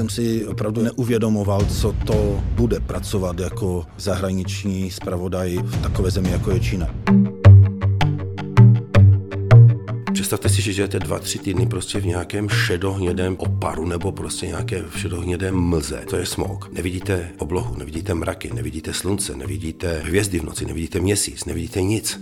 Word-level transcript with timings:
Jsem 0.00 0.08
si 0.08 0.46
opravdu 0.46 0.82
neuvědomoval, 0.82 1.64
co 1.64 1.92
to 2.06 2.44
bude 2.54 2.80
pracovat 2.80 3.40
jako 3.40 3.86
zahraniční 3.98 4.90
zpravodaj 4.90 5.58
v 5.62 5.82
takové 5.82 6.10
zemi, 6.10 6.30
jako 6.30 6.50
je 6.50 6.60
Čína. 6.60 6.94
Představte 10.12 10.48
si, 10.48 10.62
že 10.62 10.72
žijete 10.72 10.98
dva, 10.98 11.18
tři 11.18 11.38
týdny 11.38 11.66
prostě 11.66 12.00
v 12.00 12.06
nějakém 12.06 12.48
šedohnědém 12.48 13.36
oparu 13.38 13.86
nebo 13.86 14.12
prostě 14.12 14.46
nějaké 14.46 14.84
šedohnědé 14.96 15.52
mlze. 15.52 16.04
To 16.10 16.16
je 16.16 16.26
smog. 16.26 16.72
Nevidíte 16.72 17.28
oblohu, 17.38 17.76
nevidíte 17.78 18.14
mraky, 18.14 18.50
nevidíte 18.54 18.92
slunce, 18.92 19.36
nevidíte 19.36 19.98
hvězdy 20.04 20.38
v 20.38 20.44
noci, 20.44 20.66
nevidíte 20.66 21.00
měsíc, 21.00 21.44
nevidíte 21.44 21.82
nic 21.82 22.20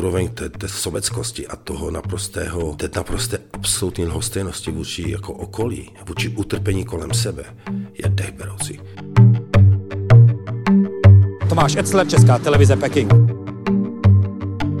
úroveň 0.00 0.28
té, 0.28 0.48
té 0.48 0.68
sobeckosti 0.68 1.46
a 1.46 1.56
toho 1.56 1.90
naprostého, 1.90 2.74
té 2.74 2.90
naprosté 2.96 3.38
absolutní 3.52 4.04
lhostejnosti 4.04 4.70
vůči 4.70 5.10
jako 5.10 5.32
okolí, 5.32 5.90
vůči 6.08 6.28
utrpení 6.28 6.84
kolem 6.84 7.14
sebe, 7.14 7.44
je 7.72 8.08
dechberoucí. 8.08 8.80
Tomáš 11.48 11.76
Etzler, 11.76 12.08
Česká 12.08 12.38
televize 12.38 12.76
Peking. 12.76 13.12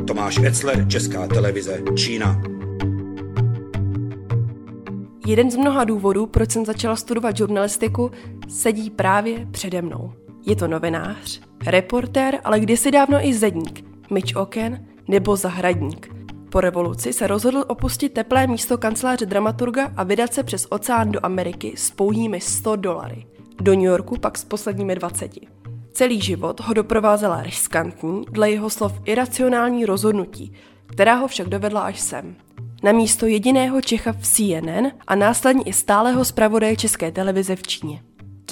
Tomáš 0.06 0.38
Etzler, 0.38 0.88
Česká 0.88 1.26
televize 1.26 1.78
Čína. 1.96 2.42
Jeden 5.26 5.50
z 5.50 5.56
mnoha 5.56 5.84
důvodů, 5.84 6.26
proč 6.26 6.50
jsem 6.50 6.64
začala 6.66 6.96
studovat 6.96 7.36
žurnalistiku, 7.36 8.10
sedí 8.48 8.90
právě 8.90 9.46
přede 9.50 9.82
mnou. 9.82 10.12
Je 10.46 10.56
to 10.56 10.68
novinář, 10.68 11.40
reportér, 11.66 12.38
ale 12.44 12.60
kdysi 12.60 12.90
dávno 12.90 13.26
i 13.26 13.34
zedník, 13.34 13.84
myč 14.10 14.34
oken 14.34 14.89
nebo 15.10 15.36
zahradník. 15.36 16.14
Po 16.50 16.60
revoluci 16.60 17.12
se 17.12 17.26
rozhodl 17.26 17.64
opustit 17.68 18.12
teplé 18.12 18.46
místo 18.46 18.78
kanceláře 18.78 19.26
dramaturga 19.26 19.92
a 19.96 20.02
vydat 20.02 20.34
se 20.34 20.42
přes 20.42 20.66
oceán 20.70 21.12
do 21.12 21.20
Ameriky 21.22 21.74
s 21.76 21.90
pouhými 21.90 22.40
100 22.40 22.76
dolary. 22.76 23.26
Do 23.60 23.74
New 23.74 23.84
Yorku 23.84 24.16
pak 24.20 24.38
s 24.38 24.44
posledními 24.44 24.94
20. 24.94 25.30
Celý 25.92 26.20
život 26.20 26.60
ho 26.60 26.74
doprovázela 26.74 27.42
riskantní, 27.42 28.24
dle 28.30 28.50
jeho 28.50 28.70
slov 28.70 29.00
iracionální 29.04 29.86
rozhodnutí, 29.86 30.52
která 30.86 31.14
ho 31.14 31.28
však 31.28 31.48
dovedla 31.48 31.80
až 31.80 32.00
sem. 32.00 32.36
Na 32.82 32.92
místo 32.92 33.26
jediného 33.26 33.80
Čecha 33.82 34.12
v 34.12 34.26
CNN 34.26 34.86
a 35.06 35.14
následně 35.14 35.62
i 35.62 35.72
stáleho 35.72 36.24
zpravodaje 36.24 36.76
České 36.76 37.12
televize 37.12 37.56
v 37.56 37.62
Číně. 37.62 38.02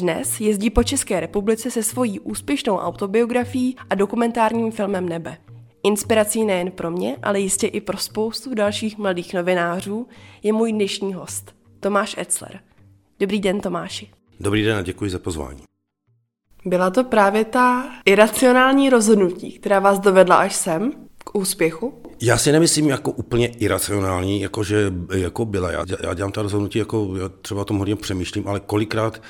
Dnes 0.01 0.41
jezdí 0.41 0.71
po 0.71 0.83
České 0.83 1.21
republice 1.21 1.71
se 1.71 1.83
svojí 1.83 2.21
úspěšnou 2.21 2.77
autobiografií 2.77 3.77
a 3.91 3.95
dokumentárním 3.95 4.73
filmem 4.73 5.09
Nebe. 5.09 5.39
Inspirací 5.83 6.45
nejen 6.45 6.71
pro 6.71 6.91
mě, 6.91 7.17
ale 7.23 7.41
jistě 7.41 7.67
i 7.67 7.81
pro 7.81 7.99
spoustu 7.99 8.55
dalších 8.55 8.99
mladých 8.99 9.35
novinářů 9.35 10.09
je 10.43 10.53
můj 10.53 10.73
dnešní 10.73 11.15
host, 11.15 11.55
Tomáš 11.81 12.17
Etzler. 12.19 12.61
Dobrý 13.21 13.41
den, 13.41 13.61
Tomáši. 13.61 14.11
Dobrý 14.41 14.65
den 14.65 14.77
a 14.79 14.83
děkuji 14.83 15.11
za 15.11 15.19
pozvání. 15.19 15.63
Byla 16.65 16.91
to 16.91 17.05
právě 17.05 17.45
ta 17.45 17.89
iracionální 18.05 18.91
rozhodnutí, 18.91 19.53
která 19.53 19.81
vás 19.81 19.99
dovedla 19.99 20.37
až 20.37 20.55
sem 20.55 20.93
k 21.19 21.35
úspěchu? 21.35 22.03
Já 22.23 22.39
si 22.39 22.53
nemyslím 22.53 22.89
jako 22.89 23.11
úplně 23.11 23.47
iracionální, 23.47 24.41
jako 24.41 24.65
že 24.65 24.93
jako 25.15 25.45
byla. 25.45 25.73
Já, 25.73 25.85
já 26.03 26.15
dělám 26.15 26.33
ta 26.33 26.43
rozhodnutí, 26.43 26.79
jako 26.79 27.17
já 27.17 27.29
třeba 27.29 27.61
o 27.61 27.65
tom 27.65 27.79
hodně 27.79 27.97
přemýšlím, 27.97 28.49
ale 28.49 28.61
kolikrát, 28.61 29.23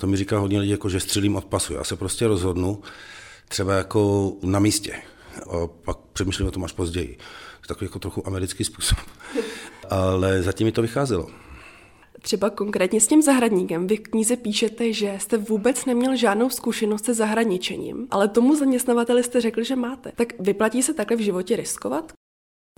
to 0.00 0.06
mi 0.06 0.16
říká 0.16 0.38
hodně 0.38 0.60
lidí, 0.60 0.70
jako 0.72 0.88
že 0.88 1.00
střelím 1.00 1.36
od 1.36 1.44
pasu. 1.44 1.74
Já 1.74 1.84
se 1.84 1.96
prostě 1.96 2.26
rozhodnu 2.26 2.82
třeba 3.48 3.74
jako 3.74 4.32
na 4.42 4.58
místě 4.58 4.92
a 5.50 5.66
pak 5.84 5.98
přemýšlím 6.12 6.48
o 6.48 6.50
tom 6.50 6.64
až 6.64 6.72
později. 6.72 7.18
To 7.60 7.66
takový 7.66 7.86
jako 7.86 7.98
trochu 7.98 8.26
americký 8.26 8.64
způsob. 8.64 8.98
Ale 9.90 10.42
zatím 10.42 10.64
mi 10.64 10.72
to 10.72 10.82
vycházelo. 10.82 11.26
Třeba 12.22 12.50
konkrétně 12.50 13.00
s 13.00 13.06
tím 13.06 13.22
zahradníkem. 13.22 13.86
Vy 13.86 13.96
v 13.96 14.00
knize 14.00 14.36
píšete, 14.36 14.92
že 14.92 15.14
jste 15.18 15.36
vůbec 15.36 15.84
neměl 15.84 16.16
žádnou 16.16 16.50
zkušenost 16.50 17.04
se 17.04 17.14
zahraničením, 17.14 18.06
ale 18.10 18.28
tomu 18.28 18.56
zaměstnavateli 18.56 19.22
jste 19.22 19.40
řekl, 19.40 19.62
že 19.62 19.76
máte. 19.76 20.12
Tak 20.14 20.32
vyplatí 20.40 20.82
se 20.82 20.94
takhle 20.94 21.16
v 21.16 21.20
životě 21.20 21.56
riskovat? 21.56 22.12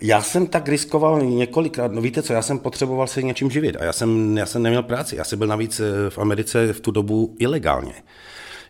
Já 0.03 0.23
jsem 0.23 0.47
tak 0.47 0.69
riskoval 0.69 1.23
několikrát. 1.23 1.93
No 1.93 2.01
víte 2.01 2.23
co, 2.23 2.33
já 2.33 2.43
jsem 2.43 2.59
potřeboval 2.59 3.07
se 3.07 3.23
něčím 3.23 3.51
živit 3.51 3.77
a 3.77 3.85
já 3.85 3.93
jsem, 3.93 4.39
já 4.39 4.47
jsem 4.47 4.63
neměl 4.63 4.83
práci. 4.83 5.17
Já 5.17 5.25
jsem 5.25 5.39
byl 5.39 5.49
navíc 5.49 5.81
eh, 5.81 6.11
v 6.11 6.19
Americe 6.19 6.73
v 6.73 6.81
tu 6.81 6.91
dobu 6.91 7.37
ilegálně. 7.39 7.95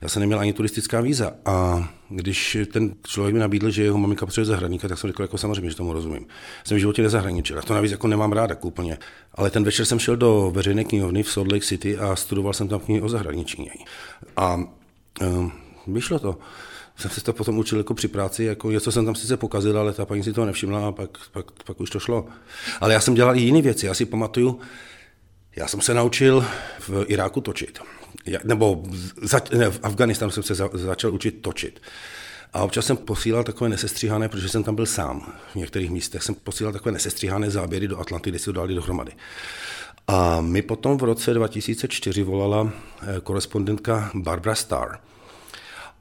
Já 0.04 0.08
jsem 0.10 0.20
neměl 0.20 0.40
ani 0.40 0.52
turistická 0.52 1.00
víza 1.00 1.32
a 1.44 1.88
když 2.08 2.56
ten 2.72 2.94
člověk 3.06 3.34
mi 3.34 3.40
nabídl, 3.40 3.70
že 3.70 3.82
jeho 3.82 3.98
maminka 3.98 4.26
potřebuje 4.26 4.46
zahradníka, 4.46 4.88
tak 4.88 4.98
jsem 4.98 5.10
řekl, 5.10 5.22
jako 5.22 5.38
samozřejmě, 5.38 5.70
že 5.70 5.76
tomu 5.76 5.92
rozumím. 5.92 6.26
Jsem 6.64 6.76
v 6.76 6.80
životě 6.80 7.02
nezahraničil, 7.02 7.58
a 7.58 7.62
to 7.62 7.74
navíc 7.74 7.92
jako 7.92 8.06
nemám 8.08 8.32
rád 8.32 8.50
jako 8.50 8.68
úplně. 8.68 8.98
Ale 9.34 9.50
ten 9.50 9.64
večer 9.64 9.86
jsem 9.86 9.98
šel 9.98 10.16
do 10.16 10.50
veřejné 10.54 10.84
knihovny 10.84 11.22
v 11.22 11.30
Salt 11.30 11.52
Lake 11.52 11.64
City 11.64 11.98
a 11.98 12.16
studoval 12.16 12.52
jsem 12.52 12.68
tam 12.68 12.80
knihy 12.80 13.00
o 13.00 13.08
zahraničí. 13.08 13.70
A 14.36 14.54
um, 15.20 15.52
vyšlo 15.86 16.18
to 16.18 16.38
jsem 16.96 17.10
se 17.10 17.20
to 17.20 17.32
potom 17.32 17.58
učil 17.58 17.78
jako 17.78 17.94
při 17.94 18.08
práci, 18.08 18.44
jako 18.44 18.70
něco 18.70 18.92
jsem 18.92 19.04
tam 19.04 19.14
sice 19.14 19.36
pokazil, 19.36 19.78
ale 19.78 19.92
ta 19.92 20.06
paní 20.06 20.24
si 20.24 20.32
to 20.32 20.44
nevšimla 20.44 20.88
a 20.88 20.92
pak, 20.92 21.18
pak, 21.32 21.50
pak 21.64 21.80
už 21.80 21.90
to 21.90 22.00
šlo. 22.00 22.26
Ale 22.80 22.94
já 22.94 23.00
jsem 23.00 23.14
dělal 23.14 23.36
i 23.36 23.40
jiné 23.40 23.62
věci, 23.62 23.86
já 23.86 23.94
si 23.94 24.06
pamatuju, 24.06 24.60
já 25.56 25.68
jsem 25.68 25.80
se 25.80 25.94
naučil 25.94 26.46
v 26.88 27.04
Iráku 27.08 27.40
točit 27.40 27.80
nebo 28.44 28.82
za, 29.22 29.40
ne, 29.56 29.70
v 29.70 29.80
Afganistánu 29.82 30.30
jsem 30.30 30.42
se 30.42 30.54
za, 30.54 30.70
začal 30.72 31.14
učit 31.14 31.42
točit. 31.42 31.82
A 32.52 32.62
občas 32.62 32.86
jsem 32.86 32.96
posílal 32.96 33.44
takové 33.44 33.70
nesestříhané, 33.70 34.28
protože 34.28 34.48
jsem 34.48 34.64
tam 34.64 34.74
byl 34.74 34.86
sám 34.86 35.32
v 35.52 35.54
některých 35.54 35.90
místech, 35.90 36.22
jsem 36.22 36.34
posílal 36.34 36.72
takové 36.72 36.92
nesestříhané 36.92 37.50
záběry 37.50 37.88
do 37.88 37.98
Atlanty, 38.00 38.30
kde 38.30 38.38
si 38.38 38.44
to 38.44 38.52
dali 38.52 38.74
dohromady. 38.74 39.12
A 40.08 40.40
mi 40.40 40.62
potom 40.62 40.98
v 40.98 41.02
roce 41.02 41.34
2004 41.34 42.22
volala 42.22 42.72
eh, 43.02 43.20
korespondentka 43.20 44.10
Barbara 44.14 44.54
Starr, 44.54 44.96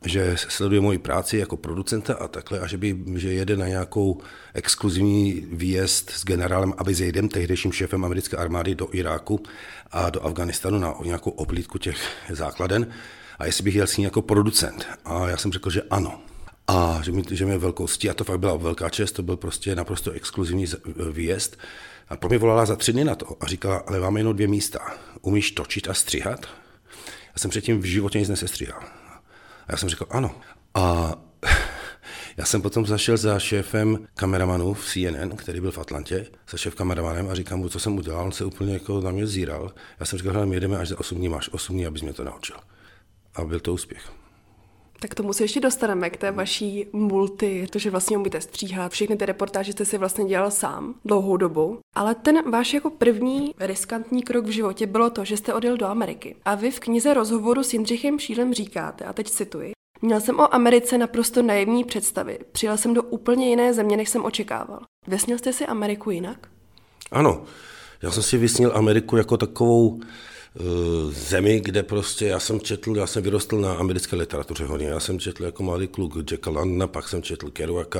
že 0.06 0.36
sleduje 0.38 0.81
moji 0.81 0.97
práci 0.97 1.38
jako 1.38 1.58
producenta 1.58 2.14
a 2.14 2.28
takhle, 2.28 2.59
a 2.59 2.68
že, 2.68 2.78
by, 2.78 2.97
že 3.16 3.34
jede 3.34 3.58
na 3.58 3.68
nějakou 3.68 4.22
exkluzivní 4.53 5.47
výjezd 5.52 6.09
s 6.09 6.25
generálem 6.25 6.74
Abizejdem, 6.78 7.30
tehdejším 7.30 7.72
šéfem 7.72 8.06
americké 8.06 8.38
armády 8.38 8.75
do 8.75 8.88
Iráku 8.92 9.44
a 9.92 10.09
do 10.09 10.25
Afganistanu 10.25 10.80
na 10.80 10.96
nějakou 11.03 11.31
oblídku 11.31 11.78
těch 11.78 11.97
základen 12.30 12.88
a 13.40 13.46
jestli 13.46 13.63
bych 13.63 13.75
jel 13.75 13.88
s 13.88 13.97
ní 13.97 14.03
jako 14.03 14.22
producent. 14.22 14.88
A 15.06 15.30
já 15.30 15.38
jsem 15.38 15.52
řekl, 15.52 15.69
že 15.69 15.81
ano. 15.81 16.19
A 16.68 17.00
že 17.03 17.12
mi, 17.12 17.24
že 17.31 17.46
mi 17.46 17.58
velkou 17.58 17.88
ctí, 17.88 18.09
a 18.09 18.13
to 18.13 18.24
fakt 18.24 18.40
byla 18.40 18.56
velká 18.56 18.90
čest, 18.90 19.12
to 19.12 19.24
byl 19.24 19.38
prostě 19.38 19.75
naprosto 19.75 20.12
exkluzivní 20.12 20.66
výjezd. 21.12 21.58
A 22.09 22.18
po 22.18 22.30
mě 22.30 22.38
volala 22.38 22.66
za 22.66 22.75
tři 22.75 22.94
dny 22.94 23.03
na 23.03 23.16
to 23.16 23.38
a 23.40 23.47
říkala, 23.47 23.84
ale 23.88 24.00
máme 24.00 24.19
jenom 24.19 24.34
dvě 24.34 24.47
místa. 24.47 24.80
Umíš 25.22 25.52
točit 25.52 25.90
a 25.90 25.94
stříhat? 25.94 26.46
Já 27.34 27.38
jsem 27.38 27.52
předtím 27.52 27.81
v 27.81 27.86
životě 27.86 28.19
nic 28.19 28.30
nesestříhal. 28.30 28.84
A 29.68 29.72
já 29.72 29.78
jsem 29.78 29.90
řekl 29.90 30.06
ano. 30.09 30.35
A 30.74 31.16
já 32.38 32.46
jsem 32.46 32.62
potom 32.62 32.85
zašel 32.85 33.18
za 33.18 33.40
šéfem 33.40 34.07
kameramanů 34.16 34.74
v 34.74 34.85
CNN, 34.85 35.35
který 35.35 35.62
byl 35.62 35.72
v 35.72 35.78
Atlantě, 35.78 36.25
za 36.50 36.57
šéf 36.57 36.75
kameramanem 36.75 37.29
a 37.29 37.35
říkám 37.35 37.59
mu, 37.59 37.69
co 37.69 37.79
jsem 37.79 37.97
udělal. 37.97 38.25
On 38.25 38.31
se 38.31 38.46
úplně 38.46 38.74
jako 38.74 39.01
na 39.01 39.12
mě 39.12 39.28
zíral. 39.28 39.74
Já 40.00 40.06
jsem 40.06 40.19
říkal, 40.19 40.46
my 40.46 40.56
jedeme 40.56 40.78
až 40.78 40.88
za 40.88 41.00
8 41.00 41.18
dní, 41.18 41.29
máš 41.29 41.50
8 41.53 41.75
dní, 41.75 41.85
abys 41.85 42.01
mě 42.01 42.13
to 42.13 42.24
naučil. 42.24 42.56
A 43.35 43.46
byl 43.46 43.59
to 43.59 43.74
úspěch. 43.74 44.23
Tak 45.03 45.16
tomu 45.16 45.34
se 45.34 45.44
ještě 45.44 45.59
dostaneme 45.59 46.09
k 46.09 46.18
té 46.18 46.31
vaší 46.31 46.86
multi, 46.94 47.68
to, 47.69 47.80
že 47.80 47.90
vlastně 47.90 48.18
umíte 48.18 48.41
stříhat. 48.41 48.91
Všechny 48.91 49.18
ty 49.18 49.25
reportáže 49.25 49.72
jste 49.72 49.86
si 49.86 49.97
vlastně 49.97 50.25
dělal 50.25 50.52
sám 50.52 50.96
dlouhou 51.06 51.38
dobu. 51.38 51.80
Ale 51.96 52.16
ten 52.16 52.52
váš 52.52 52.74
jako 52.74 52.90
první 52.90 53.53
riskantní 53.59 54.24
krok 54.24 54.46
v 54.46 54.50
životě 54.50 54.88
bylo 54.88 55.09
to, 55.09 55.25
že 55.25 55.38
jste 55.38 55.54
odjel 55.54 55.78
do 55.78 55.86
Ameriky. 55.86 56.36
A 56.45 56.56
vy 56.56 56.72
v 56.72 56.80
knize 56.80 57.13
rozhovoru 57.13 57.63
s 57.63 57.74
Jindřichem 57.74 58.19
Šílem 58.19 58.54
říkáte, 58.54 59.06
a 59.06 59.13
teď 59.13 59.30
cituji, 59.30 59.72
Měl 60.01 60.22
jsem 60.22 60.39
o 60.39 60.56
Americe 60.56 60.98
naprosto 60.98 61.42
naivní 61.42 61.83
představy. 61.83 62.39
Přijel 62.51 62.78
jsem 62.78 62.94
do 62.94 63.04
úplně 63.04 63.50
jiné 63.50 63.74
země, 63.74 63.98
než 63.98 64.10
jsem 64.10 64.25
očekával. 64.25 64.80
Vesnil 65.07 65.38
jste 65.38 65.54
si 65.54 65.66
Ameriku 65.66 66.12
jinak? 66.12 66.48
Ano, 67.12 67.44
já 68.01 68.12
jsem 68.12 68.24
si 68.24 68.38
vysnil 68.38 68.72
Ameriku 68.75 69.18
jako 69.18 69.38
takovou 69.38 70.00
zemi, 71.10 71.60
kde 71.60 71.84
prostě 71.84 72.26
já 72.26 72.40
jsem 72.40 72.62
četl, 72.62 72.98
já 72.98 73.08
jsem 73.08 73.24
vyrostl 73.24 73.62
na 73.62 73.74
americké 73.74 74.16
literatuře 74.16 74.66
hodně. 74.66 74.88
Já 74.88 75.00
jsem 75.00 75.20
četl 75.20 75.44
jako 75.44 75.64
malý 75.64 75.88
kluk 75.88 76.32
Jacka 76.32 76.50
Landna, 76.50 76.88
pak 76.88 77.10
jsem 77.10 77.22
četl 77.22 77.50
Kerouaka, 77.50 78.00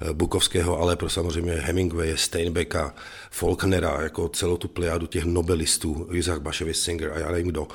eh, 0.00 0.12
Bukovského, 0.12 0.78
ale 0.78 0.96
pro 0.96 1.08
samozřejmě 1.08 1.52
Hemingwaye, 1.52 2.16
Steinbecka, 2.16 2.94
Faulknera, 3.30 4.02
jako 4.02 4.28
celou 4.28 4.56
tu 4.56 4.68
plejádu 4.68 5.06
těch 5.06 5.24
nobelistů, 5.24 6.08
Isaac 6.12 6.42
Bashevis 6.42 6.80
Singer 6.80 7.12
a 7.12 7.18
já 7.18 7.30
nevím 7.30 7.48
kdo. 7.48 7.68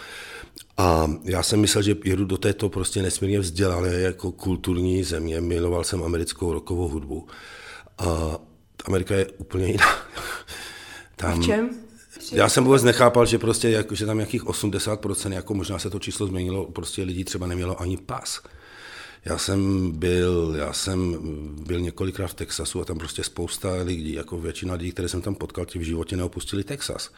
A 0.77 1.11
já 1.23 1.43
jsem 1.43 1.59
myslel, 1.59 1.83
že 1.83 1.95
jedu 2.03 2.25
do 2.25 2.37
této 2.37 2.69
prostě 2.69 3.01
nesmírně 3.01 3.39
vzdělané 3.39 3.93
jako 3.93 4.31
kulturní 4.31 5.03
země. 5.03 5.41
Miloval 5.41 5.83
jsem 5.83 6.03
americkou 6.03 6.53
rokovou 6.53 6.87
hudbu. 6.87 7.27
A 7.97 8.37
Amerika 8.85 9.15
je 9.15 9.25
úplně 9.25 9.67
jiná. 9.67 9.85
Tam, 11.15 11.41
v 11.41 11.45
čem? 11.45 11.86
Já 12.31 12.49
jsem 12.49 12.63
vůbec 12.63 12.83
nechápal, 12.83 13.25
že 13.25 13.39
prostě 13.39 13.69
jako, 13.69 13.95
že 13.95 14.05
tam 14.05 14.17
nějakých 14.17 14.43
80%, 14.43 15.31
jako 15.31 15.53
možná 15.53 15.79
se 15.79 15.89
to 15.89 15.99
číslo 15.99 16.27
změnilo, 16.27 16.65
prostě 16.65 17.03
lidí 17.03 17.23
třeba 17.23 17.47
nemělo 17.47 17.81
ani 17.81 17.97
pas. 17.97 18.41
Já 19.25 19.37
jsem 19.37 19.91
byl, 19.91 20.55
já 20.57 20.73
jsem 20.73 21.17
byl 21.65 21.79
několikrát 21.79 22.27
v 22.27 22.33
Texasu 22.33 22.81
a 22.81 22.85
tam 22.85 22.97
prostě 22.97 23.23
spousta 23.23 23.73
lidí, 23.83 24.13
jako 24.13 24.39
většina 24.39 24.73
lidí, 24.73 24.91
které 24.91 25.09
jsem 25.09 25.21
tam 25.21 25.35
potkal, 25.35 25.65
ti 25.65 25.79
v 25.79 25.81
životě 25.81 26.17
neopustili 26.17 26.63
Texas. 26.63 27.11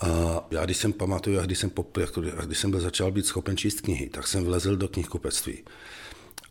A 0.00 0.40
já 0.50 0.64
když 0.64 0.76
jsem 0.76 0.92
pamatuju, 0.92 1.40
když 1.40 1.58
jsem, 1.58 1.70
pop, 1.70 1.96
jako, 1.96 2.20
když 2.20 2.58
jsem 2.58 2.70
byl 2.70 2.80
začal 2.80 3.10
být 3.10 3.26
schopen 3.26 3.56
číst 3.56 3.80
knihy, 3.80 4.08
tak 4.08 4.26
jsem 4.26 4.44
vlezl 4.44 4.76
do 4.76 4.88
knihkupectví. 4.88 5.58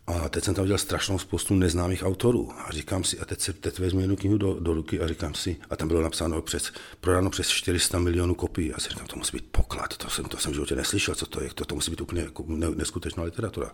A 0.06 0.28
teď 0.28 0.44
jsem 0.44 0.54
tam 0.54 0.64
viděl 0.64 0.78
strašnou 0.78 1.18
spoustu 1.18 1.54
neznámých 1.54 2.02
autorů. 2.02 2.52
A 2.66 2.72
říkám 2.72 3.04
si, 3.04 3.18
a 3.18 3.24
teď, 3.24 3.40
se, 3.40 3.52
teď 3.52 3.78
vezmu 3.78 4.00
jednu 4.00 4.16
knihu 4.16 4.38
do, 4.38 4.60
do 4.60 4.74
ruky 4.74 5.00
a 5.00 5.08
říkám 5.08 5.34
si, 5.34 5.56
a 5.70 5.76
tam 5.76 5.88
bylo 5.88 6.02
napsáno 6.02 6.42
přes, 6.42 6.72
prodáno 7.00 7.30
přes 7.30 7.48
400 7.48 7.98
milionů 7.98 8.34
kopií. 8.34 8.74
A 8.74 8.80
si 8.80 8.88
říkám, 8.88 9.06
to 9.06 9.16
musí 9.16 9.36
být 9.36 9.46
poklad, 9.50 9.96
to 9.96 10.10
jsem, 10.10 10.24
to 10.24 10.36
jsem 10.36 10.52
v 10.52 10.54
životě 10.54 10.76
neslyšel, 10.76 11.14
co 11.14 11.26
to 11.26 11.42
je, 11.42 11.50
to, 11.54 11.64
to 11.64 11.74
musí 11.74 11.90
být 11.90 12.00
úplně 12.00 12.22
jako 12.22 12.44
neskutečná 12.74 13.22
literatura. 13.22 13.70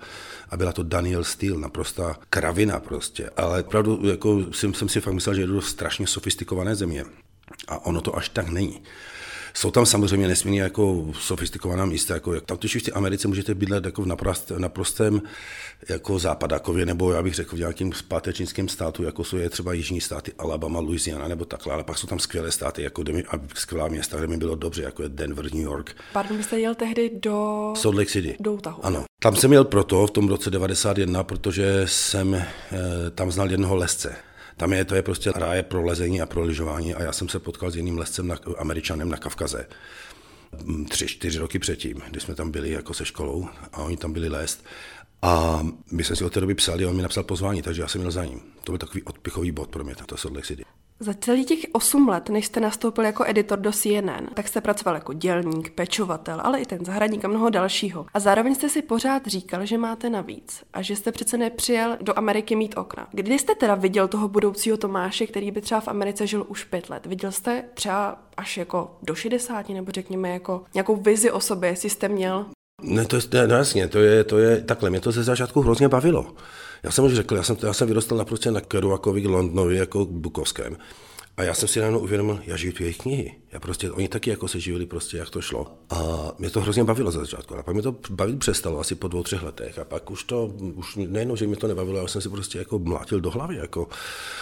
A 0.49 0.57
byla 0.57 0.73
to 0.73 0.83
Daniel 0.83 1.25
Steele, 1.25 1.61
naprostá 1.61 2.17
kravina 2.31 2.81
prostě. 2.81 3.31
Ale 3.37 3.63
opravdu 3.63 4.09
jako, 4.09 4.53
jsem, 4.53 4.75
jsem 4.75 4.89
si 4.89 5.01
fakt 5.01 5.15
myslel, 5.15 5.35
že 5.35 5.47
jdu 5.47 5.55
do 5.55 5.63
strašně 5.63 6.07
sofistikované 6.07 6.75
země. 6.75 7.05
A 7.69 7.87
ono 7.87 8.01
to 8.01 8.17
až 8.17 8.29
tak 8.29 8.49
není. 8.49 8.83
Jsou 9.58 9.70
tam 9.70 9.87
samozřejmě 9.87 10.28
nesmírně 10.28 10.62
jako 10.62 11.06
sofistikovaná 11.12 11.87
místa, 11.87 12.14
jako 12.14 12.34
jak 12.34 12.44
tam 12.44 12.56
totiž 12.56 12.82
v 12.82 12.87
té 12.87 12.93
Americe 12.93 13.28
můžete 13.28 13.55
bydlet 13.55 13.84
jako 13.84 14.02
v 14.02 14.06
naprost, 14.06 14.52
naprostém 14.58 15.22
jako 15.88 16.19
západákově, 16.19 16.87
nebo 16.87 17.12
já 17.12 17.22
bych 17.22 17.34
řekl 17.34 17.56
v 17.56 17.58
nějakým 17.58 17.93
zpátečnickém 17.93 18.69
státu, 18.69 19.02
jako 19.02 19.25
jsou 19.25 19.37
je 19.37 19.50
třeba 19.50 19.72
jižní 19.72 20.00
státy 20.00 20.32
Alabama, 20.38 20.81
Louisiana 20.81 21.28
nebo 21.28 21.44
takhle, 21.44 21.75
ale 21.75 21.84
pak 21.84 21.99
jsou 21.99 22.06
tam 22.06 22.19
skvělé 22.19 22.50
státy, 22.50 22.82
jako 22.82 23.02
kde 23.02 23.12
mi, 23.12 23.25
a 23.25 23.40
skvělá 23.55 23.88
města, 23.88 24.19
kde 24.19 24.26
mi 24.26 24.37
bylo 24.37 24.55
dobře, 24.55 24.82
jako 24.82 25.02
je 25.02 25.08
Denver, 25.08 25.44
New 25.44 25.62
York. 25.62 25.96
Pardon, 26.12 26.37
vy 26.37 26.43
jste 26.43 26.60
jel 26.60 26.75
tehdy 26.75 27.10
do... 27.22 27.72
Salt 27.76 27.96
Lake 27.96 28.10
City. 28.10 28.37
Do 28.40 28.52
Utahu. 28.52 28.87
Ano. 28.87 29.05
Tam 29.22 29.37
jsem 29.37 29.52
jel 29.52 29.64
proto 29.64 30.06
v 30.06 30.10
tom 30.10 30.28
roce 30.28 30.50
91, 30.50 31.25
protože 31.25 31.82
jsem 31.84 32.34
e, 32.34 32.46
tam 33.14 33.31
znal 33.32 33.50
jednoho 33.50 33.76
lesce. 33.76 34.16
Tam 34.58 34.72
je, 34.72 34.84
to 34.84 34.94
je 34.94 35.02
prostě 35.02 35.31
ráje 35.34 35.62
pro 35.62 35.84
lezení 35.84 36.20
a 36.20 36.26
pro 36.26 36.43
lyžování 36.43 36.94
a 36.94 37.02
já 37.02 37.12
jsem 37.12 37.28
se 37.28 37.38
potkal 37.38 37.70
s 37.70 37.76
jiným 37.76 37.99
lescem, 37.99 38.28
na, 38.28 38.37
američanem 38.58 39.08
na 39.08 39.16
Kavkaze 39.16 39.66
mm, 40.64 40.84
tři, 40.84 41.06
čtyři 41.06 41.38
roky 41.38 41.58
předtím, 41.58 42.02
kdy 42.10 42.20
jsme 42.20 42.34
tam 42.34 42.50
byli 42.50 42.70
jako 42.70 42.94
se 42.94 43.05
školou 43.05 43.49
a 43.72 43.78
oni 43.78 43.96
tam 43.96 44.12
byli 44.12 44.28
lézt. 44.28 44.64
A 45.22 45.62
my 45.90 46.05
jsme 46.05 46.16
si 46.16 46.25
od 46.25 46.32
té 46.32 46.40
doby 46.40 46.55
psali 46.55 46.84
a 46.84 46.88
on 46.88 46.96
mi 46.96 47.02
napsal 47.02 47.25
pozvání, 47.25 47.62
takže 47.62 47.82
já 47.82 47.88
jsem 47.88 48.00
měl 48.00 48.10
za 48.10 48.25
ním. 48.25 48.40
To 48.64 48.72
byl 48.72 48.78
takový 48.78 49.02
odpichový 49.02 49.52
bod 49.52 49.69
pro 49.70 49.84
mě, 49.84 49.94
to 50.06 50.16
Salt 50.16 50.34
Lake 50.34 50.46
City. 50.46 50.64
Za 51.00 51.15
celý 51.15 51.45
těch 51.45 51.59
8 51.73 52.09
let, 52.09 52.29
než 52.29 52.47
jste 52.47 52.61
nastoupil 52.61 53.05
jako 53.05 53.25
editor 53.27 53.59
do 53.59 53.73
CNN, 53.73 54.27
tak 54.35 54.49
jste 54.49 54.61
pracoval 54.61 54.95
jako 54.95 55.12
dělník, 55.12 55.71
pečovatel, 55.71 56.41
ale 56.45 56.61
i 56.61 56.67
ten 56.67 56.85
zahradník 56.85 57.25
a 57.25 57.29
mnoho 57.29 57.50
dalšího. 57.50 58.06
A 58.15 58.21
zároveň 58.21 58.55
jste 58.55 58.69
si 58.69 58.83
pořád 58.83 59.27
říkal, 59.27 59.67
že 59.67 59.79
máte 59.79 60.11
navíc 60.11 60.62
a 60.73 60.83
že 60.83 60.97
jste 60.97 61.12
přece 61.12 61.39
nepřijel 61.39 61.97
do 62.00 62.19
Ameriky 62.19 62.56
mít 62.56 62.79
okna. 62.79 63.09
Kdy 63.12 63.39
jste 63.39 63.55
teda 63.55 63.75
viděl 63.75 64.09
toho 64.09 64.29
budoucího 64.29 64.77
Tomáše, 64.77 65.27
který 65.27 65.50
by 65.50 65.61
třeba 65.61 65.81
v 65.81 65.89
Americe 65.89 66.27
žil 66.27 66.47
už 66.49 66.65
pět 66.65 66.91
let? 66.91 67.06
Viděl 67.06 67.33
jste 67.33 67.65
třeba 67.75 68.23
až 68.37 68.56
jako 68.56 68.97
do 69.03 69.15
60, 69.15 69.69
nebo 69.69 69.93
řekněme 69.93 70.29
jako 70.29 70.65
nějakou 70.75 70.97
vizi 70.97 71.31
o 71.31 71.41
sobě, 71.41 71.71
jestli 71.71 71.91
jste 71.91 72.09
měl? 72.09 72.47
Ne, 72.83 73.05
to 73.05 73.17
je, 73.17 73.49
no 73.49 73.56
jasně, 73.56 73.89
to 73.89 73.99
je, 73.99 74.25
to 74.25 74.39
je 74.39 74.61
takhle, 74.61 74.91
mě 74.91 75.01
to 75.01 75.12
ze 75.12 75.25
začátku 75.25 75.61
hrozně 75.61 75.89
bavilo. 75.89 76.35
Já 76.83 76.91
jsem 76.91 77.05
už 77.05 77.15
řekl, 77.15 77.37
já 77.37 77.43
jsem, 77.43 77.57
já 77.63 77.73
jsem 77.73 77.89
vyrostl 77.89 78.17
naprosto 78.17 78.51
na 78.51 78.61
Kerouakovi 78.61 79.27
Londonovi 79.27 79.77
jako 79.77 80.05
Bukovském. 80.05 80.77
A 81.39 81.43
já 81.43 81.55
jsem 81.55 81.69
si 81.69 81.79
najednou 81.79 82.01
uvědomil, 82.01 82.41
já 82.47 82.57
žiju 82.57 82.73
tu 82.73 82.83
jejich 82.83 82.99
knihy. 82.99 83.35
Já 83.53 83.61
prostě, 83.61 83.91
oni 83.91 84.09
taky 84.09 84.31
jako 84.31 84.49
se 84.49 84.61
živili 84.61 84.87
prostě, 84.87 85.17
jak 85.17 85.31
to 85.31 85.41
šlo. 85.41 85.67
A 85.91 86.31
mě 86.39 86.51
to 86.51 86.61
hrozně 86.61 86.85
bavilo 86.85 87.11
za 87.11 87.21
začátku. 87.21 87.55
A 87.55 87.63
pak 87.63 87.75
mě 87.75 87.83
to 87.83 87.97
bavit 88.11 88.39
přestalo 88.39 88.81
asi 88.81 88.95
po 88.95 89.09
dvou, 89.09 89.23
třech 89.23 89.43
letech. 89.43 89.79
A 89.79 89.85
pak 89.85 90.11
už 90.11 90.25
to, 90.25 90.47
už 90.75 90.97
nejenom, 90.97 91.37
že 91.37 91.47
mě 91.47 91.57
to 91.57 91.69
nebavilo, 91.69 91.99
ale 92.01 92.09
jsem 92.09 92.23
si 92.23 92.29
prostě 92.29 92.59
jako 92.59 92.79
mlátil 92.79 93.21
do 93.21 93.31
hlavy. 93.31 93.57
Jako, 93.57 93.89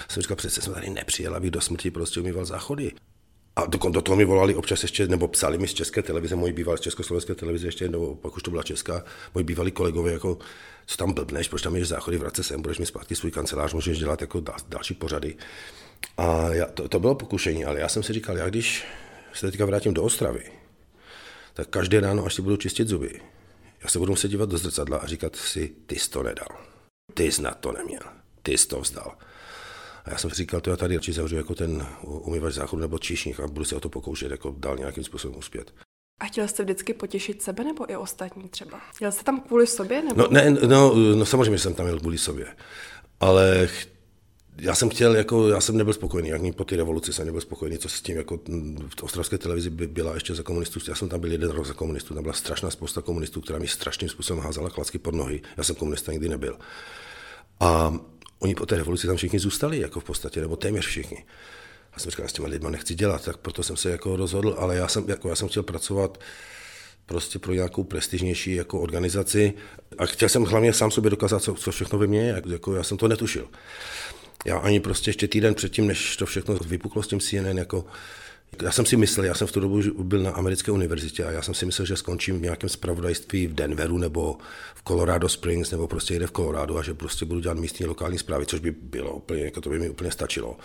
jsem 0.09 0.23
říkal, 0.23 0.37
přece 0.37 0.61
jsem 0.61 0.75
tady 0.75 0.91
nepřijel, 0.91 1.35
abych 1.35 1.51
do 1.51 1.61
smrti 1.61 1.91
prostě 1.91 2.21
umýval 2.21 2.45
záchody. 2.45 2.93
A 3.57 3.67
do, 3.67 3.91
do 3.91 4.03
toho 4.03 4.17
mi 4.17 4.25
volali 4.25 4.55
občas 4.55 4.83
ještě, 4.83 5.09
nebo 5.09 5.29
psali 5.29 5.59
mi 5.59 5.69
z 5.69 5.75
české 5.75 6.03
televize, 6.03 6.37
moji 6.37 6.53
bývalí 6.53 6.79
z 6.79 6.81
československé 6.81 7.35
televize 7.35 7.69
ještě, 7.69 7.89
nebo 7.89 8.15
pak 8.15 8.37
už 8.37 8.43
to 8.43 8.51
byla 8.51 8.63
česká, 8.63 9.05
moji 9.35 9.45
bývalí 9.45 9.71
kolegové, 9.71 10.13
jako, 10.13 10.39
co 10.87 10.97
tam 10.97 11.13
blbneš, 11.13 11.49
proč 11.49 11.63
tam 11.63 11.77
ješ 11.77 11.89
záchody, 11.89 12.19
vrát 12.19 12.37
se 12.37 12.43
sem, 12.43 12.63
budeš 12.63 12.79
mi 12.79 12.87
zpátky 12.87 13.17
svůj 13.17 13.31
kancelář, 13.31 13.75
můžeš 13.75 13.99
dělat 13.99 14.21
jako 14.21 14.41
dal, 14.41 14.57
další 14.69 14.95
pořady. 14.95 15.37
A 16.17 16.49
já, 16.55 16.67
to, 16.67 16.89
to 16.89 17.01
bylo 17.01 17.15
pokušení, 17.15 17.65
ale 17.65 17.81
já 17.81 17.89
jsem 17.89 18.03
si 18.03 18.13
říkal, 18.13 18.37
já 18.37 18.49
když 18.49 18.85
se 19.33 19.51
teďka 19.51 19.67
vrátím 19.67 19.95
do 19.95 20.03
Ostravy, 20.03 20.53
tak 21.55 21.69
každé 21.69 22.01
ráno, 22.01 22.27
až 22.27 22.35
si 22.35 22.43
budu 22.43 22.57
čistit 22.57 22.89
zuby, 22.89 23.21
já 23.83 23.89
se 23.89 23.99
budu 23.99 24.13
muset 24.13 24.29
dívat 24.29 24.49
do 24.49 24.59
zrcadla 24.59 24.99
a 24.99 25.07
říkat 25.07 25.37
si, 25.37 25.73
ty 25.87 25.99
jsi 25.99 26.11
to 26.11 26.23
nedal, 26.23 26.49
ty 27.15 27.33
jsi 27.33 27.43
na 27.43 27.55
to 27.55 27.73
neměl, 27.73 28.03
ty 28.43 28.59
jsi 28.59 28.69
to 28.69 28.81
vzdal. 28.81 29.17
A 30.05 30.11
já 30.11 30.19
jsem 30.19 30.31
si 30.31 30.37
říkal, 30.37 30.61
to 30.61 30.71
já 30.71 30.77
tady 30.77 30.97
radši 30.97 31.13
zavřu 31.13 31.37
jako 31.37 31.55
ten 31.55 31.87
umývač 32.03 32.55
záchodu 32.55 32.83
nebo 32.83 32.99
číšník 32.99 33.41
a 33.41 33.47
budu 33.47 33.65
se 33.65 33.77
o 33.77 33.81
to 33.81 33.89
pokoušet 33.89 34.31
jako 34.31 34.55
dál 34.59 34.77
nějakým 34.77 35.05
způsobem 35.05 35.39
uspět. 35.39 35.73
A 36.21 36.25
chtěl 36.25 36.49
jste 36.49 36.63
vždycky 36.63 36.95
potěšit 36.95 37.43
sebe 37.43 37.65
nebo 37.65 37.91
i 37.91 37.97
ostatní 37.97 38.49
třeba? 38.49 38.81
Chtěl 38.95 39.13
jste 39.13 39.25
tam 39.25 39.41
kvůli 39.41 39.67
sobě? 39.67 40.03
Nebo... 40.03 40.23
No, 40.23 40.29
ne, 40.31 40.51
no, 40.51 40.95
no 40.95 41.25
samozřejmě 41.27 41.59
jsem 41.59 41.75
tam 41.75 41.87
měl 41.87 42.01
kvůli 42.01 42.19
sobě, 42.19 42.47
ale 43.21 43.69
já 44.59 44.75
jsem 44.75 44.89
chtěl, 44.89 45.17
jako, 45.17 45.49
já 45.49 45.61
jsem 45.61 45.77
nebyl 45.77 45.93
spokojený, 45.93 46.33
ani 46.33 46.53
po 46.53 46.65
té 46.65 46.77
revoluci 46.77 47.13
jsem 47.13 47.27
nebyl 47.27 47.41
spokojený, 47.41 47.79
co 47.79 47.89
s 47.89 48.03
tím, 48.03 48.17
jako 48.17 48.41
v 48.97 49.03
ostravské 49.03 49.39
televizi 49.39 49.71
by 49.71 49.87
byla 49.87 50.15
ještě 50.15 50.35
za 50.35 50.43
komunistů, 50.43 50.81
já 50.89 50.95
jsem 50.95 51.09
tam 51.09 51.21
byl 51.21 51.33
jeden 51.33 51.51
rok 51.51 51.67
za 51.67 51.75
komunistů, 51.75 52.15
tam 52.15 52.23
byla 52.23 52.35
strašná 52.35 52.71
spousta 52.71 53.03
komunistů, 53.03 53.41
která 53.41 53.59
mi 53.59 53.69
strašným 53.69 54.09
způsobem 54.09 54.45
házala 54.45 54.71
klacky 54.71 54.99
pod 54.99 55.15
nohy, 55.15 55.43
já 55.57 55.65
jsem 55.65 55.77
komunista 55.77 56.13
nikdy 56.13 56.29
nebyl. 56.29 56.59
A 57.61 57.95
oni 58.39 58.55
po 58.55 58.67
té 58.67 58.77
revoluci 58.77 59.07
tam 59.07 59.17
všichni 59.17 59.39
zůstali, 59.39 59.81
jako 59.81 60.01
v 60.01 60.05
podstatě, 60.05 60.41
nebo 60.41 60.57
téměř 60.57 60.87
všichni. 60.87 61.25
Já 61.97 62.01
jsem 62.01 62.11
říkal, 62.11 62.29
s 62.29 62.33
těma 62.33 62.49
lidma 62.49 62.71
nechci 62.71 62.95
dělat, 62.95 63.25
tak 63.25 63.37
proto 63.37 63.63
jsem 63.63 63.77
se 63.77 63.91
jako 63.91 64.17
rozhodl, 64.17 64.55
ale 64.59 64.77
já 64.77 64.89
jsem, 64.89 65.05
jako 65.09 65.29
já 65.29 65.37
jsem 65.37 65.49
chtěl 65.49 65.63
pracovat 65.63 66.21
prostě 67.07 67.39
pro 67.39 67.55
nějakou 67.55 67.85
prestižnější 67.85 68.55
jako 68.55 68.81
organizaci 68.81 69.53
a 69.99 70.07
chtěl 70.07 70.29
jsem 70.29 70.45
hlavně 70.45 70.73
sám 70.73 70.91
sobě 70.91 71.11
dokázat, 71.11 71.43
co, 71.43 71.55
co 71.55 71.71
všechno 71.71 71.99
ve 71.99 72.07
mně 72.07 72.21
je, 72.21 72.43
jako 72.47 72.75
já 72.75 72.83
jsem 72.83 72.97
to 72.97 73.09
netušil. 73.09 73.49
Já 74.45 74.59
ani 74.59 74.81
prostě 74.81 75.09
ještě 75.09 75.29
týden 75.29 75.55
předtím, 75.55 75.87
než 75.87 76.17
to 76.17 76.27
všechno 76.27 76.59
vypuklo 76.67 77.03
s 77.03 77.09
tím 77.09 77.21
CNN, 77.21 77.59
jako 77.59 77.85
já 78.63 78.73
jsem 78.73 78.87
si 78.87 78.97
myslel, 78.97 79.27
já 79.27 79.35
jsem 79.35 79.47
v 79.47 79.53
tu 79.53 79.61
dobu 79.61 79.83
byl 80.03 80.23
na 80.23 80.31
americké 80.31 80.73
univerzitě 80.73 81.25
a 81.25 81.31
já 81.31 81.43
jsem 81.43 81.55
si 81.55 81.67
myslel, 81.67 81.87
že 81.87 81.97
skončím 81.97 82.39
v 82.39 82.43
nějakém 82.43 82.71
spravodajství 82.71 83.47
v 83.47 83.55
Denveru 83.55 83.99
nebo 83.99 84.39
v 84.75 84.83
Colorado 84.89 85.29
Springs 85.29 85.71
nebo 85.71 85.89
prostě 85.89 86.19
jde 86.19 86.27
v 86.27 86.33
Colorado 86.33 86.77
a 86.77 86.83
že 86.83 86.95
prostě 86.95 87.25
budu 87.25 87.41
dělat 87.41 87.59
místní 87.59 87.87
lokální 87.87 88.19
zprávy, 88.19 88.47
což 88.47 88.61
by 88.61 88.71
bylo 88.71 89.15
úplně, 89.15 89.45
jako 89.45 89.61
to 89.61 89.71
by 89.71 89.79
mi 89.79 89.91
úplně 89.91 90.11
stačilo. 90.11 90.57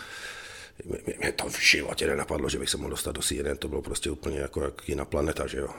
Mě 1.20 1.32
to 1.32 1.50
v 1.50 1.62
životě 1.62 2.08
nenapadlo, 2.08 2.50
že 2.50 2.60
bych 2.60 2.70
se 2.70 2.78
mohl 2.78 2.90
dostat 2.90 3.12
do 3.12 3.22
CNN, 3.22 3.58
to 3.60 3.68
bylo 3.68 3.82
prostě 3.82 4.12
úplně 4.12 4.40
jako 4.40 4.64
jak 4.64 4.90
jiná 4.90 5.06
planeta, 5.06 5.48
že 5.48 5.58
jo. 5.58 5.70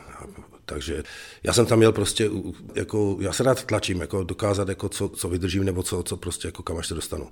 Takže 0.64 1.02
já 1.42 1.52
jsem 1.52 1.66
tam 1.66 1.78
měl 1.78 1.92
prostě, 1.92 2.30
jako, 2.74 3.16
já 3.20 3.32
se 3.32 3.42
rád 3.42 3.64
tlačím, 3.64 4.00
jako 4.00 4.24
dokázat, 4.24 4.68
jako 4.68 4.88
co, 4.88 5.08
co 5.08 5.28
vydržím, 5.28 5.64
nebo 5.64 5.82
co, 5.82 6.02
co 6.02 6.16
prostě, 6.16 6.48
jako 6.48 6.62
kam 6.62 6.78
až 6.78 6.86
se 6.86 6.94
dostanu. 6.94 7.28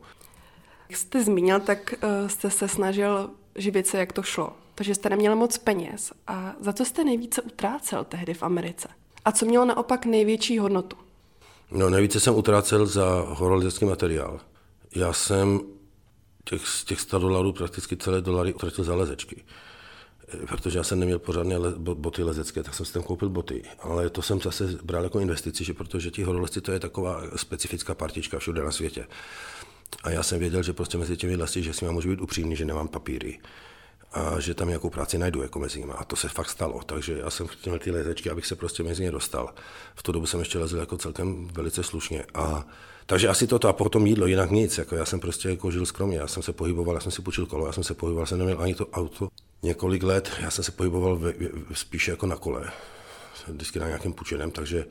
Jak 0.89 0.99
jste 0.99 1.25
zmínil, 1.25 1.61
tak 1.61 1.95
uh, 2.03 2.29
jste 2.29 2.51
se 2.51 2.69
snažil 2.69 3.31
živit 3.57 3.87
se, 3.87 3.99
jak 3.99 4.13
to 4.13 4.23
šlo. 4.23 4.53
Takže 4.75 4.95
jste 4.95 5.11
neměl 5.11 5.37
moc 5.37 5.59
peněz. 5.59 6.13
A 6.27 6.55
za 6.61 6.73
co 6.73 6.85
jste 6.85 7.05
nejvíce 7.05 7.43
utrácel 7.43 8.05
tehdy 8.05 8.35
v 8.35 8.43
Americe? 8.43 8.89
A 9.25 9.33
co 9.33 9.47
mělo 9.47 9.65
naopak 9.65 10.07
největší 10.07 10.59
hodnotu? 10.59 10.97
No, 11.71 11.91
nejvíce 11.91 12.21
jsem 12.21 12.35
utrácel 12.35 12.87
za 12.87 13.25
horolezectý 13.29 13.85
materiál. 13.85 14.41
Já 14.95 15.13
jsem 15.13 15.61
těch, 16.51 16.69
z 16.69 16.85
těch 16.85 17.01
100 17.01 17.19
dolarů 17.19 17.53
prakticky 17.53 17.97
celé 17.97 18.21
dolary 18.21 18.55
utratil 18.55 18.85
za 18.85 18.95
lezečky. 18.95 19.45
Eh, 20.29 20.47
protože 20.47 20.79
já 20.79 20.85
jsem 20.85 21.01
neměl 21.01 21.19
pořádné 21.19 21.57
le, 21.57 21.73
boty 21.79 22.23
lezecké, 22.23 22.63
tak 22.63 22.75
jsem 22.75 22.87
si 22.87 22.93
tam 22.93 23.03
koupil 23.03 23.29
boty. 23.29 23.63
Ale 23.79 24.11
to 24.11 24.23
jsem 24.23 24.41
zase 24.41 24.65
bral 24.83 25.05
jako 25.05 25.21
investici, 25.21 25.65
že 25.65 25.75
protože 25.75 26.11
ti 26.11 26.23
horolezci 26.23 26.61
to 26.61 26.73
je 26.73 26.81
taková 26.81 27.23
specifická 27.37 27.95
partička 27.95 28.39
všude 28.39 28.63
na 28.63 28.71
světě. 28.71 29.07
A 30.03 30.11
já 30.11 30.23
jsem 30.23 30.39
věděl, 30.39 30.63
že 30.63 30.73
prostě 30.73 30.99
mezi 30.99 31.17
těmi 31.17 31.37
lesy, 31.37 31.63
že 31.63 31.73
s 31.73 31.81
nimi 31.81 31.93
můžu 31.93 32.09
být 32.09 32.21
upřímný, 32.21 32.57
že 32.57 32.65
nemám 32.65 32.89
papíry 32.89 33.41
a 34.13 34.41
že 34.41 34.55
tam 34.55 34.69
nějakou 34.69 34.91
práci 34.91 35.19
najdu 35.19 35.43
jako 35.43 35.59
mezi 35.59 35.81
nimi. 35.81 35.93
A 35.97 36.05
to 36.05 36.17
se 36.17 36.29
fakt 36.29 36.51
stalo. 36.51 36.81
Takže 36.87 37.19
já 37.19 37.31
jsem 37.31 37.47
chtěl 37.47 37.79
ty 37.79 37.91
lezečky, 37.91 38.31
abych 38.31 38.47
se 38.47 38.57
prostě 38.57 38.83
mezi 38.83 39.03
ně 39.03 39.11
dostal. 39.11 39.55
V 39.95 40.03
tu 40.03 40.13
dobu 40.13 40.27
jsem 40.27 40.41
ještě 40.41 40.59
lezl 40.59 40.79
jako 40.79 40.99
celkem 40.99 41.49
velice 41.49 41.83
slušně. 41.83 42.25
A 42.35 42.67
takže 43.11 43.29
asi 43.29 43.47
toto 43.47 43.69
a 43.69 43.73
potom 43.73 44.07
jídlo, 44.07 44.27
jinak 44.27 44.51
nic. 44.51 44.79
Jako 44.79 44.97
já 44.97 45.05
jsem 45.05 45.21
prostě 45.21 45.49
jako 45.49 45.71
žil 45.71 45.87
skromně, 45.87 46.19
já 46.19 46.27
jsem 46.27 46.43
se 46.43 46.53
pohyboval, 46.53 46.95
já 46.95 47.01
jsem 47.01 47.13
si 47.13 47.23
počil 47.23 47.47
kolo, 47.47 47.67
já 47.67 47.73
jsem 47.73 47.85
se 47.85 47.95
pohyboval, 47.95 48.27
jsem 48.27 48.39
neměl 48.39 48.61
ani 48.61 48.75
to 48.75 48.87
auto. 48.87 49.29
Několik 49.63 50.03
let 50.03 50.31
já 50.41 50.51
jsem 50.51 50.65
se 50.65 50.73
pohyboval 50.73 51.17
ve, 51.17 51.33
ve, 51.33 51.75
spíše 51.75 52.11
jako 52.11 52.27
na 52.27 52.37
kole, 52.37 52.71
vždycky 53.49 53.79
na 53.79 53.87
nějakém 53.87 54.13
půjčeném, 54.13 54.51
takže 54.51 54.85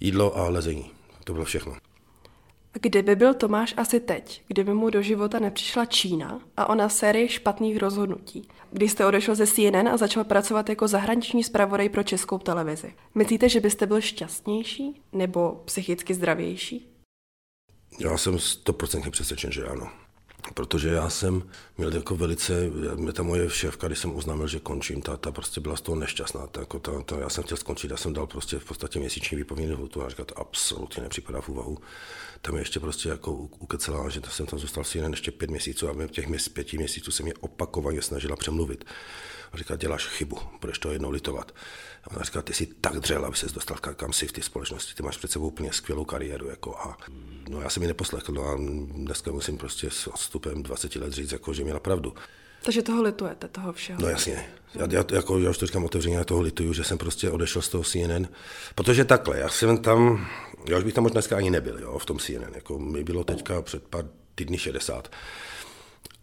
jídlo 0.00 0.36
a 0.36 0.48
lezení, 0.48 0.90
to 1.24 1.32
bylo 1.32 1.44
všechno. 1.44 1.76
Kde 2.72 3.02
by 3.02 3.16
byl 3.16 3.34
Tomáš 3.34 3.74
asi 3.76 4.00
teď, 4.00 4.42
kdyby 4.48 4.74
mu 4.74 4.90
do 4.90 5.02
života 5.02 5.38
nepřišla 5.38 5.84
Čína 5.84 6.40
a 6.56 6.68
ona 6.68 6.88
série 6.88 7.28
špatných 7.28 7.76
rozhodnutí? 7.76 8.48
Když 8.70 8.92
jste 8.92 9.06
odešel 9.06 9.34
ze 9.34 9.46
CNN 9.46 9.88
a 9.88 9.96
začal 9.96 10.24
pracovat 10.24 10.68
jako 10.68 10.88
zahraniční 10.88 11.44
zpravodaj 11.44 11.88
pro 11.88 12.02
českou 12.02 12.38
televizi. 12.38 12.94
Myslíte, 13.14 13.48
že 13.48 13.60
byste 13.60 13.86
byl 13.86 14.00
šťastnější 14.00 15.00
nebo 15.12 15.62
psychicky 15.64 16.14
zdravější? 16.14 16.95
Já 17.98 18.18
jsem 18.18 18.38
stoprocentně 18.38 19.10
přesvědčen, 19.10 19.52
že 19.52 19.66
ano. 19.66 19.90
protože 20.54 20.88
já 20.88 21.10
jsem 21.10 21.42
měl 21.78 21.94
jako 21.94 22.16
velice, 22.16 22.70
mě 22.94 23.12
ta 23.12 23.22
moje 23.22 23.50
šéfka, 23.50 23.86
když 23.86 23.98
jsem 23.98 24.16
oznámil, 24.16 24.48
že 24.48 24.60
končím, 24.60 25.02
ta, 25.02 25.16
ta 25.16 25.32
prostě 25.32 25.60
byla 25.60 25.76
z 25.76 25.80
toho 25.80 25.96
nešťastná. 25.96 26.46
Ta, 26.46 26.60
jako 26.60 26.78
ta, 26.78 27.02
ta, 27.02 27.18
já 27.18 27.28
jsem 27.28 27.44
chtěl 27.44 27.56
skončit, 27.56 27.90
já 27.90 27.96
jsem 27.96 28.12
dal 28.12 28.26
prostě 28.26 28.58
v 28.58 28.64
podstatě 28.64 28.98
měsíční 28.98 29.36
výpovědní 29.36 29.72
lhutu 29.74 30.02
a 30.02 30.08
říkal, 30.08 30.24
to 30.26 30.38
absolutně 30.38 31.02
nepřipadá 31.02 31.40
v 31.40 31.48
úvahu. 31.48 31.78
Tam 32.40 32.54
je 32.54 32.60
ještě 32.60 32.80
prostě 32.80 33.08
jako 33.08 33.32
ukecela, 33.32 34.08
že 34.08 34.20
jsem 34.28 34.46
tam 34.46 34.58
zůstal 34.58 34.84
si 34.84 34.98
jen 34.98 35.10
ještě 35.10 35.30
pět 35.30 35.50
měsíců 35.50 35.88
a 35.88 35.92
v 35.92 36.06
těch 36.06 36.26
měs, 36.26 36.48
pěti 36.48 36.78
měsíců 36.78 37.10
se 37.10 37.22
mě 37.22 37.34
opakovaně 37.40 38.02
snažila 38.02 38.36
přemluvit. 38.36 38.84
A 39.52 39.56
říká, 39.56 39.76
děláš 39.76 40.06
chybu, 40.06 40.38
budeš 40.60 40.78
to 40.78 40.92
jednou 40.92 41.10
litovat. 41.10 41.54
A 42.04 42.10
ona 42.10 42.24
říká, 42.24 42.42
ty 42.42 42.54
jsi 42.54 42.66
tak 42.66 43.00
dřel, 43.00 43.24
aby 43.24 43.36
se 43.36 43.46
dostal 43.46 43.76
kam 43.76 44.12
si 44.12 44.26
v 44.26 44.32
té 44.32 44.42
společnosti, 44.42 44.94
ty 44.94 45.02
máš 45.02 45.16
před 45.16 45.30
sebou 45.30 45.46
úplně 45.46 45.72
skvělou 45.72 46.04
kariéru. 46.04 46.48
Jako 46.48 46.76
a, 46.76 46.96
no 47.48 47.60
já 47.60 47.70
jsem 47.70 47.82
ji 47.82 47.86
neposlechl, 47.86 48.32
no 48.32 48.44
a 48.44 48.56
dneska 48.86 49.32
musím 49.32 49.58
prostě 49.58 49.90
s 49.90 50.06
odstupem 50.06 50.62
20 50.62 50.96
let 50.96 51.12
říct, 51.12 51.32
jako, 51.32 51.54
že 51.54 51.64
měla 51.64 51.80
pravdu. 51.80 52.14
Takže 52.62 52.82
toho 52.82 53.02
litujete, 53.02 53.48
toho 53.48 53.72
všeho. 53.72 54.00
No 54.02 54.08
jasně. 54.08 54.46
Já, 54.74 54.88
já, 54.90 55.04
jako, 55.12 55.38
já 55.38 55.50
už 55.50 55.58
to 55.58 55.66
říkám 55.66 55.84
otevřeně, 55.84 56.16
já 56.16 56.24
toho 56.24 56.40
lituju, 56.40 56.72
že 56.72 56.84
jsem 56.84 56.98
prostě 56.98 57.30
odešel 57.30 57.62
z 57.62 57.68
toho 57.68 57.84
CNN, 57.84 58.28
protože 58.74 59.04
takhle, 59.04 59.38
já 59.38 59.48
jsem 59.48 59.78
tam, 59.78 60.26
já 60.68 60.78
už 60.78 60.84
bych 60.84 60.94
tam 60.94 61.02
možná 61.04 61.12
dneska 61.12 61.36
ani 61.36 61.50
nebyl, 61.50 61.78
jo, 61.78 61.98
v 61.98 62.06
tom 62.06 62.18
CNN, 62.18 62.54
jako 62.54 62.78
mi 62.78 63.04
bylo 63.04 63.24
teďka 63.24 63.62
před 63.62 63.82
pár 63.82 64.04
týdny 64.34 64.58
60. 64.58 65.10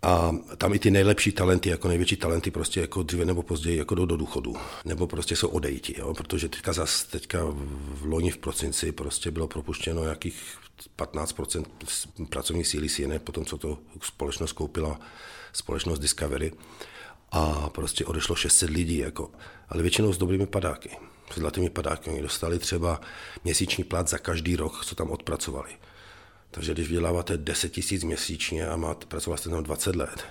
A 0.01 0.31
tam 0.57 0.73
i 0.73 0.79
ty 0.79 0.91
nejlepší 0.91 1.31
talenty, 1.31 1.69
jako 1.69 1.87
největší 1.87 2.15
talenty, 2.15 2.51
prostě 2.51 2.81
jako 2.81 3.03
dříve 3.03 3.25
nebo 3.25 3.43
později 3.43 3.77
jako 3.77 3.95
jdou 3.95 4.05
do 4.05 4.17
důchodu. 4.17 4.55
Nebo 4.85 5.07
prostě 5.07 5.35
jsou 5.35 5.47
odejti, 5.47 5.95
jo? 5.97 6.13
protože 6.13 6.49
teďka 6.49 6.73
zas, 6.73 7.03
teďka 7.03 7.39
v 7.45 8.05
loni 8.05 8.31
v 8.31 8.37
prosinci 8.37 8.91
prostě 8.91 9.31
bylo 9.31 9.47
propuštěno 9.47 10.03
jakých 10.03 10.43
15% 10.97 11.65
pracovní 12.29 12.65
síly 12.65 12.89
CNN, 12.89 13.19
potom 13.23 13.45
co 13.45 13.57
to 13.57 13.79
společnost 14.01 14.51
koupila, 14.51 14.99
společnost 15.53 15.99
Discovery. 15.99 16.51
A 17.31 17.69
prostě 17.69 18.05
odešlo 18.05 18.35
600 18.35 18.69
lidí, 18.69 18.97
jako, 18.97 19.31
ale 19.69 19.81
většinou 19.81 20.13
s 20.13 20.17
dobrými 20.17 20.47
padáky. 20.47 20.97
S 21.31 21.39
zlatými 21.39 21.69
padáky. 21.69 22.09
Oni 22.09 22.21
dostali 22.21 22.59
třeba 22.59 23.01
měsíční 23.43 23.83
plat 23.83 24.07
za 24.07 24.17
každý 24.17 24.55
rok, 24.55 24.85
co 24.85 24.95
tam 24.95 25.11
odpracovali. 25.11 25.69
Takže 26.51 26.73
když 26.73 26.87
vyděláváte 26.87 27.37
10 27.37 27.69
tisíc 27.69 28.03
měsíčně 28.03 28.67
a 28.67 28.75
máte, 28.75 29.05
pracovat 29.05 29.37
jste 29.37 29.49
tam 29.49 29.63
20 29.63 29.95
let, 29.95 30.25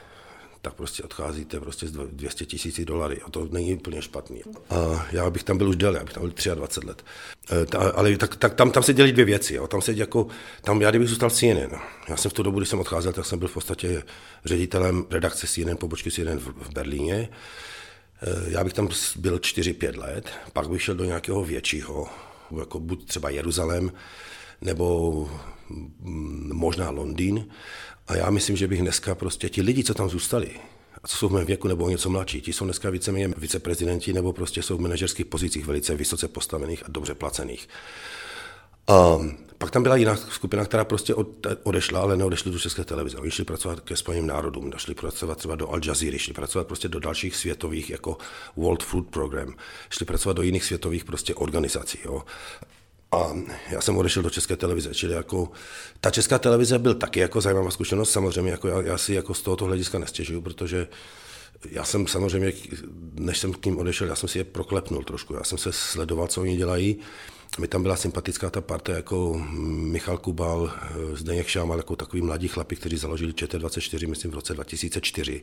tak 0.63 0.75
prostě 0.75 1.03
odcházíte 1.03 1.61
prostě 1.61 1.89
z 1.89 1.93
200 1.93 2.47
tisíc 2.47 2.81
dolary 2.85 3.21
a 3.27 3.31
to 3.31 3.49
není 3.51 3.75
úplně 3.75 4.03
špatný. 4.03 4.43
A 4.71 5.07
já 5.13 5.31
bych 5.31 5.43
tam 5.43 5.59
byl 5.59 5.69
už 5.69 5.77
déle, 5.77 6.01
abych 6.01 6.13
tam 6.13 6.23
byl 6.23 6.33
23 6.55 6.87
let. 6.87 7.05
E, 7.63 7.67
ta, 7.67 7.79
ale 7.79 8.17
tak, 8.17 8.37
tak, 8.37 8.55
tam, 8.55 8.71
tam 8.71 8.83
se 8.83 8.95
dělí 8.95 9.13
dvě 9.13 9.25
věci. 9.25 9.55
Jo. 9.55 9.67
Tam 9.67 9.83
se 9.83 9.93
jako, 9.93 10.27
tam 10.61 10.83
já 10.83 10.91
kdybych 10.91 11.09
zůstal 11.09 11.31
CNN, 11.31 11.79
já 12.09 12.17
jsem 12.17 12.31
v 12.31 12.35
tu 12.35 12.43
dobu, 12.43 12.59
kdy 12.59 12.67
jsem 12.67 12.81
odcházel, 12.81 13.13
tak 13.13 13.27
jsem 13.27 13.39
byl 13.39 13.49
v 13.49 13.55
podstatě 13.55 14.03
ředitelem 14.45 15.05
redakce 15.11 15.47
CNN, 15.47 15.77
pobočky 15.77 16.11
CNN 16.11 16.39
v, 16.39 16.47
v 16.47 16.73
Berlíně. 16.73 17.15
E, 17.15 17.29
já 18.51 18.65
bych 18.65 18.73
tam 18.73 18.89
byl 19.17 19.37
4-5 19.37 19.99
let, 19.99 20.31
pak 20.53 20.69
bych 20.69 20.83
šel 20.83 20.95
do 20.95 21.05
nějakého 21.05 21.45
většího, 21.45 22.09
jako 22.59 22.81
buď 22.81 23.07
třeba 23.09 23.31
Jeruzalém, 23.31 23.93
nebo 24.61 25.29
možná 26.53 26.91
Londýn. 26.91 27.47
A 28.07 28.17
já 28.17 28.31
myslím, 28.31 28.57
že 28.57 28.69
bych 28.69 28.81
dneska 28.81 29.15
prostě 29.15 29.49
ti 29.49 29.63
lidi, 29.63 29.85
co 29.85 29.95
tam 29.95 30.09
zůstali, 30.09 30.51
a 31.03 31.09
co 31.09 31.17
jsou 31.17 31.29
v 31.29 31.33
mém 31.33 31.47
věku 31.47 31.69
nebo 31.69 31.91
něco 31.91 32.11
mladší, 32.11 32.41
ti 32.41 32.53
jsou 32.53 32.65
dneska 32.65 32.91
víceméně 32.91 33.29
viceprezidenti 33.37 34.13
nebo 34.13 34.33
prostě 34.33 34.63
jsou 34.63 34.77
v 34.77 34.81
manažerských 34.81 35.27
pozicích 35.27 35.67
velice 35.67 35.95
vysoce 35.95 36.29
postavených 36.29 36.83
a 36.87 36.87
dobře 36.89 37.15
placených. 37.15 37.69
A 38.89 39.19
pak 39.59 39.71
tam 39.71 39.83
byla 39.83 39.97
jiná 39.97 40.17
skupina, 40.17 40.65
která 40.65 40.85
prostě 40.85 41.15
odešla, 41.63 42.01
ale 42.01 42.17
neodešli 42.17 42.51
do 42.51 42.59
České 42.59 42.85
televize. 42.85 43.19
Oni 43.19 43.31
šli 43.31 43.45
pracovat 43.45 43.81
ke 43.81 43.97
Spojeným 43.97 44.27
národům, 44.27 44.73
šli 44.77 44.95
pracovat 44.95 45.39
třeba 45.39 45.55
do 45.57 45.69
Al 45.69 45.81
Jazeera, 45.85 46.19
šli 46.19 46.33
pracovat 46.33 46.67
prostě 46.67 46.89
do 46.89 47.01
dalších 47.01 47.37
světových, 47.37 47.91
jako 47.91 48.17
World 48.57 48.83
Food 48.83 49.07
Program, 49.07 49.55
šli 49.91 50.07
pracovat 50.07 50.37
do 50.37 50.43
jiných 50.43 50.65
světových 50.65 51.05
prostě 51.05 51.35
organizací. 51.35 51.99
Jo. 52.05 52.23
A 53.13 53.33
já 53.71 53.81
jsem 53.81 53.97
odešel 53.97 54.23
do 54.23 54.31
České 54.31 54.57
televize, 54.57 54.95
čili 54.95 55.15
jako 55.15 55.51
ta 56.01 56.11
Česká 56.11 56.39
televize 56.39 56.79
byl 56.79 56.95
taky 56.95 57.21
jako 57.21 57.41
zajímavá 57.41 57.71
zkušenost, 57.71 58.11
samozřejmě 58.11 58.51
jako 58.51 58.69
já, 58.69 58.83
já 58.83 58.99
si 58.99 59.15
jako 59.15 59.35
z 59.35 59.43
tohoto 59.43 59.65
hlediska 59.65 59.99
nestěžuju, 59.99 60.41
protože 60.41 60.89
já 61.71 61.85
jsem 61.85 62.07
samozřejmě, 62.07 62.53
než 63.15 63.39
jsem 63.39 63.53
k 63.53 63.67
ním 63.67 63.79
odešel, 63.79 64.09
já 64.09 64.17
jsem 64.17 64.29
si 64.29 64.39
je 64.39 64.45
proklepnul 64.45 65.05
trošku, 65.05 65.35
já 65.35 65.45
jsem 65.45 65.59
se 65.59 65.73
sledoval, 65.73 66.27
co 66.27 66.41
oni 66.41 66.57
dělají, 66.57 66.99
mi 67.59 67.69
tam 67.69 67.83
byla 67.83 67.97
sympatická 67.97 68.51
ta 68.51 68.61
parta 68.61 68.93
jako 68.93 69.45
Michal 69.67 70.19
Kubal, 70.19 70.73
Zdeněk 71.15 71.47
Šámal, 71.47 71.79
jako 71.79 71.97
takový 71.97 72.23
mladí 72.23 72.49
chlapi, 72.49 72.77
kteří 72.77 72.97
založili 72.97 73.33
ČT24, 73.33 74.09
myslím, 74.09 74.31
v 74.31 74.35
roce 74.35 74.55
2004. 74.55 75.43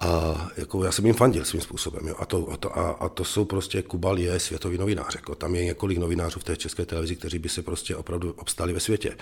A 0.00 0.48
jako 0.56 0.84
já 0.84 0.92
jsem 0.92 1.06
jim 1.06 1.14
fandil 1.14 1.44
svým 1.44 1.60
způsobem. 1.60 2.08
Jo. 2.08 2.14
A, 2.18 2.26
to, 2.26 2.48
a, 2.52 2.56
to, 2.56 2.78
a, 2.78 2.90
a 2.90 3.08
to 3.08 3.24
jsou 3.24 3.44
prostě, 3.44 3.82
Kubal 3.82 4.18
je 4.18 4.40
světový 4.40 4.78
novinář. 4.78 5.14
Jako. 5.14 5.34
Tam 5.34 5.54
je 5.54 5.64
několik 5.64 5.98
novinářů 5.98 6.40
v 6.40 6.44
té 6.44 6.56
české 6.56 6.86
televizi, 6.86 7.16
kteří 7.16 7.38
by 7.38 7.48
se 7.48 7.62
prostě 7.62 7.96
opravdu 7.96 8.32
obstali 8.32 8.72
ve 8.72 8.80
světě. 8.80 9.16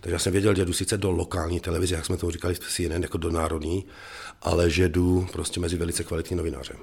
Takže 0.00 0.12
já 0.14 0.18
jsem 0.18 0.32
věděl, 0.32 0.54
že 0.54 0.64
jdu 0.64 0.72
sice 0.72 0.96
do 0.98 1.10
lokální 1.10 1.60
televize, 1.60 1.94
jak 1.94 2.06
jsme 2.06 2.16
to 2.16 2.30
říkali 2.30 2.54
v 2.54 2.58
CNN, 2.58 3.02
jako 3.02 3.18
do 3.18 3.30
národní, 3.30 3.86
ale 4.42 4.70
že 4.70 4.88
jdu 4.88 5.26
prostě 5.32 5.60
mezi 5.60 5.76
velice 5.76 6.04
kvalitní 6.04 6.36
novináře. 6.36 6.74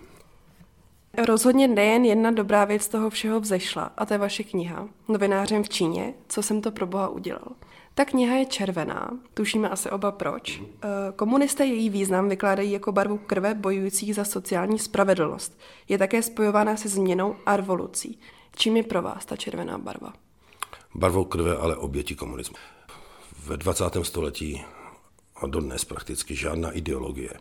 Rozhodně 1.25 1.67
nejen 1.67 2.05
jedna 2.05 2.31
dobrá 2.31 2.65
věc 2.65 2.81
z 2.81 2.87
toho 2.87 3.09
všeho 3.09 3.39
vzešla, 3.39 3.83
a 3.97 4.05
to 4.05 4.13
je 4.13 4.17
vaše 4.17 4.43
kniha 4.43 4.89
Novinářem 5.07 5.63
v 5.63 5.69
Číně, 5.69 6.13
co 6.29 6.43
jsem 6.43 6.61
to 6.61 6.71
pro 6.71 6.87
boha 6.87 7.07
udělal. 7.07 7.47
Ta 7.95 8.05
kniha 8.05 8.35
je 8.35 8.45
červená, 8.45 9.09
tušíme 9.33 9.69
asi 9.69 9.89
oba 9.89 10.11
proč. 10.11 10.61
Eh, 10.61 10.87
komunisté 11.15 11.65
její 11.65 11.89
význam 11.89 12.29
vykládají 12.29 12.71
jako 12.71 12.91
barvu 12.91 13.17
krve 13.17 13.53
bojujících 13.53 14.15
za 14.15 14.25
sociální 14.25 14.79
spravedlnost. 14.79 15.59
Je 15.87 15.97
také 15.97 16.21
spojována 16.21 16.77
se 16.77 16.89
změnou 16.89 17.35
a 17.45 17.57
revolucí. 17.57 18.19
Čím 18.55 18.77
je 18.77 18.83
pro 18.83 19.01
vás 19.01 19.25
ta 19.25 19.35
červená 19.35 19.77
barva? 19.77 20.13
Barvou 20.95 21.25
krve, 21.25 21.57
ale 21.57 21.75
oběti 21.75 22.15
komunismu. 22.15 22.55
Ve 23.45 23.57
20. 23.57 23.83
století 24.03 24.63
a 25.35 25.47
dodnes 25.47 25.85
prakticky 25.85 26.35
žádná 26.35 26.71
ideologie 26.71 27.33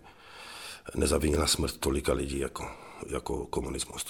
nezavinila 0.95 1.47
smrt 1.47 1.77
tolika 1.77 2.13
lidí 2.13 2.39
jako, 2.39 2.71
jako 3.07 3.47
komunismus 3.47 4.05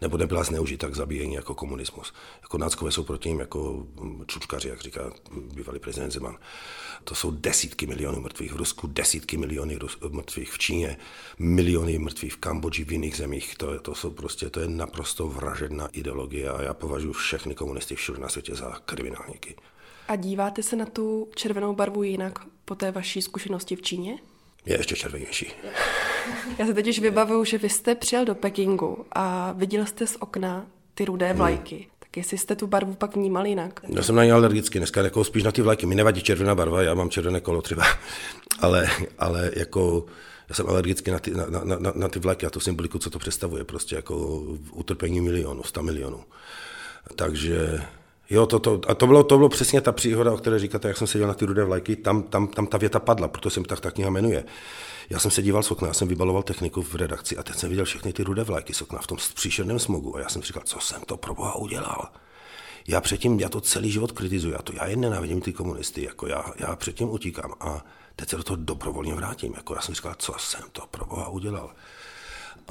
nebo 0.00 0.16
nebyla 0.16 0.44
zneužita 0.44 0.88
k 0.88 0.94
zabíjení 0.94 1.34
jako 1.34 1.54
komunismus. 1.54 2.12
Jako 2.42 2.58
náckové 2.58 2.92
jsou 2.92 3.04
proti 3.04 3.28
ním 3.28 3.40
jako 3.40 3.86
čučkaři, 4.26 4.68
jak 4.68 4.80
říká 4.80 5.12
bývalý 5.54 5.78
prezident 5.78 6.10
Zeman. 6.10 6.38
To 7.04 7.14
jsou 7.14 7.30
desítky 7.30 7.86
milionů 7.86 8.20
mrtvých 8.20 8.52
v 8.52 8.56
Rusku, 8.56 8.86
desítky 8.86 9.36
milionů 9.36 9.74
mrtvých 10.08 10.52
v 10.52 10.58
Číně, 10.58 10.96
miliony 11.38 11.98
mrtvých 11.98 12.32
v 12.32 12.36
Kambodži, 12.36 12.84
v 12.84 12.92
jiných 12.92 13.16
zemích. 13.16 13.54
To, 13.56 13.72
je, 13.72 13.80
to 13.80 13.94
jsou 13.94 14.10
prostě, 14.10 14.50
to 14.50 14.60
je 14.60 14.68
naprosto 14.68 15.28
vražedná 15.28 15.88
ideologie 15.92 16.50
a 16.50 16.62
já 16.62 16.74
považuji 16.74 17.12
všechny 17.12 17.54
komunisty 17.54 17.94
všude 17.94 18.18
na 18.18 18.28
světě 18.28 18.54
za 18.54 18.78
kriminálníky. 18.84 19.56
A 20.08 20.16
díváte 20.16 20.62
se 20.62 20.76
na 20.76 20.86
tu 20.86 21.28
červenou 21.34 21.74
barvu 21.74 22.02
jinak 22.02 22.38
po 22.64 22.74
té 22.74 22.90
vaší 22.90 23.22
zkušenosti 23.22 23.76
v 23.76 23.82
Číně? 23.82 24.18
Je 24.66 24.78
ještě 24.78 24.96
červenější. 24.96 25.52
Já 26.58 26.66
se 26.66 26.74
totiž 26.74 26.98
vybavuju, 26.98 27.44
že 27.44 27.58
vy 27.58 27.68
jste 27.68 27.94
přijel 27.94 28.24
do 28.24 28.34
Pekingu 28.34 29.06
a 29.12 29.52
viděl 29.52 29.86
jste 29.86 30.06
z 30.06 30.16
okna 30.20 30.66
ty 30.94 31.04
rudé 31.04 31.28
hmm. 31.28 31.36
vlajky. 31.36 31.76
Hmm. 31.76 31.84
Tak 31.98 32.16
jestli 32.16 32.38
jste 32.38 32.56
tu 32.56 32.66
barvu 32.66 32.94
pak 32.94 33.16
vnímal 33.16 33.46
jinak? 33.46 33.80
Já 33.88 34.02
jsem 34.02 34.14
na 34.14 34.24
ně 34.24 34.32
alergický, 34.32 34.78
dneska 34.78 35.02
jako 35.02 35.24
spíš 35.24 35.42
na 35.42 35.52
ty 35.52 35.62
vlajky. 35.62 35.86
Mi 35.86 35.94
nevadí 35.94 36.22
červená 36.22 36.54
barva, 36.54 36.82
já 36.82 36.94
mám 36.94 37.10
červené 37.10 37.40
kolo 37.40 37.62
třeba, 37.62 37.84
ale, 38.60 38.88
ale 39.18 39.50
jako 39.56 40.06
já 40.48 40.54
jsem 40.54 40.66
alergický 40.68 41.10
na 41.10 41.18
ty, 41.18 41.30
na, 41.30 41.46
na, 41.46 41.76
na, 41.78 41.92
na 41.94 42.08
ty 42.08 42.18
vlajky 42.18 42.46
a 42.46 42.50
tu 42.50 42.60
symboliku, 42.60 42.98
co 42.98 43.10
to 43.10 43.18
představuje, 43.18 43.64
prostě 43.64 43.96
jako 43.96 44.16
utrpení 44.72 45.20
milionů, 45.20 45.62
sta 45.62 45.82
milionů. 45.82 46.24
Takže 47.16 47.80
Jo, 48.30 48.46
to, 48.46 48.58
to, 48.58 48.80
a 48.88 48.94
to 48.94 49.06
bylo, 49.06 49.24
to 49.24 49.36
bylo 49.36 49.48
přesně 49.48 49.80
ta 49.80 49.92
příhoda, 49.92 50.32
o 50.32 50.36
které 50.36 50.58
říkáte, 50.58 50.88
jak 50.88 50.96
jsem 50.96 51.06
seděl 51.06 51.28
na 51.28 51.34
ty 51.34 51.44
rudé 51.44 51.64
vlajky, 51.64 51.96
tam, 51.96 52.22
tam, 52.22 52.48
tam 52.48 52.66
ta 52.66 52.78
věta 52.78 53.00
padla, 53.00 53.28
proto 53.28 53.50
jsem 53.50 53.64
tak 53.64 53.80
ta 53.80 53.90
kniha 53.90 54.10
jmenuje. 54.10 54.44
Já 55.10 55.18
jsem 55.18 55.30
se 55.30 55.42
díval 55.42 55.62
z 55.62 55.70
okna, 55.70 55.88
já 55.88 55.94
jsem 55.94 56.08
vybaloval 56.08 56.42
techniku 56.42 56.82
v 56.82 56.94
redakci 56.94 57.36
a 57.36 57.42
teď 57.42 57.56
jsem 57.56 57.70
viděl 57.70 57.84
všechny 57.84 58.12
ty 58.12 58.22
rudé 58.22 58.44
vlajky 58.44 58.74
z 58.74 58.82
okna 58.82 58.98
v 58.98 59.06
tom 59.06 59.18
příšerném 59.34 59.78
smogu 59.78 60.16
a 60.16 60.20
já 60.20 60.28
jsem 60.28 60.42
říkal, 60.42 60.62
co 60.66 60.80
jsem 60.80 61.02
to 61.06 61.16
pro 61.16 61.34
boha 61.34 61.56
udělal. 61.56 62.08
Já 62.88 63.00
předtím, 63.00 63.40
já 63.40 63.48
to 63.48 63.60
celý 63.60 63.90
život 63.90 64.12
kritizuji, 64.12 64.52
já 64.52 64.62
to 64.62 64.72
já 64.72 64.86
jen 64.86 65.00
nenávidím 65.00 65.40
ty 65.40 65.52
komunisty, 65.52 66.04
jako 66.04 66.26
já, 66.26 66.44
já 66.56 66.76
předtím 66.76 67.10
utíkám 67.10 67.54
a 67.60 67.84
teď 68.16 68.28
se 68.28 68.36
do 68.36 68.42
toho 68.42 68.56
dobrovolně 68.56 69.14
vrátím. 69.14 69.52
Jako 69.56 69.74
já 69.74 69.80
jsem 69.80 69.94
říkal, 69.94 70.14
co 70.18 70.34
jsem 70.38 70.62
to 70.72 70.82
pro 70.90 71.04
boha 71.04 71.28
udělal. 71.28 71.70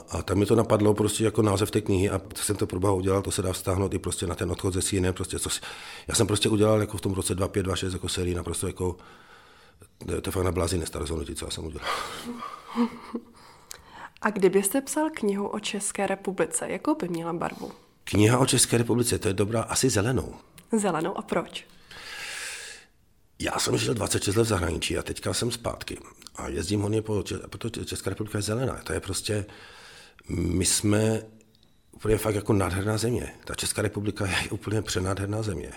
A 0.09 0.21
tam 0.21 0.37
mi 0.37 0.45
to 0.45 0.55
napadlo 0.55 0.93
prostě 0.93 1.23
jako 1.23 1.41
název 1.41 1.71
té 1.71 1.81
knihy 1.81 2.09
a 2.09 2.21
jsem 2.35 2.55
to 2.55 2.67
pro 2.67 2.95
udělal, 2.95 3.21
to 3.21 3.31
se 3.31 3.41
dá 3.41 3.53
vztáhnout 3.53 3.93
i 3.93 3.99
prostě 3.99 4.27
na 4.27 4.35
ten 4.35 4.51
odchod 4.51 4.73
ze 4.73 4.81
CNN, 4.81 5.13
prostě 5.13 5.39
co 5.39 5.49
si, 5.49 5.61
já 6.07 6.15
jsem 6.15 6.27
prostě 6.27 6.49
udělal 6.49 6.79
jako 6.79 6.97
v 6.97 7.01
tom 7.01 7.13
roce 7.13 7.35
25, 7.35 7.63
26 7.63 7.93
jako 7.93 8.09
sérii 8.09 8.35
naprosto 8.35 8.67
jako, 8.67 8.97
to 10.07 10.13
je 10.13 10.31
fakt 10.31 10.43
na 10.43 10.51
blázi 10.51 10.81
rozhodnutí, 10.93 11.35
co 11.35 11.45
já 11.45 11.51
jsem 11.51 11.65
udělal. 11.65 11.87
A 14.21 14.29
kdybyste 14.29 14.81
psal 14.81 15.09
knihu 15.13 15.47
o 15.47 15.59
České 15.59 16.07
republice, 16.07 16.69
jakou 16.69 16.95
by 16.95 17.07
měla 17.09 17.33
barvu? 17.33 17.71
Kniha 18.03 18.39
o 18.39 18.45
České 18.45 18.77
republice, 18.77 19.19
to 19.19 19.27
je 19.27 19.33
dobrá, 19.33 19.61
asi 19.61 19.89
zelenou. 19.89 20.35
Zelenou 20.77 21.17
a 21.17 21.21
proč? 21.21 21.65
Já 23.39 23.59
jsem 23.59 23.77
žil 23.77 23.93
26 23.93 24.35
let 24.35 24.43
v 24.43 24.47
zahraničí 24.47 24.97
a 24.97 25.03
teďka 25.03 25.33
jsem 25.33 25.51
zpátky. 25.51 25.97
a 26.35 26.47
jezdím 26.47 26.81
hodně 26.81 27.01
po, 27.01 27.23
protože 27.49 27.85
Česká 27.85 28.09
republika 28.09 28.37
je 28.37 28.41
zelená. 28.41 28.81
To 28.83 28.93
je 28.93 28.99
prostě, 28.99 29.45
my 30.29 30.65
jsme 30.65 31.21
úplně 31.91 32.17
fakt 32.17 32.35
jako 32.35 32.53
nádherná 32.53 32.97
země. 32.97 33.33
Ta 33.45 33.55
Česká 33.55 33.81
republika 33.81 34.25
je 34.25 34.35
úplně 34.51 34.81
přenádherná 34.81 35.43
země. 35.43 35.71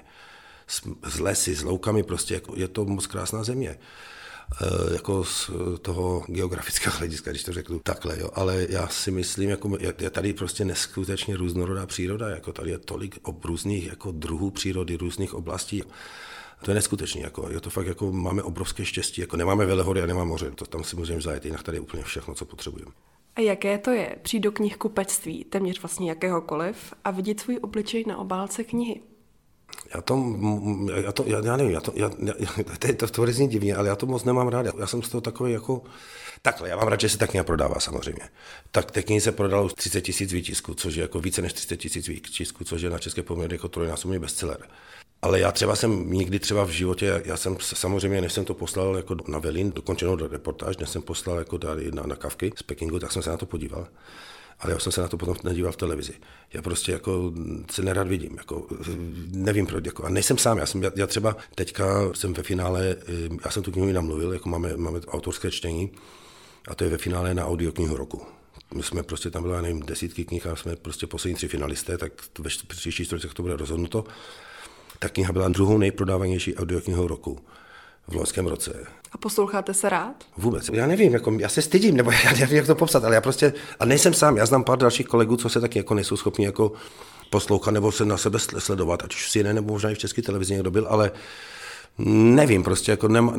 S, 0.67 0.83
s 1.05 1.21
lesy, 1.21 1.55
s 1.55 1.63
loukami 1.63 2.03
prostě, 2.03 2.35
jako, 2.35 2.57
je 2.57 2.69
to 2.69 2.85
moc 2.85 3.07
krásná 3.07 3.45
země. 3.45 3.69
E, 3.71 4.95
jako 4.95 5.25
z 5.25 5.51
toho 5.83 6.25
geografického 6.29 6.97
hlediska, 6.99 7.31
když 7.31 7.45
to 7.45 7.53
řeknu 7.53 7.79
takhle, 7.79 8.21
jo. 8.21 8.31
ale 8.35 8.67
já 8.69 8.89
si 8.89 9.11
myslím, 9.11 9.51
jako 9.51 9.77
je, 9.81 9.95
je 9.99 10.11
tady 10.11 10.33
prostě 10.33 10.65
neskutečně 10.65 11.37
různorodá 11.37 11.87
příroda, 11.87 12.29
jako 12.29 12.53
tady 12.53 12.71
je 12.71 12.79
tolik 12.79 13.19
ob 13.23 13.45
různých 13.45 13.87
jako 13.87 14.13
druhů 14.13 14.51
přírody, 14.51 14.97
různých 14.97 15.35
oblastí. 15.35 15.83
To 16.65 16.71
je 16.71 16.75
neskutečné, 16.75 17.21
jako, 17.21 17.51
je 17.51 17.61
to 17.61 17.71
fakt, 17.71 17.87
jako 17.87 18.13
máme 18.13 18.43
obrovské 18.43 18.85
štěstí, 18.85 19.21
jako 19.21 19.37
nemáme 19.37 19.67
velehory 19.67 20.03
a 20.03 20.07
nemáme 20.07 20.31
moře, 20.31 20.51
to 20.51 20.67
tam 20.67 20.85
si 20.85 20.97
můžeme 20.97 21.21
zajet, 21.21 21.45
jinak 21.45 21.63
tady 21.63 21.77
je 21.77 21.81
úplně 21.81 22.03
všechno, 22.03 22.35
co 22.35 22.45
potřebujeme. 22.45 22.93
A 23.37 23.41
jaké 23.41 23.79
to 23.79 23.91
je 23.91 24.17
přijít 24.23 24.41
do 24.41 24.53
knihkupectví, 24.53 25.45
téměř 25.45 25.83
vlastně 25.83 26.09
jakéhokoliv, 26.09 26.95
a 27.05 27.11
vidět 27.11 27.41
svůj 27.41 27.59
obličej 27.63 28.05
na 28.07 28.19
obálce 28.19 28.65
knihy? 28.65 29.01
Já 29.95 30.01
to, 30.01 30.37
já 31.05 31.13
to, 31.13 31.25
já, 31.27 31.45
já 31.45 31.57
nevím, 31.57 31.73
já 31.73 31.81
to, 31.81 31.93
já, 31.95 32.11
já, 32.23 32.35
to, 32.79 33.07
to, 33.07 33.07
to 33.07 33.33
zní 33.33 33.49
divně, 33.49 33.77
ale 33.77 33.89
já 33.89 33.97
to 33.97 34.07
moc 34.07 34.25
nemám 34.25 34.49
rád. 34.49 34.67
Já 34.79 34.87
jsem 34.87 35.03
z 35.03 35.09
toho 35.09 35.21
takový 35.21 35.53
jako, 35.53 35.83
takhle, 36.43 36.69
já 36.69 36.77
mám 36.77 36.89
rád, 36.89 37.01
že 37.01 37.09
se 37.09 37.19
ta 37.19 37.27
kniha 37.27 37.45
prodává 37.45 37.81
samozřejmě. 37.81 38.23
Tak 38.71 38.91
té 38.91 39.03
knihy 39.03 39.21
se 39.21 39.33
prodalo 39.33 39.69
30 39.69 40.01
tisíc 40.01 40.33
výtisků, 40.33 40.75
což 40.75 40.95
je 40.95 41.03
jako 41.03 41.21
více 41.21 41.43
než 41.43 41.53
30 41.53 41.77
tisíc 41.77 42.09
výtisků, 42.09 42.65
což 42.65 42.83
je 42.83 42.91
na 42.91 42.99
české 42.99 43.23
poměry 43.23 43.55
jako 43.55 43.69
trojnásobný 43.69 44.19
bestseller. 44.19 44.69
Ale 45.23 45.41
já 45.41 45.53
třeba 45.53 45.77
jsem 45.77 46.13
nikdy 46.13 46.39
třeba 46.39 46.65
v 46.65 46.69
životě, 46.69 47.23
já 47.25 47.37
jsem 47.37 47.57
samozřejmě, 47.61 48.21
než 48.21 48.33
jsem 48.33 48.45
to 48.45 48.55
poslal 48.55 48.97
jako 48.97 49.17
na 49.29 49.39
Velin, 49.39 49.73
dokončenou 49.73 50.17
do 50.17 50.29
reportáž, 50.29 50.77
než 50.77 50.89
jsem 50.89 51.03
poslal 51.03 51.39
jako 51.39 51.59
tady 51.59 51.93
na, 51.93 52.03
na 52.03 52.17
kavky 52.17 52.53
z 52.57 52.63
Pekingu, 52.63 52.99
tak 52.99 53.13
jsem 53.13 53.23
se 53.23 53.31
na 53.31 53.37
to 53.37 53.47
podíval. 53.47 53.89
Ale 54.61 54.73
já 54.73 54.79
jsem 54.79 54.93
se 54.93 55.01
na 55.01 55.09
to 55.09 55.17
potom 55.17 55.37
nedíval 55.45 55.73
v 55.73 55.77
televizi. 55.77 56.13
Já 56.53 56.63
prostě 56.63 56.93
jako 56.93 57.33
se 57.71 57.83
nerad 57.83 58.09
vidím, 58.09 58.37
jako 58.37 58.67
nevím 59.33 59.67
proč, 59.67 59.87
jako, 59.87 60.05
a 60.05 60.09
nejsem 60.09 60.39
sám, 60.39 60.59
já, 60.59 60.67
jsem, 60.67 60.83
já, 60.83 60.91
já 60.97 61.07
třeba 61.07 61.37
teďka 61.55 62.13
jsem 62.15 62.35
ve 62.35 62.43
finále, 62.43 62.97
já 63.45 63.51
jsem 63.51 63.63
tu 63.63 63.73
knihu 63.73 63.93
namluvil, 63.93 64.33
jako 64.33 64.49
máme, 64.49 64.77
máme 64.77 65.01
autorské 65.01 65.51
čtení, 65.51 65.91
a 66.69 66.75
to 66.75 66.85
je 66.85 66.91
ve 66.91 66.99
finále 66.99 67.35
na 67.35 67.47
audioknihu 67.47 67.97
roku. 67.97 68.23
My 68.75 68.83
jsme 68.83 69.03
prostě 69.03 69.31
tam 69.31 69.43
byli, 69.43 69.63
nevím, 69.63 69.81
desítky 69.81 70.25
knih 70.25 70.47
a 70.47 70.57
jsme 70.57 70.77
prostě 70.77 71.07
poslední 71.07 71.37
tři 71.37 71.49
finalisté, 71.49 71.99
tak 71.99 72.13
ve 72.39 72.51
příští 72.69 73.05
čtvrtech 73.05 73.35
to 73.35 73.43
bude 73.43 73.57
rozhodnuto. 73.57 74.05
Ta 74.99 75.09
kniha 75.09 75.33
byla 75.33 75.49
druhou 75.49 75.79
nejprodávanější 75.79 76.57
audioknihou 76.57 77.07
roku 77.07 77.39
v 78.09 78.15
loňském 78.15 78.47
roce. 78.47 78.87
A 79.13 79.19
posloucháte 79.19 79.75
se 79.75 79.89
rád? 79.89 80.25
Vůbec. 80.37 80.71
Já 80.73 80.87
nevím, 80.87 81.13
jako, 81.13 81.33
já 81.39 81.49
se 81.49 81.63
stydím, 81.63 81.97
nebo 81.97 82.13
já 82.25 82.33
nevím, 82.33 82.57
jak 82.57 82.67
to 82.67 82.75
popsat, 82.75 83.05
ale 83.05 83.15
já 83.15 83.21
prostě, 83.21 83.53
a 83.81 83.85
nejsem 83.85 84.15
sám, 84.15 84.37
já 84.37 84.47
znám 84.47 84.65
pár 84.65 84.79
dalších 84.79 85.07
kolegů, 85.07 85.37
co 85.37 85.49
se 85.49 85.61
taky 85.61 85.79
jako 85.79 85.95
nejsou 85.95 86.17
schopni 86.17 86.45
jako 86.45 86.73
poslouchat 87.31 87.71
nebo 87.71 87.93
se 87.93 88.05
na 88.05 88.17
sebe 88.17 88.39
sledovat, 88.39 89.05
ať 89.05 89.15
už 89.15 89.31
si 89.31 89.39
jiné, 89.39 89.55
nebo 89.55 89.73
možná 89.73 89.91
i 89.91 89.95
v 89.95 89.99
české 89.99 90.23
televizi 90.23 90.53
někdo 90.53 90.71
byl, 90.71 90.87
ale 90.89 91.13
Nevím, 91.99 92.63
prostě 92.63 92.91
jako 92.91 93.09
nem, 93.09 93.31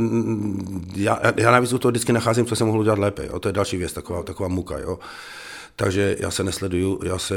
já, 0.95 1.21
já 1.37 1.51
navíc 1.51 1.73
u 1.73 1.77
toho 1.77 1.89
vždycky 1.91 2.13
nacházím, 2.13 2.45
co 2.45 2.55
jsem 2.55 2.67
mohl 2.67 2.79
udělat 2.79 2.99
lépe. 2.99 3.25
Jo? 3.25 3.39
To 3.39 3.49
je 3.49 3.53
další 3.53 3.77
věc, 3.77 3.93
taková, 3.93 4.23
taková 4.23 4.49
muka. 4.49 4.79
Jo? 4.79 4.99
Takže 5.75 6.15
já 6.19 6.31
se 6.31 6.43
nesleduju, 6.43 6.99
já 7.05 7.17
se 7.17 7.35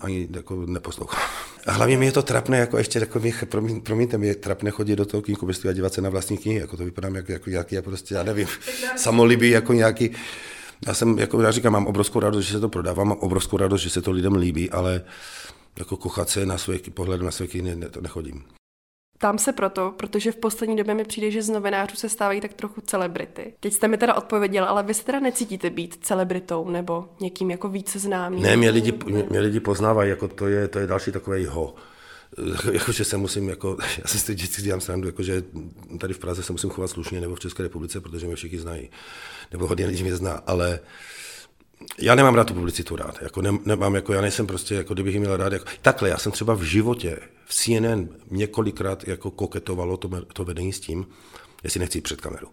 ani 0.00 0.28
jako 0.30 0.66
neposlouchám. 0.66 1.22
A 1.66 1.72
hlavně 1.72 1.96
mi 1.98 2.06
je 2.06 2.12
to 2.12 2.22
trapné, 2.22 2.58
jako 2.58 2.78
ještě 2.78 2.98
jako 2.98 3.18
mě, 3.18 3.32
promiň, 3.48 3.80
promiňte, 3.80 4.18
mi 4.18 4.26
je 4.26 4.34
trapné 4.34 4.70
chodit 4.70 4.96
do 4.96 5.06
toho 5.06 5.22
knihkupectví 5.22 5.70
a 5.70 5.72
dívat 5.72 5.94
se 5.94 6.00
na 6.00 6.10
vlastní 6.10 6.38
knihy, 6.38 6.60
jako 6.60 6.76
to 6.76 6.84
vypadám 6.84 7.14
jako, 7.14 7.32
jako 7.32 7.50
nějaký, 7.50 7.74
jako 7.74 7.90
prostě, 7.90 8.14
já 8.14 8.22
nevím, 8.22 8.48
samolibý, 8.96 9.50
jako 9.50 9.72
nějaký, 9.72 10.10
já 10.86 10.94
jsem, 10.94 11.18
jako 11.18 11.40
já 11.40 11.50
říkám, 11.50 11.72
mám 11.72 11.86
obrovskou 11.86 12.20
radost, 12.20 12.44
že 12.44 12.52
se 12.52 12.60
to 12.60 12.68
prodává, 12.68 13.04
mám 13.04 13.18
obrovskou 13.18 13.56
radost, 13.56 13.80
že 13.80 13.90
se 13.90 14.02
to 14.02 14.10
lidem 14.10 14.34
líbí, 14.34 14.70
ale 14.70 15.02
jako 15.78 15.96
kochat 15.96 16.28
se 16.28 16.46
na 16.46 16.58
své 16.58 16.78
pohled 16.94 17.22
na 17.22 17.30
své 17.30 17.46
knihy 17.46 17.76
ne, 17.76 17.88
to 17.88 18.00
nechodím. 18.00 18.44
Tam 19.18 19.38
se 19.38 19.52
proto, 19.52 19.94
protože 19.96 20.32
v 20.32 20.36
poslední 20.36 20.76
době 20.76 20.94
mi 20.94 21.04
přijde, 21.04 21.30
že 21.30 21.42
z 21.42 21.48
novinářů 21.48 21.96
se 21.96 22.08
stávají 22.08 22.40
tak 22.40 22.54
trochu 22.54 22.80
celebrity. 22.80 23.54
Teď 23.60 23.72
jste 23.72 23.88
mi 23.88 23.98
teda 23.98 24.14
odpověděl, 24.14 24.64
ale 24.64 24.82
vy 24.82 24.94
se 24.94 25.04
teda 25.04 25.20
necítíte 25.20 25.70
být 25.70 25.98
celebritou 26.00 26.70
nebo 26.70 27.08
někým 27.20 27.50
jako 27.50 27.68
více 27.68 27.98
známým? 27.98 28.42
Ne, 28.42 28.56
mě 28.56 28.70
lidi, 28.70 28.94
mě, 29.06 29.26
mě 29.30 29.40
lidi 29.40 29.60
poznávají, 29.60 30.10
jako 30.10 30.28
to 30.28 30.46
je, 30.46 30.68
to 30.68 30.78
je 30.78 30.86
další 30.86 31.12
takové 31.12 31.46
ho. 31.46 31.74
Jakože 32.72 33.04
se 33.04 33.16
musím, 33.16 33.48
jako, 33.48 33.76
já 33.98 34.06
si 34.06 34.34
vždycky 34.34 34.62
dělám 34.62 34.80
srandu, 34.80 35.08
jakože 35.08 35.42
tady 35.98 36.14
v 36.14 36.18
Praze 36.18 36.42
se 36.42 36.52
musím 36.52 36.70
chovat 36.70 36.88
slušně, 36.88 37.20
nebo 37.20 37.34
v 37.34 37.40
České 37.40 37.62
republice, 37.62 38.00
protože 38.00 38.26
mě 38.26 38.36
všichni 38.36 38.58
znají, 38.58 38.90
nebo 39.52 39.66
hodně 39.66 39.86
lidí 39.86 40.02
mě 40.02 40.16
zná, 40.16 40.42
ale 40.46 40.80
já 41.98 42.14
nemám 42.14 42.34
rád 42.34 42.46
tu 42.46 42.54
publicitu 42.54 42.96
rád, 42.96 43.22
jako 43.22 43.42
ne, 43.42 43.50
nemám, 43.64 43.94
jako 43.94 44.12
já 44.12 44.20
nejsem 44.20 44.46
prostě, 44.46 44.74
jako 44.74 44.94
kdybych 44.94 45.14
ji 45.14 45.20
měl 45.20 45.36
rád, 45.36 45.52
jako, 45.52 45.64
takhle, 45.82 46.08
já 46.08 46.18
jsem 46.18 46.32
třeba 46.32 46.54
v 46.54 46.62
životě, 46.62 47.18
v 47.44 47.54
CNN 47.54 48.08
několikrát 48.30 49.08
jako 49.08 49.30
koketovalo 49.30 49.96
to, 49.96 50.10
to 50.32 50.44
vedení 50.44 50.72
s 50.72 50.80
tím, 50.80 51.06
jestli 51.64 51.80
nechci 51.80 52.00
před 52.00 52.20
kameru. 52.20 52.48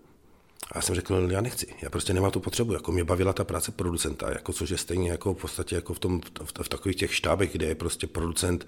A 0.72 0.78
já 0.78 0.82
jsem 0.82 0.96
řekl, 0.96 1.28
já 1.32 1.42
nechci, 1.42 1.76
já 1.82 1.90
prostě 1.90 2.14
nemám 2.14 2.32
tu 2.32 2.40
potřebu, 2.40 2.74
jako 2.74 2.92
mě 2.92 3.04
bavila 3.04 3.34
ta 3.34 3.44
práce 3.44 3.72
producenta, 3.72 4.30
jako 4.32 4.54
což 4.54 4.70
je 4.70 4.78
stejně 4.78 5.12
jako 5.12 5.34
v 5.34 5.38
podstatě 5.38 5.76
jako 5.76 5.94
v, 5.94 6.00
tom, 6.00 6.22
v, 6.44 6.64
v 6.64 6.70
takových 6.70 6.98
těch 6.98 7.16
štábech, 7.16 7.52
kde 7.52 7.66
je 7.66 7.76
prostě 7.76 8.08
producent 8.08 8.68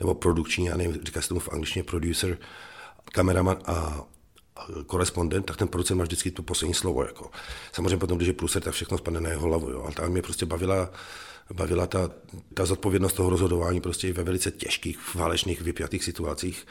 nebo 0.00 0.14
produkční, 0.14 0.66
já 0.66 0.76
nevím, 0.76 1.00
říká 1.04 1.22
se 1.22 1.28
tomu 1.28 1.40
v 1.40 1.48
angličtině 1.48 1.82
producer, 1.82 2.38
kameraman 3.12 3.58
a 3.66 4.04
korespondent, 4.86 5.46
tak 5.46 5.56
ten 5.56 5.68
producent 5.68 5.98
má 5.98 6.04
vždycky 6.04 6.30
to 6.30 6.42
poslední 6.42 6.74
slovo. 6.74 7.02
Jako. 7.04 7.30
Samozřejmě 7.72 7.96
potom, 7.96 8.16
když 8.16 8.26
je 8.26 8.32
pluser, 8.32 8.62
tak 8.62 8.74
všechno 8.74 8.98
spadne 8.98 9.20
na 9.20 9.30
jeho 9.30 9.46
hlavu. 9.46 9.70
Jo. 9.70 9.82
Ale 9.82 9.92
tam 9.94 10.12
mě 10.12 10.22
prostě 10.22 10.46
bavila, 10.46 10.90
bavila 11.54 11.86
ta, 11.86 12.10
ta 12.54 12.66
zodpovědnost 12.66 13.12
toho 13.12 13.30
rozhodování 13.30 13.80
prostě 13.80 14.12
ve 14.12 14.22
velice 14.22 14.50
těžkých, 14.50 15.14
válečných, 15.14 15.60
vypjatých 15.60 16.04
situacích. 16.04 16.66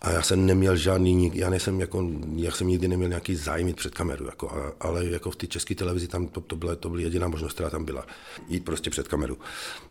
A 0.00 0.10
já 0.10 0.22
jsem 0.22 0.46
neměl 0.46 0.76
žádný, 0.76 1.30
já 1.34 1.50
nejsem 1.50 1.80
jako, 1.80 2.10
já 2.36 2.50
jsem 2.50 2.68
nikdy 2.68 2.88
neměl 2.88 3.08
nějaký 3.08 3.36
zájem 3.36 3.74
před 3.74 3.94
kameru, 3.94 4.26
jako, 4.26 4.74
ale 4.80 5.06
jako 5.06 5.30
v 5.30 5.36
té 5.36 5.46
české 5.46 5.74
televizi 5.74 6.08
tam 6.08 6.26
to, 6.26 6.40
to, 6.40 6.56
byla, 6.56 6.76
to 6.76 6.88
byla 6.88 7.02
jediná 7.02 7.28
možnost, 7.28 7.52
která 7.52 7.70
tam 7.70 7.84
byla, 7.84 8.06
jít 8.48 8.64
prostě 8.64 8.90
před 8.90 9.08
kameru. 9.08 9.38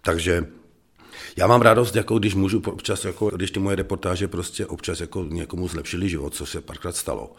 Takže 0.02 0.48
já 1.36 1.48
mám 1.48 1.62
radost, 1.62 1.96
jako 1.96 2.20
když 2.20 2.36
můžu 2.36 2.62
občas, 2.66 3.06
jako 3.06 3.30
když 3.30 3.52
ty 3.52 3.60
moje 3.60 3.76
reportáže 3.76 4.28
prostě 4.28 4.66
občas 4.66 5.00
jako 5.00 5.24
někomu 5.24 5.68
zlepšili 5.68 6.10
život, 6.10 6.36
co 6.36 6.46
se 6.46 6.62
párkrát 6.62 6.96
stalo 6.96 7.36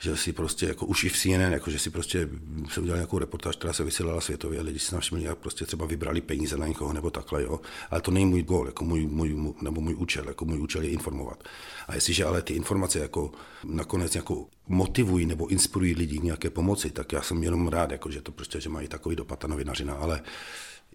že 0.00 0.16
si 0.16 0.32
prostě, 0.32 0.66
jako 0.66 0.86
už 0.86 1.04
i 1.04 1.08
v 1.08 1.18
CNN, 1.18 1.52
jako 1.52 1.70
že 1.70 1.78
si 1.78 1.90
prostě 1.90 2.28
se 2.68 2.80
udělal 2.80 2.96
nějakou 2.96 3.18
reportáž, 3.18 3.56
která 3.56 3.72
se 3.72 3.84
vysílala 3.84 4.20
světově 4.20 4.60
a 4.60 4.62
lidi 4.62 4.78
si 4.78 4.94
našli, 4.94 5.22
jak 5.22 5.38
prostě 5.38 5.66
třeba 5.66 5.86
vybrali 5.86 6.20
peníze 6.20 6.56
na 6.56 6.66
někoho 6.66 6.92
nebo 6.92 7.10
takhle, 7.10 7.42
jo. 7.42 7.60
Ale 7.90 8.00
to 8.00 8.10
není 8.10 8.26
můj 8.26 8.42
gól, 8.42 8.66
jako 8.66 8.84
můj, 8.84 9.06
můj, 9.06 9.54
nebo 9.62 9.80
můj 9.80 9.94
účel, 9.94 10.28
jako 10.28 10.44
můj 10.44 10.58
účel 10.58 10.82
je 10.82 10.90
informovat. 10.90 11.44
A 11.88 11.94
jestliže 11.94 12.24
ale 12.24 12.42
ty 12.42 12.54
informace 12.54 12.98
jako 12.98 13.32
nakonec 13.64 14.14
jako 14.14 14.46
motivují 14.68 15.26
nebo 15.26 15.46
inspirují 15.46 15.94
lidi 15.94 16.18
k 16.18 16.22
nějaké 16.22 16.50
pomoci, 16.50 16.90
tak 16.90 17.12
já 17.12 17.22
jsem 17.22 17.42
jenom 17.42 17.68
rád, 17.68 17.90
jako, 17.90 18.10
že 18.10 18.22
to 18.22 18.32
prostě, 18.32 18.60
že 18.60 18.68
mají 18.68 18.88
takový 18.88 19.16
dopad 19.16 19.38
ta 19.38 19.48
novinařina, 19.48 19.94
ale 19.94 20.22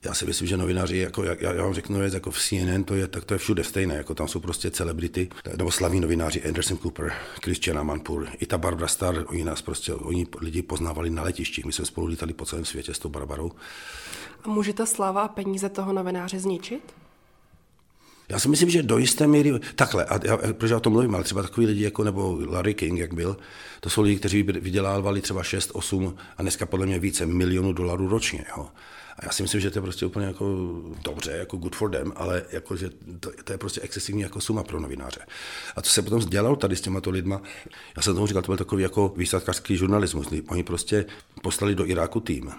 já 0.06 0.14
si 0.14 0.26
myslím, 0.26 0.48
že 0.48 0.58
novináři, 0.58 0.98
jako, 0.98 1.24
já, 1.24 1.36
já 1.40 1.64
vám 1.64 1.74
řeknu 1.74 2.00
věc, 2.00 2.14
jako 2.14 2.32
v 2.32 2.40
CNN, 2.40 2.84
to 2.84 2.96
je, 2.96 3.08
tak 3.08 3.26
to 3.26 3.34
je 3.34 3.38
všude 3.38 3.64
stejné, 3.64 3.96
jako 3.96 4.16
tam 4.16 4.28
jsou 4.28 4.40
prostě 4.40 4.72
celebrity, 4.72 5.30
nebo 5.58 5.72
slavní 5.72 6.00
novináři, 6.00 6.44
Anderson 6.44 6.78
Cooper, 6.78 7.14
Christian 7.44 7.78
Amanpour, 7.78 8.28
i 8.40 8.46
ta 8.46 8.58
Barbara 8.58 8.88
Star, 8.88 9.26
oni 9.28 9.44
nás 9.44 9.62
prostě, 9.62 9.94
oni 9.94 10.28
lidi 10.42 10.62
poznávali 10.62 11.10
na 11.10 11.24
letištích, 11.24 11.66
my 11.66 11.74
jsme 11.74 11.86
spolu 11.86 12.08
lítali 12.08 12.34
po 12.34 12.46
celém 12.46 12.66
světě 12.66 12.94
s 12.94 13.00
tou 13.00 13.10
Barbarou. 13.10 13.52
A 14.44 14.50
může 14.50 14.74
ta 14.74 14.86
sláva 14.86 15.22
a 15.22 15.28
peníze 15.28 15.70
toho 15.70 15.94
novináře 15.94 16.40
zničit? 16.40 16.94
Já 18.30 18.40
si 18.40 18.50
myslím, 18.50 18.70
že 18.70 18.84
do 18.84 18.98
jisté 18.98 19.28
míry, 19.28 19.54
takhle, 19.76 20.06
a 20.06 20.20
já, 20.24 20.38
proč 20.54 20.72
já 20.72 20.78
o 20.78 20.80
tom 20.80 20.94
mluvím, 20.94 21.16
ale 21.16 21.24
třeba 21.24 21.42
takový 21.42 21.68
lidi 21.68 21.84
jako, 21.84 22.04
nebo 22.04 22.40
Larry 22.46 22.74
King, 22.74 23.00
jak 23.00 23.14
byl, 23.14 23.38
to 23.80 23.90
jsou 23.90 24.02
lidi, 24.02 24.20
kteří 24.20 24.44
vydělávali 24.44 25.22
třeba 25.22 25.44
6, 25.44 25.70
8 25.74 26.16
a 26.38 26.42
dneska 26.42 26.66
podle 26.66 26.86
mě 26.86 27.00
více 27.00 27.26
milionů 27.26 27.74
dolarů 27.74 28.10
ročně. 28.10 28.46
Jo. 28.58 28.68
A 29.20 29.26
já 29.26 29.32
si 29.32 29.44
myslím, 29.44 29.62
že 29.62 29.72
to 29.72 29.78
je 29.78 29.82
prostě 29.82 30.06
úplně 30.06 30.26
jako 30.26 30.46
dobře, 31.04 31.32
jako 31.32 31.58
good 31.58 31.76
for 31.76 31.92
them, 31.92 32.14
ale 32.16 32.44
jako, 32.52 32.76
že 32.76 32.90
to, 33.20 33.32
to, 33.44 33.52
je 33.52 33.58
prostě 33.58 33.82
excesivní 33.82 34.22
jako 34.22 34.42
suma 34.42 34.64
pro 34.64 34.80
novináře. 34.80 35.20
A 35.76 35.82
co 35.82 35.92
se 35.92 36.02
potom 36.02 36.20
dělalo 36.20 36.56
tady 36.56 36.76
s 36.76 36.82
těma 36.82 37.02
to 37.02 37.10
lidma, 37.10 37.42
já 37.98 38.02
jsem 38.02 38.14
tomu 38.14 38.28
říkal, 38.28 38.42
to 38.42 38.52
byl 38.52 38.58
takový 38.58 38.84
jako 38.84 39.14
výsadkářský 39.18 39.78
žurnalismus. 39.78 40.28
Oni 40.50 40.64
prostě 40.64 41.06
poslali 41.42 41.76
do 41.76 41.86
Iráku 41.86 42.20
tým. 42.20 42.52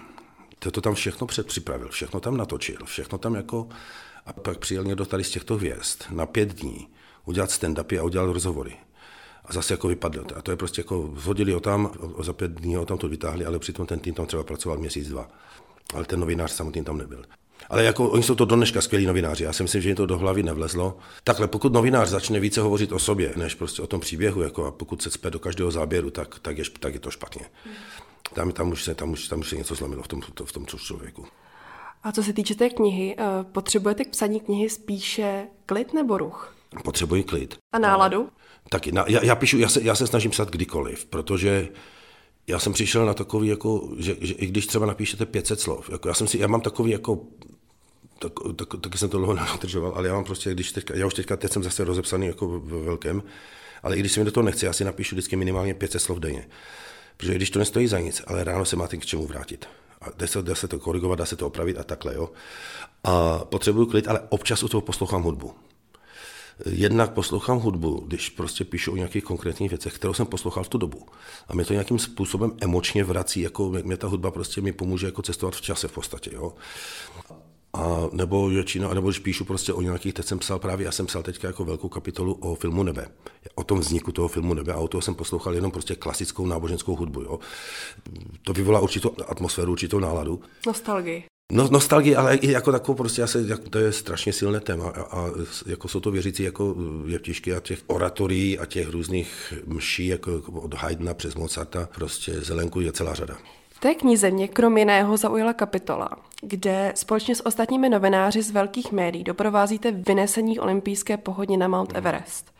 To, 0.59 0.71
to 0.71 0.81
tam 0.81 0.95
všechno 0.95 1.27
předpřipravil, 1.27 1.89
všechno 1.89 2.19
tam 2.19 2.37
natočil, 2.37 2.77
všechno 2.85 3.17
tam 3.17 3.35
jako... 3.35 3.67
A 4.25 4.33
pak 4.33 4.57
přijel 4.57 4.83
někdo 4.83 5.05
tady 5.05 5.23
z 5.23 5.29
těchto 5.29 5.55
hvězd 5.55 6.03
na 6.09 6.25
pět 6.25 6.53
dní 6.53 6.87
udělat 7.25 7.49
stand-upy 7.49 7.99
a 7.99 8.03
udělat 8.03 8.25
rozhovory 8.25 8.73
a 9.45 9.53
zase 9.53 9.73
jako 9.73 9.87
vypadl. 9.87 10.25
A 10.35 10.41
to 10.41 10.51
je 10.51 10.57
prostě 10.57 10.79
jako, 10.79 11.13
zhodili 11.17 11.51
ho 11.51 11.59
tam, 11.59 11.91
za 12.19 12.33
pět 12.33 12.51
dní 12.51 12.75
ho 12.75 12.85
tam 12.85 12.97
to 12.97 13.07
vytáhli, 13.07 13.45
ale 13.45 13.59
přitom 13.59 13.85
ten 13.85 13.99
tým 13.99 14.13
tam 14.13 14.25
třeba 14.25 14.43
pracoval 14.43 14.77
měsíc, 14.77 15.07
dva 15.07 15.29
ale 15.93 16.05
ten 16.05 16.19
novinář 16.19 16.51
samotný 16.51 16.83
tam 16.83 16.97
nebyl. 16.97 17.23
Ale 17.69 17.83
jako 17.83 18.09
oni 18.09 18.23
jsou 18.23 18.35
to 18.35 18.45
do 18.45 18.55
dneška 18.55 18.81
skvělí 18.81 19.05
novináři. 19.05 19.43
Já 19.43 19.53
si 19.53 19.63
myslím, 19.63 19.81
že 19.81 19.89
jim 19.89 19.95
to 19.95 20.05
do 20.05 20.17
hlavy 20.17 20.43
nevlezlo. 20.43 20.97
Takhle, 21.23 21.47
pokud 21.47 21.73
novinář 21.73 22.09
začne 22.09 22.39
více 22.39 22.61
hovořit 22.61 22.91
o 22.91 22.99
sobě, 22.99 23.33
než 23.35 23.55
prostě 23.55 23.81
o 23.81 23.87
tom 23.87 23.99
příběhu, 23.99 24.41
jako 24.41 24.65
a 24.65 24.71
pokud 24.71 25.01
se 25.01 25.09
cpe 25.09 25.31
do 25.31 25.39
každého 25.39 25.71
záběru, 25.71 26.09
tak, 26.09 26.39
tak, 26.39 26.57
je, 26.57 26.63
tak 26.79 26.93
je 26.93 26.99
to 26.99 27.11
špatně. 27.11 27.45
Tam, 28.33 28.51
tam, 28.51 28.71
už 28.71 28.83
se, 28.83 28.95
tam, 28.95 29.11
už, 29.11 29.27
tam 29.27 29.39
už 29.39 29.49
se 29.49 29.55
něco 29.55 29.75
zlomilo 29.75 30.03
v 30.03 30.07
tom, 30.07 30.21
to, 30.33 30.45
v 30.45 30.51
tom 30.51 30.65
člověku. 30.65 31.25
A 32.03 32.11
co 32.11 32.23
se 32.23 32.33
týče 32.33 32.55
té 32.55 32.69
knihy, 32.69 33.15
eh, 33.17 33.23
potřebujete 33.51 34.05
k 34.05 34.09
psaní 34.09 34.39
knihy 34.39 34.69
spíše 34.69 35.47
klid 35.65 35.93
nebo 35.93 36.17
ruch? 36.17 36.55
Potřebuji 36.83 37.23
klid. 37.23 37.57
A 37.75 37.79
náladu? 37.79 38.29
Taky. 38.69 38.91
Na, 38.91 39.05
já, 39.07 39.23
já, 39.23 39.35
píšu, 39.35 39.57
já 39.57 39.69
se, 39.69 39.81
já 39.81 39.95
se 39.95 40.07
snažím 40.07 40.31
psát 40.31 40.49
kdykoliv, 40.49 41.05
protože 41.05 41.69
já 42.47 42.59
jsem 42.59 42.73
přišel 42.73 43.05
na 43.05 43.13
takový, 43.13 43.47
jako, 43.47 43.89
že, 43.97 44.15
že 44.21 44.33
i 44.33 44.47
když 44.47 44.67
třeba 44.67 44.85
napíšete 44.85 45.25
500 45.25 45.59
slov, 45.59 45.89
jako 45.89 46.07
já, 46.07 46.13
jsem 46.13 46.27
si, 46.27 46.37
já 46.37 46.47
mám 46.47 46.61
takový 46.61 46.91
jako 46.91 47.21
tak, 48.19 48.33
tak, 48.55 48.67
taky 48.81 48.97
jsem 48.97 49.09
to 49.09 49.17
dlouho 49.17 49.33
nedržoval, 49.53 49.93
ale 49.95 50.07
já 50.07 50.13
mám 50.13 50.23
prostě, 50.23 50.51
když 50.51 50.71
teďka, 50.71 50.95
já 50.95 51.07
už 51.07 51.13
teďka, 51.13 51.37
teď 51.37 51.51
jsem 51.51 51.63
zase 51.63 51.83
rozepsaný 51.83 52.27
jako 52.27 52.59
ve 52.59 52.79
velkém, 52.79 53.23
ale 53.83 53.97
i 53.97 53.99
když 53.99 54.11
se 54.11 54.19
mi 54.19 54.25
do 54.25 54.31
toho 54.31 54.43
nechce, 54.43 54.65
já 54.65 54.73
si 54.73 54.83
napíšu 54.83 55.15
vždycky 55.15 55.35
minimálně 55.35 55.73
500 55.73 56.01
slov 56.01 56.19
denně. 56.19 56.47
Protože 57.17 57.35
když 57.35 57.49
to 57.49 57.59
nestojí 57.59 57.87
za 57.87 57.99
nic, 57.99 58.21
ale 58.27 58.43
ráno 58.43 58.65
se 58.65 58.75
máte 58.75 58.97
k 58.97 59.05
čemu 59.05 59.27
vrátit. 59.27 59.65
A 60.01 60.05
dá 60.17 60.27
se, 60.27 60.41
dá 60.41 60.55
se 60.55 60.67
to 60.67 60.79
korigovat, 60.79 61.19
dá 61.19 61.25
se 61.25 61.35
to 61.35 61.47
opravit 61.47 61.77
a 61.77 61.83
takhle, 61.83 62.15
jo. 62.15 62.31
A 63.03 63.39
potřebuju 63.45 63.85
klid, 63.85 64.07
ale 64.07 64.19
občas 64.29 64.63
u 64.63 64.67
toho 64.67 64.81
poslouchám 64.81 65.23
hudbu. 65.23 65.53
Jednak 66.65 67.13
poslouchám 67.13 67.59
hudbu, 67.59 68.03
když 68.07 68.29
prostě 68.29 68.65
píšu 68.65 68.91
o 68.91 68.95
nějakých 68.95 69.23
konkrétních 69.23 69.69
věcech, 69.69 69.93
kterou 69.93 70.13
jsem 70.13 70.25
poslouchal 70.25 70.63
v 70.63 70.69
tu 70.69 70.77
dobu. 70.77 71.05
A 71.47 71.53
mě 71.53 71.65
to 71.65 71.73
nějakým 71.73 71.99
způsobem 71.99 72.51
emočně 72.61 73.03
vrací, 73.03 73.41
jako 73.41 73.69
mě 73.69 73.97
ta 73.97 74.07
hudba 74.07 74.31
prostě 74.31 74.61
mi 74.61 74.71
pomůže 74.71 75.05
jako 75.05 75.21
cestovat 75.21 75.55
v 75.55 75.61
čase 75.61 75.87
v 75.87 75.91
podstatě. 75.91 76.31
Jo. 76.33 76.53
A 77.73 78.09
nebo 78.11 78.47
většina, 78.47 78.93
nebo 78.93 79.07
když 79.07 79.19
píšu 79.19 79.45
prostě 79.45 79.73
o 79.73 79.81
nějakých, 79.81 80.13
teď 80.13 80.25
jsem 80.25 80.39
psal 80.39 80.59
právě, 80.59 80.85
já 80.85 80.91
jsem 80.91 81.05
psal 81.05 81.23
teďka 81.23 81.47
jako 81.47 81.65
velkou 81.65 81.89
kapitolu 81.89 82.33
o 82.33 82.55
filmu 82.55 82.83
Nebe, 82.83 83.07
o 83.55 83.63
tom 83.63 83.79
vzniku 83.79 84.11
toho 84.11 84.27
filmu 84.27 84.53
Nebe 84.53 84.73
a 84.73 84.77
o 84.77 84.87
toho 84.87 85.01
jsem 85.01 85.15
poslouchal 85.15 85.55
jenom 85.55 85.71
prostě 85.71 85.95
klasickou 85.95 86.45
náboženskou 86.45 86.95
hudbu. 86.95 87.21
Jo. 87.21 87.39
To 88.41 88.53
vyvolá 88.53 88.79
určitou 88.79 89.11
atmosféru, 89.27 89.71
určitou 89.71 89.99
náladu. 89.99 90.41
Nostalgii. 90.67 91.23
No, 91.51 91.67
nostalgie, 91.71 92.17
ale 92.17 92.35
i 92.35 92.51
jako 92.51 92.71
takovou 92.71 92.95
prostě 92.95 93.23
asi, 93.23 93.43
jako, 93.47 93.69
to 93.69 93.79
je 93.79 93.91
strašně 93.91 94.33
silné 94.33 94.59
téma 94.59 94.89
a, 94.89 95.01
a 95.01 95.29
jako 95.65 95.87
jsou 95.87 95.99
to 95.99 96.11
věřící 96.11 96.43
jako 96.43 96.75
jeptišky 97.05 97.53
a 97.53 97.59
těch 97.59 97.79
oratorií 97.87 98.59
a 98.59 98.65
těch 98.65 98.89
různých 98.89 99.53
mší, 99.65 100.07
jako, 100.07 100.41
od 100.53 100.73
Haydna 100.73 101.13
přes 101.13 101.35
Mozarta, 101.35 101.89
prostě 101.95 102.31
zelenku 102.31 102.81
je 102.81 102.91
celá 102.91 103.13
řada. 103.13 103.37
V 103.69 103.79
té 103.79 103.95
knize 103.95 104.31
mě 104.31 104.47
krom 104.47 104.77
jiného 104.77 105.17
zaujala 105.17 105.53
kapitola, 105.53 106.09
kde 106.41 106.93
společně 106.95 107.35
s 107.35 107.45
ostatními 107.45 107.89
novináři 107.89 108.41
z 108.41 108.51
velkých 108.51 108.91
médií 108.91 109.23
doprovázíte 109.23 109.91
vynesení 109.91 110.59
olympijské 110.59 111.17
pohodně 111.17 111.57
na 111.57 111.67
Mount 111.67 111.95
Everest. 111.95 112.53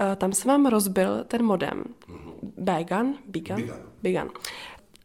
Eh, 0.00 0.16
tam 0.16 0.32
se 0.32 0.48
vám 0.48 0.66
rozbil 0.66 1.24
ten 1.28 1.42
modem. 1.42 1.84
Began? 2.56 3.14
Began? 3.26 3.62
Began. 4.02 4.30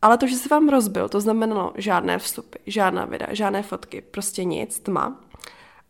Ale 0.02 0.18
to, 0.18 0.28
že 0.28 0.36
se 0.36 0.50
vám 0.50 0.70
rozbil, 0.70 1.10
to 1.10 1.22
znamenalo 1.22 1.74
žádné 1.76 2.20
vstupy, 2.20 2.58
žádná 2.66 3.06
videa, 3.06 3.34
žádné 3.34 3.64
fotky, 3.64 4.02
prostě 4.12 4.44
nic, 4.44 4.80
tma. 4.80 5.22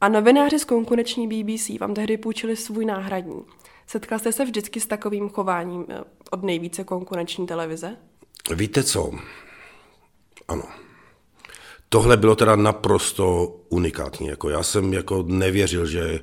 A 0.01 0.09
novináři 0.09 0.59
z 0.59 0.65
konkurenční 0.65 1.27
BBC 1.27 1.79
vám 1.79 1.93
tehdy 1.93 2.17
půjčili 2.17 2.55
svůj 2.55 2.85
náhradní. 2.85 3.41
Setkal 3.87 4.19
jste 4.19 4.31
se 4.31 4.45
vždycky 4.45 4.79
s 4.79 4.85
takovým 4.85 5.29
chováním 5.29 5.85
eh, 5.89 6.03
od 6.31 6.43
nejvíce 6.43 6.83
konkurenční 6.83 7.47
televize? 7.47 7.97
Víte 8.55 8.83
co? 8.83 9.11
Ano. 10.47 10.63
Tohle 11.89 12.17
bylo 12.17 12.35
teda 12.35 12.55
naprosto 12.55 13.55
unikátní. 13.69 14.27
Jako 14.27 14.49
já 14.49 14.63
jsem 14.63 14.93
jako 14.93 15.23
nevěřil, 15.27 15.85
že 15.85 16.19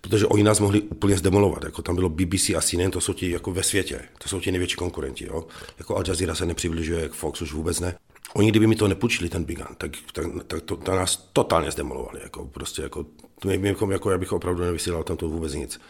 protože 0.00 0.26
oni 0.26 0.42
nás 0.42 0.60
mohli 0.60 0.80
úplně 0.80 1.16
zdemolovat. 1.16 1.64
Jako 1.64 1.82
tam 1.82 1.94
bylo 1.94 2.08
BBC 2.08 2.50
a 2.50 2.60
CNN, 2.60 2.90
to 2.90 3.00
jsou 3.00 3.12
ti 3.12 3.30
jako 3.30 3.52
ve 3.52 3.62
světě, 3.62 4.02
to 4.18 4.28
jsou 4.28 4.40
ti 4.40 4.52
největší 4.52 4.76
konkurenti. 4.76 5.26
Jo? 5.26 5.44
Jako 5.78 5.96
Al 5.96 6.04
Jazeera 6.08 6.34
se 6.34 6.46
nepřibližuje, 6.46 7.02
jak 7.02 7.12
Fox 7.12 7.42
už 7.42 7.52
vůbec 7.52 7.80
ne. 7.80 7.94
Oni, 8.34 8.50
kdyby 8.50 8.66
mi 8.66 8.76
to 8.76 8.88
nepůjčili, 8.88 9.28
ten 9.28 9.44
Bigan, 9.44 9.74
tak, 9.78 9.90
tak, 10.12 10.26
tak 10.46 10.62
to, 10.62 10.76
to, 10.76 10.94
nás 10.94 11.30
totálně 11.32 11.70
zdemolovali. 11.70 12.20
Jako, 12.22 12.44
prostě 12.44 12.82
jako, 12.82 13.06
my, 13.44 13.68
jako, 13.68 13.92
jako, 13.92 14.10
já 14.10 14.18
bych 14.18 14.32
opravdu 14.32 14.62
nevysílal 14.62 15.02
tam 15.02 15.16
to 15.16 15.28
vůbec 15.28 15.54
nic. 15.54 15.80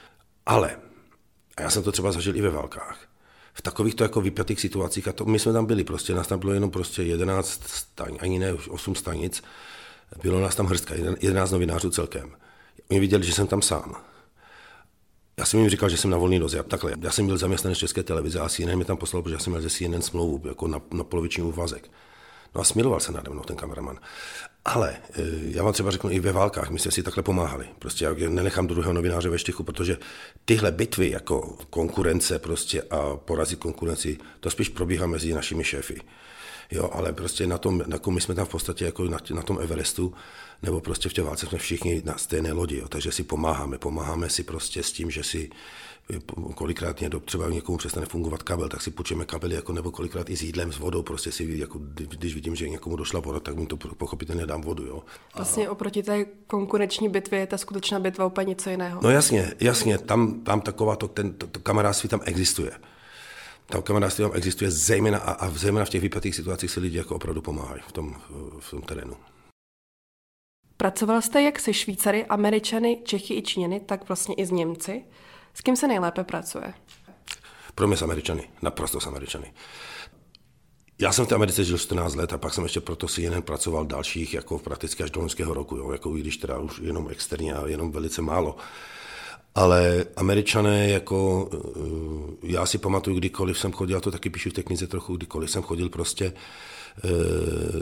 Ale, 0.46 0.76
a 1.56 1.62
já 1.62 1.70
jsem 1.70 1.82
to 1.82 1.92
třeba 1.92 2.12
zažil 2.12 2.36
i 2.36 2.40
ve 2.40 2.50
válkách, 2.50 3.08
v 3.54 3.62
takovýchto 3.62 4.04
jako 4.04 4.20
vypjatých 4.20 4.60
situacích, 4.60 5.08
a 5.08 5.12
to 5.12 5.24
my 5.24 5.38
jsme 5.38 5.52
tam 5.52 5.66
byli, 5.66 5.84
prostě 5.84 6.14
nás 6.14 6.26
tam 6.26 6.38
bylo 6.38 6.52
jenom 6.52 6.70
prostě 6.70 7.02
11 7.02 7.62
stanic, 7.66 8.18
ani 8.22 8.38
ne 8.38 8.52
8 8.52 8.94
stanic, 8.94 9.42
bylo 10.22 10.40
nás 10.40 10.56
tam 10.56 10.66
hrstka, 10.66 10.94
11 11.20 11.50
novinářů 11.50 11.90
celkem. 11.90 12.36
Oni 12.90 13.00
viděli, 13.00 13.24
že 13.24 13.32
jsem 13.32 13.46
tam 13.46 13.62
sám. 13.62 13.96
Já 15.38 15.46
jsem 15.46 15.60
jim 15.60 15.68
říkal, 15.68 15.88
že 15.88 15.96
jsem 15.96 16.10
na 16.10 16.16
volný 16.16 16.38
noze. 16.38 16.62
Takhle, 16.62 16.92
já 17.00 17.10
jsem 17.10 17.26
byl 17.26 17.38
zaměstnanec 17.38 17.78
z 17.78 17.80
České 17.80 18.02
televize 18.02 18.40
a 18.40 18.48
CNN 18.48 18.76
mi 18.76 18.84
tam 18.84 18.96
poslal, 18.96 19.22
protože 19.22 19.34
já 19.34 19.38
jsem 19.38 19.52
měl 19.52 19.62
ze 19.62 19.70
CNN 19.70 20.02
smlouvu 20.02 20.48
jako 20.48 20.68
na, 20.68 20.80
na 20.92 21.04
poloviční 21.04 21.42
úvazek. 21.42 21.90
No 22.54 22.60
a 22.60 22.64
smiloval 22.64 23.00
se 23.00 23.12
nade 23.12 23.30
mnou 23.30 23.42
ten 23.42 23.56
kameraman. 23.56 23.98
Ale 24.64 24.90
e, 24.90 25.22
já 25.42 25.62
vám 25.62 25.72
třeba 25.72 25.90
řeknu, 25.90 26.10
i 26.10 26.20
ve 26.20 26.32
válkách 26.32 26.70
my 26.70 26.78
jsme 26.78 26.90
si 26.90 27.02
takhle 27.02 27.22
pomáhali. 27.22 27.66
Prostě 27.78 28.04
já 28.04 28.14
nenechám 28.28 28.66
druhého 28.66 28.92
novináře 28.92 29.28
ve 29.28 29.38
štychu, 29.38 29.62
protože 29.62 29.98
tyhle 30.44 30.72
bitvy 30.72 31.10
jako 31.10 31.56
konkurence 31.70 32.38
prostě 32.38 32.82
a 32.82 33.16
porazit 33.16 33.58
konkurenci, 33.58 34.18
to 34.40 34.50
spíš 34.50 34.68
probíhá 34.68 35.06
mezi 35.06 35.34
našimi 35.34 35.64
šéfy. 35.64 36.00
Jo, 36.70 36.90
ale 36.92 37.12
prostě 37.12 37.46
na 37.46 37.58
tom, 37.58 37.82
na 37.86 37.98
my 38.10 38.20
jsme 38.20 38.34
tam 38.34 38.46
v 38.46 38.48
podstatě 38.48 38.84
jako 38.84 39.04
na, 39.04 39.18
na 39.34 39.42
tom 39.42 39.58
Everestu, 39.60 40.14
nebo 40.62 40.80
prostě 40.80 41.08
v 41.08 41.12
té 41.12 41.22
válce 41.22 41.46
jsme 41.46 41.58
všichni 41.58 42.02
na 42.04 42.18
stejné 42.18 42.52
lodi, 42.52 42.78
jo, 42.78 42.88
takže 42.88 43.12
si 43.12 43.22
pomáháme, 43.22 43.78
pomáháme 43.78 44.30
si 44.30 44.42
prostě 44.42 44.82
s 44.82 44.92
tím, 44.92 45.10
že 45.10 45.22
si 45.22 45.50
kolikrát 46.54 47.00
někdo, 47.00 47.20
třeba 47.20 47.50
někomu 47.50 47.78
přestane 47.78 48.06
fungovat 48.06 48.42
kabel, 48.42 48.68
tak 48.68 48.82
si 48.82 48.90
půjčeme 48.90 49.24
kabely, 49.24 49.54
jako, 49.54 49.72
nebo 49.72 49.90
kolikrát 49.90 50.30
i 50.30 50.36
s 50.36 50.42
jídlem, 50.42 50.72
s 50.72 50.78
vodou, 50.78 51.02
prostě 51.02 51.32
si, 51.32 51.58
jako, 51.58 51.78
když 51.94 52.34
vidím, 52.34 52.56
že 52.56 52.68
někomu 52.68 52.96
došla 52.96 53.20
voda, 53.20 53.40
tak 53.40 53.56
mu 53.56 53.66
to 53.66 53.76
pochopitelně 53.76 54.46
dám 54.46 54.62
vodu. 54.62 54.86
Jo. 54.86 55.02
Vlastně 55.36 55.70
oproti 55.70 56.02
té 56.02 56.24
konkurenční 56.46 57.08
bitvě 57.08 57.40
je 57.40 57.46
ta 57.46 57.58
skutečná 57.58 58.00
bitva 58.00 58.26
úplně 58.26 58.48
něco 58.48 58.70
jiného. 58.70 59.00
No 59.02 59.10
jasně, 59.10 59.54
jasně, 59.60 59.98
tam, 59.98 60.40
tam 60.40 60.60
taková 60.60 60.96
to, 60.96 61.08
ten, 61.08 61.32
to, 61.32 61.46
to 61.46 61.60
kamarádství 61.60 62.08
tam 62.08 62.20
existuje. 62.24 62.70
Tam 63.66 63.82
kamarádství 63.82 64.22
tam 64.22 64.30
existuje 64.34 64.70
zejména 64.70 65.18
a, 65.18 65.32
a 65.32 65.50
zejména 65.50 65.84
v 65.84 65.88
těch 65.88 66.02
vypjatých 66.02 66.34
situacích 66.34 66.70
si 66.70 66.80
lidi 66.80 66.98
jako 66.98 67.16
opravdu 67.16 67.42
pomáhají 67.42 67.82
v 67.88 67.92
tom, 67.92 68.16
v 68.60 68.70
tom 68.70 68.82
terénu. 68.82 69.16
Pracoval 70.76 71.22
jste 71.22 71.42
jak 71.42 71.60
se 71.60 71.72
Švýcary, 71.72 72.26
Američany, 72.26 73.02
Čechy 73.04 73.34
i 73.34 73.42
Číňany, 73.42 73.80
tak 73.80 74.08
vlastně 74.08 74.34
i 74.34 74.46
s 74.46 74.50
Němci. 74.50 75.04
S 75.54 75.60
kým 75.60 75.76
se 75.76 75.88
nejlépe 75.88 76.24
pracuje? 76.24 76.74
Pro 77.74 77.86
mě 77.88 77.96
s 77.96 78.02
Američany, 78.02 78.48
naprosto 78.62 79.00
s 79.00 79.06
Američany. 79.06 79.52
Já 80.98 81.12
jsem 81.12 81.26
v 81.26 81.28
té 81.28 81.34
Americe 81.34 81.64
žil 81.64 81.78
14 81.78 82.14
let 82.14 82.32
a 82.32 82.38
pak 82.38 82.54
jsem 82.54 82.64
ještě 82.64 82.80
proto 82.80 83.08
si 83.08 83.22
jen 83.22 83.42
pracoval 83.42 83.84
dalších, 83.84 84.34
jako 84.34 84.58
prakticky 84.58 85.02
až 85.02 85.10
do 85.10 85.20
loňského 85.20 85.54
roku, 85.54 85.76
jo, 85.76 85.92
jako 85.92 86.16
i 86.16 86.20
když 86.20 86.36
teda 86.36 86.58
už 86.58 86.78
jenom 86.78 87.08
externě 87.10 87.54
a 87.54 87.66
jenom 87.66 87.92
velice 87.92 88.22
málo. 88.22 88.56
Ale 89.56 90.04
američané, 90.16 90.88
jako 90.88 91.48
eh, 91.52 91.58
já 92.42 92.66
si 92.66 92.78
pamatuju, 92.78 93.16
kdykoliv 93.16 93.58
jsem 93.58 93.72
chodil, 93.72 93.96
já 93.96 94.00
to 94.00 94.10
taky 94.10 94.30
píšu 94.30 94.50
v 94.50 94.52
té 94.52 94.62
knize 94.62 94.86
trochu, 94.86 95.16
kdykoliv 95.16 95.50
jsem 95.50 95.62
chodil 95.62 95.88
prostě 95.88 96.32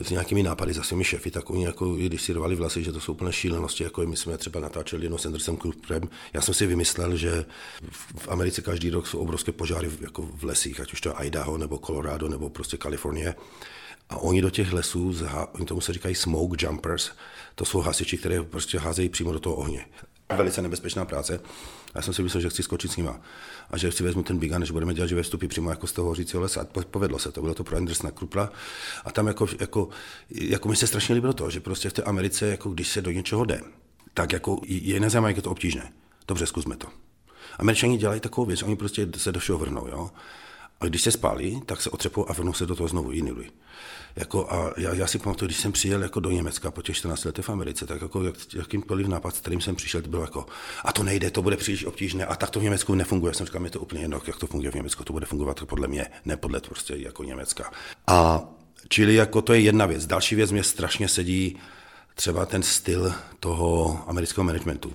s 0.02 0.10
nějakými 0.10 0.42
nápady 0.42 0.72
za 0.72 0.82
svými 0.82 1.04
šefy, 1.04 1.30
tak 1.30 1.50
oni 1.50 1.64
jako, 1.64 1.92
když 1.92 2.22
si 2.22 2.32
rvali 2.32 2.54
vlasy, 2.54 2.82
že 2.84 2.92
to 2.92 3.00
jsou 3.00 3.12
úplné 3.12 3.32
šílenosti, 3.32 3.84
jako 3.84 4.06
my 4.06 4.16
jsme 4.16 4.38
třeba 4.38 4.60
natáčeli 4.60 5.04
jedno 5.04 5.18
s 5.18 5.26
Andersem 5.26 5.56
Cooperem. 5.56 6.08
Já 6.32 6.40
jsem 6.40 6.54
si 6.54 6.66
vymyslel, 6.66 7.16
že 7.16 7.44
v 8.18 8.28
Americe 8.28 8.62
každý 8.62 8.90
rok 8.90 9.06
jsou 9.06 9.18
obrovské 9.18 9.52
požáry 9.52 9.90
jako 10.00 10.22
v 10.22 10.44
lesích, 10.44 10.80
ať 10.80 10.92
už 10.92 11.00
to 11.00 11.08
je 11.08 11.14
Idaho, 11.26 11.58
nebo 11.58 11.78
Colorado, 11.78 12.28
nebo 12.28 12.50
prostě 12.50 12.76
Kalifornie. 12.76 13.34
A 14.08 14.16
oni 14.16 14.42
do 14.42 14.50
těch 14.50 14.72
lesů, 14.72 15.14
oni 15.52 15.66
tomu 15.66 15.80
se 15.80 15.92
říkají 15.92 16.14
smoke 16.14 16.66
jumpers, 16.66 17.10
to 17.54 17.64
jsou 17.64 17.80
hasiči, 17.80 18.18
které 18.18 18.42
prostě 18.42 18.78
házejí 18.78 19.08
přímo 19.08 19.32
do 19.32 19.40
toho 19.40 19.56
ohně. 19.56 19.86
Velice 20.32 20.62
nebezpečná 20.62 21.04
práce. 21.04 21.40
Já 21.94 22.02
jsem 22.02 22.14
si 22.14 22.22
myslel, 22.22 22.40
že 22.40 22.48
chci 22.48 22.62
skočit 22.62 22.92
s 22.92 22.96
nima 22.96 23.20
a 23.70 23.78
že 23.78 23.92
si 23.92 24.02
vezmu 24.02 24.22
ten 24.22 24.38
bigan, 24.38 24.60
než 24.60 24.70
budeme 24.70 24.94
dělat 24.94 25.06
živé 25.06 25.22
vstupy 25.22 25.46
přímo 25.46 25.70
jako 25.70 25.86
z 25.86 25.92
toho 25.92 26.08
hořícího 26.08 26.42
lesa. 26.42 26.60
A 26.60 26.82
povedlo 26.90 27.18
se 27.18 27.32
to, 27.32 27.40
bylo 27.40 27.54
to 27.54 27.64
pro 27.64 27.76
Andersona 27.76 28.10
Krupla. 28.10 28.52
A 29.04 29.12
tam 29.12 29.26
jako, 29.26 29.46
jako, 29.60 29.88
jako 30.30 30.68
mi 30.68 30.76
se 30.76 30.86
strašně 30.86 31.14
líbilo 31.14 31.32
to, 31.32 31.50
že 31.50 31.60
prostě 31.60 31.90
v 31.90 31.92
té 31.92 32.02
Americe, 32.02 32.46
jako 32.46 32.70
když 32.70 32.88
se 32.88 33.02
do 33.02 33.10
něčeho 33.10 33.44
jde, 33.44 33.60
tak 34.14 34.32
jako 34.32 34.60
je 34.66 35.00
nezajímavé, 35.00 35.30
jak 35.30 35.36
je 35.36 35.42
to 35.42 35.50
obtížné. 35.50 35.92
Dobře, 36.28 36.46
zkusme 36.46 36.76
to. 36.76 36.88
Američani 37.58 37.96
dělají 37.96 38.20
takovou 38.20 38.46
věc, 38.46 38.62
oni 38.62 38.76
prostě 38.76 39.08
se 39.16 39.32
do 39.32 39.40
všeho 39.40 39.58
vrhnou, 39.58 39.88
jo. 39.88 40.10
A 40.80 40.86
když 40.86 41.02
se 41.02 41.10
spálí, 41.10 41.62
tak 41.66 41.82
se 41.82 41.90
otřepou 41.90 42.30
a 42.30 42.32
vrhnou 42.32 42.52
se 42.52 42.66
do 42.66 42.76
toho 42.76 42.88
znovu 42.88 43.12
jiný 43.12 43.32
lidi. 43.32 43.50
Jako 44.16 44.52
a 44.52 44.72
já, 44.76 44.94
já, 44.94 45.06
si 45.06 45.18
pamatuju, 45.18 45.46
když 45.46 45.60
jsem 45.60 45.72
přijel 45.72 46.02
jako 46.02 46.20
do 46.20 46.30
Německa 46.30 46.70
po 46.70 46.82
těch 46.82 46.96
14 46.96 47.24
letech 47.24 47.44
v 47.44 47.50
Americe, 47.50 47.86
tak 47.86 48.02
jako 48.02 48.24
jak, 48.24 48.34
jakýmkoliv 48.54 49.06
nápad, 49.06 49.36
s 49.36 49.40
kterým 49.40 49.60
jsem 49.60 49.76
přišel, 49.76 50.02
to 50.02 50.08
bylo 50.08 50.22
jako, 50.22 50.46
a 50.84 50.92
to 50.92 51.02
nejde, 51.02 51.30
to 51.30 51.42
bude 51.42 51.56
příliš 51.56 51.84
obtížné, 51.84 52.26
a 52.26 52.36
tak 52.36 52.50
to 52.50 52.60
v 52.60 52.62
Německu 52.62 52.94
nefunguje. 52.94 53.30
Já 53.30 53.34
jsem 53.34 53.46
říkal, 53.46 53.60
mi 53.60 53.70
to 53.70 53.80
úplně 53.80 54.02
jedno, 54.02 54.20
jak 54.26 54.38
to 54.38 54.46
funguje 54.46 54.70
v 54.70 54.74
Německu, 54.74 55.04
to 55.04 55.12
bude 55.12 55.26
fungovat 55.26 55.64
podle 55.64 55.88
mě, 55.88 56.06
ne 56.24 56.36
podle 56.36 56.60
prostě 56.60 56.94
jako 56.96 57.24
Německa. 57.24 57.72
A 58.06 58.42
čili 58.88 59.14
jako 59.14 59.42
to 59.42 59.52
je 59.52 59.60
jedna 59.60 59.86
věc. 59.86 60.06
Další 60.06 60.34
věc 60.34 60.52
mě 60.52 60.62
strašně 60.62 61.08
sedí 61.08 61.58
třeba 62.14 62.46
ten 62.46 62.62
styl 62.62 63.14
toho 63.40 64.04
amerického 64.06 64.44
managementu. 64.44 64.92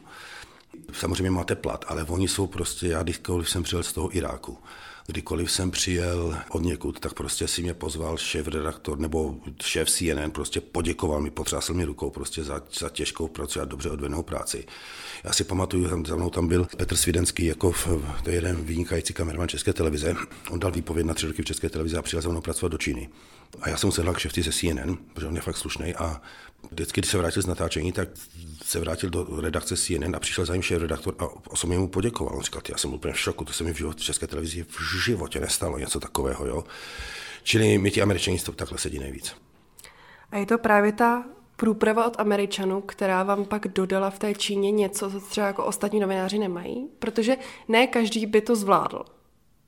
Samozřejmě 0.93 1.31
máte 1.31 1.55
plat, 1.55 1.85
ale 1.87 2.03
oni 2.03 2.27
jsou 2.27 2.47
prostě, 2.47 2.87
já 2.87 3.03
kdykoliv 3.03 3.49
jsem 3.49 3.63
přijel 3.63 3.83
z 3.83 3.93
toho 3.93 4.17
Iráku, 4.17 4.57
kdykoliv 5.09 5.51
jsem 5.51 5.71
přijel 5.71 6.37
od 6.49 6.63
někud, 6.63 6.99
tak 6.99 7.13
prostě 7.13 7.47
si 7.47 7.61
mě 7.61 7.73
pozval 7.73 8.17
šéf 8.17 8.47
redaktor 8.47 8.99
nebo 8.99 9.35
šéf 9.63 9.89
CNN, 9.89 10.31
prostě 10.31 10.61
poděkoval 10.61 11.21
mi, 11.21 11.31
potřásl 11.31 11.73
mi 11.73 11.85
rukou 11.85 12.09
prostě 12.09 12.43
za, 12.43 12.61
za 12.79 12.89
těžkou 12.89 13.27
práci 13.27 13.59
a 13.59 13.65
dobře 13.65 13.89
odvedenou 13.89 14.23
práci. 14.23 14.65
Já 15.23 15.33
si 15.33 15.43
pamatuju, 15.43 15.89
tam 15.89 16.05
za 16.05 16.15
mnou 16.15 16.29
tam 16.29 16.47
byl 16.47 16.67
Petr 16.77 16.95
Svidenský, 16.95 17.45
jako 17.45 17.71
v, 17.71 17.87
to 18.23 18.29
je 18.29 18.35
jeden 18.35 18.55
vynikající 18.55 19.13
kameraman 19.13 19.47
České 19.47 19.73
televize. 19.73 20.15
On 20.49 20.59
dal 20.59 20.71
výpověď 20.71 21.05
na 21.05 21.13
tři 21.13 21.27
roky 21.27 21.41
v 21.41 21.45
České 21.45 21.69
televizi 21.69 21.97
a 21.97 22.01
přijel 22.01 22.21
za 22.21 22.29
mnou 22.29 22.41
pracovat 22.41 22.71
do 22.71 22.77
Číny. 22.77 23.09
A 23.61 23.69
já 23.69 23.77
jsem 23.77 23.87
musel 23.87 24.13
k 24.13 24.19
šefty 24.19 24.41
ze 24.41 24.51
CNN, 24.51 24.97
protože 25.13 25.27
on 25.27 25.35
je 25.35 25.41
fakt 25.41 25.57
slušný 25.57 25.95
a 25.95 26.21
vždycky, 26.71 27.01
když 27.01 27.11
se 27.11 27.17
vrátil 27.17 27.41
z 27.43 27.45
natáčení, 27.45 27.91
tak 27.91 28.09
se 28.63 28.79
vrátil 28.79 29.09
do 29.09 29.41
redakce 29.41 29.77
CNN 29.77 30.15
a 30.15 30.19
přišel 30.19 30.45
za 30.45 30.53
ním 30.53 30.61
šéf 30.61 30.81
redaktor 30.81 31.15
a 31.19 31.25
osobně 31.49 31.79
mu 31.79 31.87
poděkoval. 31.87 32.35
On 32.35 32.43
říkal, 32.43 32.61
já 32.69 32.77
jsem 32.77 32.93
úplně 32.93 33.13
v 33.13 33.19
šoku, 33.19 33.45
to 33.45 33.53
se 33.53 33.63
mi 33.63 33.73
v 33.73 33.77
životě 33.77 34.03
České 34.03 34.27
televizi 34.27 34.63
v 34.63 35.03
životě 35.05 35.39
nestalo, 35.39 35.77
něco 35.77 35.99
takového. 35.99 36.45
Jo? 36.47 36.63
Čili 37.43 37.77
my 37.77 37.91
ti 37.91 38.01
američani 38.01 38.39
to 38.39 38.51
takhle 38.51 38.77
sedí 38.77 38.99
nejvíc. 38.99 39.35
A 40.31 40.37
je 40.37 40.45
to 40.45 40.57
právě 40.57 40.91
ta 40.91 41.25
průprava 41.55 42.05
od 42.05 42.19
Američanů, 42.19 42.81
která 42.81 43.23
vám 43.23 43.45
pak 43.45 43.67
dodala 43.67 44.09
v 44.09 44.19
té 44.19 44.33
Číně 44.33 44.71
něco, 44.71 45.11
co 45.11 45.19
třeba 45.19 45.47
jako 45.47 45.65
ostatní 45.65 45.99
novináři 45.99 46.39
nemají? 46.39 46.87
Protože 46.99 47.37
ne 47.67 47.87
každý 47.87 48.25
by 48.25 48.41
to 48.41 48.55
zvládl, 48.55 49.05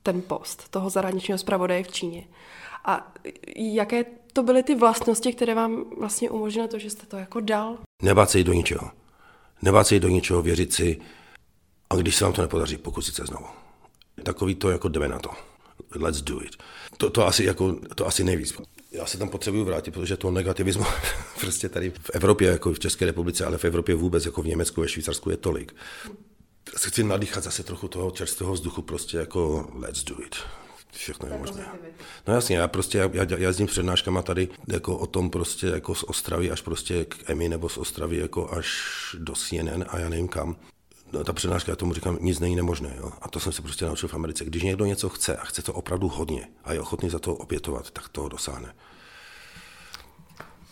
ten 0.04 0.22
post 0.22 0.70
toho 0.70 0.90
zahraničního 0.90 1.38
zpravodaje 1.38 1.84
v 1.84 1.92
Číně. 1.92 2.28
A 2.86 3.14
jaké 3.56 4.06
to 4.34 4.44
byly 4.44 4.64
ty 4.64 4.76
vlastnosti, 4.76 5.34
které 5.34 5.56
vám 5.56 5.86
vlastně 5.98 6.30
umožnily 6.30 6.68
to, 6.68 6.80
že 6.80 6.90
jste 6.90 7.06
to 7.06 7.18
jako 7.18 7.40
dal? 7.40 7.78
Nebát 8.02 8.30
se 8.30 8.38
jít 8.38 8.44
do 8.44 8.54
ničeho. 8.54 8.92
Nebát 9.62 9.88
se 9.88 9.96
jít 9.96 10.00
do 10.00 10.08
ničeho, 10.08 10.42
věřit 10.42 10.74
si 10.74 11.02
a 11.90 11.96
když 11.96 12.16
se 12.16 12.24
vám 12.24 12.34
to 12.34 12.42
nepodaří, 12.42 12.78
pokusit 12.78 13.16
se 13.16 13.26
znovu. 13.26 13.46
Takový 14.24 14.56
to 14.56 14.70
jako 14.70 14.90
jdeme 14.90 15.08
na 15.08 15.20
to. 15.20 15.30
Let's 15.96 16.22
do 16.22 16.42
it. 16.42 16.56
To, 16.98 17.10
to, 17.10 17.28
asi, 17.28 17.44
jako, 17.44 17.76
to 17.96 18.08
asi 18.08 18.24
nejvíc. 18.24 18.54
Já 18.92 19.06
se 19.06 19.18
tam 19.18 19.30
potřebuju 19.30 19.66
vrátit, 19.66 19.92
protože 19.92 20.18
to 20.18 20.32
negativismu 20.32 20.86
prostě 21.40 21.70
tady 21.70 21.90
v 21.90 22.10
Evropě, 22.14 22.52
jako 22.52 22.74
v 22.74 22.80
České 22.80 23.06
republice, 23.06 23.46
ale 23.46 23.58
v 23.58 23.66
Evropě 23.66 23.96
vůbec, 23.96 24.26
jako 24.26 24.42
v 24.42 24.48
Německu, 24.48 24.82
ve 24.82 24.88
Švýcarsku 24.88 25.30
je 25.30 25.38
tolik. 25.38 25.76
Se 26.78 26.90
chci 26.90 27.04
nadýchat 27.04 27.44
zase 27.44 27.64
trochu 27.64 27.88
toho 27.88 28.12
čerstvého 28.12 28.54
vzduchu, 28.54 28.82
prostě 28.82 29.18
jako 29.18 29.72
let's 29.74 30.04
do 30.04 30.16
it 30.22 30.36
všechno 30.92 31.28
je 31.28 31.38
možné. 31.38 31.66
No 32.28 32.34
jasně, 32.34 32.58
já 32.58 32.68
prostě, 32.68 32.98
já, 32.98 33.26
já 33.30 33.38
jezdím 33.38 33.68
s 33.68 33.72
přednáškama 33.72 34.22
tady 34.22 34.50
jako 34.68 34.98
o 34.98 35.08
tom 35.08 35.30
prostě 35.30 35.68
jako 35.68 35.96
z 35.96 36.04
Ostravy 36.04 36.52
až 36.52 36.62
prostě 36.62 37.06
k 37.06 37.30
EMI 37.30 37.50
nebo 37.50 37.70
z 37.70 37.78
Ostravy 37.78 38.18
jako 38.18 38.52
až 38.52 38.80
do 39.20 39.34
CNN 39.34 39.86
a 39.88 40.00
já 40.00 40.10
nevím 40.10 40.28
kam. 40.28 40.56
No, 41.12 41.24
ta 41.24 41.34
přednáška, 41.34 41.72
já 41.72 41.76
tomu 41.76 41.94
říkám, 41.94 42.18
nic 42.22 42.40
není 42.40 42.56
nemožné. 42.56 42.96
Jo? 42.98 43.12
A 43.22 43.28
to 43.28 43.40
jsem 43.40 43.52
se 43.52 43.62
prostě 43.62 43.86
naučil 43.86 44.10
v 44.10 44.14
Americe. 44.14 44.46
Když 44.46 44.64
někdo 44.64 44.86
něco 44.86 45.10
chce 45.10 45.38
a 45.38 45.46
chce 45.46 45.62
to 45.62 45.74
opravdu 45.74 46.08
hodně 46.08 46.48
a 46.64 46.74
je 46.74 46.80
ochotný 46.80 47.10
za 47.10 47.20
to 47.20 47.36
obětovat, 47.36 47.92
tak 47.92 48.10
toho 48.10 48.30
dosáhne. 48.30 48.74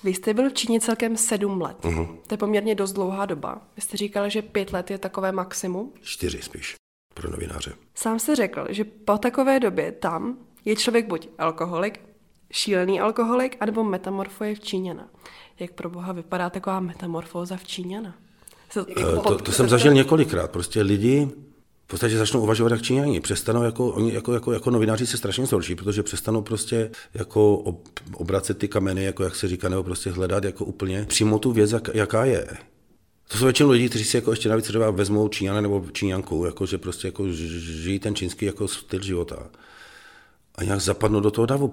Vy 0.04 0.14
jste 0.14 0.34
byl 0.34 0.50
v 0.50 0.54
Číně 0.54 0.80
celkem 0.80 1.18
sedm 1.18 1.62
let. 1.62 1.78
Uh-huh. 1.82 2.18
To 2.28 2.34
je 2.34 2.38
poměrně 2.38 2.76
dost 2.76 2.94
dlouhá 2.94 3.26
doba. 3.26 3.62
Vy 3.76 3.82
jste 3.82 3.98
říkal, 3.98 4.30
že 4.30 4.42
pět 4.42 4.74
let 4.74 4.92
je 4.92 4.98
takové 4.98 5.32
maximum? 5.32 5.94
Čtyři 6.02 6.42
spíš 6.42 6.80
pro 7.22 7.32
novináře. 7.32 7.74
Sám 7.96 8.20
se 8.20 8.36
řekl, 8.36 8.66
že 8.70 8.84
po 8.84 9.18
takové 9.18 9.60
době 9.60 9.92
tam 9.92 10.38
je 10.66 10.76
člověk 10.76 11.08
buď 11.08 11.30
alkoholik, 11.38 12.00
šílený 12.52 13.00
alkoholik, 13.00 13.58
anebo 13.60 13.84
metamorfoje 13.84 14.56
v 14.56 14.60
Číňana. 14.60 15.08
Jak 15.60 15.72
pro 15.72 15.90
boha 15.90 16.12
vypadá 16.12 16.50
taková 16.50 16.80
metamorfóza 16.80 17.58
v 17.58 17.64
Číňana? 17.64 18.16
To, 18.74 18.86
eh, 18.98 19.04
to, 19.24 19.38
to 19.38 19.52
jsem 19.52 19.70
zažil 19.70 19.94
několikrát. 19.94 20.52
Prostě 20.52 20.82
lidi 20.82 21.28
v 21.86 21.88
podstatě 21.88 22.18
začnou 22.18 22.42
uvažovat 22.42 22.72
jak 22.72 22.82
Číňani. 22.82 23.20
Přestanou 23.20 23.64
jako, 23.64 23.88
oni 23.88 24.14
jako, 24.14 24.34
jako, 24.34 24.52
jako 24.54 24.72
novináři 24.72 25.08
se 25.08 25.18
strašně 25.18 25.46
zhorší, 25.46 25.76
protože 25.76 26.04
přestanou 26.04 26.42
prostě 26.42 26.92
jako 27.14 27.64
obracet 28.14 28.58
ty 28.58 28.68
kameny, 28.68 29.04
jako 29.04 29.24
jak 29.24 29.36
se 29.36 29.48
říká, 29.48 29.70
nebo 29.70 29.84
prostě 29.84 30.12
hledat 30.12 30.44
jako 30.44 30.66
úplně 30.66 31.06
přímo 31.06 31.40
tu 31.40 31.52
věc, 31.52 31.72
jak, 31.72 31.90
jaká 31.94 32.26
je. 32.26 32.48
To 33.32 33.38
jsou 33.38 33.44
většinou 33.46 33.70
lidi, 33.70 33.90
kteří 33.90 34.04
si 34.04 34.18
jako 34.18 34.32
ještě 34.32 34.50
navíc 34.50 34.66
třeba 34.66 34.92
vezmou 34.92 35.28
Číňana 35.28 35.62
nebo 35.62 35.86
Číňanku, 35.92 36.46
jako 36.46 36.66
že 36.66 36.78
prostě 36.78 37.08
jako 37.08 37.32
žijí 37.32 38.00
ten 38.00 38.16
čínský 38.16 38.46
jako 38.46 38.68
styl 38.68 39.02
života 39.02 39.50
a 40.56 40.64
nějak 40.64 40.82
zapadnou 40.82 41.20
do 41.20 41.32
toho 41.32 41.46
davu. 41.46 41.72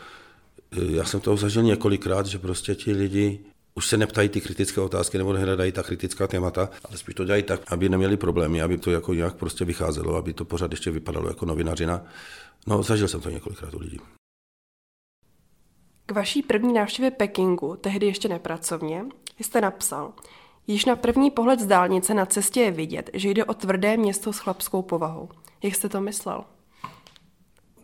Já 0.72 1.04
jsem 1.04 1.20
toho 1.20 1.36
zažil 1.36 1.62
několikrát, 1.62 2.26
že 2.26 2.38
prostě 2.38 2.74
ti 2.74 2.92
lidi 2.92 3.40
už 3.74 3.86
se 3.86 3.96
neptají 3.96 4.28
ty 4.28 4.40
kritické 4.40 4.80
otázky 4.80 5.18
nebo 5.18 5.32
nehledají 5.32 5.72
ta 5.72 5.82
kritická 5.82 6.26
témata, 6.26 6.68
ale 6.84 6.98
spíš 6.98 7.14
to 7.14 7.24
dělají 7.24 7.42
tak, 7.42 7.72
aby 7.72 7.88
neměli 7.88 8.16
problémy, 8.16 8.62
aby 8.62 8.78
to 8.78 8.90
jako 8.90 9.14
nějak 9.14 9.34
prostě 9.34 9.64
vycházelo, 9.64 10.16
aby 10.16 10.32
to 10.32 10.44
pořád 10.44 10.70
ještě 10.70 10.90
vypadalo 10.90 11.28
jako 11.28 11.46
novinařina. 11.46 12.04
No, 12.66 12.82
zažil 12.82 13.08
jsem 13.08 13.20
to 13.20 13.30
několikrát 13.30 13.74
u 13.74 13.78
lidí. 13.78 13.98
K 16.06 16.12
vaší 16.12 16.42
první 16.42 16.72
návštěvě 16.72 17.10
Pekingu, 17.10 17.76
tehdy 17.80 18.06
ještě 18.06 18.28
nepracovně, 18.28 19.04
jste 19.40 19.60
napsal, 19.60 20.12
Již 20.66 20.84
na 20.84 20.96
první 20.96 21.30
pohled 21.30 21.60
z 21.60 21.66
dálnice 21.66 22.14
na 22.14 22.26
cestě 22.26 22.60
je 22.60 22.70
vidět, 22.70 23.10
že 23.14 23.30
jde 23.30 23.44
o 23.44 23.54
tvrdé 23.54 23.96
město 23.96 24.32
s 24.32 24.38
chlapskou 24.38 24.82
povahou. 24.82 25.28
Jak 25.62 25.74
jste 25.74 25.88
to 25.88 26.00
myslel? 26.00 26.44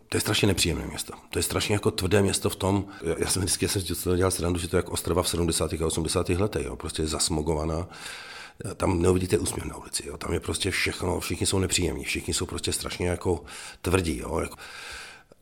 To 0.09 0.17
je 0.17 0.21
strašně 0.21 0.47
nepříjemné 0.47 0.87
město. 0.87 1.13
To 1.29 1.39
je 1.39 1.43
strašně 1.43 1.75
jako 1.75 1.91
tvrdé 1.91 2.21
město 2.21 2.49
v 2.49 2.55
tom, 2.55 2.85
já 3.17 3.29
jsem 3.29 3.41
vždycky 3.41 3.67
jsem 3.67 4.15
dělal 4.15 4.31
srandu, 4.31 4.59
že 4.59 4.67
to 4.67 4.75
je 4.75 4.79
jako 4.79 4.91
Ostrava 4.91 5.23
v 5.23 5.29
70. 5.29 5.73
a 5.73 5.85
80. 5.85 6.29
letech, 6.29 6.65
jo, 6.65 6.75
prostě 6.75 7.01
je 7.01 7.07
zasmogovaná. 7.07 7.87
Tam 8.77 9.01
neuvidíte 9.01 9.37
úsměv 9.37 9.65
na 9.65 9.77
ulici, 9.77 10.07
jo. 10.07 10.17
tam 10.17 10.33
je 10.33 10.39
prostě 10.39 10.71
všechno, 10.71 11.19
všichni 11.19 11.45
jsou 11.45 11.59
nepříjemní, 11.59 12.03
všichni 12.03 12.33
jsou 12.33 12.45
prostě 12.45 12.73
strašně 12.73 13.07
jako 13.07 13.43
tvrdí. 13.81 14.17
Jo, 14.17 14.39
jako. 14.39 14.55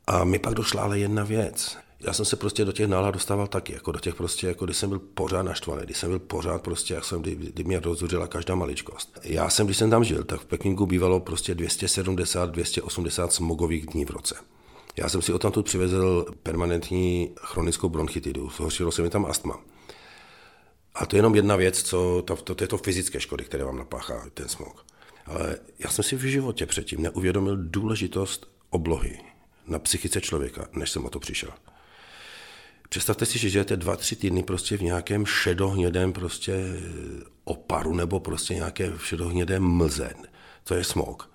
A 0.07 0.23
mi 0.23 0.39
pak 0.39 0.53
došla 0.53 0.81
ale 0.81 0.99
jedna 0.99 1.23
věc 1.23 1.77
já 2.03 2.13
jsem 2.13 2.25
se 2.25 2.35
prostě 2.35 2.65
do 2.65 2.71
těch 2.71 2.87
nálad 2.87 3.11
dostával 3.11 3.47
taky, 3.47 3.73
jako 3.73 3.91
do 3.91 3.99
těch 3.99 4.15
prostě, 4.15 4.47
jako 4.47 4.65
když 4.65 4.77
jsem 4.77 4.89
byl 4.89 4.99
pořád 4.99 5.43
naštvaný, 5.43 5.81
když 5.83 5.97
jsem 5.97 6.09
byl 6.09 6.19
pořád 6.19 6.61
prostě, 6.61 6.93
jak 6.93 7.05
jsem, 7.05 7.21
kdy, 7.21 7.35
kdy 7.35 7.63
mě 7.63 7.79
rozhořila 7.79 8.27
každá 8.27 8.55
maličkost. 8.55 9.19
Já 9.23 9.49
jsem, 9.49 9.65
když 9.65 9.77
jsem 9.77 9.89
tam 9.89 10.03
žil, 10.03 10.23
tak 10.23 10.39
v 10.39 10.45
Pekingu 10.45 10.85
bývalo 10.85 11.19
prostě 11.19 11.55
270, 11.55 12.49
280 12.49 13.33
smogových 13.33 13.85
dní 13.85 14.05
v 14.05 14.09
roce. 14.09 14.35
Já 14.97 15.09
jsem 15.09 15.21
si 15.21 15.33
odtamtud 15.33 15.65
přivezl 15.65 16.25
permanentní 16.43 17.31
chronickou 17.41 17.89
bronchitidu, 17.89 18.49
zhoršilo 18.49 18.91
se 18.91 19.01
mi 19.01 19.09
tam 19.09 19.25
astma. 19.25 19.59
A 20.95 21.05
to 21.05 21.15
je 21.15 21.17
jenom 21.17 21.35
jedna 21.35 21.55
věc, 21.55 21.83
co, 21.83 22.23
to, 22.25 22.35
to, 22.35 22.55
to 22.55 22.63
je 22.63 22.67
to 22.67 22.77
fyzické 22.77 23.19
škody, 23.19 23.43
které 23.43 23.63
vám 23.63 23.77
napáchá 23.77 24.25
ten 24.33 24.47
smog. 24.47 24.85
Ale 25.25 25.57
já 25.79 25.89
jsem 25.89 26.03
si 26.03 26.15
v 26.15 26.21
životě 26.21 26.65
předtím 26.65 27.01
neuvědomil 27.01 27.57
důležitost 27.57 28.51
oblohy 28.69 29.19
na 29.67 29.79
psychice 29.79 30.21
člověka, 30.21 30.67
než 30.73 30.89
jsem 30.89 31.05
o 31.05 31.09
to 31.09 31.19
přišel. 31.19 31.49
Představte 32.91 33.25
si, 33.25 33.39
že 33.39 33.49
žijete 33.49 33.77
dva, 33.77 33.95
tři 33.95 34.15
týdny 34.15 34.43
prostě 34.43 34.77
v 34.77 34.81
nějakém 34.81 35.25
šedohnědém 35.25 36.13
prostě 36.13 36.53
oparu 37.43 37.95
nebo 37.95 38.19
prostě 38.19 38.53
nějaké 38.53 38.91
šedohnědém 39.03 39.63
mlze. 39.63 40.13
To 40.63 40.75
je 40.75 40.83
smog. 40.83 41.29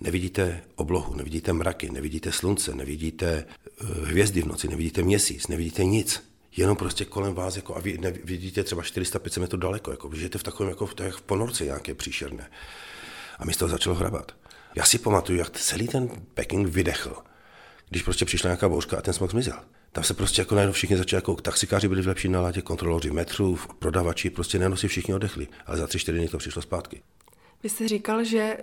Nevidíte 0.00 0.60
oblohu, 0.76 1.14
nevidíte 1.14 1.52
mraky, 1.52 1.90
nevidíte 1.90 2.32
slunce, 2.32 2.74
nevidíte 2.74 3.44
eh, 3.46 3.84
hvězdy 4.04 4.42
v 4.42 4.46
noci, 4.46 4.68
nevidíte 4.68 5.02
měsíc, 5.02 5.48
nevidíte 5.48 5.84
nic. 5.84 6.30
Jenom 6.56 6.76
prostě 6.76 7.04
kolem 7.04 7.34
vás, 7.34 7.56
jako, 7.56 7.76
a 7.76 7.80
vy 7.80 7.98
vidíte 8.24 8.64
třeba 8.64 8.82
400-500 8.82 9.40
metrů 9.40 9.58
daleko, 9.58 9.90
jako, 9.90 10.10
žijete 10.14 10.38
v 10.38 10.42
takovém, 10.42 10.70
jako 10.70 10.86
v, 10.86 10.94
jak 11.00 11.14
v 11.14 11.22
ponorce 11.22 11.64
nějaké 11.64 11.94
příšerné. 11.94 12.50
A 13.38 13.44
mi 13.44 13.52
z 13.52 13.56
toho 13.56 13.68
začalo 13.68 13.96
hrabat. 13.96 14.32
Já 14.74 14.84
si 14.84 14.98
pamatuju, 14.98 15.38
jak 15.38 15.50
celý 15.50 15.88
ten 15.88 16.08
Peking 16.34 16.68
vydechl, 16.68 17.16
když 17.88 18.02
prostě 18.02 18.24
přišla 18.24 18.48
nějaká 18.48 18.68
bouřka 18.68 18.98
a 18.98 19.02
ten 19.02 19.14
smog 19.14 19.30
zmizel. 19.30 19.58
Tam 19.92 20.04
se 20.04 20.14
prostě 20.14 20.42
jako 20.42 20.54
najednou 20.54 20.72
všichni 20.72 20.96
začali, 20.96 21.18
jako 21.18 21.34
taxikáři 21.34 21.88
byli 21.88 22.02
v 22.02 22.06
lepší 22.06 22.28
naladě, 22.28 22.62
kontroloři 22.62 23.10
metrů, 23.10 23.58
prodavači, 23.78 24.30
prostě 24.30 24.58
najednou 24.58 24.76
si 24.76 24.88
všichni 24.88 25.14
odechli. 25.14 25.48
Ale 25.66 25.78
za 25.78 25.86
tři, 25.86 25.98
čtyři 25.98 26.18
dny 26.18 26.28
to 26.28 26.38
přišlo 26.38 26.62
zpátky. 26.62 27.02
Vy 27.62 27.68
jste 27.68 27.88
říkal, 27.88 28.24
že 28.24 28.56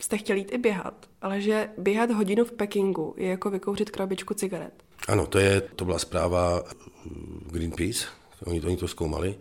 jste 0.00 0.18
chtěli 0.18 0.38
jít 0.38 0.52
i 0.52 0.58
běhat, 0.58 1.08
ale 1.22 1.40
že 1.40 1.68
běhat 1.78 2.10
hodinu 2.10 2.44
v 2.44 2.52
Pekingu 2.52 3.14
je 3.18 3.28
jako 3.28 3.50
vykouřit 3.50 3.90
krabičku 3.90 4.34
cigaret. 4.34 4.84
Ano, 5.08 5.26
to, 5.26 5.38
je, 5.38 5.60
to 5.60 5.84
byla 5.84 5.98
zpráva 5.98 6.62
uh, 6.62 6.68
Greenpeace, 7.50 8.06
oni 8.44 8.60
to, 8.60 8.66
oni 8.66 8.76
to 8.76 8.88
zkoumali. 8.88 9.38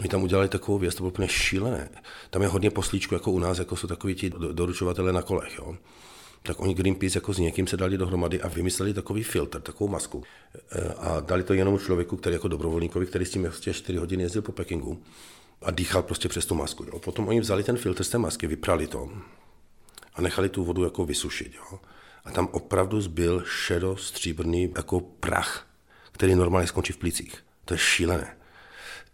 Oni 0.00 0.08
tam 0.08 0.22
udělali 0.22 0.48
takovou 0.48 0.78
věc, 0.78 0.94
to 0.94 1.02
bylo 1.02 1.10
úplně 1.10 1.28
šílené. 1.28 1.88
Tam 2.30 2.42
je 2.42 2.48
hodně 2.48 2.70
poslíčku, 2.70 3.14
jako 3.14 3.30
u 3.30 3.38
nás, 3.38 3.58
jako 3.58 3.76
jsou 3.76 3.86
takový 3.86 4.14
ti 4.14 4.30
doručovatele 4.52 5.12
na 5.12 5.22
kolech. 5.22 5.58
Jo 5.58 5.76
tak 6.48 6.60
oni 6.60 6.74
Greenpeace 6.74 7.16
jako 7.16 7.32
s 7.32 7.38
někým 7.38 7.66
se 7.66 7.76
dali 7.76 7.98
dohromady 7.98 8.40
a 8.40 8.48
vymysleli 8.48 8.94
takový 8.94 9.22
filtr, 9.22 9.60
takovou 9.60 9.90
masku. 9.90 10.24
E, 10.72 10.94
a 10.94 11.20
dali 11.20 11.42
to 11.42 11.54
jenom 11.54 11.78
člověku, 11.78 12.16
který 12.16 12.34
jako 12.34 12.48
dobrovolníkovi, 12.48 13.06
který 13.06 13.24
s 13.24 13.30
tím 13.30 13.44
ještě 13.44 13.72
4 13.72 13.98
hodiny 13.98 14.22
jezdil 14.22 14.42
po 14.42 14.52
Pekingu 14.52 15.02
a 15.62 15.70
dýchal 15.70 16.02
prostě 16.02 16.28
přes 16.28 16.46
tu 16.46 16.54
masku. 16.54 16.84
Jo. 16.84 16.98
Potom 16.98 17.28
oni 17.28 17.40
vzali 17.40 17.64
ten 17.64 17.76
filtr 17.76 18.04
z 18.04 18.08
té 18.08 18.18
masky, 18.18 18.46
vyprali 18.46 18.86
to 18.86 19.10
a 20.14 20.22
nechali 20.22 20.48
tu 20.48 20.64
vodu 20.64 20.84
jako 20.84 21.06
vysušit. 21.06 21.52
Jo. 21.54 21.78
A 22.24 22.30
tam 22.30 22.48
opravdu 22.52 23.00
zbyl 23.00 23.44
šedo 23.46 23.96
stříbrný 23.96 24.72
jako 24.76 25.00
prach, 25.00 25.66
který 26.12 26.34
normálně 26.34 26.68
skončí 26.68 26.92
v 26.92 26.96
plicích. 26.96 27.44
To 27.64 27.74
je 27.74 27.78
šílené. 27.78 28.36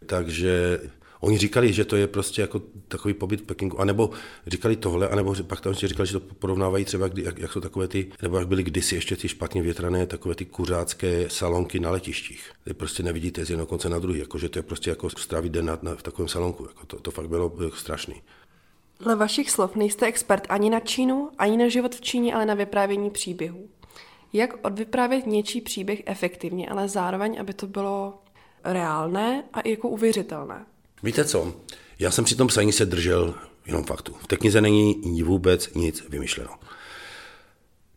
Takže 0.07 0.81
Oni 1.25 1.39
říkali, 1.39 1.73
že 1.73 1.85
to 1.85 1.97
je 1.97 2.07
prostě 2.07 2.41
jako 2.41 2.63
takový 2.89 3.15
pobyt 3.15 3.41
v 3.41 3.45
Pekingu, 3.45 3.81
anebo 3.81 4.11
říkali 4.47 4.77
tohle, 4.77 5.09
anebo 5.09 5.35
pak 5.47 5.61
tam 5.61 5.75
říkali, 5.75 6.07
že 6.07 6.21
to 6.21 6.35
porovnávají 6.35 6.85
třeba, 6.85 7.11
jak, 7.17 7.39
jak 7.39 7.53
jsou 7.53 7.61
takové 7.61 7.89
ty, 7.89 8.11
nebo 8.23 8.39
jak 8.39 8.49
byly 8.49 8.63
kdysi 8.63 8.95
ještě 8.95 9.17
ty 9.17 9.29
špatně 9.29 9.63
větrané, 9.63 10.07
takové 10.07 10.35
ty 10.35 10.45
kuřácké 10.45 11.31
salonky 11.31 11.81
na 11.81 11.91
letištích, 11.91 12.51
kde 12.65 12.75
prostě 12.75 13.03
nevidíte 13.03 13.47
z 13.47 13.51
jednoho 13.51 13.67
konce 13.67 13.89
na 13.89 13.99
druhý, 13.99 14.19
jako 14.19 14.39
že 14.39 14.49
to 14.49 14.59
je 14.59 14.63
prostě 14.63 14.91
jako 14.91 15.11
strávit 15.11 15.53
den 15.53 15.65
na, 15.65 15.79
na, 15.83 15.95
v 15.95 16.03
takovém 16.03 16.29
salonku, 16.29 16.65
jako 16.65 16.87
to, 16.87 17.01
to 17.01 17.11
fakt 17.11 17.29
bylo 17.29 17.53
strašný. 17.75 18.23
Dle 19.01 19.17
vašich 19.17 19.51
slov 19.51 19.77
nejste 19.77 20.07
expert 20.07 20.47
ani 20.49 20.71
na 20.71 20.81
Čínu, 20.81 21.31
ani 21.39 21.57
na 21.57 21.69
život 21.69 21.95
v 21.95 22.01
Číně, 22.01 22.35
ale 22.35 22.47
na 22.47 22.55
vyprávění 22.55 23.11
příběhů. 23.11 23.69
Jak 24.33 24.67
odvyprávět 24.67 25.27
něčí 25.27 25.61
příběh 25.61 26.03
efektivně, 26.07 26.69
ale 26.69 26.89
zároveň, 26.89 27.41
aby 27.41 27.55
to 27.55 27.67
bylo 27.67 28.19
reálné 28.65 29.45
a 29.53 29.69
jako 29.69 29.89
uvěřitelné? 29.89 30.67
Víte 31.05 31.25
co? 31.25 31.55
Já 31.99 32.11
jsem 32.11 32.25
při 32.25 32.37
tom 32.37 32.49
psaní 32.49 32.73
se 32.73 32.87
držel 32.87 33.35
jenom 33.67 33.85
faktu. 33.85 34.17
V 34.23 34.27
té 34.27 34.37
knize 34.37 34.61
není 34.61 35.23
vůbec 35.23 35.75
nic 35.75 36.05
vymyšleno. 36.09 36.51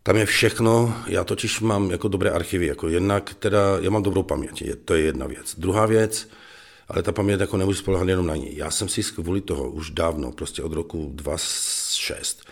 Tam 0.04 0.16
je 0.16 0.26
všechno, 0.26 0.96
já 1.08 1.24
totiž 1.24 1.60
mám 1.60 1.92
jako 1.92 2.08
dobré 2.08 2.30
archivy, 2.30 2.66
jako 2.66 2.88
jednak 2.88 3.34
teda, 3.34 3.60
já 3.82 3.90
mám 3.90 4.04
dobrou 4.04 4.24
paměť, 4.24 4.62
je, 4.62 4.76
to 4.76 4.94
je 4.94 5.02
jedna 5.02 5.28
věc. 5.28 5.56
Druhá 5.58 5.86
věc, 5.86 6.30
ale 6.88 7.04
ta 7.04 7.12
paměť 7.12 7.40
jako 7.40 7.58
nemůže 7.58 7.80
spolehat 7.80 8.08
jenom 8.08 8.28
na 8.28 8.36
ní. 8.36 8.58
Já 8.58 8.72
jsem 8.72 8.90
si 8.90 9.04
kvůli 9.04 9.42
toho 9.42 9.70
už 9.70 9.90
dávno, 9.90 10.32
prostě 10.32 10.64
od 10.64 10.74
roku 10.74 11.12
2006, 11.16 12.44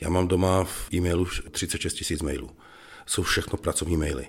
já 0.00 0.08
mám 0.08 0.28
doma 0.28 0.64
v 0.64 0.92
e-mailu 0.94 1.26
36 1.50 1.94
tisíc 1.94 2.22
mailů. 2.22 2.50
Jsou 3.06 3.22
všechno 3.22 3.58
pracovní 3.58 3.96
maily. 3.96 4.26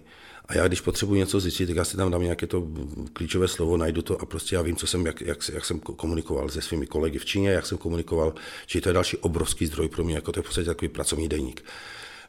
A 0.47 0.57
já, 0.57 0.67
když 0.67 0.81
potřebuji 0.81 1.15
něco 1.15 1.39
zjistit, 1.39 1.65
tak 1.65 1.75
já 1.75 1.85
si 1.85 1.97
tam 1.97 2.11
dám 2.11 2.21
nějaké 2.21 2.47
to 2.47 2.67
klíčové 3.13 3.47
slovo, 3.47 3.77
najdu 3.77 4.01
to 4.01 4.21
a 4.21 4.25
prostě 4.25 4.55
já 4.55 4.61
vím, 4.61 4.75
co 4.75 4.87
jsem, 4.87 5.05
jak, 5.05 5.21
jak, 5.21 5.37
jak 5.53 5.65
jsem 5.65 5.79
komunikoval 5.79 6.49
se 6.49 6.61
svými 6.61 6.87
kolegy 6.87 7.19
v 7.19 7.25
Číně, 7.25 7.49
jak 7.49 7.65
jsem 7.65 7.77
komunikoval, 7.77 8.33
či 8.65 8.81
to 8.81 8.89
je 8.89 8.93
další 8.93 9.17
obrovský 9.17 9.65
zdroj 9.65 9.89
pro 9.89 10.03
mě, 10.03 10.15
jako 10.15 10.31
to 10.31 10.39
je 10.39 10.43
v 10.43 10.45
podstatě 10.45 10.65
takový 10.65 10.89
pracovní 10.89 11.29
deník. 11.29 11.65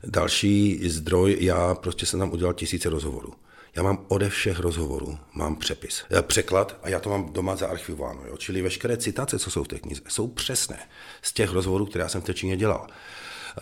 Další 0.04 0.88
zdroj, 0.88 1.36
já 1.40 1.74
prostě 1.74 2.06
jsem 2.06 2.20
tam 2.20 2.32
udělal 2.32 2.54
tisíce 2.54 2.90
rozhovorů. 2.90 3.32
Já 3.76 3.82
mám 3.82 4.04
ode 4.08 4.28
všech 4.28 4.58
rozhovorů, 4.58 5.18
mám 5.34 5.56
přepis, 5.56 6.04
eh, 6.18 6.22
překlad 6.22 6.78
a 6.82 6.88
já 6.88 7.00
to 7.00 7.10
mám 7.10 7.32
doma 7.32 7.56
zaarchivováno. 7.56 8.20
Jo? 8.26 8.36
Čili 8.36 8.62
veškeré 8.62 8.96
citace, 8.96 9.38
co 9.38 9.50
jsou 9.50 9.64
v 9.64 9.68
té 9.68 9.78
knize, 9.78 10.00
jsou 10.08 10.28
přesné 10.28 10.78
z 11.22 11.32
těch 11.32 11.52
rozhovorů, 11.52 11.86
které 11.86 12.02
já 12.02 12.08
jsem 12.08 12.20
v 12.20 12.24
té 12.24 12.34
Číně 12.34 12.56
dělal. 12.56 12.86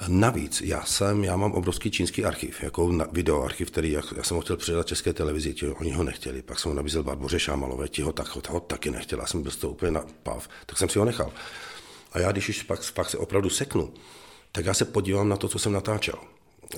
Navíc 0.09 0.61
já 0.61 0.85
jsem, 0.85 1.25
já 1.25 1.37
mám 1.37 1.53
obrovský 1.53 1.91
čínský 1.91 2.25
archiv, 2.25 2.63
jako 2.63 3.07
videoarchiv, 3.13 3.71
který 3.71 3.91
já, 3.91 4.03
já 4.17 4.23
jsem 4.23 4.37
ho 4.37 4.41
chtěl 4.41 4.57
předat 4.57 4.87
české 4.87 5.13
televizi, 5.13 5.55
ti, 5.55 5.69
oni 5.69 5.93
ho 5.93 6.05
nechtěli, 6.05 6.43
pak 6.43 6.59
jsem 6.59 6.71
ho 6.71 6.75
nabízel 6.75 7.03
Barboře 7.03 7.41
Šámalové, 7.41 7.89
ti 7.89 8.03
ho, 8.03 8.13
tak, 8.13 8.49
ho 8.49 8.61
taky 8.61 8.91
nechtěl, 8.91 9.19
já 9.19 9.27
jsem 9.27 9.43
byl 9.43 9.51
z 9.51 9.57
toho 9.57 9.73
úplně 9.73 9.91
na 9.91 10.05
pav, 10.23 10.49
tak 10.67 10.79
jsem 10.79 10.89
si 10.89 10.99
ho 10.99 11.05
nechal. 11.05 11.33
A 12.13 12.19
já, 12.19 12.33
když 12.33 12.49
už 12.49 12.63
pak, 12.63 12.93
pak 12.93 13.11
se 13.11 13.19
opravdu 13.19 13.51
seknu, 13.51 13.95
tak 14.53 14.65
já 14.65 14.75
se 14.75 14.85
podívám 14.85 15.29
na 15.29 15.37
to, 15.37 15.49
co 15.49 15.59
jsem 15.59 15.73
natáčel 15.73 16.19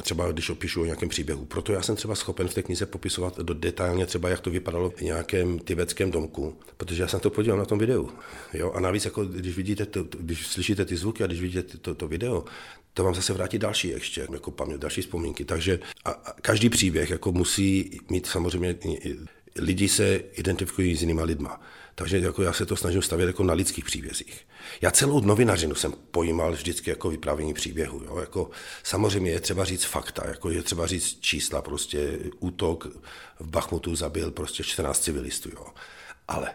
třeba 0.03 0.33
když 0.33 0.51
opíšu 0.51 0.83
o 0.83 0.85
nějakém 0.85 1.09
příběhu. 1.09 1.45
Proto 1.45 1.73
já 1.73 1.83
jsem 1.83 1.97
třeba 1.97 2.15
schopen 2.15 2.49
v 2.49 2.55
té 2.55 2.63
knize 2.63 2.87
popisovat 2.87 3.39
do 3.39 3.55
detailně 3.55 4.07
třeba, 4.07 4.29
jak 4.29 4.41
to 4.41 4.51
vypadalo 4.51 4.91
v 4.91 5.01
nějakém 5.01 5.59
tibetském 5.59 6.11
domku, 6.11 6.57
protože 6.77 7.03
já 7.03 7.09
jsem 7.09 7.21
to 7.21 7.31
podíval 7.31 7.59
na 7.59 7.65
tom 7.65 7.79
videu. 7.79 8.11
Jo? 8.53 8.73
A 8.73 8.81
navíc, 8.81 9.05
jako, 9.05 9.25
když 9.25 9.57
vidíte, 9.57 9.87
to, 9.87 10.05
když 10.21 10.47
slyšíte 10.47 10.85
ty 10.85 10.97
zvuky 10.97 11.25
a 11.25 11.27
když 11.27 11.41
vidíte 11.41 11.79
to, 11.79 11.95
to 11.95 12.09
video, 12.09 12.45
to 12.97 13.05
vám 13.05 13.15
zase 13.15 13.33
vrátí 13.33 13.59
další 13.59 13.89
ještě, 13.89 14.27
jako 14.33 14.51
paměť, 14.51 14.79
další 14.79 15.01
vzpomínky. 15.01 15.45
Takže 15.45 15.79
a, 16.05 16.11
a 16.11 16.33
každý 16.33 16.69
příběh 16.69 17.11
jako 17.11 17.33
musí 17.33 18.01
mít 18.09 18.27
samozřejmě, 18.27 18.75
lidi 19.57 19.89
se 19.89 20.17
identifikují 20.33 20.97
s 20.97 21.01
jinýma 21.01 21.23
lidma. 21.23 21.61
Takže 21.95 22.19
jako 22.19 22.43
já 22.43 22.53
se 22.53 22.67
to 22.67 22.77
snažím 22.77 23.03
stavět 23.03 23.27
jako 23.27 23.43
na 23.43 23.55
lidských 23.55 23.85
příbězích. 23.85 24.47
Já 24.81 24.91
celou 24.91 25.21
novinařinu 25.21 25.75
jsem 25.75 25.93
pojímal 26.11 26.53
vždycky 26.53 26.91
jako 26.91 27.11
vyprávění 27.11 27.55
příběhu. 27.55 28.03
Jo? 28.05 28.19
Jako, 28.19 28.51
samozřejmě 28.83 29.31
je 29.31 29.41
třeba 29.41 29.65
říct 29.65 29.85
fakta, 29.85 30.27
jako 30.27 30.51
je 30.51 30.63
třeba 30.63 30.87
říct 30.87 31.21
čísla, 31.21 31.63
prostě 31.63 32.19
útok 32.39 32.87
v 33.41 33.49
Bachmutu 33.49 33.97
zabil 33.97 34.31
prostě 34.31 34.65
14 34.65 35.03
civilistů. 35.03 35.51
Jo? 35.53 35.67
Ale 36.29 36.49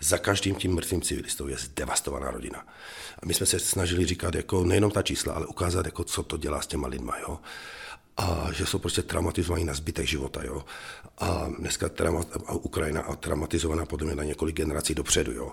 za 0.00 0.18
každým 0.18 0.54
tím 0.54 0.74
mrtvým 0.74 1.02
civilistou 1.02 1.48
je 1.48 1.56
zdevastovaná 1.56 2.30
rodina. 2.30 2.66
My 3.24 3.34
jsme 3.34 3.46
se 3.46 3.58
snažili 3.58 4.06
říkat 4.06 4.34
jako 4.34 4.64
nejenom 4.64 4.90
ta 4.90 5.02
čísla, 5.02 5.32
ale 5.32 5.46
ukázat, 5.46 5.86
jako, 5.86 6.04
co 6.04 6.22
to 6.22 6.36
dělá 6.36 6.62
s 6.62 6.66
těma 6.66 6.88
lidma. 6.88 7.18
Jo? 7.18 7.38
a 8.16 8.48
že 8.52 8.66
jsou 8.66 8.78
prostě 8.78 9.02
traumatizovaní 9.02 9.64
na 9.64 9.74
zbytek 9.74 10.06
života. 10.06 10.44
Jo? 10.44 10.64
A 11.18 11.48
dneska 11.58 11.88
trauma, 11.88 12.24
a 12.46 12.52
Ukrajina 12.52 13.00
a 13.00 13.16
traumatizovaná 13.16 13.86
podle 13.86 14.06
mě 14.06 14.16
na 14.16 14.24
několik 14.24 14.56
generací 14.56 14.94
dopředu. 14.94 15.32
Jo? 15.32 15.52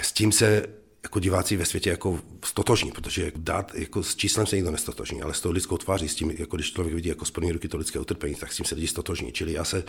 S 0.00 0.12
tím 0.12 0.32
se 0.32 0.66
jako 1.02 1.20
diváci 1.20 1.56
ve 1.56 1.64
světě 1.64 1.90
jako 1.90 2.20
stotožní, 2.44 2.92
protože 2.92 3.32
dát, 3.36 3.74
jako 3.74 4.02
s 4.02 4.16
číslem 4.16 4.46
se 4.46 4.56
nikdo 4.56 4.70
nestotožní, 4.70 5.22
ale 5.22 5.34
s 5.34 5.40
tou 5.40 5.50
lidskou 5.50 5.76
tváří, 5.76 6.08
s 6.08 6.14
tím, 6.14 6.30
jako 6.30 6.56
když 6.56 6.72
člověk 6.72 6.94
vidí 6.94 7.08
jako 7.08 7.24
z 7.24 7.30
první 7.30 7.52
ruky 7.52 7.68
to 7.68 7.76
lidské 7.76 7.98
utrpení, 7.98 8.34
tak 8.34 8.52
s 8.52 8.56
tím 8.56 8.66
se 8.66 8.74
lidi 8.74 8.86
stotožní. 8.86 9.32
Čili 9.32 9.52
já 9.52 9.64
se, 9.64 9.84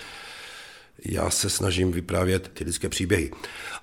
já 1.05 1.29
se 1.29 1.49
snažím 1.49 1.91
vyprávět 1.91 2.51
ty 2.53 2.63
lidské 2.63 2.89
příběhy. 2.89 3.31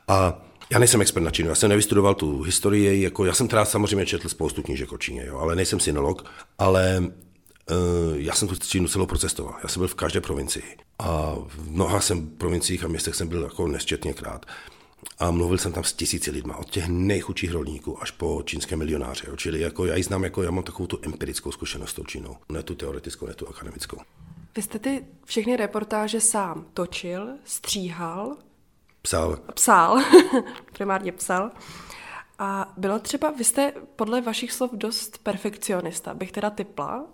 A 0.08 0.46
já 0.70 0.78
nejsem 0.78 1.00
expert 1.00 1.22
na 1.22 1.30
Čínu, 1.30 1.48
já 1.48 1.54
jsem 1.54 1.68
nevystudoval 1.68 2.14
tu 2.14 2.42
historii, 2.42 3.02
jako 3.02 3.24
já 3.24 3.34
jsem 3.34 3.48
teda 3.48 3.64
samozřejmě 3.64 4.06
četl 4.06 4.28
spoustu 4.28 4.62
knížek 4.62 4.92
o 4.92 4.98
Číně, 4.98 5.24
jo, 5.26 5.38
ale 5.38 5.56
nejsem 5.56 5.80
synolog, 5.80 6.24
ale 6.58 6.98
uh, 7.00 8.16
já 8.16 8.34
jsem 8.34 8.48
tu 8.48 8.56
Čínu 8.56 8.88
celou 8.88 9.06
procestoval. 9.06 9.54
Já 9.62 9.68
jsem 9.68 9.80
byl 9.80 9.88
v 9.88 9.94
každé 9.94 10.20
provincii 10.20 10.76
a 10.98 11.34
v 11.46 11.70
mnoha 11.70 12.00
jsem 12.00 12.26
provinciích 12.26 12.84
a 12.84 12.88
městech 12.88 13.14
jsem 13.14 13.28
byl 13.28 13.42
jako 13.42 13.68
nesčetněkrát. 13.68 14.46
A 15.18 15.30
mluvil 15.30 15.58
jsem 15.58 15.72
tam 15.72 15.84
s 15.84 15.92
tisíci 15.92 16.30
lidma, 16.30 16.56
od 16.56 16.70
těch 16.70 16.88
nejchudších 16.88 17.52
rolníků 17.52 18.02
až 18.02 18.10
po 18.10 18.42
čínské 18.44 18.76
milionáře. 18.76 19.24
Jo. 19.28 19.36
Čili 19.36 19.60
jako 19.60 19.86
já 19.86 19.96
ji 19.96 20.02
znám, 20.02 20.24
jako 20.24 20.42
já 20.42 20.50
mám 20.50 20.64
takovou 20.64 20.86
tu 20.86 20.98
empirickou 21.02 21.52
zkušenost 21.52 21.90
s 21.90 21.94
tou 21.94 22.04
Čínou, 22.04 22.36
ne 22.48 22.62
tu 22.62 22.74
teoretickou, 22.74 23.26
ne 23.26 23.34
tu 23.34 23.48
akademickou. 23.48 23.96
Vy 24.56 24.62
jste 24.62 24.78
ty 24.78 25.04
všechny 25.24 25.56
reportáže 25.56 26.20
sám 26.20 26.66
točil, 26.74 27.28
stříhal, 27.44 28.36
Psal. 29.06 29.38
Psal, 29.54 30.02
primárně 30.72 31.12
psal. 31.12 31.50
A 32.38 32.72
bylo 32.76 32.98
třeba, 32.98 33.30
vy 33.30 33.44
jste 33.44 33.72
podle 33.96 34.20
vašich 34.20 34.52
slov 34.52 34.70
dost 34.72 35.18
perfekcionista, 35.18 36.14
bych 36.14 36.32
teda 36.32 36.50
typla. 36.50 37.04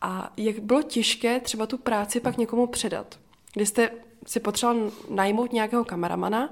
A 0.00 0.32
jak 0.36 0.58
bylo 0.58 0.82
těžké 0.82 1.40
třeba 1.40 1.66
tu 1.66 1.78
práci 1.78 2.20
pak 2.20 2.38
někomu 2.38 2.66
předat? 2.66 3.18
Kdy 3.52 3.66
jste 3.66 3.90
si 4.26 4.40
potřeboval 4.40 4.90
najmout 5.10 5.52
nějakého 5.52 5.84
kameramana, 5.84 6.48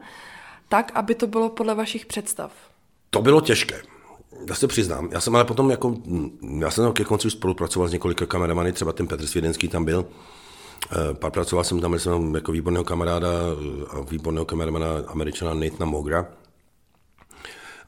tak, 0.69 0.93
aby 0.95 1.15
to 1.15 1.27
bylo 1.27 1.49
podle 1.49 1.75
vašich 1.75 2.07
představ? 2.07 2.53
To 3.11 3.23
bylo 3.23 3.41
těžké. 3.41 3.83
Já 4.49 4.55
se 4.55 4.67
přiznám. 4.67 5.09
Já 5.13 5.21
jsem 5.21 5.35
ale 5.35 5.45
potom 5.45 5.71
jako, 5.71 5.97
já 6.59 6.71
jsem 6.71 6.93
ke 6.93 7.05
konci 7.05 7.31
spolupracoval 7.31 7.89
s 7.89 7.93
několika 7.93 8.27
kameramany, 8.27 8.73
třeba 8.73 8.93
ten 8.93 9.09
Petr 9.09 9.27
Svědenský 9.27 9.69
tam 9.69 9.85
byl, 9.85 10.07
pracoval 11.13 11.65
jsem 11.65 11.81
tam, 11.81 11.99
jsem 11.99 12.35
jako 12.35 12.53
výborného 12.53 12.85
kamaráda 12.85 13.29
eh, 13.29 13.85
a 13.91 14.01
výborného 14.01 14.45
kameramana 14.45 14.87
američana 15.07 15.55
Nathana 15.55 15.87
Mogra. 15.87 16.27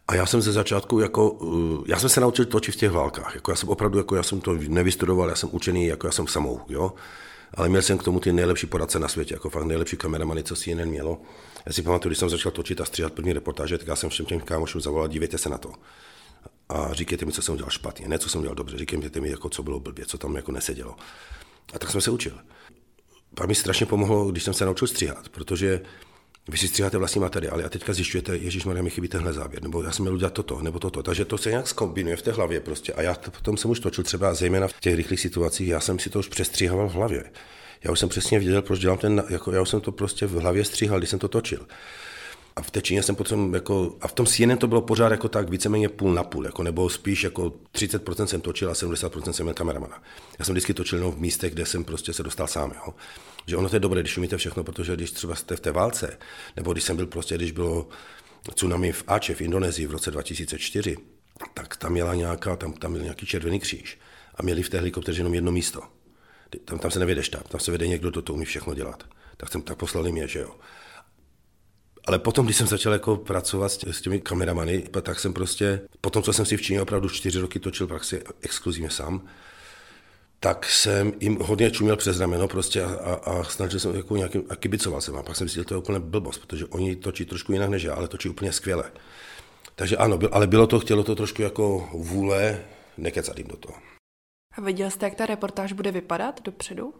A 0.08 0.14
já 0.14 0.26
jsem 0.26 0.42
ze 0.42 0.52
začátku 0.52 1.00
jako, 1.00 1.38
eh, 1.42 1.84
já 1.86 1.98
jsem 1.98 2.08
se 2.08 2.20
naučil 2.20 2.44
točit 2.44 2.74
v 2.74 2.78
těch 2.78 2.90
válkách. 2.90 3.34
Jako 3.34 3.50
já 3.50 3.56
jsem 3.56 3.68
opravdu, 3.68 3.98
jako 3.98 4.16
já 4.16 4.22
jsem 4.22 4.40
to 4.40 4.52
nevystudoval, 4.52 5.28
já 5.28 5.34
jsem 5.34 5.48
učený, 5.52 5.86
jako 5.86 6.06
já 6.06 6.12
jsem 6.12 6.26
samou, 6.26 6.60
jo. 6.68 6.92
Ale 7.54 7.68
měl 7.68 7.82
jsem 7.82 7.98
k 7.98 8.02
tomu 8.02 8.20
ty 8.20 8.32
nejlepší 8.32 8.66
poradce 8.66 8.98
na 8.98 9.08
světě, 9.08 9.34
jako 9.34 9.50
fakt 9.50 9.64
nejlepší 9.64 9.96
kameramany, 9.96 10.42
co 10.42 10.56
si 10.56 10.70
jen 10.70 10.88
mělo. 10.88 11.20
Já 11.66 11.72
si 11.72 11.82
pamatuju, 11.82 12.10
když 12.10 12.18
jsem 12.18 12.30
začal 12.30 12.52
točit 12.52 12.80
a 12.80 12.84
stříhat 12.84 13.12
první 13.12 13.32
reportáže, 13.32 13.78
tak 13.78 13.86
já 13.86 13.96
jsem 13.96 14.10
všem 14.10 14.26
těm 14.26 14.40
kámošům 14.40 14.80
zavolal, 14.80 15.08
dívejte 15.08 15.38
se 15.38 15.48
na 15.48 15.58
to. 15.58 15.72
A 16.68 16.92
říkejte 16.92 17.24
mi, 17.24 17.32
co 17.32 17.42
jsem 17.42 17.54
udělal 17.54 17.70
špatně, 17.70 18.08
ne 18.08 18.18
co 18.18 18.28
jsem 18.28 18.38
udělal 18.38 18.54
dobře, 18.54 18.78
říkejte 18.78 19.20
mi, 19.20 19.30
jako, 19.30 19.48
co 19.48 19.62
bylo 19.62 19.80
blbě, 19.80 20.06
co 20.06 20.18
tam 20.18 20.36
jako 20.36 20.52
nesedělo. 20.52 20.96
A 21.74 21.78
tak 21.78 21.90
jsem 21.90 22.00
se 22.00 22.10
učil 22.10 22.38
pak 23.34 23.48
mi 23.48 23.54
strašně 23.54 23.86
pomohlo, 23.86 24.30
když 24.30 24.42
jsem 24.42 24.54
se 24.54 24.64
naučil 24.64 24.88
stříhat, 24.88 25.28
protože 25.28 25.80
vy 26.48 26.58
si 26.58 26.68
stříháte 26.68 26.98
vlastní 26.98 27.20
materiály 27.20 27.64
a 27.64 27.68
teďka 27.68 27.92
zjišťujete, 27.92 28.36
Ježíš 28.36 28.64
Maria, 28.64 28.82
mi 28.82 28.90
chybí 28.90 29.08
tenhle 29.08 29.32
záběr, 29.32 29.62
nebo 29.62 29.82
já 29.82 29.92
jsem 29.92 30.02
měl 30.02 30.14
udělat 30.14 30.32
toto, 30.32 30.62
nebo 30.62 30.78
toto. 30.78 31.02
Takže 31.02 31.24
to 31.24 31.38
se 31.38 31.50
nějak 31.50 31.68
skombinuje 31.68 32.16
v 32.16 32.22
té 32.22 32.32
hlavě 32.32 32.60
prostě. 32.60 32.92
A 32.92 33.02
já 33.02 33.14
to 33.14 33.30
potom 33.30 33.56
jsem 33.56 33.70
už 33.70 33.80
točil 33.80 34.04
třeba 34.04 34.34
zejména 34.34 34.68
v 34.68 34.80
těch 34.80 34.94
rychlých 34.94 35.20
situacích, 35.20 35.68
já 35.68 35.80
jsem 35.80 35.98
si 35.98 36.10
to 36.10 36.18
už 36.18 36.28
přestříhával 36.28 36.88
v 36.88 36.92
hlavě. 36.92 37.24
Já 37.84 37.90
už 37.90 37.98
jsem 37.98 38.08
přesně 38.08 38.38
věděl, 38.38 38.62
proč 38.62 38.80
dělám 38.80 38.98
ten, 38.98 39.24
jako 39.28 39.52
já 39.52 39.62
už 39.62 39.68
jsem 39.68 39.80
to 39.80 39.92
prostě 39.92 40.26
v 40.26 40.32
hlavě 40.32 40.64
stříhal, 40.64 40.98
když 40.98 41.10
jsem 41.10 41.18
to 41.18 41.28
točil. 41.28 41.66
A 42.56 42.62
v 42.62 42.70
té 42.70 42.82
Číně 42.82 43.02
jsem 43.02 43.16
potom 43.16 43.54
jako, 43.54 43.96
a 44.00 44.08
v 44.08 44.12
tom 44.12 44.26
CNN 44.26 44.56
to 44.58 44.66
bylo 44.66 44.82
pořád 44.82 45.10
jako 45.10 45.28
tak 45.28 45.48
víceméně 45.48 45.88
půl 45.88 46.14
na 46.14 46.24
půl, 46.24 46.44
jako, 46.44 46.62
nebo 46.62 46.90
spíš 46.90 47.24
jako 47.24 47.52
30% 47.74 48.24
jsem 48.24 48.40
točil 48.40 48.70
a 48.70 48.72
70% 48.72 49.30
jsem 49.30 49.46
měl 49.46 49.54
kameramana. 49.54 50.02
Já 50.38 50.44
jsem 50.44 50.52
vždycky 50.52 50.74
točil 50.74 50.98
jenom 50.98 51.12
v 51.12 51.18
místech, 51.18 51.52
kde 51.52 51.66
jsem 51.66 51.84
prostě 51.84 52.12
se 52.12 52.22
dostal 52.22 52.46
sám, 52.46 52.72
jo. 52.86 52.94
Že 53.46 53.56
ono 53.56 53.68
to 53.68 53.76
je 53.76 53.80
dobré, 53.80 54.00
když 54.00 54.18
umíte 54.18 54.36
všechno, 54.36 54.64
protože 54.64 54.96
když 54.96 55.10
třeba 55.10 55.34
jste 55.34 55.56
v 55.56 55.60
té 55.60 55.72
válce, 55.72 56.18
nebo 56.56 56.72
když 56.72 56.84
jsem 56.84 56.96
byl 56.96 57.06
prostě, 57.06 57.34
když 57.34 57.52
bylo 57.52 57.88
tsunami 58.54 58.92
v 58.92 59.04
Ače 59.06 59.34
v 59.34 59.40
Indonésii 59.40 59.86
v 59.86 59.90
roce 59.90 60.10
2004, 60.10 60.96
tak 61.54 61.76
tam 61.76 61.92
měla 61.92 62.14
nějaká, 62.14 62.56
tam, 62.56 62.72
tam 62.72 62.92
byl 62.92 63.02
nějaký 63.02 63.26
červený 63.26 63.60
kříž 63.60 63.98
a 64.34 64.42
měli 64.42 64.62
v 64.62 64.68
té 64.68 64.78
helikopteře 64.78 65.20
jenom 65.20 65.34
jedno 65.34 65.52
místo. 65.52 65.82
Tam, 66.64 66.78
tam 66.78 66.90
se 66.90 66.98
nevede 66.98 67.22
štáb, 67.22 67.48
tam 67.48 67.60
se 67.60 67.72
vede 67.72 67.88
někdo, 67.88 68.10
kdo 68.10 68.22
to 68.22 68.34
umí 68.34 68.44
všechno 68.44 68.74
dělat. 68.74 69.04
Tak 69.36 69.52
jsem 69.52 69.62
tak 69.62 69.78
poslali 69.78 70.12
mě, 70.12 70.28
že 70.28 70.38
jo. 70.38 70.54
Ale 72.06 72.18
potom, 72.18 72.44
když 72.44 72.56
jsem 72.56 72.66
začal 72.66 72.92
jako 72.92 73.16
pracovat 73.16 73.72
s 73.72 74.00
těmi 74.00 74.20
kameramany, 74.20 74.82
tak 75.02 75.20
jsem 75.20 75.32
prostě, 75.32 75.80
potom, 76.00 76.22
co 76.22 76.32
jsem 76.32 76.46
si 76.46 76.56
v 76.56 76.62
Číně 76.62 76.82
opravdu 76.82 77.08
čtyři 77.08 77.38
roky 77.38 77.60
točil 77.60 77.86
praxi 77.86 78.22
exkluzivně 78.42 78.90
sám, 78.90 79.22
tak 80.40 80.66
jsem 80.66 81.12
jim 81.20 81.38
hodně 81.40 81.70
čuměl 81.70 81.96
přes 81.96 82.20
rameno 82.20 82.48
prostě 82.48 82.82
a, 82.82 82.94
a, 82.94 83.14
a 83.14 83.44
snažil 83.44 83.80
jsem 83.80 83.94
jako 83.94 84.16
nějakým, 84.16 84.44
a 84.48 84.56
kibicoval 84.56 85.00
jsem 85.00 85.16
a 85.16 85.22
pak 85.22 85.36
jsem 85.36 85.48
si 85.48 85.54
že 85.54 85.64
to 85.64 85.74
je 85.74 85.78
úplně 85.78 85.98
blbost, 85.98 86.38
protože 86.38 86.66
oni 86.66 86.96
točí 86.96 87.24
trošku 87.24 87.52
jinak 87.52 87.70
než 87.70 87.82
já, 87.82 87.94
ale 87.94 88.08
točí 88.08 88.28
úplně 88.28 88.52
skvěle. 88.52 88.92
Takže 89.76 89.96
ano, 89.96 90.18
ale 90.32 90.46
bylo 90.46 90.66
to, 90.66 90.80
chtělo 90.80 91.04
to 91.04 91.14
trošku 91.14 91.42
jako 91.42 91.88
vůle 91.92 92.64
nekecat 92.96 93.38
jim 93.38 93.48
do 93.48 93.56
toho. 93.56 93.78
A 94.52 94.60
viděl 94.60 94.90
jste, 94.90 95.06
jak 95.06 95.14
ta 95.14 95.26
reportáž 95.26 95.72
bude 95.72 95.92
vypadat 95.92 96.42
dopředu? 96.44 96.94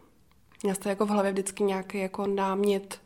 Měl 0.62 0.74
jste 0.74 0.88
jako 0.88 1.06
v 1.06 1.08
hlavě 1.08 1.32
vždycky 1.32 1.62
nějaký 1.62 1.98
jako 1.98 2.26
námět, 2.26 3.00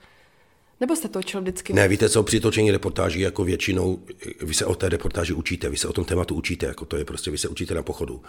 nebo 0.80 0.96
jste 0.96 1.08
točil 1.08 1.40
vždycky? 1.40 1.72
Ne, 1.72 1.88
víte 1.88 2.08
co, 2.08 2.22
při 2.22 2.40
točení 2.40 2.70
reportáží 2.70 3.20
jako 3.20 3.44
většinou, 3.44 4.02
vy 4.40 4.54
se 4.54 4.66
o 4.66 4.74
té 4.74 4.88
reportáži 4.88 5.32
učíte, 5.32 5.68
vy 5.68 5.76
se 5.76 5.88
o 5.88 5.92
tom 5.92 6.04
tématu 6.04 6.34
učíte, 6.34 6.66
jako 6.66 6.84
to 6.84 6.96
je 6.96 7.04
prostě, 7.04 7.30
vy 7.30 7.38
se 7.38 7.48
učíte 7.48 7.74
na 7.74 7.82
pochodu 7.82 8.22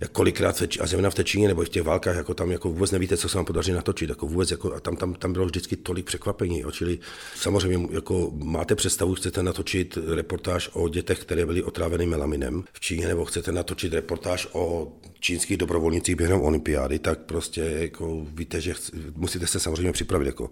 jak 0.00 0.10
kolikrát, 0.10 0.62
a 0.80 0.86
zejména 0.86 1.10
v 1.10 1.14
té 1.14 1.24
Číně 1.24 1.48
nebo 1.48 1.62
v 1.62 1.68
těch 1.68 1.82
válkách, 1.82 2.16
jako 2.16 2.34
tam 2.34 2.50
jako 2.50 2.68
vůbec 2.68 2.90
nevíte, 2.90 3.16
co 3.16 3.28
se 3.28 3.38
vám 3.38 3.44
podaří 3.44 3.72
natočit, 3.72 4.08
jako 4.08 4.26
vůbec, 4.26 4.50
jako, 4.50 4.74
a 4.74 4.80
tam, 4.80 4.96
tam, 4.96 5.14
tam 5.14 5.32
bylo 5.32 5.46
vždycky 5.46 5.76
tolik 5.76 6.06
překvapení, 6.06 6.60
jo, 6.60 6.70
čili 6.70 6.98
samozřejmě 7.36 7.88
jako 7.90 8.32
máte 8.34 8.74
představu, 8.74 9.14
chcete 9.14 9.42
natočit 9.42 9.98
reportáž 10.14 10.70
o 10.72 10.88
dětech, 10.88 11.18
které 11.18 11.46
byly 11.46 11.62
otráveny 11.62 12.06
melaminem 12.06 12.64
v 12.72 12.80
Číně, 12.80 13.08
nebo 13.08 13.24
chcete 13.24 13.52
natočit 13.52 13.92
reportáž 13.92 14.48
o 14.52 14.92
čínských 15.20 15.56
dobrovolnicích 15.56 16.16
během 16.16 16.40
olympiády, 16.40 16.98
tak 16.98 17.18
prostě 17.18 17.60
jako 17.60 18.26
víte, 18.34 18.60
že 18.60 18.74
musíte 19.16 19.46
se 19.46 19.60
samozřejmě 19.60 19.92
připravit, 19.92 20.26
jako 20.26 20.50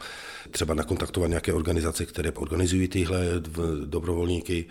třeba 0.51 0.75
nakontaktovat 0.75 1.29
nějaké 1.29 1.53
organizace, 1.53 2.07
které 2.07 2.33
organizují 2.33 2.89
tyhle 2.89 3.27
dobrovolníky, 3.85 4.67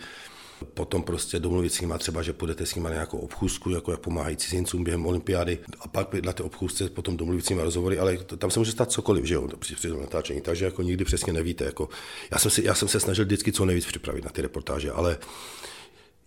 potom 0.65 1.03
prostě 1.03 1.39
domluvit 1.39 1.73
s 1.73 1.81
nimi 1.81 1.93
třeba, 1.99 2.21
že 2.21 2.33
půjdete 2.33 2.65
s 2.65 2.75
nimi 2.75 2.83
na 2.83 2.93
nějakou 2.93 3.17
obchůzku, 3.17 3.69
jako 3.69 3.91
jak 3.91 3.99
pomáhají 3.99 4.37
cizincům 4.37 4.83
během 4.83 5.05
olympiády 5.05 5.59
a 5.79 5.87
pak 5.87 6.13
na 6.13 6.33
té 6.33 6.43
obchůzce 6.43 6.89
potom 6.89 7.17
domluvit 7.17 7.45
s 7.45 7.49
nimi 7.49 7.61
rozhovory, 7.61 7.99
ale 7.99 8.17
tam 8.17 8.51
se 8.51 8.59
může 8.59 8.71
stát 8.71 8.91
cokoliv, 8.91 9.25
že 9.25 9.33
jo, 9.33 9.47
při, 9.59 9.75
při 9.75 9.89
natáčení, 9.89 10.41
takže 10.41 10.65
jako 10.65 10.81
nikdy 10.81 11.05
přesně 11.05 11.33
nevíte. 11.33 11.63
Jako, 11.63 11.89
já, 12.31 12.37
jsem 12.37 12.51
si, 12.51 12.65
já 12.65 12.75
jsem 12.75 12.87
se 12.87 12.99
snažil 12.99 13.25
vždycky 13.25 13.51
co 13.51 13.65
nejvíc 13.65 13.85
připravit 13.85 14.23
na 14.23 14.31
ty 14.31 14.41
reportáže, 14.41 14.91
ale 14.91 15.17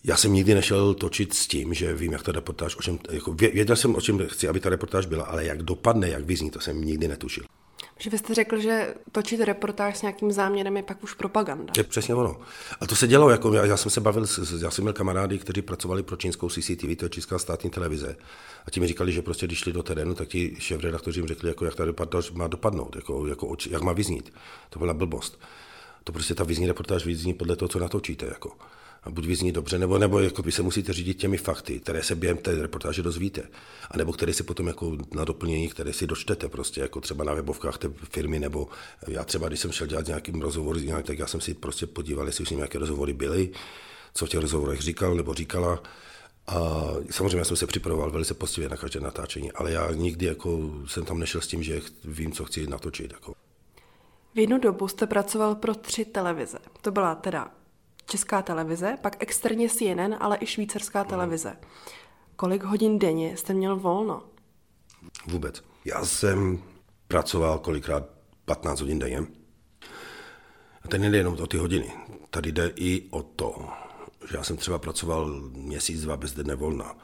já 0.04 0.16
jsem 0.16 0.32
nikdy 0.32 0.54
nešel 0.54 0.94
točit 0.94 1.34
s 1.34 1.46
tím, 1.46 1.74
že 1.74 1.94
vím, 1.94 2.12
jak 2.12 2.22
ta 2.22 2.32
reportáž, 2.32 2.76
o 2.76 2.82
čem, 2.82 2.98
jako 3.10 3.32
věděl 3.32 3.76
jsem, 3.76 3.94
o 3.94 4.00
čem 4.00 4.26
chci, 4.26 4.48
aby 4.48 4.60
ta 4.60 4.70
reportáž 4.70 5.06
byla, 5.06 5.24
ale 5.24 5.44
jak 5.44 5.62
dopadne, 5.62 6.08
jak 6.08 6.24
vyzní, 6.24 6.50
to 6.50 6.60
jsem 6.60 6.84
nikdy 6.84 7.08
netušil. 7.08 7.44
Že 7.98 8.10
vy 8.10 8.18
jste 8.18 8.34
řekl, 8.34 8.58
že 8.58 8.94
točit 9.12 9.40
reportáž 9.40 9.98
s 9.98 10.02
nějakým 10.02 10.32
záměrem 10.32 10.76
je 10.76 10.82
pak 10.82 11.02
už 11.02 11.14
propaganda. 11.14 11.72
Je 11.76 11.84
přesně 11.84 12.14
ono. 12.14 12.40
A 12.80 12.86
to 12.86 12.96
se 12.96 13.06
dělo, 13.06 13.30
jako 13.30 13.52
já, 13.52 13.64
já 13.64 13.76
jsem 13.76 13.90
se 13.90 14.00
bavil, 14.00 14.26
já 14.60 14.70
jsem 14.70 14.84
měl 14.84 14.92
kamarády, 14.92 15.38
kteří 15.38 15.62
pracovali 15.62 16.02
pro 16.02 16.16
čínskou 16.16 16.48
CCTV, 16.48 16.96
to 16.96 17.04
je 17.04 17.10
Česká 17.10 17.38
státní 17.38 17.70
televize. 17.70 18.16
A 18.66 18.70
ti 18.70 18.80
mi 18.80 18.86
říkali, 18.86 19.12
že 19.12 19.22
prostě 19.22 19.46
když 19.46 19.58
šli 19.58 19.72
do 19.72 19.82
terénu, 19.82 20.14
tak 20.14 20.28
ti 20.28 20.56
šéf-redaktoři 20.58 21.20
jim 21.20 21.26
řekli, 21.28 21.48
jako, 21.48 21.64
jak 21.64 21.74
ta 21.74 21.84
reportáž 21.84 22.30
má 22.30 22.46
dopadnout, 22.46 22.96
jako, 22.96 23.26
jako, 23.26 23.56
jak 23.70 23.82
má 23.82 23.92
vyznít. 23.92 24.32
To 24.70 24.78
byla 24.78 24.94
blbost. 24.94 25.40
To 26.04 26.12
prostě 26.12 26.34
ta 26.34 26.44
vyzní 26.44 26.66
reportáž 26.66 27.06
vyzní 27.06 27.34
podle 27.34 27.56
toho, 27.56 27.68
co 27.68 27.78
natočíte. 27.78 28.26
Jako 28.26 28.50
a 29.04 29.10
buď 29.10 29.26
vyzní 29.26 29.52
dobře, 29.52 29.78
nebo, 29.78 29.98
nebo 29.98 30.20
jako 30.20 30.42
vy 30.42 30.52
se 30.52 30.62
musíte 30.62 30.92
řídit 30.92 31.14
těmi 31.14 31.36
fakty, 31.36 31.80
které 31.80 32.02
se 32.02 32.14
během 32.14 32.36
té 32.36 32.62
reportáže 32.62 33.02
dozvíte, 33.02 33.42
a 33.90 33.96
nebo 33.96 34.12
které 34.12 34.32
si 34.32 34.42
potom 34.42 34.66
jako 34.66 34.96
na 35.14 35.24
doplnění, 35.24 35.68
které 35.68 35.92
si 35.92 36.06
dočtete 36.06 36.48
prostě, 36.48 36.80
jako 36.80 37.00
třeba 37.00 37.24
na 37.24 37.34
webovkách 37.34 37.78
té 37.78 37.88
firmy, 38.10 38.40
nebo 38.40 38.68
já 39.08 39.24
třeba, 39.24 39.48
když 39.48 39.60
jsem 39.60 39.72
šel 39.72 39.86
dělat 39.86 40.06
nějakým 40.06 40.40
rozhovor, 40.40 40.76
tak 41.02 41.18
já 41.18 41.26
jsem 41.26 41.40
si 41.40 41.54
prostě 41.54 41.86
podíval, 41.86 42.26
jestli 42.26 42.42
už 42.42 42.50
nějaké 42.50 42.78
rozhovory 42.78 43.12
byly, 43.12 43.50
co 44.14 44.26
v 44.26 44.28
těch 44.28 44.40
rozhovorech 44.40 44.80
říkal 44.80 45.14
nebo 45.14 45.34
říkala, 45.34 45.82
a 46.46 46.84
samozřejmě 47.10 47.38
já 47.38 47.44
jsem 47.44 47.56
se 47.56 47.66
připravoval 47.66 48.10
velice 48.10 48.34
postivě 48.34 48.68
na 48.68 48.76
každé 48.76 49.00
natáčení, 49.00 49.52
ale 49.52 49.72
já 49.72 49.90
nikdy 49.92 50.26
jako 50.26 50.70
jsem 50.86 51.04
tam 51.04 51.18
nešel 51.18 51.40
s 51.40 51.46
tím, 51.46 51.62
že 51.62 51.80
vím, 52.04 52.32
co 52.32 52.44
chci 52.44 52.66
natočit. 52.66 53.12
Jako. 53.12 53.34
V 54.34 54.38
jednu 54.38 54.58
dobu 54.58 54.88
jste 54.88 55.06
pracoval 55.06 55.54
pro 55.54 55.74
tři 55.74 56.04
televize. 56.04 56.58
To 56.80 56.90
byla 56.90 57.14
teda 57.14 57.50
česká 58.06 58.42
televize, 58.42 58.98
pak 59.02 59.16
externě 59.22 59.68
CNN, 59.68 60.14
ale 60.20 60.38
i 60.40 60.46
švýcarská 60.46 61.04
televize. 61.04 61.56
Kolik 62.36 62.62
hodin 62.62 62.98
denně 62.98 63.36
jste 63.36 63.54
měl 63.54 63.76
volno? 63.76 64.22
Vůbec. 65.26 65.64
Já 65.84 66.04
jsem 66.04 66.62
pracoval 67.08 67.58
kolikrát 67.58 68.04
15 68.44 68.80
hodin 68.80 68.98
denně. 68.98 69.26
A 70.82 70.88
tady 70.88 70.98
nejde 70.98 71.18
jenom 71.18 71.34
o 71.34 71.46
ty 71.46 71.56
hodiny. 71.56 71.92
Tady 72.30 72.52
jde 72.52 72.72
i 72.76 73.08
o 73.10 73.22
to, 73.22 73.68
že 74.30 74.36
já 74.36 74.42
jsem 74.44 74.56
třeba 74.56 74.78
pracoval 74.78 75.26
měsíc, 75.52 76.02
dva 76.02 76.16
bez 76.16 76.32
dne 76.32 76.54
volna. 76.54 76.96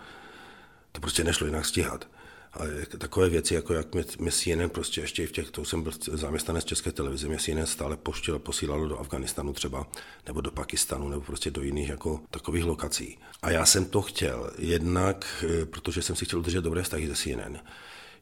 To 0.92 1.01
prostě 1.01 1.24
nešlo 1.24 1.46
jinak 1.46 1.66
stíhat. 1.66 2.09
A 2.53 2.59
takové 2.98 3.28
věci, 3.28 3.55
jako 3.55 3.74
jak 3.74 3.94
mě, 3.94 4.05
mě 4.18 4.32
CNN 4.32 4.70
prostě 4.70 5.01
ještě 5.01 5.26
v 5.26 5.32
těch, 5.32 5.51
to 5.51 5.64
jsem 5.64 5.82
byl 5.82 5.92
zaměstnanec 6.12 6.64
České 6.64 6.92
televize, 6.92 7.28
mě 7.28 7.38
CNN 7.38 7.66
stále 7.66 7.96
poštěl, 7.96 8.38
posílalo 8.38 8.88
do 8.88 8.98
Afganistanu 8.98 9.53
třeba, 9.53 9.86
nebo 10.26 10.40
do 10.40 10.51
Pakistanu, 10.51 11.09
nebo 11.09 11.22
prostě 11.22 11.51
do 11.51 11.62
jiných 11.62 11.88
jako 11.88 12.20
takových 12.30 12.64
lokací. 12.64 13.18
A 13.42 13.51
já 13.51 13.66
jsem 13.66 13.84
to 13.84 14.03
chtěl, 14.03 14.51
jednak, 14.59 15.44
eh, 15.48 15.66
protože 15.66 16.03
jsem 16.03 16.16
si 16.16 16.24
chtěl 16.24 16.38
udržet 16.38 16.61
dobré 16.61 16.82
vztahy 16.82 17.09
ze 17.09 17.14
CNN. 17.14 17.59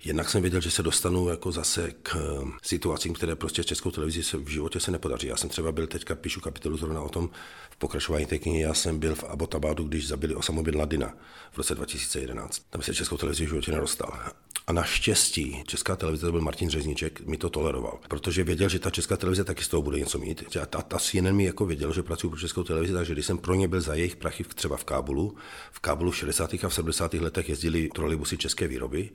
Jednak 0.05 0.31
jsem 0.31 0.43
věděl, 0.43 0.61
že 0.61 0.71
se 0.71 0.83
dostanu 0.83 1.29
jako 1.29 1.53
zase 1.53 1.93
k 2.03 2.17
eh, 2.17 2.51
situacím, 2.63 3.15
které 3.15 3.37
prostě 3.37 3.63
s 3.63 3.67
českou 3.67 3.91
televizi 3.91 4.23
se 4.23 4.37
v 4.37 4.49
životě 4.49 4.81
se 4.81 4.91
nepodaří. 4.91 5.27
Já 5.27 5.37
jsem 5.37 5.51
třeba 5.51 5.73
byl 5.73 5.87
teďka, 5.87 6.15
píšu 6.15 6.41
kapitolu 6.41 6.77
zrovna 6.77 7.03
o 7.03 7.09
tom 7.09 7.31
pokračování 7.79 8.27
té 8.27 8.39
knihy, 8.39 8.61
já 8.61 8.75
jsem 8.75 8.99
byl 8.99 9.15
v 9.15 9.25
Abbottabadu, 9.25 9.85
když 9.85 10.09
zabili 10.09 10.35
Osamu 10.35 10.63
Bin 10.63 10.77
Ladina 10.77 11.15
v 11.53 11.59
roce 11.59 11.75
2011. 11.75 12.63
Tam 12.71 12.83
se 12.83 12.95
českou 12.95 13.17
televizi 13.17 13.45
v 13.45 13.49
životě 13.49 13.73
nedostal. 13.73 14.19
A 14.67 14.73
naštěstí 14.73 15.63
česká 15.67 15.97
televize, 15.97 16.27
to 16.27 16.33
byl 16.33 16.41
Martin 16.41 16.71
Řezníček, 16.71 17.21
mi 17.21 17.37
to 17.37 17.51
toleroval, 17.51 17.99
protože 18.09 18.45
věděl, 18.45 18.69
že 18.69 18.79
ta 18.79 18.91
česká 18.91 19.17
televize 19.17 19.45
taky 19.45 19.65
z 19.65 19.69
toho 19.69 19.83
bude 19.83 19.99
něco 19.99 20.19
mít. 20.19 20.57
A 20.63 20.67
ta, 20.67 20.83
ta 20.83 20.99
CNN 20.99 21.33
mi 21.33 21.45
jako 21.45 21.67
věděl, 21.67 21.93
že 21.93 22.03
pracuji 22.03 22.31
pro 22.31 22.39
českou 22.39 22.63
televizi, 22.63 22.93
takže 22.93 23.13
když 23.13 23.27
jsem 23.27 23.39
pro 23.39 23.55
ně 23.55 23.69
byl 23.69 23.81
za 23.81 23.95
jejich 23.95 24.17
prachy 24.17 24.45
třeba 24.45 24.77
v 24.77 24.85
Kábulu, 24.85 25.37
v 25.73 25.81
Kábulu 25.81 26.11
v 26.11 26.17
60. 26.17 26.55
a 26.65 26.69
v 26.69 26.75
70. 26.75 27.15
letech 27.15 27.49
jezdili 27.49 27.89
trolejbusy 27.95 28.37
české 28.37 28.69
výroby, 28.69 29.11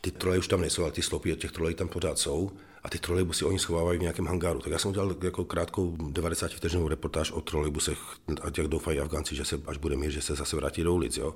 ty 0.00 0.10
troleje 0.10 0.38
už 0.38 0.48
tam 0.48 0.60
nejsou, 0.60 0.82
ale 0.82 0.92
ty 0.92 1.02
slopy 1.02 1.32
od 1.32 1.38
těch 1.38 1.52
trolejů 1.52 1.76
tam 1.76 1.88
pořád 1.88 2.18
jsou 2.18 2.50
a 2.84 2.88
ty 2.88 2.98
trolejbusy 2.98 3.44
oni 3.44 3.58
schovávají 3.58 3.98
v 3.98 4.02
nějakém 4.02 4.26
hangáru. 4.26 4.58
Tak 4.60 4.72
já 4.72 4.78
jsem 4.78 4.90
udělal 4.90 5.14
jako 5.22 5.44
krátkou 5.44 5.96
90 6.10 6.50
vteřinovou 6.50 6.88
reportáž 6.88 7.30
o 7.30 7.40
trolejbusech 7.40 7.98
a 8.42 8.50
těch 8.50 8.68
doufají 8.68 9.00
Afgánci, 9.00 9.36
že 9.36 9.44
se, 9.44 9.60
až 9.66 9.76
bude 9.76 9.96
mír, 9.96 10.10
že 10.10 10.22
se 10.22 10.34
zase 10.34 10.56
vrátí 10.56 10.82
do 10.82 10.94
ulic. 10.94 11.16
Jo. 11.16 11.34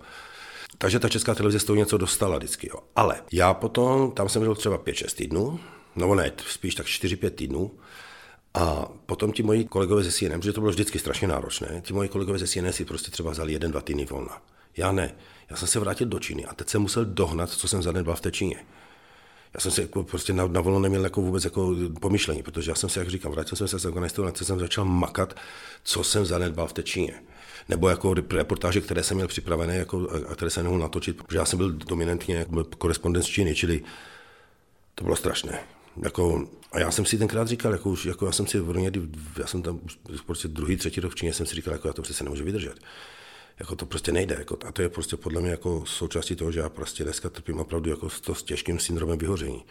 Takže 0.78 0.98
ta 0.98 1.08
česká 1.08 1.34
televize 1.34 1.58
z 1.58 1.64
toho 1.64 1.76
něco 1.76 1.98
dostala 1.98 2.38
vždycky. 2.38 2.68
Jo. 2.68 2.80
Ale 2.96 3.22
já 3.32 3.54
potom, 3.54 4.10
tam 4.10 4.28
jsem 4.28 4.42
byl 4.42 4.54
třeba 4.54 4.78
5-6 4.78 5.16
týdnů, 5.16 5.60
no 5.96 6.14
ne, 6.14 6.32
spíš 6.46 6.74
tak 6.74 6.86
4-5 6.86 7.30
týdnů, 7.30 7.70
a 8.54 8.88
potom 9.06 9.32
ti 9.32 9.42
moji 9.42 9.64
kolegové 9.64 10.02
ze 10.02 10.12
CNN, 10.12 10.40
protože 10.40 10.52
to 10.52 10.60
bylo 10.60 10.70
vždycky 10.70 10.98
strašně 10.98 11.28
náročné, 11.28 11.82
ti 11.84 11.92
moji 11.92 12.08
kolegové 12.08 12.38
ze 12.38 12.48
CNN 12.48 12.72
si 12.72 12.84
prostě 12.84 13.10
třeba 13.10 13.30
vzali 13.30 13.52
jeden, 13.52 13.70
dva 13.70 13.80
týdny 13.80 14.04
volna. 14.04 14.42
Já 14.76 14.92
ne. 14.92 15.14
Já 15.50 15.56
jsem 15.56 15.68
se 15.68 15.80
vrátil 15.80 16.06
do 16.06 16.18
Číny 16.18 16.44
a 16.44 16.54
teď 16.54 16.68
jsem 16.68 16.82
musel 16.82 17.04
dohnat, 17.04 17.50
co 17.50 17.68
jsem 17.68 17.82
zanedbal 17.82 18.16
v 18.16 18.20
té 18.20 18.30
Číně. 18.30 18.64
Já 19.54 19.60
jsem 19.60 19.72
si 19.72 19.80
jako 19.80 20.02
prostě 20.02 20.32
na, 20.32 20.46
na 20.46 20.60
volno 20.60 20.80
neměl 20.80 21.04
jako 21.04 21.20
vůbec 21.20 21.44
jako 21.44 21.74
pomyšlení, 22.00 22.42
protože 22.42 22.70
já 22.70 22.74
jsem 22.74 22.90
si, 22.90 22.98
jak 22.98 23.08
říkám, 23.08 23.32
vrátil 23.32 23.56
jsem 23.56 23.68
se 23.68 23.78
z 23.78 23.86
Afganistánu 23.86 24.28
a 24.28 24.32
jsem 24.34 24.60
začal 24.60 24.84
makat, 24.84 25.34
co 25.84 26.04
jsem 26.04 26.26
zanedbal 26.26 26.66
v 26.66 26.72
té 26.72 26.82
Číně. 26.82 27.22
Nebo 27.68 27.88
jako 27.88 28.14
reportáže, 28.14 28.80
které 28.80 29.02
jsem 29.02 29.16
měl 29.16 29.28
připravené 29.28 29.76
jako, 29.76 30.08
a 30.28 30.34
které 30.34 30.50
jsem 30.50 30.62
nemohl 30.62 30.82
natočit, 30.82 31.16
protože 31.16 31.38
já 31.38 31.44
jsem 31.44 31.56
byl 31.56 31.72
dominantně 31.72 32.36
jako 32.36 32.64
korespondent 32.64 33.24
z 33.24 33.28
Číny, 33.28 33.54
čili 33.54 33.82
to 34.94 35.04
bylo 35.04 35.16
strašné. 35.16 35.60
Jako, 36.02 36.48
a 36.72 36.80
já 36.80 36.90
jsem 36.90 37.04
si 37.04 37.18
tenkrát 37.18 37.48
říkal, 37.48 37.72
jako, 37.72 37.90
už, 37.90 38.04
jako 38.04 38.26
já 38.26 38.32
jsem 38.32 38.46
si 38.46 38.60
v 38.60 38.98
já 39.38 39.46
jsem 39.46 39.62
tam 39.62 39.80
prostě 40.26 40.48
druhý, 40.48 40.76
třetí 40.76 41.00
rok 41.00 41.12
v 41.12 41.14
Číně, 41.14 41.32
jsem 41.32 41.46
si 41.46 41.54
říkal, 41.54 41.72
jako 41.72 41.88
já 41.88 41.92
to 41.92 42.02
přece 42.02 42.24
nemůžu 42.24 42.44
vydržet 42.44 42.80
jako 43.60 43.76
to 43.76 43.86
prostě 43.86 44.12
nejde. 44.12 44.36
Jako, 44.38 44.58
a 44.66 44.72
to 44.72 44.82
je 44.82 44.88
prostě 44.88 45.16
podle 45.16 45.40
mě 45.40 45.50
jako 45.50 45.86
součástí 45.86 46.36
toho, 46.36 46.52
že 46.52 46.60
já 46.60 46.68
prostě 46.68 47.04
dneska 47.04 47.30
trpím 47.30 47.58
opravdu 47.58 47.90
jako 47.90 48.10
s, 48.10 48.20
to, 48.20 48.34
s 48.34 48.42
těžkým 48.42 48.78
syndromem 48.78 49.18
vyhoření. 49.18 49.64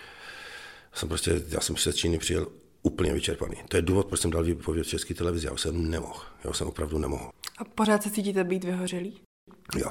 Jsem 0.93 1.09
prostě, 1.09 1.41
já 1.47 1.61
jsem 1.61 1.77
se 1.77 1.91
z 1.91 1.95
Číny 1.95 2.17
přijel 2.17 2.47
úplně 2.81 3.13
vyčerpaný. 3.13 3.55
To 3.67 3.77
je 3.77 3.81
důvod, 3.81 4.07
proč 4.07 4.21
jsem 4.21 4.31
dal 4.31 4.43
výpověď 4.43 4.85
v 4.85 4.89
české 4.89 5.13
televizi. 5.13 5.47
Já 5.47 5.53
už 5.53 5.61
jsem 5.61 5.89
nemohl. 5.89 6.21
Já 6.43 6.49
už 6.49 6.57
jsem 6.57 6.67
opravdu 6.67 6.97
nemohl. 6.97 7.29
A 7.57 7.63
pořád 7.63 8.03
se 8.03 8.11
cítíte 8.11 8.43
být 8.43 8.63
vyhořelý? 8.63 9.21
Jo. 9.75 9.89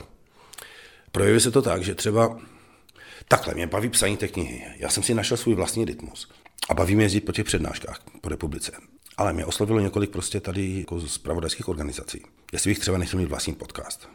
Projevuje 1.12 1.40
se 1.40 1.50
to 1.50 1.62
tak, 1.62 1.84
že 1.84 1.94
třeba 1.94 2.40
takhle 3.28 3.54
mě 3.54 3.66
baví 3.66 3.88
psaní 3.88 4.16
té 4.16 4.28
knihy. 4.28 4.64
Já 4.76 4.88
jsem 4.88 5.02
si 5.02 5.14
našel 5.14 5.36
svůj 5.36 5.54
vlastní 5.54 5.84
rytmus. 5.84 6.30
A 6.68 6.74
baví 6.74 6.94
mě 6.94 7.04
jezdit 7.04 7.20
po 7.20 7.32
těch 7.32 7.44
přednáškách 7.46 8.00
po 8.20 8.28
republice. 8.28 8.72
Ale 9.16 9.32
mě 9.32 9.44
oslovilo 9.44 9.80
několik 9.80 10.10
prostě 10.10 10.40
tady 10.40 10.78
jako 10.78 11.00
z 11.00 11.18
pravodajských 11.18 11.68
organizací. 11.68 12.22
Jestli 12.52 12.70
bych 12.70 12.78
třeba 12.78 12.98
nechtěl 12.98 13.20
mít 13.20 13.28
vlastní 13.28 13.54
podcast. 13.54 14.08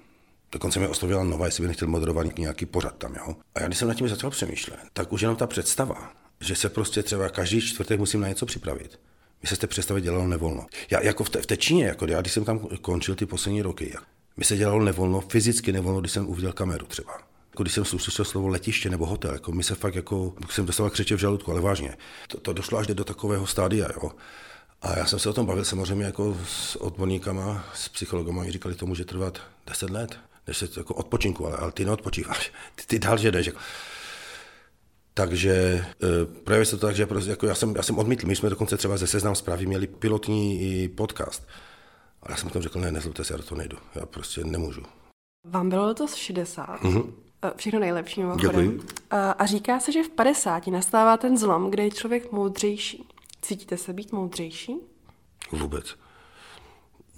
Dokonce 0.52 0.80
mě 0.80 0.88
oslovila 0.88 1.24
nová, 1.24 1.46
jestli 1.46 1.62
bych 1.62 1.68
nechtěl 1.68 1.88
moderovat 1.88 2.38
nějaký 2.38 2.66
pořad 2.66 2.96
tam, 2.98 3.16
jo. 3.16 3.36
A 3.56 3.62
já 3.62 3.68
když 3.68 3.80
jsem 3.80 3.88
nad 3.88 3.94
tím 3.94 4.10
začal 4.10 4.30
přemýšlet, 4.30 4.80
tak 4.94 5.14
už 5.14 5.22
jenom 5.22 5.36
ta 5.38 5.48
představa, 5.48 6.14
že 6.40 6.56
se 6.56 6.70
prostě 6.70 7.04
třeba 7.04 7.30
každý 7.30 7.62
čtvrtek 7.62 8.00
musím 8.00 8.22
na 8.22 8.28
něco 8.28 8.46
připravit, 8.46 9.00
mi 9.42 9.48
se 9.50 9.56
z 9.56 9.60
té 9.60 9.68
představy 9.68 10.02
dělalo 10.02 10.28
nevolno. 10.28 10.66
Já 10.90 11.02
jako 11.02 11.24
v 11.24 11.30
té, 11.30 11.42
v 11.42 11.46
té 11.46 11.58
Číně, 11.58 11.86
jako 11.86 12.06
já 12.06 12.22
když 12.22 12.34
jsem 12.34 12.46
tam 12.46 12.60
končil 12.60 13.16
ty 13.16 13.26
poslední 13.26 13.62
roky, 13.62 13.94
mi 14.38 14.46
se 14.46 14.58
dělalo 14.58 14.84
nevolno, 14.84 15.22
fyzicky 15.22 15.72
nevolno, 15.72 16.00
když 16.00 16.12
jsem 16.12 16.30
uviděl 16.30 16.54
kameru 16.54 16.86
třeba. 16.86 17.14
Jako 17.50 17.64
když 17.64 17.74
jsem 17.74 17.84
uslyšel 17.84 18.26
slovo 18.26 18.48
letiště 18.48 18.90
nebo 18.90 19.06
hotel, 19.06 19.34
jako 19.34 19.52
mi 19.52 19.64
se 19.64 19.76
fakt 19.76 19.96
jako, 19.96 20.34
jsem 20.50 20.66
dostal 20.66 20.90
křeče 20.90 21.16
v 21.16 21.20
žaludku, 21.20 21.52
ale 21.52 21.62
vážně. 21.62 21.98
To, 22.28 22.40
to 22.40 22.54
došlo 22.54 22.78
až 22.78 22.88
do 22.88 23.04
takového 23.04 23.48
stádia, 23.48 23.88
jo. 23.96 24.12
A 24.82 24.98
já 24.98 25.06
jsem 25.06 25.20
se 25.20 25.30
o 25.30 25.34
tom 25.34 25.46
bavil 25.46 25.66
samozřejmě 25.66 26.06
jako 26.06 26.38
s 26.46 26.76
odborníkama, 26.76 27.66
s 27.74 27.90
psychologama, 27.90 28.50
říkali, 28.50 28.76
to 28.76 28.86
může 28.86 29.06
trvat 29.06 29.42
10 29.68 29.90
let, 29.90 30.20
než 30.48 30.58
se 30.58 30.68
jako 30.78 30.94
odpočinku, 30.94 31.48
ale, 31.48 31.58
ale 31.58 31.72
ty 31.72 31.86
neodpočíváš, 31.86 32.52
ty, 32.76 32.84
ty 32.88 33.00
dál 33.00 33.18
jdeš. 33.18 33.46
Jako. 33.46 33.60
Takže 35.14 35.54
e, 35.54 35.86
projevuje 36.44 36.66
se 36.66 36.78
to 36.78 36.88
tak, 36.88 36.96
že 36.96 37.06
prostě, 37.06 37.30
jako 37.30 37.48
já, 37.48 37.56
jsem, 37.56 37.76
já 37.76 37.84
jsem 37.84 37.98
odmítl. 37.98 38.28
My 38.28 38.36
jsme 38.36 38.50
dokonce 38.50 38.78
třeba 38.78 38.98
ze 38.98 39.08
Seznam 39.08 39.36
zprávy 39.36 39.66
měli 39.66 39.88
pilotní 39.88 40.90
podcast. 40.90 41.48
A 42.24 42.32
já 42.32 42.38
jsem 42.38 42.50
potom 42.50 42.62
řekl, 42.62 42.80
ne, 42.80 42.92
nezlobte 42.92 43.24
se, 43.24 43.34
já 43.34 43.38
do 43.38 43.44
toho 43.44 43.60
nejdu. 43.60 43.78
Já 43.96 44.06
prostě 44.06 44.44
nemůžu. 44.44 44.82
Vám 45.48 45.70
bylo 45.70 45.94
to 45.94 46.08
60. 46.08 46.82
Mm-hmm. 46.82 47.12
Všechno 47.56 47.80
nejlepší. 47.80 48.22
Děkuji. 48.42 48.80
A, 49.10 49.32
a 49.32 49.46
říká 49.46 49.80
se, 49.80 49.92
že 49.92 50.04
v 50.04 50.10
50 50.10 50.68
nastává 50.68 51.18
ten 51.18 51.38
zlom, 51.38 51.72
kde 51.72 51.84
je 51.84 51.92
člověk 51.92 52.32
moudřejší. 52.32 53.11
Cítíte 53.42 53.78
se 53.78 53.94
být 53.94 54.12
moudřejší? 54.12 54.76
Vůbec. 55.52 55.96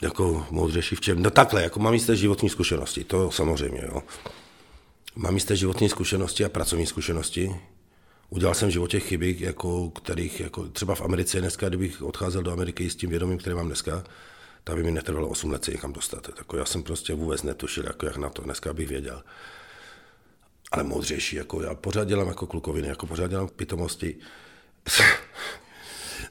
Jako 0.02 0.48
moudřejší 0.50 0.96
v 0.96 1.02
čem? 1.02 1.24
No 1.24 1.32
takhle, 1.32 1.64
jako 1.64 1.80
mám 1.80 1.94
jisté 1.94 2.16
životní 2.16 2.50
zkušenosti, 2.50 3.04
to 3.04 3.32
samozřejmě, 3.32 3.82
jo. 3.86 4.04
Mám 5.16 5.34
jisté 5.34 5.56
životní 5.56 5.90
zkušenosti 5.90 6.46
a 6.46 6.50
pracovní 6.50 6.86
zkušenosti. 6.86 7.56
Udělal 8.30 8.56
jsem 8.56 8.70
v 8.70 8.72
životě 8.72 9.00
chyby, 9.00 9.36
jako, 9.40 9.90
kterých 9.90 10.40
jako 10.40 10.70
třeba 10.70 10.96
v 10.96 11.02
Americe 11.02 11.42
dneska, 11.42 11.70
kdybych 11.70 12.02
odcházel 12.02 12.44
do 12.44 12.52
Ameriky 12.52 12.90
s 12.90 12.96
tím 12.96 13.10
vědomím, 13.10 13.38
které 13.38 13.56
mám 13.56 13.68
dneska, 13.68 14.04
tak 14.64 14.76
by 14.76 14.84
mi 14.84 14.92
netrvalo 14.92 15.30
8 15.30 15.52
let 15.52 15.66
se 15.66 15.72
někam 15.72 15.94
dostat. 15.94 16.30
Jako 16.38 16.58
já 16.58 16.66
jsem 16.66 16.84
prostě 16.84 17.14
vůbec 17.14 17.44
netušil, 17.44 17.86
jako 17.86 18.06
jak 18.06 18.18
na 18.18 18.30
to 18.30 18.42
dneska 18.42 18.74
bych 18.74 18.88
věděl. 18.88 19.24
Ale 20.72 20.84
moudřejší, 20.84 21.36
jako 21.36 21.62
já 21.62 21.76
pořád 21.76 22.08
dělám 22.08 22.28
jako 22.28 22.48
klukoviny, 22.48 22.88
jako 22.88 23.08
pořád 23.08 23.28
dělám 23.28 23.48
pitomosti. 23.48 24.16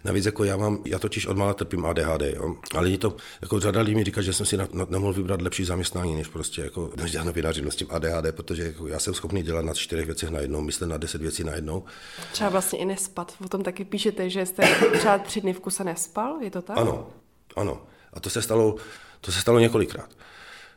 Navíc 0.04 0.26
jako 0.26 0.44
já 0.44 0.56
mám, 0.56 0.78
já 0.86 0.98
totiž 0.98 1.26
od 1.26 1.36
mala 1.36 1.54
trpím 1.54 1.86
ADHD, 1.86 2.22
jo? 2.22 2.56
ale 2.74 2.90
je 2.90 2.98
to, 2.98 3.16
jako 3.42 3.60
řada 3.60 3.80
lidí 3.80 3.94
mi 3.94 4.04
říká, 4.04 4.22
že 4.22 4.32
jsem 4.32 4.46
si 4.46 4.56
na, 4.56 4.68
na, 4.72 4.86
nemohl 4.90 5.12
vybrat 5.12 5.42
lepší 5.42 5.64
zaměstnání, 5.64 6.14
než 6.14 6.28
prostě 6.28 6.62
jako, 6.62 6.90
než 6.96 7.10
dělat 7.10 7.56
s 7.68 7.76
tím 7.76 7.86
ADHD, 7.90 8.34
protože 8.36 8.62
jako 8.62 8.88
já 8.88 8.98
jsem 8.98 9.14
schopný 9.14 9.42
dělat 9.42 9.64
na 9.64 9.74
čtyřech 9.74 10.06
věcech 10.06 10.30
najednou, 10.30 10.60
myslet 10.60 10.86
na 10.86 10.96
deset 10.96 11.20
věcí 11.20 11.44
najednou. 11.44 11.84
Třeba 12.32 12.50
vlastně 12.50 12.78
i 12.78 12.84
nespat, 12.84 13.34
o 13.44 13.48
tom 13.48 13.62
taky 13.62 13.84
píšete, 13.84 14.30
že 14.30 14.46
jste 14.46 14.62
třeba 14.98 15.18
tři 15.18 15.40
dny 15.40 15.52
v 15.52 15.60
kuse 15.60 15.84
nespal, 15.84 16.38
je 16.40 16.50
to 16.50 16.62
tak? 16.62 16.78
Ano, 16.78 17.10
ano. 17.56 17.82
A 18.12 18.20
to 18.20 18.30
se 18.30 18.42
stalo, 18.42 18.76
to 19.20 19.32
se 19.32 19.40
stalo 19.40 19.58
několikrát 19.58 20.10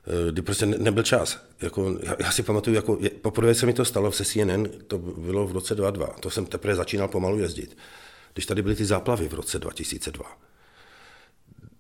eh, 0.07 0.31
kdy 0.31 0.41
prostě 0.41 0.65
nebyl 0.65 1.03
čas. 1.03 1.39
Jako, 1.61 1.97
já, 2.03 2.15
já 2.19 2.31
si 2.31 2.43
pamatuju, 2.43 2.75
jako, 2.75 2.99
poprvé 3.21 3.55
se 3.55 3.65
mi 3.65 3.73
to 3.73 3.85
stalo 3.85 4.11
se 4.11 4.25
CNN, 4.25 4.65
to 4.87 4.97
bylo 4.97 5.47
v 5.47 5.51
roce 5.51 5.75
2002, 5.75 6.15
to 6.19 6.29
jsem 6.29 6.45
teprve 6.45 6.75
začínal 6.75 7.07
pomalu 7.07 7.39
jezdit 7.39 7.77
když 8.35 8.45
tady 8.45 8.61
byly 8.61 8.75
ty 8.75 8.85
záplavy 8.85 9.27
v 9.27 9.33
roce 9.33 9.59
2002. 9.59 10.37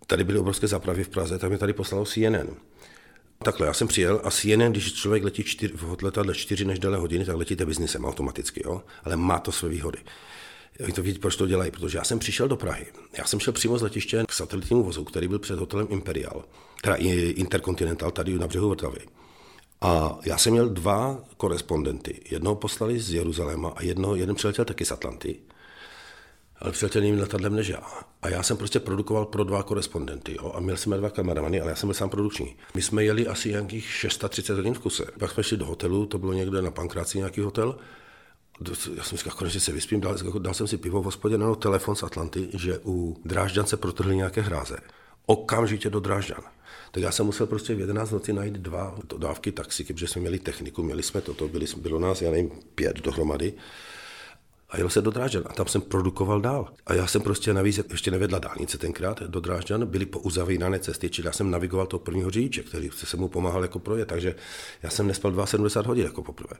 Tady 0.07 0.23
byly 0.23 0.39
obrovské 0.39 0.67
záplavy 0.67 1.03
v 1.03 1.09
Praze, 1.09 1.39
tak 1.39 1.51
mi 1.51 1.57
tady 1.57 1.73
poslalo 1.73 2.05
CNN. 2.05 2.55
Takhle, 3.43 3.67
já 3.67 3.73
jsem 3.73 3.87
přijel 3.87 4.21
a 4.23 4.31
CNN, 4.31 4.71
když 4.71 4.93
člověk 4.93 5.23
letí 5.23 5.43
čtyř, 5.43 5.71
v 5.73 6.03
letadle 6.03 6.35
4 6.35 6.65
než 6.65 6.79
déle 6.79 6.97
hodiny, 6.97 7.25
tak 7.25 7.35
letíte 7.35 7.65
biznisem 7.65 8.05
automaticky, 8.05 8.61
jo? 8.65 8.81
ale 9.03 9.17
má 9.17 9.39
to 9.39 9.51
své 9.51 9.69
výhody. 9.69 9.97
Oni 10.83 10.93
to 10.93 11.01
vidí, 11.01 11.19
proč 11.19 11.35
to 11.35 11.47
dělají, 11.47 11.71
protože 11.71 11.97
já 11.97 12.03
jsem 12.03 12.19
přišel 12.19 12.47
do 12.47 12.55
Prahy. 12.55 12.85
Já 13.17 13.25
jsem 13.25 13.39
šel 13.39 13.53
přímo 13.53 13.77
z 13.77 13.81
letiště 13.81 14.23
k 14.27 14.33
satelitnímu 14.33 14.83
vozu, 14.83 15.03
který 15.03 15.27
byl 15.27 15.39
před 15.39 15.59
hotelem 15.59 15.87
Imperial, 15.89 16.43
teda 16.81 16.95
Intercontinental 16.95 18.11
tady 18.11 18.39
na 18.39 18.47
břehu 18.47 18.67
Vltavy. 18.67 18.99
A 19.81 20.19
já 20.25 20.37
jsem 20.37 20.53
měl 20.53 20.69
dva 20.69 21.23
korespondenty. 21.37 22.21
Jednoho 22.29 22.55
poslali 22.55 22.99
z 22.99 23.13
Jeruzaléma 23.13 23.69
a 23.75 23.83
jedno, 23.83 24.15
jeden 24.15 24.35
přiletěl 24.35 24.65
taky 24.65 24.85
z 24.85 24.91
Atlanty 24.91 25.39
ale 26.59 26.71
přiletěl 26.71 27.03
jiným 27.03 27.19
letadlem 27.19 27.55
než 27.55 27.67
já. 27.67 27.83
A 28.21 28.29
já 28.29 28.43
jsem 28.43 28.57
prostě 28.57 28.79
produkoval 28.79 29.25
pro 29.25 29.43
dva 29.43 29.63
korespondenty 29.63 30.35
jo? 30.35 30.51
a 30.55 30.59
měl 30.59 30.77
jsem 30.77 30.97
dva 30.97 31.09
kameramany, 31.09 31.61
ale 31.61 31.71
já 31.71 31.75
jsem 31.75 31.87
byl 31.87 31.93
sám 31.93 32.09
produkční. 32.09 32.55
My 32.73 32.81
jsme 32.81 33.03
jeli 33.03 33.27
asi 33.27 33.49
nějakých 33.49 33.91
630 33.91 34.55
hodin 34.55 34.73
v 34.73 34.79
kuse. 34.79 35.05
Pak 35.19 35.31
jsme 35.31 35.43
šli 35.43 35.57
do 35.57 35.65
hotelu, 35.65 36.05
to 36.05 36.17
bylo 36.17 36.33
někde 36.33 36.61
na 36.61 36.71
Pankráci 36.71 37.17
nějaký 37.17 37.41
hotel. 37.41 37.77
Já 38.95 39.03
jsem 39.03 39.17
říkal, 39.17 39.33
konečně 39.33 39.59
se 39.59 39.71
vyspím, 39.71 40.01
dal, 40.01 40.15
dal 40.39 40.53
jsem 40.53 40.67
si 40.67 40.77
pivo 40.77 41.01
v 41.01 41.05
hospodě, 41.05 41.37
na 41.37 41.55
telefon 41.55 41.95
z 41.95 42.03
Atlanty, 42.03 42.49
že 42.53 42.79
u 42.85 43.21
Drážďan 43.25 43.65
se 43.65 43.77
protrhly 43.77 44.15
nějaké 44.15 44.41
hráze. 44.41 44.77
Okamžitě 45.25 45.89
do 45.89 45.99
Drážďan. 45.99 46.41
Tak 46.91 47.03
já 47.03 47.11
jsem 47.11 47.25
musel 47.25 47.47
prostě 47.47 47.75
v 47.75 47.79
11 47.79 48.11
noci 48.11 48.33
najít 48.33 48.53
dva 48.53 48.95
dodávky 49.09 49.51
taxiky, 49.51 49.93
protože 49.93 50.07
jsme 50.07 50.21
měli 50.21 50.39
techniku, 50.39 50.83
měli 50.83 51.03
jsme 51.03 51.21
toto, 51.21 51.47
byli, 51.47 51.65
bylo 51.77 51.99
nás, 51.99 52.21
já 52.21 52.31
nevím, 52.31 52.51
pět 52.75 53.01
dohromady 53.01 53.53
a 54.75 54.77
jel 54.77 54.89
se 54.89 55.01
do 55.01 55.11
Drážďan 55.11 55.43
a 55.45 55.53
tam 55.53 55.67
jsem 55.67 55.81
produkoval 55.81 56.41
dál. 56.41 56.67
A 56.85 56.93
já 56.93 57.07
jsem 57.07 57.21
prostě 57.21 57.53
navíc 57.53 57.79
ještě 57.91 58.11
nevedla 58.11 58.39
dálnice 58.39 58.77
tenkrát 58.77 59.23
do 59.23 59.39
Drážďan, 59.39 59.85
byly 59.85 60.05
po 60.05 60.19
uzavírané 60.19 60.79
cesty, 60.79 61.09
čili 61.09 61.25
já 61.25 61.31
jsem 61.31 61.51
navigoval 61.51 61.87
toho 61.87 61.99
prvního 61.99 62.31
řidiče, 62.31 62.63
který 62.63 62.89
se 62.93 63.17
mu 63.17 63.27
pomáhal 63.27 63.61
jako 63.61 63.79
projet, 63.79 64.07
takže 64.07 64.35
já 64.83 64.89
jsem 64.89 65.07
nespal 65.07 65.47
72 65.47 65.89
hodin 65.89 66.05
jako 66.05 66.23
poprvé. 66.23 66.55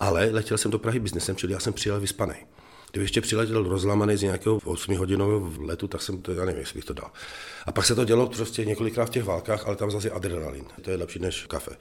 Ale 0.00 0.28
letěl 0.32 0.58
jsem 0.58 0.70
do 0.70 0.78
Prahy 0.78 0.98
biznesem, 0.98 1.36
čili 1.36 1.52
já 1.52 1.60
jsem 1.60 1.72
přijel 1.72 2.00
vyspaný. 2.00 2.34
Kdyby 2.90 3.04
ještě 3.04 3.20
přiletěl 3.20 3.62
rozlamaný 3.62 4.16
z 4.16 4.22
nějakého 4.22 4.58
8-hodinového 4.58 5.66
letu, 5.66 5.88
tak 5.88 6.02
jsem 6.02 6.22
to, 6.22 6.32
já 6.32 6.44
nevím, 6.44 6.60
jestli 6.60 6.78
bych 6.78 6.84
to 6.84 6.94
dal. 6.94 7.10
A 7.66 7.72
pak 7.72 7.86
se 7.86 7.94
to 7.94 8.04
dělo 8.04 8.26
prostě 8.26 8.64
několikrát 8.64 9.06
v 9.06 9.10
těch 9.10 9.24
válkách, 9.24 9.66
ale 9.66 9.76
tam 9.76 9.90
zase 9.90 10.10
adrenalin. 10.10 10.64
To 10.82 10.90
je 10.90 10.96
lepší 10.96 11.18
než 11.18 11.46
kafe 11.46 11.76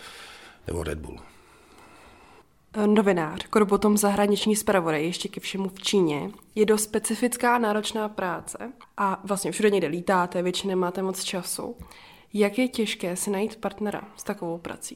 nebo 0.67 0.83
Red 0.83 0.99
Bull. 0.99 1.32
Novinář, 2.85 3.45
kdo 3.51 3.65
potom 3.65 3.97
zahraniční 3.97 4.55
zpravodaj, 4.55 5.05
ještě 5.05 5.29
ke 5.29 5.39
všemu 5.39 5.69
v 5.69 5.81
Číně, 5.81 6.31
je 6.55 6.65
dost 6.65 6.83
specifická 6.83 7.57
náročná 7.57 8.09
práce 8.09 8.57
a 8.97 9.21
vlastně 9.23 9.51
všude 9.51 9.69
někde 9.69 9.87
lítáte, 9.87 10.41
většinou 10.41 10.75
máte 10.75 11.01
moc 11.01 11.23
času. 11.23 11.75
Jak 12.33 12.57
je 12.57 12.67
těžké 12.67 13.15
si 13.15 13.29
najít 13.29 13.55
partnera 13.55 14.01
s 14.17 14.23
takovou 14.23 14.57
prací? 14.57 14.95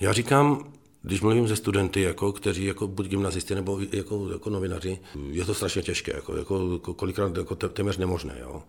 Já 0.00 0.12
říkám, 0.12 0.72
když 1.02 1.20
mluvím 1.20 1.48
se 1.48 1.56
studenty, 1.56 2.00
jako, 2.00 2.32
kteří 2.32 2.64
jako 2.64 2.88
buď 2.88 3.08
gymnazisty 3.08 3.54
nebo 3.54 3.80
jako, 3.92 4.28
jako 4.32 4.50
novinaři, 4.50 4.98
je 5.30 5.44
to 5.44 5.54
strašně 5.54 5.82
těžké, 5.82 6.12
jako, 6.14 6.36
jako, 6.36 6.78
kolikrát 6.94 7.36
jako 7.36 7.56
téměř 7.56 7.96
nemožné. 7.96 8.36
Jo. 8.40 8.62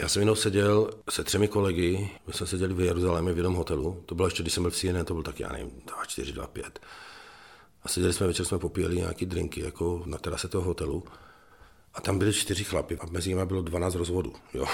Já 0.00 0.08
jsem 0.08 0.22
jenom 0.22 0.36
seděl 0.36 0.90
se 1.10 1.24
třemi 1.24 1.48
kolegy, 1.48 2.10
my 2.26 2.32
jsme 2.32 2.46
seděli 2.46 2.74
v 2.74 2.80
Jeruzalémě 2.80 3.32
v 3.32 3.36
jednom 3.36 3.54
hotelu, 3.54 4.02
to 4.06 4.14
bylo 4.14 4.26
ještě, 4.28 4.42
když 4.42 4.54
jsem 4.54 4.62
byl 4.62 4.70
v 4.70 4.76
CNN, 4.76 5.04
to 5.04 5.14
byl 5.14 5.22
tak, 5.22 5.40
já 5.40 5.52
nevím, 5.52 5.70
2, 5.86 6.04
4, 6.06 6.32
2, 6.32 6.46
5. 6.46 6.80
A 7.82 7.88
seděli 7.88 8.12
jsme 8.12 8.26
večer, 8.26 8.46
jsme 8.46 8.58
popíjeli 8.58 8.96
nějaký 8.96 9.26
drinky 9.26 9.60
jako 9.60 10.02
na 10.06 10.18
terase 10.18 10.48
toho 10.48 10.64
hotelu. 10.64 11.04
A 11.94 12.00
tam 12.00 12.18
byli 12.18 12.32
čtyři 12.32 12.64
chlapy 12.64 12.98
a 13.00 13.06
mezi 13.06 13.28
nimi 13.28 13.46
bylo 13.46 13.62
12 13.62 13.94
rozvodů. 13.94 14.32
Jo. 14.54 14.66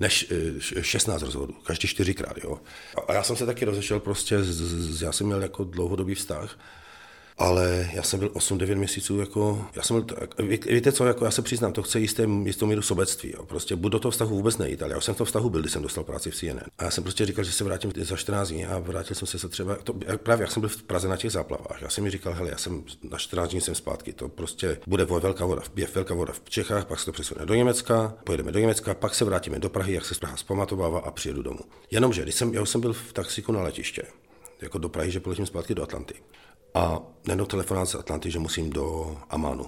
Než 0.00 0.32
16 0.80 1.22
rozvodů, 1.22 1.52
každý 1.52 1.88
čtyřikrát. 1.88 2.36
Jo. 2.44 2.60
A 3.08 3.12
já 3.12 3.22
jsem 3.22 3.36
se 3.36 3.46
taky 3.46 3.64
rozešel 3.64 4.00
prostě, 4.00 4.42
z, 4.42 4.60
z, 4.96 5.02
já 5.02 5.12
jsem 5.12 5.26
měl 5.26 5.42
jako 5.42 5.64
dlouhodobý 5.64 6.14
vztah 6.14 6.58
ale 7.42 7.90
já 7.92 8.02
jsem 8.02 8.20
byl 8.20 8.28
8-9 8.28 8.76
měsíců 8.76 9.20
jako, 9.20 9.64
já 9.74 9.82
jsem 9.82 10.02
byl, 10.02 10.16
víte 10.70 10.92
co, 10.92 11.06
jako 11.06 11.24
já 11.24 11.30
se 11.30 11.42
přiznám, 11.42 11.72
to 11.72 11.82
chce 11.82 12.00
jisté, 12.00 12.26
jistou 12.44 12.66
míru 12.66 12.82
sobectví, 12.82 13.32
jo. 13.36 13.44
prostě 13.46 13.76
budu 13.76 13.88
do 13.88 13.98
toho 13.98 14.12
vztahu 14.12 14.36
vůbec 14.36 14.58
nejít, 14.58 14.82
ale 14.82 14.92
já 14.92 15.00
jsem 15.00 15.14
v 15.14 15.18
tom 15.18 15.26
vztahu 15.26 15.50
byl, 15.50 15.60
když 15.60 15.72
jsem 15.72 15.82
dostal 15.82 16.04
práci 16.04 16.30
v 16.30 16.36
CNN. 16.36 16.60
A 16.78 16.84
já 16.84 16.90
jsem 16.90 17.04
prostě 17.04 17.26
říkal, 17.26 17.44
že 17.44 17.52
se 17.52 17.64
vrátím 17.64 17.92
za 17.96 18.16
14 18.16 18.48
dní 18.48 18.66
a 18.66 18.78
vrátil 18.78 19.16
jsem 19.16 19.26
se, 19.26 19.38
se 19.38 19.48
třeba, 19.48 19.76
to, 19.76 19.94
právě 20.16 20.42
jak 20.42 20.52
jsem 20.52 20.60
byl 20.60 20.68
v 20.68 20.82
Praze 20.82 21.08
na 21.08 21.16
těch 21.16 21.32
záplavách, 21.32 21.82
já 21.82 21.88
jsem 21.90 22.04
mi 22.04 22.10
říkal, 22.10 22.32
hele, 22.32 22.50
já 22.50 22.58
jsem 22.58 22.84
na 23.10 23.18
14 23.18 23.50
dní 23.50 23.60
jsem 23.60 23.74
zpátky, 23.74 24.12
to 24.12 24.28
prostě 24.28 24.78
bude 24.86 25.04
velká 25.04 25.46
voda, 25.46 25.62
je 25.76 25.88
velká 25.94 26.14
voda 26.14 26.32
v 26.32 26.50
Čechách, 26.50 26.86
pak 26.86 26.98
se 26.98 27.06
to 27.06 27.12
přesune 27.12 27.46
do 27.46 27.54
Německa, 27.54 28.14
pojedeme 28.24 28.52
do 28.52 28.58
Německa, 28.58 28.94
pak 28.94 29.14
se 29.14 29.24
vrátíme 29.24 29.58
do 29.58 29.68
Prahy, 29.68 29.94
jak 29.94 30.04
se 30.04 30.14
z 30.14 30.18
Praha 30.18 30.36
zpamatovává 30.36 31.00
a 31.00 31.10
přijedu 31.10 31.42
domů. 31.42 31.60
Jenomže, 31.90 32.22
když 32.22 32.34
jsem, 32.34 32.54
já 32.54 32.66
jsem 32.66 32.80
byl 32.80 32.92
v 32.92 33.12
taxiku 33.12 33.52
na 33.52 33.62
letiště, 33.62 34.02
jako 34.60 34.78
do 34.78 34.88
Prahy, 34.88 35.10
že 35.10 35.20
poletím 35.20 35.46
zpátky 35.46 35.74
do 35.74 35.82
Atlanty. 35.82 36.14
A 36.74 37.00
najednou 37.26 37.46
telefonát 37.46 37.88
z 37.88 37.94
Atlanty, 37.94 38.30
že 38.30 38.38
musím 38.38 38.70
do 38.70 39.16
Amánu, 39.30 39.66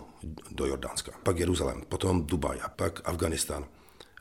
do 0.50 0.66
Jordánska, 0.66 1.12
pak 1.22 1.38
Jeruzalém, 1.38 1.82
potom 1.88 2.26
Dubaj 2.26 2.58
a 2.62 2.68
pak 2.68 3.00
Afganistán. 3.04 3.64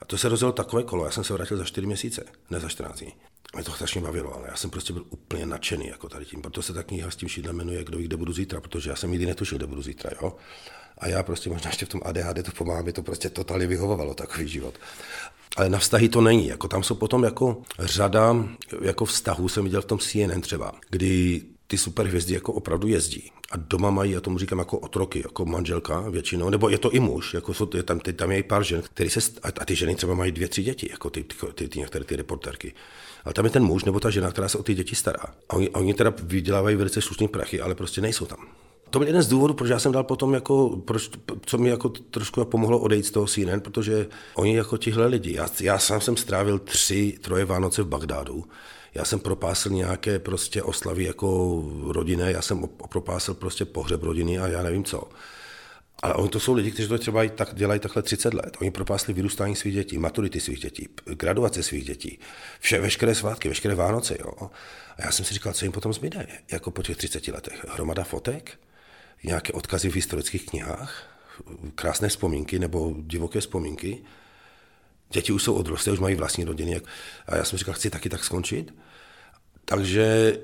A 0.01 0.05
to 0.05 0.17
se 0.17 0.29
rozjelo 0.29 0.51
takové 0.51 0.83
kolo, 0.83 1.05
já 1.05 1.11
jsem 1.11 1.23
se 1.23 1.33
vrátil 1.33 1.57
za 1.57 1.63
4 1.63 1.87
měsíce, 1.87 2.25
ne 2.49 2.59
za 2.59 2.69
14 2.69 2.99
dní. 2.99 3.13
Mě 3.55 3.63
to 3.63 3.71
strašně 3.71 4.01
bavilo, 4.01 4.35
ale 4.35 4.47
já 4.47 4.55
jsem 4.55 4.69
prostě 4.69 4.93
byl 4.93 5.05
úplně 5.09 5.45
nadšený 5.45 5.87
jako 5.87 6.09
tady 6.09 6.25
tím. 6.25 6.41
Proto 6.41 6.61
se 6.61 6.73
ta 6.73 6.83
kniha 6.83 7.11
s 7.11 7.15
tím 7.15 7.29
šídlem 7.29 7.55
jmenuje 7.55 7.83
Kdo 7.83 7.97
ví, 7.97 8.03
kde 8.03 8.17
budu 8.17 8.33
zítra, 8.33 8.61
protože 8.61 8.89
já 8.89 8.95
jsem 8.95 9.11
nikdy 9.11 9.25
netušil, 9.25 9.57
kde 9.57 9.67
budu 9.67 9.81
zítra. 9.81 10.11
Jo? 10.21 10.35
A 10.97 11.07
já 11.07 11.23
prostě 11.23 11.49
možná 11.49 11.69
ještě 11.69 11.85
v 11.85 11.89
tom 11.89 12.01
ADHD 12.03 12.45
to 12.45 12.51
pomáhá, 12.51 12.81
mi 12.81 12.93
to 12.93 13.03
prostě 13.03 13.29
totálně 13.29 13.67
vyhovovalo 13.67 14.13
takový 14.13 14.47
život. 14.47 14.75
Ale 15.57 15.69
na 15.69 15.79
vztahy 15.79 16.09
to 16.09 16.21
není. 16.21 16.47
Jako 16.47 16.67
tam 16.67 16.83
jsou 16.83 16.95
potom 16.95 17.23
jako 17.23 17.61
řada 17.79 18.35
jako 18.81 19.05
vztahů, 19.05 19.49
jsem 19.49 19.63
viděl 19.63 19.81
v 19.81 19.85
tom 19.85 19.99
CNN 19.99 20.41
třeba, 20.41 20.71
kdy 20.89 21.41
ty 21.73 21.77
superhvězdy 21.77 22.33
jako 22.33 22.53
opravdu 22.53 22.87
jezdí. 22.87 23.31
A 23.51 23.57
doma 23.57 23.89
mají, 23.89 24.11
já 24.11 24.21
tomu 24.21 24.37
říkám 24.37 24.59
jako 24.59 24.77
otroky, 24.77 25.21
jako 25.25 25.45
manželka 25.45 26.09
většinou, 26.09 26.49
nebo 26.49 26.69
je 26.69 26.77
to 26.77 26.91
i 26.91 26.99
muž, 26.99 27.33
jako 27.33 27.53
jsou, 27.53 27.69
je 27.75 27.83
tam, 27.83 27.99
tam 27.99 28.31
je 28.31 28.37
i 28.37 28.43
pár 28.43 28.63
žen, 28.63 28.81
který 28.81 29.09
se, 29.09 29.19
a 29.43 29.65
ty 29.65 29.75
ženy 29.75 29.95
třeba 29.95 30.13
mají 30.13 30.31
dvě, 30.31 30.47
tři 30.47 30.63
děti, 30.63 30.87
jako 30.91 31.09
ty, 31.09 31.23
ty, 31.23 31.35
ty, 31.55 31.67
ty 31.67 31.79
některé 31.79 32.05
ty 32.05 32.15
reporterky. 32.15 32.73
Ale 33.25 33.33
tam 33.33 33.45
je 33.45 33.51
ten 33.51 33.63
muž 33.63 33.83
nebo 33.83 33.99
ta 33.99 34.09
žena, 34.09 34.31
která 34.31 34.47
se 34.47 34.57
o 34.57 34.63
ty 34.63 34.73
děti 34.73 34.95
stará. 34.95 35.23
A 35.49 35.53
oni, 35.53 35.69
oni 35.69 35.93
teda 35.93 36.13
vydělávají 36.23 36.75
velice 36.75 37.01
slušný 37.01 37.27
prachy, 37.27 37.61
ale 37.61 37.75
prostě 37.75 38.01
nejsou 38.01 38.25
tam. 38.25 38.47
To 38.89 38.99
byl 38.99 39.07
jeden 39.07 39.21
z 39.21 39.27
důvodů, 39.27 39.53
proč 39.53 39.69
já 39.69 39.79
jsem 39.79 39.91
dal 39.91 40.03
potom, 40.03 40.33
jako, 40.33 40.81
proč, 40.85 41.09
co 41.45 41.57
mi 41.57 41.69
jako 41.69 41.89
trošku 41.89 42.45
pomohlo 42.45 42.79
odejít 42.79 43.05
z 43.05 43.11
toho 43.11 43.27
CNN, 43.27 43.59
protože 43.59 44.07
oni 44.35 44.55
jako 44.55 44.77
tihle 44.77 45.07
lidi, 45.07 45.33
já, 45.33 45.47
já 45.61 45.79
sám 45.79 46.01
jsem 46.01 46.17
strávil 46.17 46.59
tři, 46.59 47.17
troje 47.21 47.45
Vánoce 47.45 47.83
v 47.83 47.87
Bagdádu, 47.87 48.45
já 48.95 49.05
jsem 49.05 49.19
propásl 49.19 49.69
nějaké 49.69 50.19
prostě 50.19 50.63
oslavy 50.63 51.03
jako 51.03 51.61
rodinné, 51.87 52.31
já 52.31 52.41
jsem 52.41 52.67
propásl 52.89 53.33
prostě 53.33 53.65
pohřeb 53.65 54.03
rodiny 54.03 54.39
a 54.39 54.47
já 54.47 54.63
nevím 54.63 54.83
co. 54.83 55.09
Ale 56.01 56.13
oni 56.13 56.29
to 56.29 56.39
jsou 56.39 56.53
lidi, 56.53 56.71
kteří 56.71 56.87
to 56.87 56.97
třeba 56.97 57.27
tak, 57.27 57.55
dělají 57.55 57.79
takhle 57.79 58.01
30 58.01 58.33
let. 58.33 58.57
Oni 58.61 58.71
propásli 58.71 59.13
vyrůstání 59.13 59.55
svých 59.55 59.73
dětí, 59.73 59.97
maturity 59.97 60.39
svých 60.39 60.59
dětí, 60.59 60.89
graduace 61.05 61.63
svých 61.63 61.85
dětí, 61.85 62.19
vše, 62.59 62.81
veškeré 62.81 63.15
svátky, 63.15 63.49
veškeré 63.49 63.75
Vánoce. 63.75 64.17
Jo. 64.19 64.33
A 64.97 65.05
já 65.05 65.11
jsem 65.11 65.25
si 65.25 65.33
říkal, 65.33 65.53
co 65.53 65.65
jim 65.65 65.71
potom 65.71 65.93
zbyde, 65.93 66.27
jako 66.51 66.71
po 66.71 66.83
těch 66.83 66.97
30 66.97 67.27
letech. 67.27 67.65
Hromada 67.69 68.03
fotek, 68.03 68.59
nějaké 69.23 69.53
odkazy 69.53 69.89
v 69.89 69.95
historických 69.95 70.45
knihách, 70.45 71.03
krásné 71.75 72.09
vzpomínky 72.09 72.59
nebo 72.59 72.95
divoké 72.99 73.39
vzpomínky. 73.39 74.03
Děti 75.13 75.31
už 75.31 75.43
jsou 75.43 75.53
odrostlé, 75.53 75.93
už 75.93 75.99
mají 75.99 76.15
vlastní 76.15 76.43
rodiny. 76.43 76.81
A 77.27 77.35
já 77.35 77.45
jsem 77.45 77.59
říkal, 77.59 77.73
chci 77.73 77.89
taky 77.89 78.09
tak 78.09 78.23
skončit. 78.23 78.73
Takže 79.65 80.37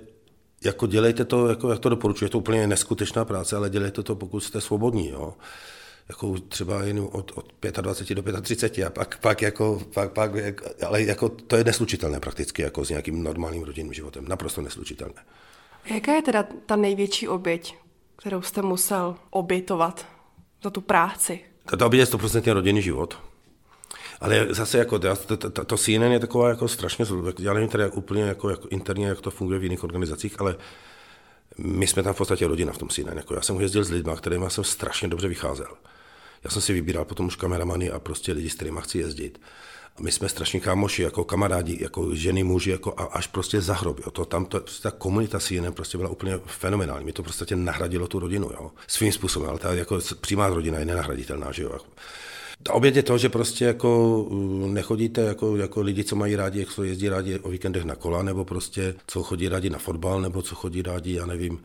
jako 0.64 0.88
dělejte 0.88 1.26
to, 1.26 1.48
jako 1.48 1.70
jak 1.70 1.80
to 1.80 1.90
doporučuji, 1.90 2.26
je 2.26 2.30
to 2.30 2.38
úplně 2.38 2.68
neskutečná 2.68 3.26
práce, 3.26 3.56
ale 3.56 3.70
dělejte 3.70 4.04
to, 4.04 4.16
pokud 4.16 4.40
jste 4.40 4.62
svobodní. 4.62 5.10
Jo. 5.10 5.34
Jako 6.10 6.36
třeba 6.40 6.84
jen 6.84 7.08
od, 7.12 7.32
od 7.36 7.54
25 7.82 8.16
do 8.16 8.42
35 8.42 8.86
a 8.86 8.90
pak, 8.90 9.18
pak, 9.18 9.42
jako, 9.42 9.82
pak, 9.94 10.12
pak 10.12 10.32
ale 10.86 11.04
jako 11.04 11.30
to 11.30 11.56
je 11.56 11.64
neslučitelné 11.64 12.20
prakticky 12.20 12.62
jako 12.62 12.86
s 12.86 12.90
nějakým 12.90 13.24
normálním 13.24 13.64
rodinným 13.64 13.94
životem, 13.94 14.28
naprosto 14.28 14.62
neslučitelné. 14.62 15.26
Jaká 15.86 16.14
je 16.14 16.22
teda 16.22 16.48
ta 16.66 16.76
největší 16.76 17.28
oběť, 17.28 17.76
kterou 18.16 18.42
jste 18.42 18.62
musel 18.62 19.16
obětovat 19.30 20.08
za 20.64 20.70
tu 20.70 20.82
práci? 20.82 21.40
Ta 21.78 21.86
oběť 21.86 22.00
je 22.00 22.06
100% 22.06 22.54
rodinný 22.54 22.82
život. 22.82 23.29
Ale 24.22 24.48
zase 24.50 24.78
jako 24.78 25.00
to, 25.00 25.38
to, 25.38 25.66
to, 25.66 25.78
CNN 25.78 26.12
je 26.12 26.20
taková 26.20 26.50
jako 26.50 26.68
strašně, 26.68 27.06
já 27.40 27.54
nevím 27.54 27.70
tady 27.70 27.84
jak 27.84 27.98
úplně 27.98 28.24
jako, 28.24 28.50
jako 28.50 28.68
interně, 28.68 29.08
jak 29.08 29.22
to 29.22 29.32
funguje 29.32 29.60
v 29.60 29.64
jiných 29.64 29.84
organizacích, 29.84 30.42
ale 30.42 30.56
my 31.58 31.88
jsme 31.88 32.04
tam 32.04 32.14
v 32.14 32.18
podstatě 32.18 32.48
rodina 32.48 32.74
v 32.74 32.78
tom 32.78 32.90
CNN. 32.90 33.18
Jako 33.18 33.34
já 33.34 33.42
jsem 33.42 33.62
jezdil 33.62 33.84
s 33.84 33.90
lidmi, 33.90 34.12
kterými 34.18 34.46
jsem 34.48 34.64
strašně 34.64 35.08
dobře 35.08 35.28
vycházel. 35.28 35.68
Já 36.44 36.50
jsem 36.50 36.62
si 36.62 36.74
vybíral 36.74 37.06
potom 37.06 37.26
už 37.26 37.36
kameramany 37.36 37.92
a 37.92 38.00
prostě 38.00 38.32
lidi, 38.32 38.50
s 38.50 38.56
kterými 38.56 38.80
chci 38.82 38.98
jezdit. 38.98 39.42
A 39.98 40.02
my 40.02 40.12
jsme 40.12 40.30
strašně 40.30 40.60
kámoši, 40.60 41.02
jako 41.02 41.24
kamarádi, 41.24 41.78
jako 41.82 42.16
ženy, 42.16 42.44
muži, 42.44 42.70
jako 42.70 42.94
a 42.98 43.04
až 43.04 43.28
prostě 43.28 43.62
za 43.62 43.74
hrob. 43.74 44.00
Jo. 44.00 44.12
To, 44.12 44.26
tam 44.26 44.46
to, 44.46 44.60
prostě 44.60 44.84
ta 44.84 44.92
komunita 44.92 45.40
CNN 45.40 45.74
prostě 45.74 45.98
byla 45.98 46.10
úplně 46.10 46.40
fenomenální. 46.46 47.06
Mi 47.06 47.14
to 47.14 47.24
prostě 47.24 47.56
nahradilo 47.56 48.08
tu 48.08 48.20
rodinu, 48.20 48.50
jo. 48.54 48.72
svým 48.88 49.12
způsobem, 49.12 49.50
ale 49.50 49.60
ta 49.60 49.74
jako 49.74 50.00
přímá 50.22 50.48
rodina 50.48 50.80
je 50.80 50.86
nenahraditelná, 50.86 51.52
že 51.52 51.64
jo. 51.64 51.78
Ta 52.64 52.74
oběd 52.74 52.96
je 52.96 53.04
to, 53.04 53.18
že 53.18 53.30
prostě 53.30 53.66
jako 53.66 54.28
mm, 54.30 54.74
nechodíte 54.74 55.22
jako, 55.22 55.58
jako 55.58 55.82
lidi, 55.82 56.04
co 56.04 56.16
mají 56.16 56.36
rádi, 56.36 56.60
jak 56.60 56.70
jezdí 56.84 57.10
rádi 57.10 57.40
o 57.40 57.50
víkendech 57.50 57.84
na 57.84 57.96
kola, 57.96 58.24
nebo 58.24 58.46
prostě 58.46 58.96
co 59.08 59.24
chodí 59.24 59.50
rádi 59.50 59.70
na 59.70 59.80
fotbal, 59.80 60.22
nebo 60.22 60.42
co 60.42 60.56
chodí 60.56 60.82
rádi, 60.82 61.14
já 61.14 61.26
nevím. 61.26 61.64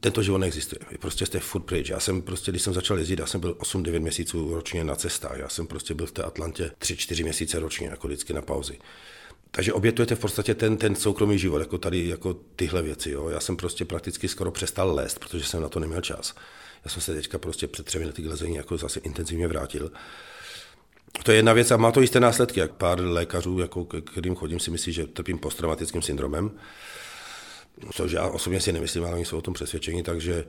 Tento 0.00 0.22
život 0.22 0.38
neexistuje. 0.38 0.78
Vy 0.90 0.98
prostě 0.98 1.26
jste 1.26 1.40
furt 1.40 1.62
pryč. 1.62 1.88
Já 1.88 2.00
jsem 2.00 2.22
prostě, 2.22 2.50
když 2.50 2.62
jsem 2.62 2.74
začal 2.74 2.98
jezdit, 2.98 3.18
já 3.18 3.26
jsem 3.26 3.40
byl 3.40 3.52
8-9 3.52 4.00
měsíců 4.00 4.54
ročně 4.54 4.84
na 4.84 4.96
cestách. 4.96 5.38
Já 5.38 5.48
jsem 5.48 5.66
prostě 5.66 5.94
byl 5.94 6.06
v 6.06 6.12
té 6.12 6.22
Atlantě 6.22 6.70
3-4 6.80 7.22
měsíce 7.22 7.58
ročně, 7.58 7.86
jako 7.86 8.06
vždycky 8.06 8.32
na 8.32 8.42
pauzi. 8.42 8.78
Takže 9.50 9.72
obětujete 9.72 10.14
v 10.14 10.18
podstatě 10.18 10.54
ten, 10.54 10.76
ten 10.76 10.94
soukromý 10.94 11.38
život, 11.38 11.58
jako 11.58 11.78
tady 11.78 12.08
jako 12.08 12.34
tyhle 12.56 12.82
věci. 12.82 13.10
Jo. 13.10 13.28
Já 13.28 13.40
jsem 13.40 13.56
prostě 13.56 13.84
prakticky 13.84 14.28
skoro 14.28 14.50
přestal 14.50 14.94
lézt, 14.94 15.18
protože 15.18 15.44
jsem 15.44 15.62
na 15.62 15.68
to 15.68 15.80
neměl 15.80 16.00
čas. 16.00 16.34
Já 16.86 16.90
jsem 16.90 17.02
se 17.02 17.14
teďka 17.14 17.38
prostě 17.38 17.66
před 17.66 17.86
třemi 17.86 18.04
lety 18.04 18.22
k 18.22 18.26
lezení 18.26 18.56
jako 18.56 18.76
zase 18.76 19.00
intenzivně 19.00 19.48
vrátil. 19.48 19.90
To 21.22 21.30
je 21.30 21.36
jedna 21.36 21.52
věc 21.52 21.70
a 21.70 21.76
má 21.76 21.92
to 21.92 22.00
jisté 22.00 22.20
následky. 22.20 22.60
Jak 22.60 22.72
pár 22.72 23.00
lékařů, 23.00 23.58
jako 23.58 23.84
kterým 23.84 24.34
chodím, 24.34 24.60
si 24.60 24.70
myslí, 24.70 24.92
že 24.92 25.06
trpím 25.06 25.38
posttraumatickým 25.38 26.02
syndromem. 26.02 26.50
Což 27.92 28.12
já 28.12 28.28
osobně 28.28 28.60
si 28.60 28.72
nemyslím, 28.72 29.04
ale 29.04 29.14
oni 29.14 29.24
jsou 29.24 29.38
o 29.38 29.42
tom 29.42 29.54
přesvědčení, 29.54 30.02
takže 30.02 30.44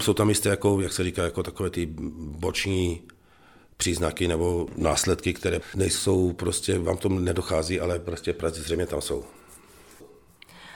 jsou 0.00 0.14
tam 0.14 0.28
jisté, 0.28 0.48
jako, 0.48 0.80
jak 0.80 0.92
se 0.92 1.04
říká, 1.04 1.24
jako 1.24 1.42
takové 1.42 1.70
ty 1.70 1.86
boční 2.16 3.02
příznaky 3.76 4.28
nebo 4.28 4.68
následky, 4.76 5.34
které 5.34 5.60
nejsou 5.74 6.32
prostě, 6.32 6.78
vám 6.78 6.96
to 6.96 7.08
nedochází, 7.08 7.80
ale 7.80 7.98
prostě 7.98 8.34
zřejmě 8.52 8.86
tam 8.86 9.00
jsou. 9.00 9.24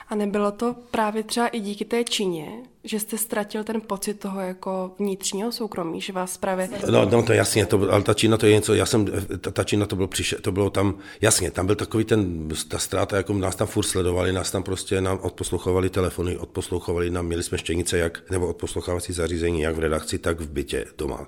A 0.07 0.15
nebylo 0.15 0.51
to 0.51 0.75
právě 0.91 1.23
třeba 1.23 1.47
i 1.47 1.59
díky 1.59 1.85
té 1.85 2.03
Číně, 2.03 2.70
že 2.83 2.99
jste 2.99 3.17
ztratil 3.17 3.63
ten 3.63 3.81
pocit 3.81 4.19
toho 4.19 4.39
jako 4.41 4.91
vnitřního 4.99 5.51
soukromí, 5.51 6.01
že 6.01 6.13
vás 6.13 6.37
právě... 6.37 6.69
No, 6.89 7.05
no 7.05 7.23
to 7.23 7.33
jasně, 7.33 7.65
to, 7.65 7.91
ale 7.91 8.03
ta 8.03 8.13
Čína 8.13 8.37
to 8.37 8.45
je 8.45 8.53
něco, 8.53 8.73
já 8.73 8.85
jsem, 8.85 9.05
ta, 9.41 9.51
ta 9.51 9.63
Čína 9.63 9.85
to 9.85 9.95
bylo, 9.95 10.07
přiše, 10.07 10.35
to 10.35 10.51
bylo 10.51 10.69
tam, 10.69 10.97
jasně, 11.21 11.51
tam 11.51 11.65
byl 11.65 11.75
takový 11.75 12.03
ten, 12.03 12.49
ta 12.67 12.79
ztráta, 12.79 13.17
jako 13.17 13.33
nás 13.33 13.55
tam 13.55 13.67
furt 13.67 13.85
sledovali, 13.85 14.33
nás 14.33 14.51
tam 14.51 14.63
prostě 14.63 15.01
nám 15.01 15.19
odposlouchovali 15.21 15.89
telefony, 15.89 16.37
odposlouchovali 16.37 17.09
nám, 17.09 17.25
měli 17.25 17.43
jsme 17.43 17.57
štěnice, 17.57 17.97
jak, 17.97 18.31
nebo 18.31 18.47
odposlouchávací 18.47 19.13
zařízení, 19.13 19.61
jak 19.61 19.75
v 19.75 19.79
redakci, 19.79 20.17
tak 20.17 20.39
v 20.39 20.49
bytě 20.49 20.85
doma. 20.97 21.27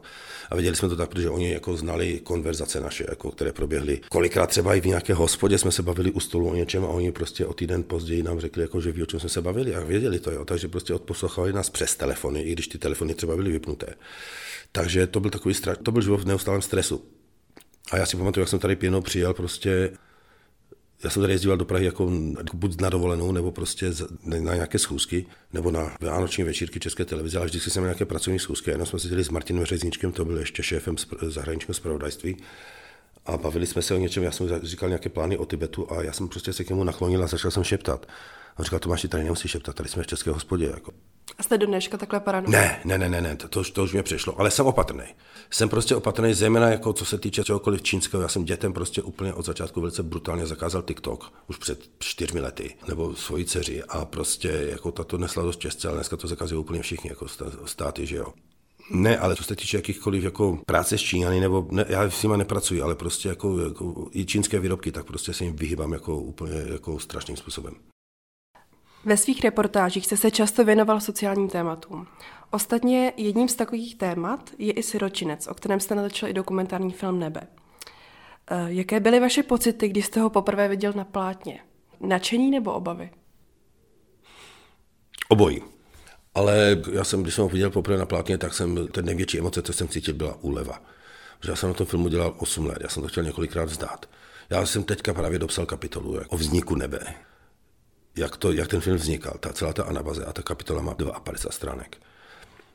A 0.50 0.56
viděli 0.56 0.76
jsme 0.76 0.90
to 0.90 0.96
tak, 0.96 1.10
protože 1.10 1.30
oni 1.30 1.52
jako 1.52 1.78
znali 1.78 2.20
konverzace 2.24 2.80
naše, 2.80 3.06
jako, 3.10 3.32
které 3.32 3.54
proběhly. 3.54 4.02
Kolikrát 4.10 4.48
třeba 4.48 4.76
i 4.76 4.82
v 4.82 4.86
nějaké 4.86 5.14
hospodě 5.14 5.58
jsme 5.58 5.72
se 5.72 5.84
bavili 5.84 6.12
u 6.12 6.20
stolu 6.20 6.50
o 6.50 6.56
něčem 6.56 6.86
a 6.86 6.88
oni 6.88 7.12
prostě 7.12 7.46
o 7.46 7.54
týden 7.54 7.84
později 7.84 8.24
nám 8.24 8.40
řekli, 8.40 8.62
jako, 8.62 8.82
že 8.82 8.92
ví, 8.92 9.04
o 9.04 9.06
čem 9.06 9.20
jsme 9.20 9.30
se 9.30 9.42
bavili 9.42 9.76
a 9.76 9.80
věděli 9.80 10.20
to, 10.20 10.32
jo. 10.32 10.46
takže 10.46 10.68
prostě 10.68 10.94
odposlouchali 11.44 11.54
nás 11.54 11.70
přes 11.70 11.96
telefony, 11.96 12.42
i 12.42 12.52
když 12.52 12.68
ty 12.68 12.78
telefony 12.78 13.14
třeba 13.14 13.36
byly 13.36 13.52
vypnuté. 13.52 13.96
Takže 14.72 15.08
to 15.08 15.20
byl 15.20 15.32
takový 15.32 15.56
strach, 15.56 15.78
to 15.78 15.92
byl 15.92 16.02
život 16.02 16.22
v 16.22 16.26
neustálém 16.26 16.62
stresu. 16.62 17.04
A 17.92 17.98
já 17.98 18.06
si 18.06 18.18
pamatuju, 18.18 18.42
jak 18.42 18.50
jsem 18.50 18.60
tady 18.60 18.76
pěnou 18.76 19.02
přijel 19.02 19.34
prostě 19.34 19.92
já 21.04 21.10
jsem 21.10 21.22
tady 21.22 21.34
jezdil 21.34 21.58
do 21.58 21.66
Prahy 21.66 21.86
jako, 21.86 22.12
jako 22.38 22.58
buď 22.58 22.82
na 22.82 22.90
dovolenou, 22.90 23.32
nebo 23.32 23.52
prostě 23.52 23.92
na 24.24 24.56
nějaké 24.56 24.80
schůzky, 24.80 25.26
nebo 25.54 25.72
na 25.72 25.98
vánoční 26.02 26.44
večírky 26.44 26.80
České 26.80 27.06
televize, 27.06 27.38
ale 27.38 27.46
vždycky 27.46 27.70
jsem 27.70 27.84
měl 27.84 27.90
nějaké 27.90 28.06
pracovní 28.06 28.40
schůzky. 28.40 28.72
Jenom 28.72 28.88
jsme 28.88 29.00
seděli 29.00 29.24
s 29.24 29.30
Martinem 29.30 29.66
Řezničkem, 29.66 30.12
to 30.12 30.26
byl 30.26 30.38
ještě 30.38 30.64
šéfem 30.64 30.96
zahraničního 31.22 31.74
zpravodajství, 31.74 32.38
a 33.26 33.38
bavili 33.38 33.68
jsme 33.68 33.82
se 33.82 33.94
o 33.94 33.98
něčem, 33.98 34.24
já 34.24 34.32
jsem 34.32 34.48
říkal 34.64 34.90
nějaké 34.90 35.10
plány 35.10 35.38
o 35.38 35.46
Tibetu 35.46 35.92
a 35.92 36.04
já 36.04 36.14
jsem 36.14 36.28
prostě 36.28 36.54
se 36.54 36.64
k 36.64 36.70
němu 36.70 36.84
naklonil 36.84 37.24
a 37.24 37.28
začal 37.28 37.52
jsem 37.52 37.64
šeptat. 37.64 38.06
A 38.56 38.60
on 38.60 38.66
říkal, 38.66 38.80
Tomáši, 38.80 39.08
tady 39.08 39.24
nemusíš 39.24 39.52
šeptat, 39.52 39.76
tady 39.76 39.90
jsme 39.90 40.04
v 40.04 40.08
České 40.08 40.32
hospodě. 40.32 40.66
Jako. 40.66 40.94
A 41.38 41.44
jste 41.44 41.58
do 41.58 41.66
dneška 41.66 41.98
takhle 41.98 42.20
paranoid? 42.20 42.52
Ne, 42.52 42.82
ne, 42.86 42.98
ne, 42.98 43.10
ne, 43.10 43.22
ne 43.22 43.36
to, 43.36 43.48
to, 43.48 43.64
to 43.64 43.84
už 43.84 43.94
mě 43.94 44.04
přešlo, 44.04 44.40
ale 44.40 44.52
jsem 44.52 44.66
opatrný. 44.66 45.04
Jsem 45.50 45.70
prostě 45.70 45.96
opatrný, 45.96 46.34
zejména 46.34 46.70
jako 46.70 46.94
co 46.94 47.06
se 47.06 47.18
týče 47.18 47.44
čehokoliv 47.44 47.82
čínského. 47.82 48.24
Já 48.24 48.28
jsem 48.28 48.46
dětem 48.46 48.74
prostě 48.74 49.02
úplně 49.02 49.34
od 49.34 49.46
začátku 49.46 49.82
velice 49.82 50.04
brutálně 50.04 50.48
zakázal 50.48 50.82
TikTok, 50.82 51.34
už 51.48 51.58
před 51.58 51.90
čtyřmi 52.00 52.40
lety, 52.40 52.76
nebo 52.88 53.16
svoji 53.16 53.46
dceři 53.46 53.84
a 53.84 54.06
prostě 54.06 54.68
jako 54.70 54.92
tato 54.92 55.18
nesla 55.18 55.44
dost 55.44 55.60
české, 55.60 55.88
ale 55.88 55.98
dneska 55.98 56.18
to 56.18 56.28
zakazují 56.28 56.60
úplně 56.60 56.82
všichni, 56.82 57.10
jako 57.10 57.28
státy, 57.66 58.06
že 58.06 58.16
jo. 58.16 58.34
Ne, 58.92 59.18
ale 59.18 59.36
co 59.36 59.44
se 59.44 59.56
týče 59.56 59.78
jakýchkoliv 59.78 60.24
jako 60.24 60.60
práce 60.66 60.98
s 60.98 61.02
Číňany, 61.02 61.40
nebo 61.40 61.68
ne, 61.72 61.86
já 61.90 62.10
s 62.10 62.24
nimi 62.24 62.38
nepracuji, 62.38 62.82
ale 62.82 62.96
prostě 62.96 63.30
jako, 63.30 63.60
jako 63.60 64.08
i 64.12 64.26
čínské 64.26 64.60
výrobky, 64.60 64.92
tak 64.92 65.06
prostě 65.06 65.34
se 65.34 65.44
jim 65.44 65.56
vyhýbám 65.56 65.94
jako 65.94 66.18
úplně 66.18 66.66
jako 66.72 67.00
strašným 67.00 67.38
způsobem. 67.38 67.74
Ve 69.06 69.18
svých 69.18 69.44
reportážích 69.44 70.06
jste 70.06 70.18
se 70.18 70.32
často 70.32 70.66
věnoval 70.66 71.00
sociálním 71.00 71.50
tématům. 71.50 72.08
Ostatně 72.52 73.14
jedním 73.18 73.50
z 73.50 73.56
takových 73.56 73.96
témat 73.96 74.50
je 74.58 74.74
i 74.74 74.84
Siročinec, 74.84 75.48
o 75.48 75.54
kterém 75.54 75.80
jste 75.80 75.96
natočil 75.96 76.28
i 76.30 76.34
dokumentární 76.34 76.92
film 76.92 77.20
Nebe. 77.20 77.42
Eh, 78.52 78.66
jaké 78.68 79.00
byly 79.00 79.20
vaše 79.20 79.44
pocity, 79.44 79.90
když 79.90 80.06
jste 80.06 80.20
ho 80.20 80.30
poprvé 80.30 80.68
viděl 80.68 80.94
na 80.96 81.04
plátně? 81.04 81.60
Načení 82.00 82.52
nebo 82.52 82.74
obavy? 82.74 83.10
Obojí. 85.30 85.62
Ale 86.36 86.82
já 86.92 87.04
jsem, 87.04 87.24
když 87.24 87.34
jsem 87.34 87.44
ho 87.44 87.50
viděl 87.50 87.70
poprvé 87.70 87.98
na 87.98 88.06
plátně, 88.06 88.38
tak 88.38 88.54
jsem, 88.54 88.88
ten 88.88 89.06
největší 89.06 89.40
emoce, 89.40 89.62
co 89.62 89.74
jsem 89.74 89.88
cítil, 89.88 90.14
byla 90.14 90.38
úleva. 90.42 90.82
Protože 91.40 91.52
já 91.52 91.56
jsem 91.56 91.70
na 91.70 91.74
tom 91.74 91.86
filmu 91.88 92.08
dělal 92.08 92.36
8 92.38 92.66
let, 92.66 92.78
já 92.82 92.90
jsem 92.90 93.04
to 93.04 93.10
chtěl 93.10 93.24
několikrát 93.24 93.66
vzdát. 93.66 94.10
Já 94.50 94.66
jsem 94.66 94.84
teďka 94.84 95.14
právě 95.14 95.40
dopsal 95.40 95.66
kapitolu 95.66 96.20
o 96.30 96.38
vzniku 96.38 96.76
nebe 96.76 97.00
jak, 98.16 98.38
to, 98.38 98.52
jak 98.52 98.68
ten 98.68 98.82
film 98.82 98.98
vznikal, 98.98 99.38
ta, 99.40 99.54
celá 99.54 99.74
ta 99.74 99.84
anabaze 99.84 100.26
a 100.26 100.34
ta 100.34 100.42
kapitola 100.42 100.82
má 100.82 100.94
52 100.94 101.52
stránek. 101.52 101.98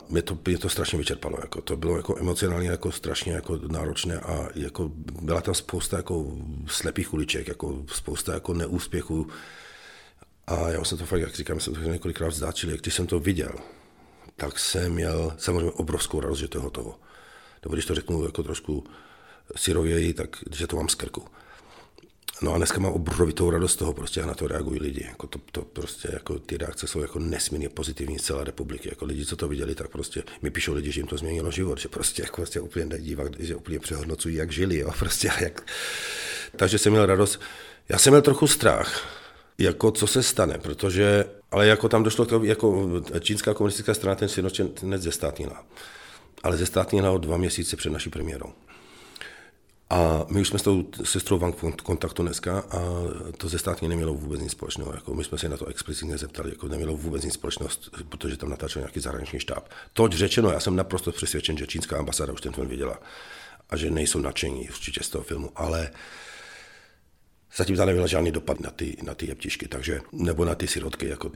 Mě 0.09 0.22
to, 0.22 0.39
mě 0.47 0.59
to 0.59 0.68
strašně 0.68 0.99
vyčerpalo, 0.99 1.39
jako, 1.41 1.61
to 1.61 1.76
bylo 1.76 1.97
jako 1.97 2.18
emocionálně 2.18 2.68
jako 2.68 2.93
strašně 2.93 3.32
jako 3.32 3.59
náročné 3.68 4.20
a 4.20 4.49
jako 4.55 4.91
byla 5.22 5.41
tam 5.41 5.55
spousta 5.55 5.97
jako 5.97 6.26
slepých 6.66 7.14
uliček, 7.14 7.49
jako 7.49 7.84
spousta 7.86 8.34
jako 8.34 8.55
neúspěchů 8.55 9.26
A 10.47 10.68
já 10.68 10.84
jsem 10.84 10.99
to 10.99 11.07
fakt, 11.07 11.20
jak 11.20 11.34
říkám, 11.34 11.61
jsem 11.61 11.74
to 11.74 11.80
několikrát 11.80 12.28
vzdáčil, 12.28 12.76
když 12.76 12.95
jsem 12.95 13.07
to 13.07 13.20
viděl, 13.20 13.53
tak 14.36 14.59
jsem 14.59 14.93
měl 14.93 15.32
samozřejmě 15.39 15.70
obrovskou 15.70 16.20
radost, 16.20 16.39
že 16.39 16.49
to 16.49 16.59
je 16.59 16.62
hotovo. 16.62 16.95
Nebo 17.62 17.74
když 17.74 17.86
to 17.86 17.95
řeknu 17.95 18.24
jako 18.24 18.43
trošku 18.43 18.84
syrověji, 19.57 20.14
tak 20.14 20.36
že 20.53 20.66
to 20.66 20.76
mám 20.76 20.89
z 20.89 20.95
krku. 20.95 21.24
No 22.43 22.55
a 22.55 22.57
dneska 22.57 22.80
mám 22.80 22.93
obrovitou 22.93 23.51
radost 23.51 23.72
z 23.72 23.76
toho, 23.76 23.93
prostě 23.93 24.22
na 24.22 24.34
to 24.34 24.49
reagují 24.49 24.80
lidi. 24.80 25.05
Jako 25.09 25.26
to, 25.26 25.39
to, 25.53 25.62
prostě, 25.62 26.09
jako 26.12 26.39
ty 26.39 26.57
reakce 26.57 26.86
jsou 26.86 27.01
jako 27.01 27.18
nesmírně 27.18 27.68
pozitivní 27.68 28.18
z 28.18 28.22
celé 28.22 28.45
republiky. 28.45 28.89
Jako 28.89 29.05
lidi, 29.05 29.26
co 29.26 29.36
to 29.36 29.49
viděli, 29.49 29.74
tak 29.74 29.89
prostě 29.89 30.22
mi 30.43 30.51
píšou 30.51 30.74
lidi, 30.74 30.93
že 30.93 31.01
jim 31.01 31.07
to 31.07 31.16
změnilo 31.16 31.51
život, 31.51 31.78
že 31.78 31.89
prostě, 31.89 32.22
jako 32.22 32.36
prostě 32.36 32.61
úplně 32.61 32.84
nedívá, 32.84 33.24
že 33.39 33.57
úplně 33.57 33.78
přehodnocují, 33.78 34.34
jak 34.34 34.53
žili, 34.53 34.78
jo, 34.78 34.91
prostě 34.99 35.30
jak... 35.41 35.62
Takže 36.57 36.78
jsem 36.78 36.93
měl 36.93 37.07
radost. 37.07 37.41
Já 37.89 37.99
jsem 37.99 38.12
měl 38.12 38.22
trochu 38.22 38.47
strach, 38.47 39.09
jako 39.59 39.91
co 39.91 40.07
se 40.07 40.22
stane, 40.22 40.59
protože, 40.59 41.24
ale 41.51 41.66
jako 41.66 41.89
tam 41.89 42.03
došlo 42.03 42.26
k 42.26 42.41
jako 42.43 42.91
čínská 43.20 43.55
komunistická 43.55 43.95
strana 43.95 44.14
ten 44.14 44.28
sjednocenec 44.28 45.03
zestátnila. 45.03 45.64
Ale 46.43 46.57
zestátnila 46.57 47.18
dva 47.18 47.36
měsíce 47.36 47.76
před 47.76 47.91
naší 47.91 48.11
premiérou. 48.11 48.53
A 49.91 50.26
my 50.28 50.41
už 50.41 50.49
jsme 50.49 50.59
s 50.59 50.62
tou 50.62 50.84
sestrou 51.05 51.39
v 51.39 51.76
kontaktu 51.82 52.22
dneska 52.22 52.59
a 52.59 52.78
to 53.36 53.49
ze 53.49 53.59
státní 53.59 53.89
nemělo 53.89 54.14
vůbec 54.14 54.41
nic 54.41 54.53
společného. 54.53 54.93
Jako 54.95 55.14
my 55.14 55.24
jsme 55.24 55.39
se 55.39 55.49
na 55.49 55.57
to 55.57 55.66
explicitně 55.66 56.18
zeptali, 56.18 56.51
jako 56.51 56.68
nemělo 56.68 56.97
vůbec 56.97 57.24
nic 57.24 57.34
společného, 57.34 57.70
protože 58.09 58.36
tam 58.36 58.51
natáčel 58.51 58.80
nějaký 58.80 59.01
zahraniční 59.01 59.41
štáb. 59.41 59.68
Toť 59.93 60.12
řečeno, 60.12 60.51
já 60.51 60.61
jsem 60.61 60.76
naprosto 60.76 61.12
přesvědčen, 61.12 61.59
že 61.59 61.66
čínská 61.66 61.99
ambasáda 61.99 62.32
už 62.32 62.41
ten 62.41 62.53
film 62.53 62.68
viděla 62.68 62.99
a 63.70 63.76
že 63.76 63.91
nejsou 63.91 64.18
nadšení 64.18 64.68
určitě 64.68 65.03
z 65.03 65.09
toho 65.09 65.24
filmu, 65.24 65.51
ale 65.57 65.91
Zatím 67.57 67.76
tam 67.76 67.86
nebyl 67.86 68.07
žádný 68.07 68.32
dopad 68.32 68.61
na 68.61 68.70
ty, 68.70 68.96
na 69.03 69.14
ty 69.14 69.26
jeptišky, 69.26 69.68
takže, 69.68 70.01
nebo 70.12 70.44
na 70.44 70.55
ty 70.55 70.66
sirotky. 70.66 71.09
Jako, 71.09 71.30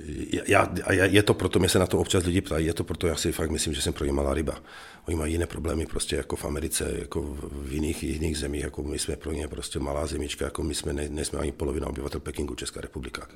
já, 0.47 0.73
a 0.85 0.93
je 0.93 1.23
to 1.23 1.35
proto, 1.35 1.59
mě 1.59 1.69
se 1.69 1.79
na 1.79 1.87
to 1.87 1.99
občas 1.99 2.25
lidi 2.25 2.41
ptají, 2.41 2.67
je 2.67 2.75
to 2.75 2.85
proto, 2.85 3.07
já 3.07 3.17
si 3.17 3.33
fakt 3.33 3.51
myslím, 3.51 3.75
že 3.75 3.83
jsem 3.83 3.93
pro 3.93 4.05
ně 4.05 4.13
malá 4.13 4.35
ryba. 4.35 4.63
Oni 5.09 5.17
mají 5.17 5.33
jiné 5.33 5.47
problémy 5.47 5.87
prostě 5.87 6.17
jako 6.17 6.37
v 6.37 6.45
Americe, 6.45 6.95
jako 6.99 7.23
v 7.41 7.73
jiných, 7.73 8.03
jiných 8.03 8.39
zemích, 8.39 8.63
jako 8.63 8.83
my 8.83 8.99
jsme 8.99 9.17
pro 9.17 9.33
ně 9.33 9.49
prostě 9.49 9.79
malá 9.79 10.07
zemička, 10.07 10.45
jako 10.45 10.63
my 10.63 10.75
jsme, 10.75 10.93
ne, 10.93 11.09
nejsme 11.09 11.39
ani 11.39 11.53
polovina 11.53 11.87
obyvatel 11.87 12.21
Pekingu, 12.21 12.55
Česká 12.55 12.81
republika. 12.81 13.29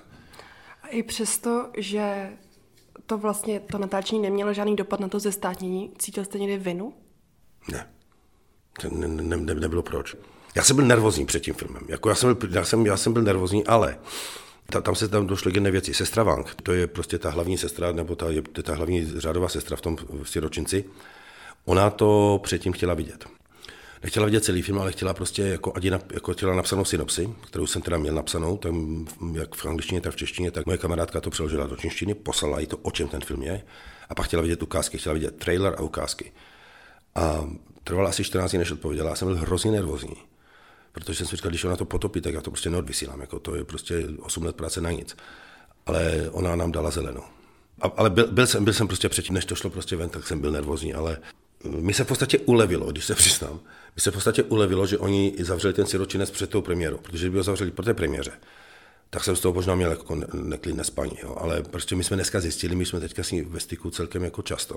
A 0.82 0.88
i 0.88 1.02
přesto, 1.02 1.70
že 1.76 2.30
to 3.06 3.18
vlastně, 3.18 3.60
to 3.60 3.78
natáčení 3.78 4.22
nemělo 4.22 4.52
žádný 4.52 4.76
dopad 4.76 5.00
na 5.00 5.08
to 5.08 5.18
zestátnění, 5.18 5.92
cítil 5.98 6.24
jste 6.24 6.38
někdy 6.38 6.58
vinu? 6.58 6.94
Ne. 7.72 7.88
Ne, 8.92 9.08
ne, 9.08 9.36
ne, 9.36 9.54
nebylo 9.54 9.82
proč. 9.82 10.16
Já 10.56 10.62
jsem 10.62 10.76
byl 10.76 10.84
nervózní 10.84 11.26
před 11.26 11.40
tím 11.40 11.54
filmem. 11.54 11.82
Jako 11.88 12.08
já, 12.08 12.14
jsem 12.14 12.34
byl, 12.34 12.48
já, 12.50 12.64
jsem, 12.64 12.86
já 12.86 12.96
jsem 12.96 13.12
byl 13.12 13.22
nervózní, 13.22 13.66
ale 13.66 13.98
ta, 14.66 14.80
tam 14.80 14.94
se 14.94 15.08
tam 15.08 15.26
došlo 15.26 15.50
k 15.50 15.54
jedné 15.54 15.70
věci. 15.70 15.94
Sestra 15.94 16.22
Wang, 16.22 16.54
to 16.62 16.72
je 16.72 16.86
prostě 16.86 17.18
ta 17.18 17.30
hlavní 17.30 17.58
sestra, 17.58 17.92
nebo 17.92 18.16
ta, 18.16 18.30
je, 18.30 18.42
ta 18.42 18.74
hlavní 18.74 19.20
řádová 19.20 19.48
sestra 19.48 19.76
v 19.76 19.80
tom 19.80 19.96
v 20.22 20.30
siročinci, 20.30 20.84
ona 21.64 21.90
to 21.90 22.40
předtím 22.42 22.72
chtěla 22.72 22.94
vidět. 22.94 23.26
Nechtěla 24.02 24.26
vidět 24.26 24.44
celý 24.44 24.62
film, 24.62 24.78
ale 24.78 24.92
chtěla 24.92 25.14
prostě 25.14 25.42
jako, 25.42 25.72
ať 25.76 25.84
jako 25.84 26.32
chtěla 26.32 26.54
napsanou 26.54 26.84
synopsi, 26.84 27.30
kterou 27.46 27.66
jsem 27.66 27.82
teda 27.82 27.98
měl 27.98 28.14
napsanou, 28.14 28.56
tam 28.56 29.06
jak 29.32 29.54
v 29.54 29.66
angličtině, 29.66 30.00
tak 30.00 30.12
v 30.12 30.16
češtině, 30.16 30.50
tak 30.50 30.66
moje 30.66 30.78
kamarádka 30.78 31.20
to 31.20 31.30
přeložila 31.30 31.66
do 31.66 31.76
češtiny, 31.76 32.14
poslala 32.14 32.60
jí 32.60 32.66
to, 32.66 32.76
o 32.76 32.90
čem 32.90 33.08
ten 33.08 33.20
film 33.20 33.42
je, 33.42 33.62
a 34.08 34.14
pak 34.14 34.26
chtěla 34.26 34.42
vidět 34.42 34.62
ukázky, 34.62 34.98
chtěla 34.98 35.12
vidět 35.14 35.36
trailer 35.36 35.74
a 35.78 35.80
ukázky. 35.80 36.32
A 37.14 37.50
trvalo 37.84 38.08
asi 38.08 38.24
14 38.24 38.50
dní, 38.50 38.58
než 38.58 38.70
odpověděla, 38.70 39.10
já 39.10 39.16
jsem 39.16 39.28
byl 39.28 39.36
hrozně 39.36 39.70
nervózní 39.70 40.16
protože 40.96 41.18
jsem 41.18 41.26
si 41.26 41.36
říkal, 41.36 41.50
když 41.50 41.64
ona 41.64 41.76
to 41.76 41.84
potopí, 41.84 42.20
tak 42.20 42.34
já 42.34 42.40
to 42.40 42.50
prostě 42.50 42.70
neodvysílám, 42.70 43.20
jako 43.20 43.38
to 43.38 43.54
je 43.54 43.64
prostě 43.64 44.08
8 44.20 44.44
let 44.44 44.56
práce 44.56 44.80
na 44.80 44.90
nic. 44.90 45.16
Ale 45.86 46.30
ona 46.30 46.56
nám 46.56 46.72
dala 46.72 46.90
zelenou. 46.90 47.22
A, 47.80 47.86
ale 47.96 48.10
byl, 48.10 48.26
byl, 48.32 48.46
jsem, 48.46 48.64
byl 48.64 48.74
jsem 48.74 48.86
prostě 48.86 49.08
předtím, 49.08 49.34
než 49.34 49.44
to 49.44 49.54
šlo 49.54 49.70
prostě 49.70 49.96
ven, 49.96 50.08
tak 50.08 50.26
jsem 50.26 50.40
byl 50.40 50.50
nervózní, 50.50 50.94
ale 50.94 51.18
mi 51.64 51.94
se 51.94 52.04
v 52.04 52.06
podstatě 52.06 52.38
ulevilo, 52.38 52.92
když 52.92 53.04
se 53.04 53.14
přiznám, 53.24 53.60
mi 53.96 54.00
se 54.00 54.10
v 54.10 54.14
podstatě 54.14 54.42
ulevilo, 54.42 54.86
že 54.86 54.98
oni 54.98 55.34
zavřeli 55.38 55.74
ten 55.74 55.86
siročinec 55.86 56.30
před 56.30 56.50
tou 56.50 56.62
premiérou, 56.62 56.98
protože 56.98 57.30
by 57.30 57.36
ho 57.36 57.42
zavřeli 57.42 57.70
po 57.70 57.82
té 57.82 57.94
premiéře 57.94 58.32
tak 59.10 59.24
jsem 59.24 59.36
z 59.36 59.40
toho 59.40 59.54
možná 59.54 59.74
měl 59.74 59.90
jako 59.90 60.16
neklidné 60.32 60.84
spaní. 60.84 61.16
Jo. 61.22 61.36
Ale 61.40 61.62
prostě 61.62 61.96
my 61.96 62.04
jsme 62.04 62.16
dneska 62.16 62.40
zjistili, 62.40 62.74
my 62.74 62.86
jsme 62.86 63.00
teďka 63.00 63.22
s 63.22 63.30
ní 63.30 63.42
ve 63.42 63.60
styku 63.60 63.90
celkem 63.90 64.24
jako 64.24 64.42
často, 64.42 64.76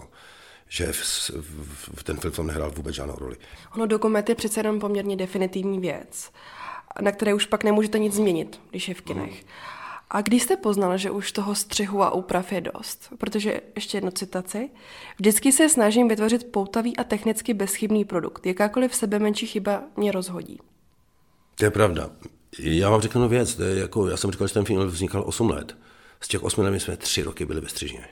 že 0.69 0.93
v, 0.93 1.29
v, 1.29 1.89
v 1.95 2.03
ten 2.03 2.17
film 2.17 2.47
nehrál 2.47 2.71
vůbec 2.71 2.95
žádnou 2.95 3.15
roli. 3.15 3.37
Ono 3.75 3.85
dokument 3.85 4.29
je 4.29 4.35
přece 4.35 4.59
jenom 4.59 4.79
poměrně 4.79 5.15
definitivní 5.15 5.79
věc, 5.79 6.31
na 7.01 7.11
které 7.11 7.33
už 7.33 7.45
pak 7.45 7.63
nemůžete 7.63 7.99
nic 7.99 8.13
změnit, 8.13 8.61
když 8.69 8.87
je 8.87 8.93
v 8.93 9.01
kinech. 9.01 9.43
Mm. 9.43 9.49
A 10.09 10.21
když 10.21 10.43
jste 10.43 10.57
poznal, 10.57 10.97
že 10.97 11.11
už 11.11 11.31
toho 11.31 11.55
střihu 11.55 12.03
a 12.03 12.13
úprav 12.13 12.51
je 12.51 12.61
dost? 12.61 13.09
Protože, 13.17 13.61
ještě 13.75 13.97
jednu 13.97 14.11
citaci, 14.11 14.69
vždycky 15.17 15.51
se 15.51 15.69
snažím 15.69 16.07
vytvořit 16.07 16.51
poutavý 16.51 16.97
a 16.97 17.03
technicky 17.03 17.53
bezchybný 17.53 18.05
produkt. 18.05 18.45
Jakákoliv 18.45 18.95
sebe 18.95 19.19
menší 19.19 19.47
chyba 19.47 19.83
mě 19.97 20.11
rozhodí. 20.11 20.59
To 21.55 21.65
je 21.65 21.71
pravda. 21.71 22.09
Já 22.59 22.89
vám 22.89 23.01
řeknu 23.01 23.27
věc, 23.27 23.55
to 23.55 23.63
je 23.63 23.79
jako, 23.79 24.07
já 24.07 24.17
jsem 24.17 24.31
říkal, 24.31 24.47
že 24.47 24.53
ten 24.53 24.65
film 24.65 24.87
vznikal 24.87 25.23
8 25.27 25.49
let. 25.49 25.77
Z 26.21 26.27
těch 26.27 26.43
8 26.43 26.61
let 26.61 26.79
jsme 26.79 26.97
3 26.97 27.21
roky 27.23 27.45
byli 27.45 27.61
ve 27.61 27.69
střižně. 27.69 28.07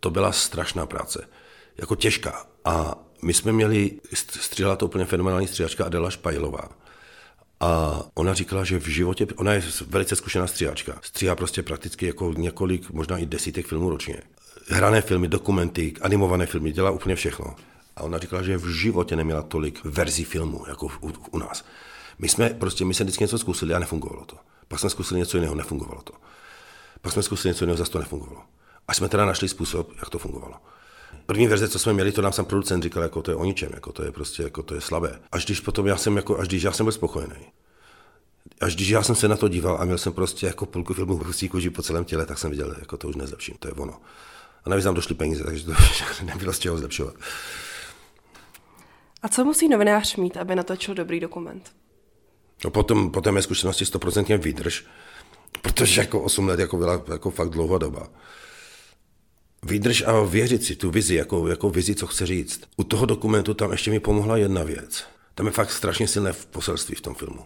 To 0.00 0.10
byla 0.10 0.32
strašná 0.32 0.86
práce 0.86 1.28
jako 1.80 1.96
těžká. 1.96 2.46
A 2.64 2.94
my 3.22 3.34
jsme 3.34 3.52
měli, 3.52 4.00
stříhala 4.14 4.76
to 4.76 4.86
úplně 4.86 5.04
fenomenální 5.04 5.46
stříhačka 5.46 5.84
Adela 5.84 6.10
Špajlová. 6.10 6.68
A 7.60 8.00
ona 8.14 8.34
říkala, 8.34 8.64
že 8.64 8.78
v 8.78 8.86
životě, 8.86 9.26
ona 9.36 9.52
je 9.52 9.62
velice 9.86 10.16
zkušená 10.16 10.46
stříhačka, 10.46 10.98
stříhá 11.02 11.36
prostě 11.36 11.62
prakticky 11.62 12.06
jako 12.06 12.32
několik, 12.36 12.90
možná 12.90 13.18
i 13.18 13.26
desítek 13.26 13.66
filmů 13.66 13.90
ročně. 13.90 14.22
Hrané 14.68 15.00
filmy, 15.00 15.28
dokumenty, 15.28 15.94
animované 16.00 16.46
filmy, 16.46 16.72
dělá 16.72 16.90
úplně 16.90 17.16
všechno. 17.16 17.56
A 17.96 18.02
ona 18.02 18.18
říkala, 18.18 18.42
že 18.42 18.56
v 18.56 18.68
životě 18.68 19.16
neměla 19.16 19.42
tolik 19.42 19.84
verzí 19.84 20.24
filmů, 20.24 20.64
jako 20.68 20.86
u, 20.86 21.12
u 21.30 21.38
nás. 21.38 21.64
My 22.18 22.28
jsme 22.28 22.50
prostě, 22.50 22.84
my 22.84 22.94
jsme 22.94 23.04
vždycky 23.04 23.24
něco 23.24 23.38
zkusili 23.38 23.74
a 23.74 23.78
nefungovalo 23.78 24.24
to. 24.24 24.36
Pak 24.68 24.80
jsme 24.80 24.90
zkusili 24.90 25.20
něco 25.20 25.36
jiného, 25.36 25.54
nefungovalo 25.54 26.02
to. 26.02 26.12
Pak 27.00 27.12
jsme 27.12 27.22
zkusili 27.22 27.50
něco 27.50 27.64
jiného, 27.64 27.76
zase 27.76 27.90
to 27.90 27.98
nefungovalo. 27.98 28.42
A 28.88 28.94
jsme 28.94 29.08
teda 29.08 29.24
našli 29.24 29.48
způsob, 29.48 29.92
jak 29.96 30.10
to 30.10 30.18
fungovalo. 30.18 30.54
První 31.30 31.46
verze, 31.46 31.68
co 31.68 31.78
jsme 31.78 31.92
měli, 31.92 32.12
to 32.12 32.22
nám 32.22 32.32
sam 32.32 32.44
producent 32.44 32.84
říkal, 32.84 33.02
jako 33.02 33.22
to 33.22 33.30
je 33.30 33.34
o 33.34 33.44
ničem, 33.44 33.70
jako 33.74 33.92
to 33.92 34.02
je 34.02 34.12
prostě, 34.12 34.42
jako 34.42 34.62
to 34.62 34.74
je 34.74 34.80
slabé. 34.80 35.20
Až 35.32 35.44
když 35.44 35.60
potom 35.60 35.86
já 35.86 35.96
jsem, 35.96 36.16
jako, 36.16 36.38
až 36.38 36.48
když 36.48 36.62
já 36.62 36.72
jsem 36.72 36.86
byl 36.86 36.92
spokojený. 36.92 37.52
Až 38.60 38.74
když 38.74 38.88
já 38.88 39.02
jsem 39.02 39.14
se 39.14 39.28
na 39.28 39.36
to 39.36 39.48
díval 39.48 39.78
a 39.80 39.84
měl 39.84 39.98
jsem 39.98 40.12
prostě 40.12 40.46
jako 40.46 40.66
půlku 40.66 40.94
filmu 40.94 41.16
hustí 41.16 41.48
kůži 41.48 41.70
po 41.70 41.82
celém 41.82 42.04
těle, 42.04 42.26
tak 42.26 42.38
jsem 42.38 42.50
viděl, 42.50 42.76
jako 42.78 42.96
to 42.96 43.08
už 43.08 43.16
nezlepším, 43.16 43.54
to 43.58 43.68
je 43.68 43.72
ono. 43.74 44.00
A 44.64 44.70
navíc 44.70 44.84
nám 44.84 44.94
došly 44.94 45.14
peníze, 45.14 45.44
takže 45.44 45.64
to 45.64 45.72
nebylo 46.24 46.52
z 46.52 46.58
čeho 46.58 46.78
zlepšovat. 46.78 47.14
A 49.22 49.28
co 49.28 49.44
musí 49.44 49.68
novinář 49.68 50.16
mít, 50.16 50.36
aby 50.36 50.54
natočil 50.54 50.94
dobrý 50.94 51.20
dokument? 51.20 51.72
No 52.64 52.70
potom, 52.70 53.10
potom 53.10 53.36
je 53.36 53.42
zkušenosti 53.42 53.84
100% 53.84 54.42
výdrž, 54.42 54.86
protože 55.62 56.00
jako 56.00 56.20
8 56.20 56.48
let 56.48 56.60
jako 56.60 56.76
byla 56.76 57.02
jako 57.12 57.30
fakt 57.30 57.50
dlouhá 57.50 57.78
doba. 57.78 58.08
Vydrž 59.62 60.02
a 60.06 60.20
věřit 60.20 60.64
si 60.64 60.76
tu 60.76 60.90
vizi, 60.90 61.14
jako, 61.14 61.48
jako 61.48 61.70
vizi, 61.70 61.94
co 61.94 62.06
chce 62.06 62.26
říct. 62.26 62.60
U 62.76 62.84
toho 62.84 63.06
dokumentu 63.06 63.54
tam 63.54 63.72
ještě 63.72 63.90
mi 63.90 64.00
pomohla 64.00 64.36
jedna 64.36 64.62
věc. 64.62 65.04
Tam 65.34 65.46
je 65.46 65.52
fakt 65.52 65.70
strašně 65.70 66.08
silné 66.08 66.32
poselství 66.50 66.94
v 66.94 67.00
tom 67.00 67.14
filmu. 67.14 67.40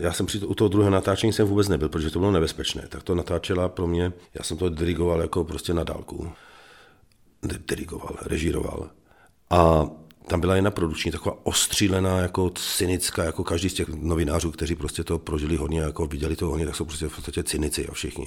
Já 0.00 0.12
jsem 0.12 0.26
při 0.26 0.40
to, 0.40 0.46
u 0.46 0.54
toho 0.54 0.68
druhého 0.68 0.90
natáčení 0.90 1.32
jsem 1.32 1.46
vůbec 1.46 1.68
nebyl, 1.68 1.88
protože 1.88 2.10
to 2.10 2.18
bylo 2.18 2.32
nebezpečné. 2.32 2.86
Tak 2.88 3.02
to 3.02 3.14
natáčela 3.14 3.68
pro 3.68 3.86
mě, 3.86 4.12
já 4.34 4.44
jsem 4.44 4.56
to 4.56 4.68
dirigoval 4.68 5.20
jako 5.20 5.44
prostě 5.44 5.74
na 5.74 5.84
dálku. 5.84 6.32
Dirigoval, 7.68 8.16
režíroval. 8.22 8.90
A 9.50 9.86
tam 10.26 10.40
byla 10.40 10.56
jedna 10.56 10.70
produkční, 10.70 11.12
taková 11.12 11.38
ostřílená, 11.42 12.18
jako 12.18 12.50
cynická, 12.50 13.24
jako 13.24 13.44
každý 13.44 13.68
z 13.68 13.74
těch 13.74 13.88
novinářů, 13.88 14.50
kteří 14.50 14.74
prostě 14.74 15.04
to 15.04 15.18
prožili 15.18 15.56
hodně, 15.56 15.80
jako 15.80 16.06
viděli 16.06 16.36
to 16.36 16.46
hodně, 16.46 16.66
tak 16.66 16.76
jsou 16.76 16.84
prostě 16.84 17.08
v 17.08 17.14
podstatě 17.14 17.42
cynici 17.42 17.88
a 17.88 17.92
všichni. 17.92 18.26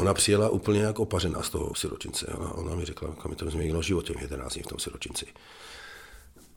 Ona 0.00 0.14
přijela 0.14 0.48
úplně 0.48 0.80
jako 0.80 1.02
opařená 1.02 1.42
z 1.42 1.50
toho 1.50 1.74
siročince. 1.74 2.26
Ona, 2.26 2.54
ona 2.54 2.74
mi 2.74 2.84
řekla, 2.84 3.14
mi 3.28 3.36
to 3.36 3.50
změnilo 3.50 3.82
život 3.82 4.06
těch 4.06 4.22
11 4.22 4.54
dní 4.54 4.62
v 4.62 4.66
tom 4.66 4.78
siročinci. 4.78 5.26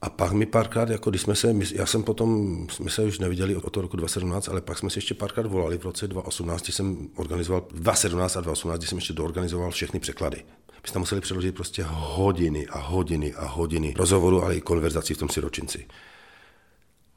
A 0.01 0.09
pak 0.09 0.31
mi 0.31 0.45
párkrát, 0.45 0.89
jako 0.89 1.09
když 1.09 1.21
jsme 1.21 1.35
se, 1.35 1.55
já 1.73 1.85
jsem 1.85 2.03
potom, 2.03 2.57
jsme 2.69 2.89
se 2.89 3.01
už 3.03 3.19
neviděli 3.19 3.55
od 3.55 3.69
toho 3.69 3.81
roku 3.81 3.97
2017, 3.97 4.49
ale 4.49 4.61
pak 4.61 4.77
jsme 4.77 4.89
si 4.89 4.97
ještě 4.97 5.13
párkrát 5.13 5.45
volali 5.45 5.77
v 5.77 5.83
roce 5.83 6.07
2018, 6.07 6.69
jsem 6.69 7.09
organizoval, 7.15 7.67
2017 7.71 8.37
a 8.37 8.41
2018, 8.41 8.79
kdy 8.79 8.87
jsem 8.87 8.97
ještě 8.97 9.13
doorganizoval 9.13 9.71
všechny 9.71 9.99
překlady. 9.99 10.37
My 10.83 10.89
jsme 10.89 10.99
museli 10.99 11.21
přeložit 11.21 11.55
prostě 11.55 11.83
hodiny 11.87 12.67
a 12.67 12.79
hodiny 12.79 13.33
a 13.33 13.45
hodiny 13.45 13.93
rozhovoru, 13.97 14.43
ale 14.43 14.55
i 14.55 14.61
konverzací 14.61 15.13
v 15.13 15.17
tom 15.17 15.29
siročinci. 15.29 15.87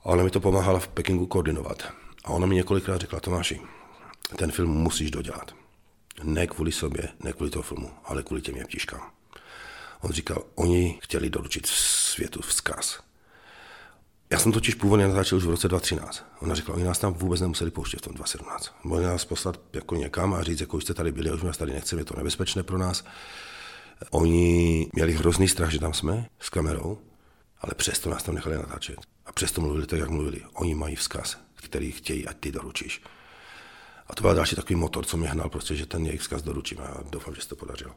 A 0.00 0.06
ona 0.06 0.24
mi 0.24 0.30
to 0.30 0.40
pomáhala 0.40 0.78
v 0.78 0.88
Pekingu 0.88 1.26
koordinovat. 1.26 1.82
A 2.24 2.30
ona 2.30 2.46
mi 2.46 2.54
několikrát 2.54 3.00
řekla, 3.00 3.20
Tomáši, 3.20 3.60
ten 4.36 4.52
film 4.52 4.70
musíš 4.70 5.10
dodělat. 5.10 5.65
Ne 6.22 6.46
kvůli 6.46 6.72
sobě, 6.72 7.08
ne 7.20 7.32
kvůli 7.32 7.50
toho 7.50 7.62
filmu, 7.62 7.90
ale 8.04 8.22
kvůli 8.22 8.42
těm 8.42 8.56
jeptiškám. 8.56 9.10
On 10.00 10.12
říkal, 10.12 10.44
oni 10.54 10.98
chtěli 11.02 11.30
doručit 11.30 11.66
světu 11.66 12.42
vzkaz. 12.42 13.00
Já 14.30 14.38
jsem 14.38 14.52
totiž 14.52 14.74
původně 14.74 15.08
natáčel 15.08 15.38
už 15.38 15.44
v 15.44 15.50
roce 15.50 15.68
2013. 15.68 16.24
Ona 16.40 16.54
řekla, 16.54 16.74
oni 16.74 16.84
nás 16.84 16.98
tam 16.98 17.14
vůbec 17.14 17.40
nemuseli 17.40 17.70
pouštět 17.70 17.98
v 17.98 18.02
tom 18.02 18.14
2017. 18.14 18.74
Mohli 18.84 19.04
nás 19.04 19.24
poslat 19.24 19.60
jako 19.72 19.94
někam 19.96 20.34
a 20.34 20.42
říct, 20.42 20.60
jako 20.60 20.76
už 20.76 20.84
jste 20.84 20.94
tady 20.94 21.12
byli, 21.12 21.32
už 21.32 21.42
nás 21.42 21.56
tady 21.56 21.72
nechceme, 21.72 22.00
je 22.00 22.04
to 22.04 22.16
nebezpečné 22.16 22.62
pro 22.62 22.78
nás. 22.78 23.04
Oni 24.10 24.88
měli 24.92 25.12
hrozný 25.12 25.48
strach, 25.48 25.70
že 25.70 25.78
tam 25.78 25.94
jsme 25.94 26.26
s 26.40 26.48
kamerou, 26.48 26.98
ale 27.60 27.72
přesto 27.76 28.10
nás 28.10 28.22
tam 28.22 28.34
nechali 28.34 28.56
natáčet. 28.56 28.98
A 29.26 29.32
přesto 29.32 29.60
mluvili 29.60 29.86
tak, 29.86 29.98
jak 29.98 30.10
mluvili. 30.10 30.42
Oni 30.52 30.74
mají 30.74 30.96
vzkaz, 30.96 31.38
který 31.54 31.92
chtějí, 31.92 32.26
ať 32.26 32.36
ty 32.36 32.52
doručíš. 32.52 33.02
A 34.08 34.14
to 34.14 34.22
byl 34.22 34.34
další 34.34 34.56
takový 34.56 34.74
motor, 34.74 35.04
co 35.04 35.16
mě 35.16 35.28
hnal, 35.28 35.48
prostě, 35.48 35.74
že 35.74 35.86
ten 35.86 36.06
jejich 36.06 36.20
vzkaz 36.20 36.42
doručím 36.42 36.78
a 36.80 37.02
doufám, 37.10 37.34
že 37.34 37.42
se 37.42 37.48
to 37.48 37.56
podařilo. 37.56 37.94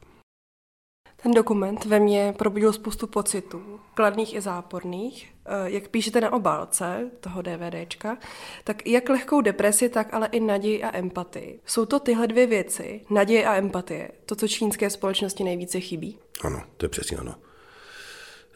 Ten 1.23 1.31
dokument 1.31 1.85
ve 1.85 1.99
mně 1.99 2.33
probudil 2.37 2.73
spoustu 2.73 3.07
pocitů, 3.07 3.79
kladných 3.93 4.33
i 4.33 4.41
záporných. 4.41 5.33
Eh, 5.45 5.69
jak 5.71 5.87
píšete 5.87 6.21
na 6.21 6.33
obálce 6.33 7.11
toho 7.19 7.41
DVDčka, 7.41 8.17
tak 8.63 8.87
jak 8.87 9.09
lehkou 9.09 9.41
depresi, 9.41 9.89
tak 9.89 10.13
ale 10.13 10.27
i 10.31 10.39
naději 10.39 10.83
a 10.83 10.97
empatii. 10.97 11.59
Jsou 11.65 11.85
to 11.85 11.99
tyhle 11.99 12.27
dvě 12.27 12.47
věci, 12.47 13.01
naděje 13.09 13.45
a 13.45 13.55
empatie, 13.55 14.11
to, 14.25 14.35
co 14.35 14.47
čínské 14.47 14.89
společnosti 14.89 15.43
nejvíce 15.43 15.79
chybí? 15.79 16.19
Ano, 16.41 16.63
to 16.77 16.85
je 16.85 16.89
přesně 16.89 17.17
ano. 17.17 17.35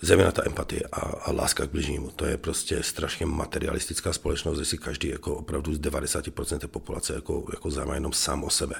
Země 0.04 0.26
na 0.26 0.32
ta 0.32 0.46
empatie 0.46 0.82
a, 0.92 1.00
a 1.00 1.32
láska 1.32 1.66
k 1.66 1.72
bližnímu. 1.72 2.12
To 2.12 2.26
je 2.26 2.38
prostě 2.38 2.84
strašně 2.84 3.26
materialistická 3.26 4.14
společnost, 4.14 4.58
kde 4.58 4.66
si 4.66 4.78
každý 4.78 5.08
jako 5.08 5.36
opravdu 5.36 5.74
z 5.74 5.80
90% 5.80 6.68
populace 6.68 7.14
jako, 7.14 7.46
jako 7.54 7.72
zájma 7.72 7.94
jenom 7.94 8.14
sám 8.14 8.44
o 8.44 8.50
sebe 8.50 8.76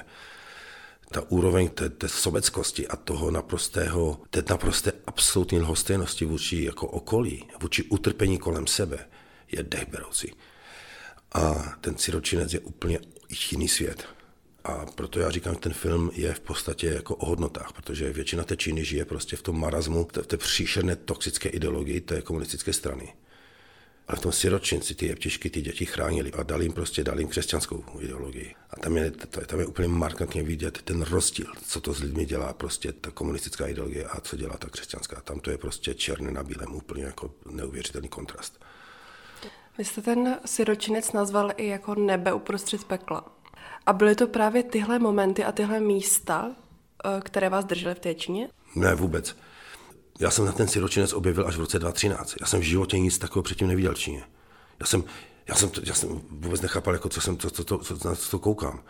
ta 1.10 1.22
úroveň 1.28 1.68
té, 1.68 1.88
té 1.88 2.08
sobeckosti 2.08 2.88
a 2.88 2.96
toho 2.96 3.30
naprostého, 3.30 4.20
té 4.30 4.42
naprosté 4.50 4.92
absolutní 5.06 5.58
lhostejnosti 5.58 6.24
vůči 6.24 6.64
jako 6.64 6.86
okolí, 6.86 7.48
vůči 7.60 7.82
utrpení 7.82 8.38
kolem 8.38 8.66
sebe, 8.66 8.98
je 9.52 9.62
dechberoucí. 9.62 10.32
A 11.32 11.74
ten 11.80 11.98
siročinec 11.98 12.54
je 12.54 12.60
úplně 12.60 12.98
jiný 13.52 13.68
svět. 13.68 14.06
A 14.64 14.86
proto 14.94 15.20
já 15.20 15.30
říkám, 15.30 15.54
že 15.54 15.60
ten 15.60 15.72
film 15.72 16.10
je 16.14 16.34
v 16.34 16.40
podstatě 16.40 16.86
jako 16.86 17.14
o 17.14 17.26
hodnotách, 17.26 17.72
protože 17.72 18.12
většina 18.12 18.44
té 18.44 18.56
Číny 18.56 18.84
žije 18.84 19.04
prostě 19.04 19.36
v 19.36 19.42
tom 19.42 19.60
marazmu, 19.60 20.08
v 20.22 20.26
té 20.26 20.36
příšerné 20.36 20.96
toxické 20.96 21.48
ideologii 21.48 22.00
té 22.00 22.22
komunistické 22.22 22.72
strany. 22.72 23.14
Ale 24.08 24.18
v 24.18 24.20
tom 24.20 24.32
siročinci 24.32 24.94
ty 24.94 25.06
jeptišky 25.06 25.50
ty 25.50 25.62
děti 25.62 25.86
chránili 25.86 26.32
a 26.32 26.42
dali 26.42 26.64
jim 26.64 26.72
prostě 26.72 27.04
dali 27.04 27.22
jim 27.22 27.28
křesťanskou 27.28 27.84
ideologii. 28.00 28.54
A 28.70 28.76
tam 28.76 28.96
je, 28.96 29.10
tam 29.46 29.60
je 29.60 29.66
úplně 29.66 29.88
markantně 29.88 30.42
vidět 30.42 30.82
ten 30.82 31.02
rozdíl, 31.02 31.46
co 31.66 31.80
to 31.80 31.94
s 31.94 32.00
lidmi 32.00 32.24
dělá 32.24 32.52
prostě 32.52 32.92
ta 32.92 33.10
komunistická 33.10 33.66
ideologie 33.66 34.04
a 34.04 34.20
co 34.20 34.36
dělá 34.36 34.56
ta 34.56 34.68
křesťanská. 34.68 35.20
Tam 35.20 35.40
to 35.40 35.50
je 35.50 35.58
prostě 35.58 35.94
černé 35.94 36.32
na 36.32 36.42
bílém, 36.42 36.74
úplně 36.74 37.04
jako 37.04 37.34
neuvěřitelný 37.50 38.08
kontrast. 38.08 38.64
Vy 39.78 39.84
jste 39.84 40.02
ten 40.02 40.38
siročinec 40.44 41.12
nazval 41.12 41.52
i 41.56 41.66
jako 41.66 41.94
nebe 41.94 42.32
uprostřed 42.32 42.84
pekla. 42.84 43.33
A 43.86 43.92
byly 43.92 44.14
to 44.14 44.26
právě 44.26 44.62
tyhle 44.62 44.98
momenty 44.98 45.44
a 45.44 45.52
tyhle 45.52 45.80
místa, 45.80 46.50
eh, 47.04 47.20
které 47.20 47.48
vás 47.48 47.64
držely 47.64 47.94
v 47.94 47.98
té 47.98 48.14
Číně? 48.14 48.48
Ne, 48.74 48.94
vůbec. 48.94 49.36
Já 50.20 50.30
jsem 50.30 50.44
na 50.44 50.52
ten 50.52 50.68
siročinec 50.68 51.12
objevil 51.12 51.46
až 51.46 51.56
v 51.56 51.60
roce 51.60 51.78
2013. 51.78 52.34
Já 52.40 52.46
jsem 52.46 52.60
v 52.60 52.62
životě 52.62 52.98
nic 52.98 53.18
takového 53.18 53.42
předtím 53.42 53.68
neviděl 53.68 53.94
v 53.94 53.98
Číně. 53.98 54.24
Já 54.80 54.86
jsem, 54.86 55.04
já 55.48 55.54
jsem, 55.54 55.70
já 55.82 55.94
jsem 55.94 56.20
vůbec 56.30 56.60
nechápal, 56.60 56.94
jako 56.94 57.08
co 57.08 57.20
jsem, 57.20 57.38
co, 57.38 57.50
co, 57.50 57.64
co, 57.64 57.78
co, 57.78 58.08
na 58.08 58.14
co 58.14 58.30
to 58.30 58.38
koukám. 58.38 58.82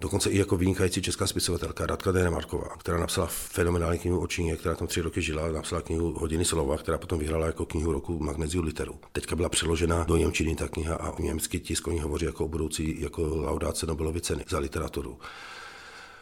Dokonce 0.00 0.30
i 0.30 0.38
jako 0.38 0.56
vynikající 0.56 1.02
česká 1.02 1.26
spisovatelka 1.26 1.86
Radka 1.86 2.12
Denemarková, 2.12 2.76
která 2.78 2.98
napsala 2.98 3.26
fenomenální 3.30 3.98
knihu 3.98 4.20
o 4.20 4.26
Číně, 4.26 4.56
která 4.56 4.74
tam 4.74 4.88
tři 4.88 5.00
roky 5.00 5.22
žila, 5.22 5.52
napsala 5.52 5.82
knihu 5.82 6.12
Hodiny 6.18 6.44
slova, 6.44 6.76
která 6.76 6.98
potom 6.98 7.18
vyhrála 7.18 7.46
jako 7.46 7.66
knihu 7.66 7.92
roku 7.92 8.18
Magneziu 8.18 8.62
literu. 8.62 9.00
Teďka 9.12 9.36
byla 9.36 9.48
přeložena 9.48 10.04
do 10.04 10.16
Němčiny 10.16 10.56
ta 10.56 10.68
kniha 10.68 10.94
a 10.94 11.10
o 11.10 11.22
německý 11.22 11.60
tisk 11.60 11.86
o 11.86 11.90
ní 11.90 12.00
hovoří 12.00 12.24
jako 12.24 12.44
o 12.44 12.48
budoucí 12.48 13.00
jako 13.00 13.22
laudáce 13.36 13.86
Nobelovy 13.86 14.20
ceny 14.20 14.44
za 14.48 14.58
literaturu. 14.58 15.18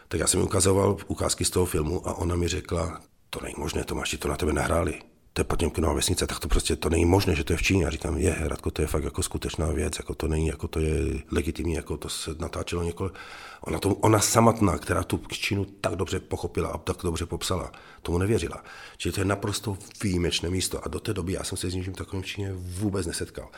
Tak 0.08 0.20
já 0.20 0.26
jsem 0.26 0.40
mi 0.40 0.46
ukazoval 0.46 0.96
ukázky 1.06 1.44
z 1.44 1.50
toho 1.50 1.66
filmu 1.66 2.08
a 2.08 2.14
ona 2.14 2.36
mi 2.36 2.48
řekla, 2.48 3.00
to 3.30 3.40
není 3.40 3.54
možné, 3.58 3.84
Tomáši, 3.84 4.18
to 4.18 4.28
na 4.28 4.36
tebe 4.36 4.52
nahráli. 4.52 5.00
To 5.39 5.41
je 5.41 5.45
Potěmkinová 5.45 5.95
vesnice, 5.95 6.26
tak 6.26 6.41
to 6.41 6.49
prostě 6.49 6.76
to 6.76 6.91
není 6.91 7.05
možné, 7.05 7.34
že 7.34 7.45
to 7.45 7.53
je 7.53 7.57
v 7.57 7.62
Číně. 7.62 7.86
A 7.86 7.91
říkám, 7.91 8.16
je, 8.16 8.36
Radko, 8.41 8.70
to 8.70 8.82
je 8.82 8.89
fakt 8.89 9.05
jako 9.05 9.22
skutečná 9.22 9.66
věc, 9.66 9.99
jako 9.99 10.14
to 10.14 10.28
není, 10.28 10.47
jako 10.47 10.68
to 10.68 10.80
je 10.80 11.22
legitimní, 11.30 11.74
jako 11.74 11.97
to 11.97 12.09
se 12.09 12.30
natáčelo 12.39 12.82
několik. 12.82 13.14
Ona, 13.61 13.78
to, 13.78 13.95
ona 13.95 14.20
samotná, 14.20 14.78
která 14.78 15.03
tu 15.03 15.20
Čínu 15.28 15.64
tak 15.64 15.97
dobře 15.97 16.20
pochopila 16.20 16.68
a 16.68 16.78
tak 16.78 16.97
dobře 17.03 17.26
popsala, 17.26 17.72
tomu 18.03 18.18
nevěřila. 18.18 18.64
Čili 18.97 19.12
to 19.12 19.20
je 19.20 19.24
naprosto 19.24 19.76
výjimečné 20.03 20.51
místo 20.51 20.84
a 20.84 20.89
do 20.89 21.01
té 21.01 21.14
doby 21.14 21.32
já 21.32 21.45
jsem 21.45 21.59
se 21.59 21.70
s 21.70 21.74
ničím 21.74 21.95
takovým 21.95 22.22
v 22.22 22.26
Číně 22.26 22.53
vůbec 22.55 23.07
nesetkal. 23.07 23.49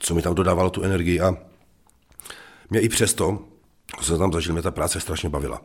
Co 0.00 0.14
mi 0.14 0.22
tam 0.22 0.34
dodávalo 0.34 0.70
tu 0.70 0.82
energii 0.82 1.20
a 1.20 1.36
mě 2.70 2.80
i 2.80 2.88
přesto, 2.88 3.38
co 4.00 4.04
jsem 4.04 4.18
tam 4.18 4.32
zažil, 4.32 4.52
mě 4.52 4.62
ta 4.62 4.70
práce 4.70 5.00
strašně 5.00 5.28
bavila. 5.28 5.62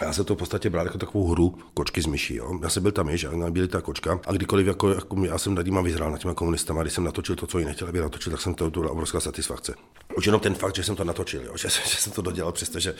Já 0.00 0.12
se 0.12 0.24
to 0.24 0.34
v 0.34 0.38
podstatě 0.38 0.70
bral 0.70 0.86
jako 0.86 0.98
takovou 0.98 1.28
hru 1.28 1.58
kočky 1.74 2.02
z 2.02 2.06
myší. 2.06 2.36
Jo. 2.36 2.58
Já 2.62 2.68
jsem 2.68 2.82
byl 2.82 2.92
tam 2.92 3.08
již, 3.08 3.24
a 3.24 3.50
byli 3.50 3.68
ta 3.68 3.80
kočka. 3.80 4.20
A 4.26 4.32
kdykoliv 4.32 4.66
jako, 4.66 4.88
jako 4.88 5.24
já 5.24 5.38
jsem 5.38 5.54
nad 5.54 5.66
nima 5.66 5.80
vyzrál 5.80 6.10
nad 6.10 6.18
těma 6.18 6.34
komunistama, 6.34 6.82
když 6.82 6.94
jsem 6.94 7.04
natočil 7.04 7.36
to, 7.36 7.46
co 7.46 7.58
oni 7.58 7.66
nechtěli, 7.66 7.88
aby 7.88 8.00
natočil, 8.00 8.32
tak 8.32 8.40
jsem 8.40 8.54
to 8.54 8.70
byla 8.70 8.90
obrovská 8.90 9.20
satisfakce. 9.20 9.74
Už 10.16 10.26
jenom 10.26 10.40
ten 10.40 10.54
fakt, 10.54 10.74
že 10.74 10.84
jsem 10.84 10.96
to 10.96 11.04
natočil, 11.04 11.42
jo, 11.42 11.52
že, 11.56 11.68
že, 11.68 11.96
jsem 11.96 12.12
to 12.12 12.22
dodělal, 12.22 12.52
přestože 12.52 12.94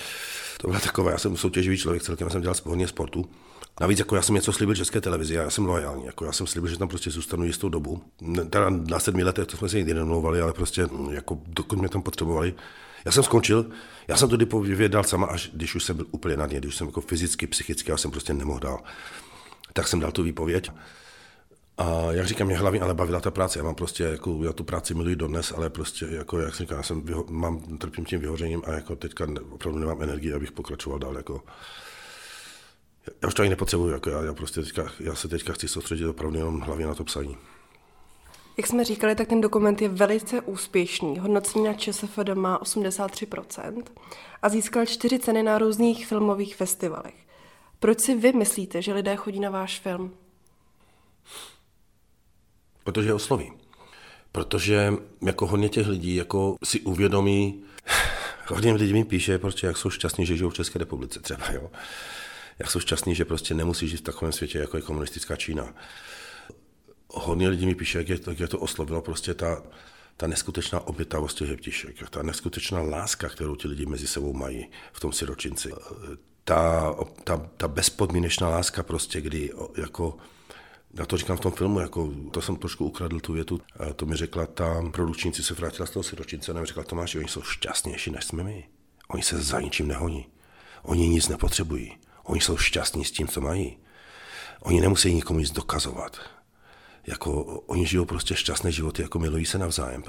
to 0.61 0.69
byla 0.69 0.81
takové, 0.81 1.13
já 1.13 1.19
jsem 1.19 1.37
soutěživý 1.37 1.79
člověk, 1.79 2.03
celkem 2.03 2.31
jsem 2.31 2.43
dělal 2.43 2.57
hodně 2.65 2.89
sportu. 2.89 3.31
Navíc 3.81 3.99
jako 3.99 4.17
já 4.17 4.23
jsem 4.23 4.35
něco 4.35 4.53
slíbil 4.53 4.75
České 4.75 5.01
televizi 5.01 5.35
já 5.35 5.51
jsem 5.51 5.67
loajální. 5.67 6.07
Jako 6.07 6.25
já 6.25 6.33
jsem 6.33 6.47
slíbil, 6.47 6.71
že 6.71 6.79
tam 6.79 6.89
prostě 6.89 7.11
zůstanu 7.11 7.45
jistou 7.45 7.69
dobu. 7.69 8.03
Teda 8.51 8.71
na 8.71 8.99
sedmi 8.99 9.25
letech 9.25 9.47
to 9.47 9.57
jsme 9.57 9.69
se 9.69 9.77
nikdy 9.77 9.95
nemlouvali, 9.95 10.41
ale 10.41 10.53
prostě 10.53 10.89
jako 11.11 11.39
dokud 11.47 11.79
mě 11.79 11.89
tam 11.89 12.03
potřebovali, 12.03 12.55
já 13.05 13.13
jsem 13.13 13.23
skončil, 13.23 13.67
já 14.09 14.17
jsem 14.17 14.29
to 14.29 14.37
výpověď 14.37 14.93
dal 14.93 15.05
sama, 15.05 15.27
až 15.27 15.51
když 15.55 15.75
už 15.75 15.85
jsem 15.85 15.97
byl 15.97 16.07
úplně 16.11 16.37
na 16.37 16.47
dně, 16.47 16.59
když 16.59 16.77
jsem 16.77 16.87
jako 16.87 17.01
fyzicky, 17.01 17.47
psychicky, 17.47 17.91
já 17.91 17.97
jsem 17.97 18.11
prostě 18.11 18.35
nemohl 18.35 18.61
dál. 18.61 18.83
Tak 19.73 19.89
jsem 19.89 20.01
dal 20.01 20.13
tu 20.13 20.23
výpověď. 20.23 20.71
A 21.79 22.13
jak 22.13 22.27
říkám, 22.27 22.47
mě 22.47 22.57
hlavně 22.57 22.81
ale 22.81 22.95
bavila 22.95 23.21
ta 23.21 23.31
práce. 23.31 23.59
Já 23.59 23.65
mám 23.65 23.75
prostě, 23.75 24.05
jako, 24.05 24.45
já 24.45 24.53
tu 24.53 24.65
práci 24.65 24.95
miluji 24.95 25.17
dodnes, 25.17 25.53
ale 25.57 25.71
prostě, 25.71 26.07
jako, 26.11 26.39
jak 26.39 26.55
říkám, 26.55 26.77
já 26.77 26.83
jsem, 26.83 27.03
vyho, 27.03 27.27
mám, 27.29 27.79
trpím 27.79 28.05
tím 28.05 28.21
vyhořením 28.21 28.63
a 28.67 28.73
jako 28.73 28.97
teďka 28.97 29.27
opravdu 29.51 29.79
nemám 29.79 30.03
energii, 30.03 30.33
abych 30.33 30.53
pokračoval 30.53 30.99
dál. 30.99 31.17
Jako. 31.17 31.45
Já 33.23 33.29
už 33.29 33.35
to 33.35 33.43
ani 33.43 33.51
nepotřebuji, 33.51 33.89
jako 33.89 34.11
já, 34.11 34.23
já, 34.23 34.35
prostě 34.35 34.61
teďka, 34.63 34.93
já 35.01 35.15
se 35.15 35.29
teďka 35.29 35.53
chci 35.53 35.69
soustředit 35.69 36.07
opravdu 36.07 36.39
jenom 36.39 36.61
hlavně 36.61 36.87
na 36.87 36.95
to 36.95 37.05
psaní. 37.05 37.37
Jak 38.57 38.67
jsme 38.67 38.85
říkali, 38.85 39.15
tak 39.15 39.29
ten 39.29 39.41
dokument 39.41 39.83
je 39.83 39.89
velice 39.89 40.41
úspěšný. 40.41 41.19
Hodnocení 41.19 41.65
na 41.65 41.75
ČSFD 41.75 42.29
má 42.35 42.59
83% 42.59 43.83
a 44.43 44.49
získal 44.49 44.87
čtyři 44.87 45.19
ceny 45.19 45.43
na 45.43 45.59
různých 45.59 46.07
filmových 46.07 46.57
festivalech. 46.57 47.15
Proč 47.81 48.01
si 48.01 48.15
vy 48.15 48.33
myslíte, 48.33 48.83
že 48.83 48.93
lidé 48.95 49.17
chodí 49.17 49.41
na 49.41 49.51
váš 49.51 49.81
film? 49.81 50.15
Protože 52.85 53.15
osloví. 53.15 53.53
Protože 54.33 54.93
jako 55.23 55.47
hodně 55.47 55.69
těch 55.69 55.87
lidí 55.87 56.15
jako 56.15 56.57
si 56.65 56.81
uvědomí, 56.81 57.65
hodně 58.47 58.73
lidí 58.73 58.93
mi 58.93 59.05
píše, 59.05 59.39
prostě, 59.39 59.67
jak 59.67 59.77
jsou 59.77 59.91
šťastní, 59.91 60.27
že 60.27 60.37
žijou 60.37 60.51
v 60.51 60.55
České 60.55 60.79
republice 60.79 61.21
třeba, 61.21 61.53
jo. 61.53 61.71
Jak 62.59 62.71
jsou 62.71 62.81
šťastní, 62.81 63.15
že 63.15 63.25
prostě 63.25 63.55
nemusí 63.55 63.89
žít 63.89 63.97
v 63.97 64.03
takovém 64.03 64.33
světě, 64.33 64.59
jako 64.59 64.77
je 64.77 64.83
komunistická 64.83 65.37
Čína 65.37 65.75
hodně 67.13 67.49
lidí 67.49 67.67
mi 67.67 67.75
píše, 67.75 67.99
jak 67.99 68.09
je, 68.09 68.19
jak 68.27 68.41
je 68.41 68.49
to 68.49 68.59
oslovilo 68.59 69.03
prostě 69.03 69.35
ta, 69.35 69.63
ta 70.17 70.27
neskutečná 70.27 70.81
obětavost 70.81 71.39
těch 71.39 71.49
heptišek, 71.49 72.11
ta 72.11 72.23
neskutečná 72.23 72.83
láska, 72.83 73.29
kterou 73.29 73.57
ti 73.57 73.69
lidi 73.69 73.87
mezi 73.87 74.07
sebou 74.07 74.33
mají 74.33 74.71
v 74.93 75.01
tom 75.01 75.13
siročinci. 75.13 75.71
Ta, 76.45 76.95
ta, 77.25 77.51
ta 77.57 77.69
bezpodmínečná 77.69 78.49
láska 78.49 78.83
prostě, 78.83 79.21
kdy 79.21 79.51
jako 79.77 80.17
já 80.95 81.07
to 81.07 81.17
říkám 81.17 81.37
v 81.37 81.41
tom 81.41 81.53
filmu, 81.53 81.81
jako 81.81 82.13
to 82.31 82.43
jsem 82.43 82.57
trošku 82.57 82.85
ukradl 82.85 83.21
tu 83.21 83.33
větu, 83.33 83.61
to 83.97 84.07
mi 84.07 84.17
řekla 84.17 84.47
ta 84.47 84.83
produkčníci, 84.93 85.43
se 85.43 85.55
vrátila 85.55 85.87
z 85.87 85.91
toho 85.91 86.03
siročince 86.03 86.53
a 86.53 86.61
mi 86.61 86.67
řekla, 86.67 86.85
Tomáš, 86.85 87.15
oni 87.15 87.29
jsou 87.29 87.43
šťastnější, 87.43 88.11
než 88.11 88.25
jsme 88.25 88.45
my. 88.45 88.69
Oni 89.09 89.23
se 89.23 89.43
za 89.43 89.61
ničím 89.61 89.89
nehoní. 89.89 90.27
Oni 90.83 91.09
nic 91.09 91.29
nepotřebují. 91.29 91.97
Oni 92.25 92.41
jsou 92.41 92.57
šťastní 92.57 93.05
s 93.05 93.11
tím, 93.11 93.29
co 93.29 93.41
mají. 93.41 93.79
Oni 94.61 94.81
nemusí 94.81 95.15
nikomu 95.15 95.39
nic 95.39 95.51
dokazovat 95.51 96.19
jako 97.07 97.43
oni 97.67 97.87
žijou 97.87 98.05
prostě 98.05 98.35
šťastné 98.35 98.73
životy, 98.73 99.03
jako 99.03 99.19
milují 99.19 99.47
se 99.47 99.59
navzájem. 99.59 100.03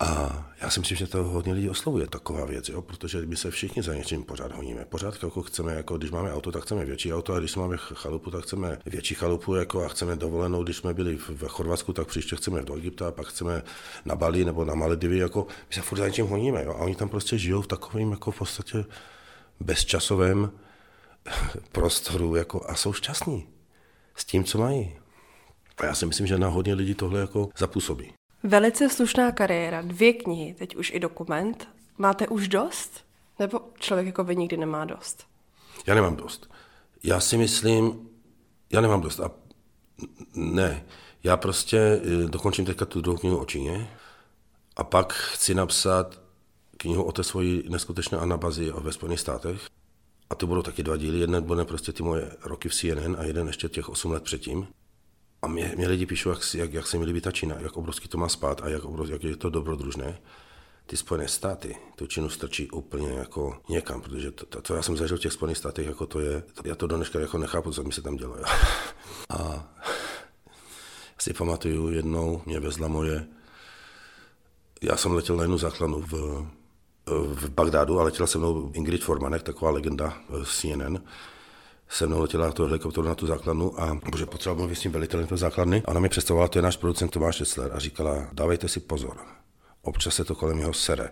A 0.00 0.44
já 0.60 0.70
si 0.70 0.80
myslím, 0.80 0.96
že 0.96 1.06
to 1.06 1.24
hodně 1.24 1.52
lidí 1.52 1.70
oslovuje 1.70 2.06
taková 2.06 2.44
věc, 2.44 2.68
jo? 2.68 2.82
protože 2.82 3.26
my 3.26 3.36
se 3.36 3.50
všichni 3.50 3.82
za 3.82 3.94
něčím 3.94 4.22
pořád 4.22 4.52
honíme. 4.52 4.84
Pořád 4.84 5.22
jako 5.22 5.42
chceme, 5.42 5.74
jako 5.74 5.98
když 5.98 6.10
máme 6.10 6.32
auto, 6.32 6.52
tak 6.52 6.62
chceme 6.62 6.84
větší 6.84 7.14
auto, 7.14 7.34
a 7.34 7.38
když 7.38 7.56
máme 7.56 7.76
chalupu, 7.76 8.30
tak 8.30 8.42
chceme 8.42 8.78
větší 8.86 9.14
chalupu 9.14 9.54
jako 9.54 9.84
a 9.84 9.88
chceme 9.88 10.16
dovolenou. 10.16 10.62
Když 10.62 10.76
jsme 10.76 10.94
byli 10.94 11.16
v 11.16 11.46
Chorvatsku, 11.48 11.92
tak 11.92 12.06
příště 12.06 12.36
chceme 12.36 12.62
do 12.62 12.74
Egypta, 12.74 13.08
a 13.08 13.10
pak 13.10 13.26
chceme 13.26 13.62
na 14.04 14.14
Bali 14.16 14.44
nebo 14.44 14.64
na 14.64 14.74
Maledivy. 14.74 15.18
Jako, 15.18 15.46
my 15.68 15.74
se 15.74 15.80
furt 15.80 15.98
za 15.98 16.06
něčím 16.06 16.26
honíme. 16.26 16.64
Jo? 16.64 16.70
A 16.70 16.78
oni 16.78 16.94
tam 16.94 17.08
prostě 17.08 17.38
žijou 17.38 17.62
v 17.62 17.66
takovém 17.66 18.10
jako 18.10 18.30
v 18.30 18.38
podstatě 18.38 18.84
bezčasovém 19.60 20.50
prostoru 21.72 22.36
jako, 22.36 22.66
a 22.68 22.74
jsou 22.74 22.92
šťastní 22.92 23.48
s 24.14 24.24
tím, 24.24 24.44
co 24.44 24.58
mají. 24.58 25.03
A 25.78 25.86
já 25.86 25.94
si 25.94 26.06
myslím, 26.06 26.26
že 26.26 26.38
na 26.38 26.48
hodně 26.48 26.74
lidí 26.74 26.94
tohle 26.94 27.20
jako 27.20 27.48
zapůsobí. 27.58 28.12
Velice 28.42 28.88
slušná 28.88 29.32
kariéra, 29.32 29.82
dvě 29.82 30.12
knihy, 30.12 30.54
teď 30.54 30.76
už 30.76 30.92
i 30.94 31.00
dokument. 31.00 31.68
Máte 31.98 32.28
už 32.28 32.48
dost? 32.48 33.04
Nebo 33.38 33.60
člověk 33.78 34.06
jako 34.06 34.24
vy 34.24 34.36
nikdy 34.36 34.56
nemá 34.56 34.84
dost? 34.84 35.26
Já 35.86 35.94
nemám 35.94 36.16
dost. 36.16 36.50
Já 37.02 37.20
si 37.20 37.36
myslím, 37.36 38.08
já 38.72 38.80
nemám 38.80 39.00
dost. 39.00 39.20
A 39.20 39.30
ne, 40.34 40.84
já 41.24 41.36
prostě 41.36 41.78
eh, 41.78 42.28
dokončím 42.28 42.64
teďka 42.64 42.84
tu 42.84 43.00
druhou 43.00 43.18
knihu 43.18 43.38
o 43.38 43.44
Číně 43.44 43.90
a 44.76 44.84
pak 44.84 45.12
chci 45.12 45.54
napsat 45.54 46.20
knihu 46.76 47.02
o 47.02 47.12
té 47.12 47.24
svoji 47.24 47.64
neskutečné 47.68 48.18
anabazi 48.18 48.72
ve 48.78 48.92
Spojených 48.92 49.20
státech. 49.20 49.66
A 50.30 50.34
to 50.34 50.46
budou 50.46 50.62
taky 50.62 50.82
dva 50.82 50.96
díly. 50.96 51.18
Jeden 51.18 51.42
bude 51.42 51.64
prostě 51.64 51.92
ty 51.92 52.02
moje 52.02 52.30
roky 52.42 52.68
v 52.68 52.74
CNN 52.74 53.16
a 53.18 53.24
jeden 53.24 53.46
ještě 53.46 53.68
těch 53.68 53.88
8 53.88 54.12
let 54.12 54.22
předtím. 54.22 54.66
A 55.44 55.46
mě, 55.46 55.72
mě 55.76 55.88
lidi 55.88 56.06
píšou, 56.06 56.30
jak, 56.30 56.38
jak, 56.54 56.72
jak 56.72 56.86
se 56.86 56.98
mi 56.98 57.04
líbí 57.04 57.20
ta 57.20 57.30
Čína, 57.30 57.56
jak 57.60 57.76
obrovský 57.76 58.08
to 58.08 58.18
má 58.18 58.28
spát 58.28 58.60
a 58.62 58.68
jak, 58.68 58.84
obrov, 58.84 59.08
jak 59.08 59.24
je 59.24 59.36
to 59.36 59.50
dobrodružné. 59.50 60.18
Ty 60.86 60.96
Spojené 60.96 61.28
státy 61.28 61.76
tu 61.96 62.06
Čínu 62.06 62.28
strčí 62.28 62.70
úplně 62.70 63.08
jako 63.08 63.60
někam, 63.68 64.00
protože 64.00 64.30
to, 64.30 64.46
to, 64.46 64.62
to 64.62 64.74
já 64.74 64.82
jsem 64.82 64.96
zažil 64.96 65.16
v 65.16 65.20
těch 65.20 65.32
Spojených 65.32 65.58
státech, 65.58 65.86
jako 65.86 66.06
to 66.06 66.20
je, 66.20 66.42
já 66.64 66.74
to 66.74 66.86
do 66.86 66.96
dneška 66.96 67.20
jako 67.20 67.38
nechápu, 67.38 67.72
co 67.72 67.82
mi 67.82 67.92
se 67.92 68.02
tam 68.02 68.16
dělo. 68.16 68.36
A 69.30 69.68
si 71.18 71.32
pamatuju, 71.32 71.90
jednou 71.90 72.42
mě 72.46 72.60
vezla 72.60 72.88
moje, 72.88 73.26
já 74.82 74.96
jsem 74.96 75.12
letěl 75.12 75.36
na 75.36 75.42
jednu 75.42 75.58
záchranu 75.58 76.00
v, 76.00 76.46
v 77.34 77.50
Bagdádu 77.50 78.00
a 78.00 78.02
letěla 78.02 78.26
se 78.26 78.38
mnou 78.38 78.70
Ingrid 78.74 79.04
Formanek, 79.04 79.42
taková 79.42 79.70
legenda 79.70 80.18
z 80.42 80.60
CNN, 80.60 80.98
se 81.88 82.06
mnou 82.06 82.20
letěla 82.20 82.52
to 82.52 82.66
helikopteru 82.66 83.06
na 83.06 83.14
tu 83.14 83.26
základnu 83.26 83.80
a 83.80 84.00
bože, 84.10 84.26
potřeboval 84.26 84.58
mluvit 84.58 84.76
s 84.76 84.80
tím 84.80 84.92
velitelem 84.92 85.26
té 85.26 85.36
základny. 85.36 85.82
A 85.84 85.88
ona 85.88 86.00
mi 86.00 86.08
představovala, 86.08 86.48
to 86.48 86.58
je 86.58 86.62
náš 86.62 86.76
producent 86.76 87.10
Tomáš 87.10 87.36
Šecler 87.36 87.70
a 87.74 87.78
říkala, 87.78 88.28
dávejte 88.32 88.68
si 88.68 88.80
pozor, 88.80 89.16
občas 89.82 90.14
se 90.14 90.24
to 90.24 90.34
kolem 90.34 90.58
jeho 90.58 90.72
sere. 90.72 91.10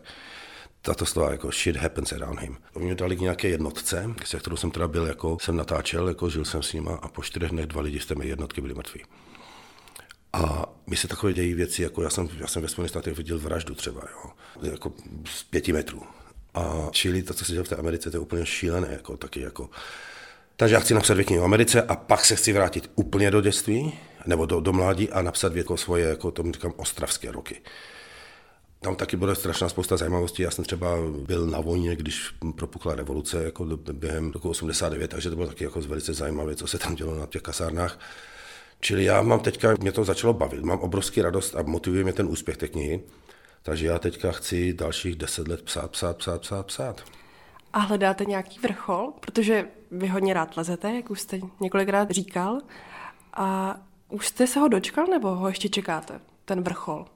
Tato 0.85 1.07
slova 1.07 1.31
jako 1.31 1.51
shit 1.51 1.77
happens 1.77 2.13
around 2.13 2.41
him. 2.41 2.57
Oni 2.75 2.87
mi 2.87 2.95
dali 2.95 3.17
k 3.17 3.21
nějaké 3.21 3.49
jednotce, 3.49 4.15
se 4.25 4.39
kterou 4.39 4.57
jsem 4.57 4.71
teda 4.71 4.89
byl, 4.89 5.07
jako 5.07 5.39
jsem 5.41 5.57
natáčel, 5.57 6.09
jako 6.09 6.31
žil 6.31 6.45
jsem 6.45 6.63
s 6.63 6.73
nima 6.73 6.95
a 7.03 7.09
po 7.09 7.23
čtyřech 7.23 7.51
dnech 7.51 7.67
dva 7.67 7.83
lidi 7.83 8.01
z 8.01 8.07
té 8.07 8.15
jednotky 8.23 8.61
byli 8.61 8.75
mrtví. 8.75 9.03
A 10.33 10.67
mi 10.87 10.97
se 10.97 11.09
takové 11.09 11.33
dějí 11.33 11.55
věci, 11.55 11.83
jako 11.83 12.03
já 12.03 12.11
jsem, 12.11 12.29
já 12.39 12.47
jsem 12.47 12.63
ve 12.63 12.69
Spojených 12.69 12.91
státech 12.91 13.17
viděl 13.17 13.39
vraždu 13.39 13.75
třeba, 13.75 14.01
jo, 14.01 14.31
jako 14.63 14.93
z 15.25 15.43
pěti 15.43 15.73
metrů. 15.73 16.03
A 16.55 16.89
čili 16.91 17.23
to, 17.23 17.35
co 17.35 17.45
se 17.45 17.53
dělo 17.53 17.65
v 17.65 17.69
té 17.69 17.77
Americe, 17.77 18.11
to 18.11 18.17
je 18.17 18.21
úplně 18.21 18.47
šílené, 18.47 18.89
jako 18.93 19.17
taky 19.17 19.41
jako. 19.41 19.71
Takže 20.57 20.75
já 20.75 20.81
chci 20.81 20.95
napsat 20.95 21.15
dvě 21.15 21.25
knihy 21.25 21.41
o 21.41 21.45
Americe 21.45 21.83
a 21.83 21.97
pak 21.97 22.25
se 22.25 22.37
chci 22.37 22.53
vrátit 22.53 22.91
úplně 22.95 23.31
do 23.31 23.41
dětství, 23.41 23.93
nebo 24.27 24.47
do, 24.47 24.61
do 24.61 24.73
mládí 24.73 25.11
a 25.11 25.23
napsat 25.23 25.53
věko 25.53 25.77
svoje, 25.77 26.09
jako 26.09 26.31
tomu 26.31 26.53
říkám, 26.53 26.73
ostravské 26.77 27.33
roky. 27.33 27.61
Tam 28.81 28.97
taky 28.97 29.17
bude 29.17 29.35
strašná 29.35 29.69
spousta 29.69 29.97
zajímavostí. 29.97 30.43
Já 30.43 30.51
jsem 30.51 30.65
třeba 30.65 30.97
byl 31.27 31.47
na 31.47 31.61
vojně, 31.61 31.97
když 31.97 32.31
propukla 32.57 32.95
revoluce 32.95 33.45
jako 33.45 33.65
během 33.93 34.31
roku 34.31 34.51
89, 34.51 35.09
takže 35.09 35.31
to 35.31 35.37
bylo 35.37 35.49
taky 35.49 35.65
jako 35.65 35.81
velice 35.81 36.15
zajímavé, 36.15 36.57
co 36.57 36.67
se 36.67 36.79
tam 36.79 36.95
dělo 36.95 37.19
na 37.19 37.27
těch 37.27 37.43
kasárnách. 37.43 37.99
Čili 38.81 39.05
já 39.05 39.23
mám 39.23 39.41
teďka, 39.41 39.75
mě 39.81 39.93
to 39.93 40.05
začalo 40.05 40.33
bavit, 40.33 40.63
mám 40.63 40.79
obrovský 40.79 41.23
radost 41.23 41.57
a 41.57 41.63
motivuje 41.63 42.05
mě 42.05 42.13
ten 42.13 42.27
úspěch 42.27 42.57
té 42.57 42.69
knihy, 42.69 43.03
takže 43.63 43.87
já 43.87 43.99
teďka 43.99 44.33
chci 44.33 44.73
dalších 44.73 45.17
deset 45.17 45.49
let 45.49 45.63
psát, 45.63 45.91
psát, 45.91 46.17
psát, 46.17 46.41
psát, 46.41 46.67
psát. 46.67 47.05
A 47.73 47.79
hledáte 47.79 48.25
nějaký 48.25 48.59
vrchol? 48.59 49.13
Protože 49.21 49.65
vy 49.93 50.09
hodně 50.09 50.35
rád 50.35 50.57
lezete, 50.57 50.95
jak 50.95 51.11
už 51.11 51.21
jste 51.21 51.41
několikrát 51.61 52.11
říkal. 52.11 52.59
A 53.33 53.77
už 54.09 54.27
jste 54.27 54.47
se 54.47 54.61
ho 54.61 54.69
dočkal, 54.69 55.07
nebo 55.07 55.35
ho 55.35 55.49
ještě 55.49 55.69
čekáte, 55.69 56.21
ten 56.45 56.63
vrchol? 56.63 57.07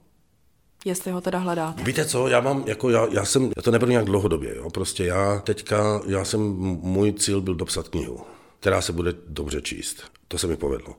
Jestli 0.85 1.11
ho 1.11 1.21
teda 1.21 1.39
hledáte. 1.39 1.83
Víte 1.83 2.05
co, 2.05 2.27
já 2.27 2.39
mám, 2.39 2.63
jako 2.67 2.89
já, 2.89 3.07
já 3.11 3.25
jsem, 3.25 3.51
já 3.57 3.61
to 3.61 3.71
neberu 3.71 3.91
nějak 3.91 4.05
dlouhodobě, 4.05 4.55
jo, 4.55 4.69
prostě 4.69 5.05
já 5.05 5.39
teďka, 5.39 6.01
já 6.07 6.25
jsem, 6.25 6.41
můj 6.81 7.13
cíl 7.13 7.41
byl 7.41 7.55
dopsat 7.55 7.87
knihu, 7.87 8.19
která 8.59 8.81
se 8.81 8.93
bude 8.93 9.13
dobře 9.27 9.61
číst. 9.61 10.03
To 10.27 10.37
se 10.37 10.47
mi 10.47 10.57
povedlo. 10.57 10.95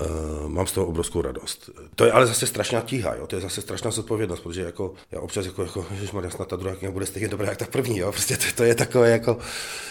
Uh, 0.00 0.48
mám 0.48 0.66
z 0.66 0.72
toho 0.72 0.86
obrovskou 0.86 1.22
radost. 1.22 1.70
To 1.94 2.04
je 2.04 2.12
ale 2.12 2.26
zase 2.26 2.46
strašná 2.46 2.80
tíha, 2.80 3.14
jo? 3.14 3.26
to 3.26 3.36
je 3.36 3.42
zase 3.42 3.60
strašná 3.60 3.90
zodpovědnost, 3.90 4.40
protože 4.40 4.62
jako, 4.62 4.94
já 5.10 5.20
občas 5.20 5.46
jako, 5.46 5.62
jako 5.62 5.86
ježišmarja, 5.90 6.30
snad 6.30 6.48
ta 6.48 6.56
druhá 6.56 6.76
kniha 6.76 6.92
bude 6.92 7.06
stejně 7.06 7.28
dobrá 7.28 7.48
jak 7.48 7.58
ta 7.58 7.64
první, 7.64 7.98
jo? 7.98 8.12
prostě 8.12 8.36
to, 8.36 8.44
to, 8.56 8.64
je 8.64 8.74
takové 8.74 9.10
jako, 9.10 9.38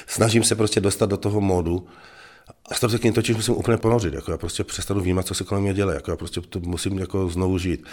snažím 0.07 0.43
se 0.43 0.55
prostě 0.55 0.79
dostat 0.79 1.09
do 1.09 1.17
toho 1.17 1.41
módu, 1.41 1.87
a 2.71 2.73
z 2.73 2.79
toho 2.79 2.91
se 2.91 2.99
k 2.99 3.13
totiž 3.15 3.35
musím 3.35 3.55
úplně 3.55 3.77
ponořit, 3.77 4.13
jako 4.13 4.31
já 4.31 4.37
prostě 4.37 4.63
přestanu 4.63 5.01
vnímat, 5.01 5.27
co 5.27 5.33
se 5.33 5.43
kolem 5.43 5.63
mě 5.63 5.73
děje, 5.73 5.93
jako 5.93 6.11
já 6.11 6.17
prostě 6.17 6.41
to 6.41 6.59
musím 6.59 6.99
jako 6.99 7.29
znovu 7.29 7.57
žít. 7.57 7.85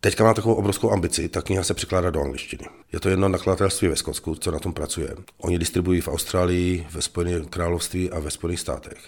Teďka 0.00 0.24
mám 0.24 0.34
takovou 0.34 0.54
obrovskou 0.54 0.90
ambici, 0.90 1.28
ta 1.28 1.42
kniha 1.42 1.62
se 1.62 1.74
překládá 1.74 2.10
do 2.10 2.20
angličtiny. 2.20 2.64
Je 2.92 3.00
to 3.00 3.08
jedno 3.08 3.28
nakladatelství 3.28 3.88
ve 3.88 3.96
Skotsku, 3.96 4.34
co 4.34 4.50
na 4.50 4.58
tom 4.58 4.72
pracuje. 4.72 5.14
Oni 5.38 5.58
distribuují 5.58 6.00
v 6.00 6.08
Austrálii, 6.08 6.86
ve 6.90 7.02
Spojených 7.02 7.50
království 7.50 8.10
a 8.10 8.18
ve 8.18 8.30
Spojených 8.30 8.60
státech. 8.60 8.98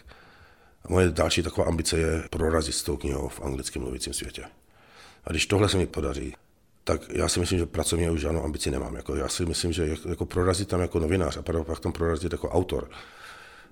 Moje 0.89 1.11
další 1.11 1.43
taková 1.43 1.67
ambice 1.67 1.99
je 1.99 2.23
prorazit 2.31 2.75
s 2.75 2.83
tou 2.83 2.97
knihou 2.97 3.29
v 3.29 3.41
anglickém 3.41 3.83
mluvícím 3.83 4.13
světě. 4.13 4.45
A 5.25 5.31
když 5.31 5.47
tohle 5.47 5.69
se 5.69 5.77
mi 5.77 5.87
podaří, 5.87 6.35
tak 6.85 7.01
já 7.09 7.29
si 7.29 7.41
myslím, 7.41 7.59
že 7.59 7.67
pracovně 7.67 8.11
už 8.11 8.21
žádnou 8.21 8.45
ambici 8.45 8.71
nemám. 8.71 8.97
Jako, 8.97 9.17
já 9.17 9.29
si 9.29 9.47
myslím, 9.47 9.73
že 9.73 9.97
jako 10.09 10.27
prorazit 10.27 10.69
tam 10.69 10.81
jako 10.81 10.99
novinář 10.99 11.37
a 11.37 11.43
pak 11.43 11.81
tam 11.81 11.93
prorazit 11.93 12.33
jako 12.33 12.51
autor, 12.51 12.91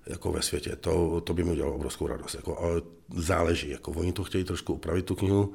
jako 0.06 0.32
ve 0.32 0.42
světě, 0.42 0.76
to, 0.76 1.20
to 1.20 1.34
by 1.34 1.44
mi 1.44 1.50
udělalo 1.50 1.74
obrovskou 1.74 2.06
radost. 2.06 2.34
Jako, 2.34 2.58
ale 2.58 2.82
záleží, 3.16 3.70
jako 3.70 3.90
oni 3.90 4.12
to 4.12 4.24
chtějí 4.24 4.44
trošku 4.44 4.74
upravit 4.74 5.06
tu 5.06 5.14
knihu, 5.14 5.54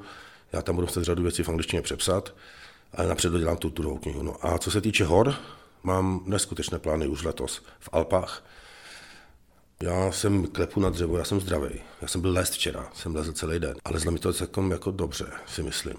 já 0.52 0.62
tam 0.62 0.74
budu 0.74 0.86
muset 0.86 1.04
řadu 1.04 1.22
věcí 1.22 1.42
v 1.42 1.48
angličtině 1.48 1.82
přepsat, 1.82 2.34
ale 2.92 3.08
napřed 3.08 3.32
dodělám 3.32 3.56
tu 3.56 3.68
druhou 3.68 3.98
knihu. 3.98 4.22
No 4.22 4.46
a 4.46 4.58
co 4.58 4.70
se 4.70 4.80
týče 4.80 5.04
hor, 5.04 5.34
mám 5.82 6.22
neskutečné 6.24 6.78
plány 6.78 7.06
už 7.06 7.22
letos 7.22 7.62
v 7.80 7.88
Alpách. 7.92 8.44
Já 9.82 10.12
jsem 10.12 10.46
klepu 10.46 10.80
na 10.80 10.90
dřevo, 10.90 11.18
já 11.18 11.24
jsem 11.24 11.40
zdravý. 11.40 11.80
Já 12.02 12.08
jsem 12.08 12.20
byl 12.20 12.32
lézt 12.32 12.52
včera, 12.52 12.90
jsem 12.94 13.14
lezl 13.14 13.32
celý 13.32 13.58
den, 13.58 13.76
ale 13.84 13.98
zle 13.98 14.12
mi 14.12 14.18
to 14.18 14.32
celkom 14.32 14.70
jako 14.70 14.90
dobře, 14.90 15.26
si 15.46 15.62
myslím. 15.62 15.96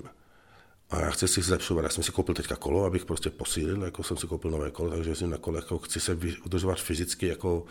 A 0.90 1.00
já 1.02 1.10
chci 1.10 1.28
si 1.28 1.42
zlepšovat. 1.42 1.82
Já 1.84 1.90
jsem 1.90 2.04
si 2.04 2.12
koupil 2.12 2.36
teďka 2.36 2.56
kolo, 2.56 2.86
abych 2.86 3.06
prostě 3.06 3.30
posílil, 3.30 3.84
jako 3.84 4.04
jsem 4.04 4.18
si 4.18 4.28
koupil 4.28 4.52
nové 4.52 4.72
kolo, 4.72 4.90
takže 4.90 5.16
jsem 5.16 5.30
na 5.30 5.38
kole 5.38 5.58
jako 5.58 5.78
chci 5.78 6.00
se 6.00 6.18
udržovat 6.46 6.80
fyzicky 6.82 7.28
jako 7.28 7.66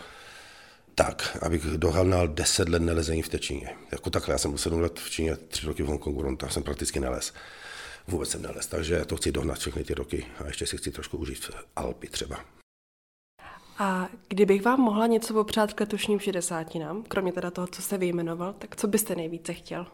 tak, 0.95 1.39
abych 1.43 1.65
dohnal 1.65 2.29
10 2.29 2.69
let 2.69 2.83
nelezení 2.83 3.23
v 3.23 3.29
té 3.29 3.39
Číně. 3.39 3.77
Jako 3.93 4.11
takhle, 4.11 4.35
já 4.35 4.39
jsem 4.39 4.51
byl 4.51 4.59
7 4.59 4.81
let 4.81 5.01
v 5.01 5.11
Číně, 5.11 5.37
3 5.37 5.67
roky 5.67 5.83
v 5.83 5.87
Hongkongu, 5.87 6.37
tam 6.37 6.51
jsem 6.51 6.63
prakticky 6.63 7.01
nelez. 7.01 7.33
Vůbec 8.09 8.31
jsem 8.31 8.43
nelez, 8.43 8.67
takže 8.67 9.05
to 9.05 9.17
chci 9.17 9.33
dohnat 9.33 9.59
všechny 9.59 9.85
ty 9.85 9.95
roky 9.95 10.27
a 10.39 10.47
ještě 10.47 10.67
si 10.67 10.77
chci 10.77 10.91
trošku 10.91 11.17
užít 11.17 11.51
Alpy 11.77 12.09
třeba. 12.09 12.45
A 13.79 14.09
kdybych 14.29 14.63
vám 14.63 14.81
mohla 14.81 15.07
něco 15.07 15.35
popřát 15.35 15.73
k 15.73 15.81
letošním 15.81 16.19
šedesátinám, 16.19 17.03
kromě 17.03 17.33
teda 17.33 17.51
toho, 17.51 17.67
co 17.67 17.83
jste 17.83 17.99
vyjmenoval, 17.99 18.55
tak 18.59 18.77
co 18.77 18.87
byste 18.87 19.15
nejvíce 19.15 19.53
chtěl? 19.53 19.87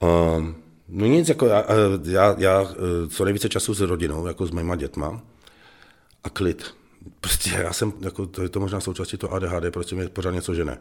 Um, 0.00 0.56
no 0.88 1.06
nic, 1.06 1.28
jako 1.28 1.46
já, 1.46 1.64
já, 2.04 2.34
já 2.38 2.66
co 3.08 3.24
nejvíce 3.24 3.48
času 3.48 3.74
s 3.74 3.80
rodinou, 3.80 4.26
jako 4.26 4.46
s 4.46 4.50
mýma 4.50 4.76
dětma 4.76 5.20
a 6.24 6.30
klid 6.30 6.74
prostě 7.20 7.50
já 7.50 7.72
jsem, 7.72 7.92
jako, 8.00 8.26
to 8.26 8.42
je 8.42 8.48
to 8.48 8.60
možná 8.60 8.80
součástí 8.80 9.16
to 9.16 9.32
ADHD, 9.32 9.70
prostě 9.70 9.94
mě 9.94 10.08
pořád 10.08 10.30
něco 10.30 10.54
žene. 10.54 10.78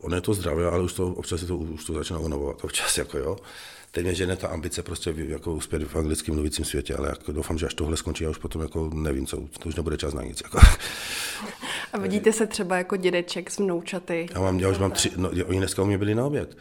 Ono 0.00 0.14
je 0.14 0.20
to 0.20 0.34
zdravé, 0.34 0.66
ale 0.66 0.82
už 0.82 0.92
to 0.92 1.06
občas 1.06 1.44
to, 1.44 1.56
už 1.56 1.84
to 1.84 1.92
začíná 1.92 2.18
unavovat 2.18 2.64
občas, 2.64 2.98
jako 2.98 3.18
jo. 3.18 3.36
Teď 3.90 4.04
mě 4.04 4.14
žene 4.14 4.36
ta 4.36 4.48
ambice 4.48 4.82
prostě 4.82 5.14
jako 5.16 5.52
uspět 5.52 5.82
v 5.82 5.96
anglickém 5.96 6.34
mluvícím 6.34 6.64
světě, 6.64 6.96
ale 6.96 7.08
jako 7.08 7.32
doufám, 7.32 7.58
že 7.58 7.66
až 7.66 7.74
tohle 7.74 7.96
skončí, 7.96 8.24
já 8.24 8.30
už 8.30 8.38
potom 8.38 8.62
jako 8.62 8.90
nevím, 8.94 9.26
co, 9.26 9.36
to 9.36 9.68
už 9.68 9.74
nebude 9.74 9.96
čas 9.96 10.14
na 10.14 10.22
nic. 10.22 10.42
Jako. 10.44 10.58
A 11.92 11.98
vidíte 11.98 12.32
se 12.32 12.46
třeba 12.46 12.76
jako 12.76 12.96
dědeček 12.96 13.50
s 13.50 13.58
vnoučaty? 13.58 14.26
Já, 14.34 14.40
mám, 14.40 14.60
já 14.60 14.68
už 14.68 14.78
mám 14.78 14.90
tři, 14.90 15.10
no, 15.16 15.30
oni 15.46 15.58
dneska 15.58 15.82
u 15.82 15.86
mě 15.86 15.98
byli 15.98 16.14
na 16.14 16.24
oběd. 16.24 16.56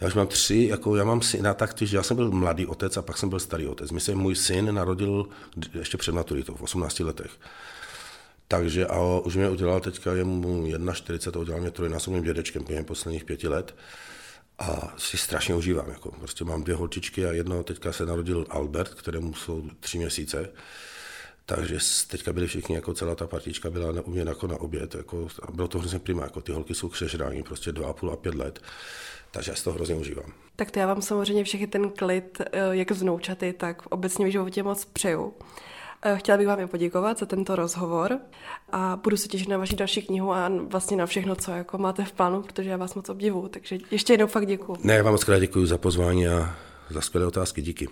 Já 0.00 0.06
už 0.06 0.14
mám 0.14 0.26
tři, 0.26 0.66
jako 0.70 0.96
já 0.96 1.04
mám 1.04 1.22
syna 1.22 1.54
tak, 1.54 1.74
že 1.82 1.96
já 1.96 2.02
jsem 2.02 2.16
byl 2.16 2.30
mladý 2.30 2.66
otec 2.66 2.96
a 2.96 3.02
pak 3.02 3.18
jsem 3.18 3.28
byl 3.28 3.40
starý 3.40 3.66
otec. 3.66 3.90
Myslím, 3.90 4.18
můj 4.18 4.36
syn 4.36 4.74
narodil 4.74 5.28
ještě 5.74 5.96
před 5.96 6.12
maturitou, 6.12 6.54
v 6.54 6.62
18 6.62 7.00
letech. 7.00 7.30
Takže 8.48 8.86
a 8.86 9.00
už 9.00 9.36
mě 9.36 9.50
udělal 9.50 9.80
teďka, 9.80 10.14
je 10.14 10.24
mu 10.24 10.68
41, 10.92 11.40
udělal 11.40 11.60
mě 11.60 11.70
trojnásobným 11.70 12.22
dědečkem 12.22 12.64
během 12.64 12.84
posledních 12.84 13.24
pěti 13.24 13.48
let. 13.48 13.74
A 14.58 14.94
si 14.98 15.16
strašně 15.16 15.54
užívám. 15.54 15.90
Jako. 15.90 16.10
Prostě 16.10 16.44
mám 16.44 16.64
dvě 16.64 16.74
holčičky 16.76 17.26
a 17.26 17.32
jedno 17.32 17.62
teďka 17.62 17.92
se 17.92 18.06
narodil 18.06 18.46
Albert, 18.50 18.94
kterému 18.94 19.34
jsou 19.34 19.70
tři 19.80 19.98
měsíce. 19.98 20.50
Takže 21.46 21.78
teďka 22.08 22.32
byli 22.32 22.46
všichni, 22.46 22.74
jako 22.74 22.94
celá 22.94 23.14
ta 23.14 23.26
partička 23.26 23.70
byla 23.70 24.02
u 24.02 24.10
mě 24.10 24.20
jako 24.20 24.46
na 24.46 24.60
oběd. 24.60 24.94
Jako, 24.94 25.28
a 25.42 25.52
bylo 25.52 25.68
to 25.68 25.78
hrozně 25.78 25.98
prima, 25.98 26.22
jako 26.22 26.40
ty 26.40 26.52
holky 26.52 26.74
jsou 26.74 26.88
křežrání, 26.88 27.42
prostě 27.42 27.72
dva 27.72 27.88
a 27.88 27.92
půl 27.92 28.10
a 28.10 28.16
pět 28.16 28.34
let. 28.34 28.60
Takže 29.30 29.50
já 29.50 29.56
si 29.56 29.64
to 29.64 29.72
hrozně 29.72 29.94
užívám. 29.94 30.32
Tak 30.56 30.70
to 30.70 30.78
já 30.78 30.86
vám 30.86 31.02
samozřejmě 31.02 31.44
všechny 31.44 31.66
ten 31.66 31.90
klid, 31.90 32.40
eh, 32.40 32.60
jak 32.70 32.92
z 32.92 33.04
tak 33.58 33.82
obecně 33.86 34.26
v 34.26 34.30
životě 34.30 34.62
moc 34.62 34.84
přeju. 34.84 35.34
Chtěla 36.14 36.38
bych 36.38 36.46
vám 36.46 36.60
i 36.60 36.66
poděkovat 36.66 37.18
za 37.18 37.26
tento 37.26 37.56
rozhovor 37.56 38.18
a 38.72 38.98
budu 39.02 39.16
se 39.16 39.28
těšit 39.28 39.48
na 39.48 39.58
vaši 39.58 39.76
další 39.76 40.02
knihu 40.02 40.32
a 40.32 40.50
vlastně 40.70 40.96
na 40.96 41.06
všechno, 41.06 41.34
co 41.34 41.50
jako 41.50 41.78
máte 41.78 42.04
v 42.04 42.12
plánu, 42.12 42.42
protože 42.42 42.70
já 42.70 42.76
vás 42.76 42.94
moc 42.94 43.08
obdivuju. 43.08 43.48
Takže 43.48 43.78
ještě 43.90 44.12
jednou 44.12 44.26
fakt 44.26 44.46
děkuji. 44.46 44.78
Ne, 44.82 45.02
vám 45.02 45.12
moc 45.12 45.24
krát 45.24 45.38
děkuji 45.38 45.66
za 45.66 45.78
pozvání 45.78 46.28
a 46.28 46.54
za 46.90 47.00
skvělé 47.00 47.26
otázky. 47.26 47.62
Díky. 47.62 47.88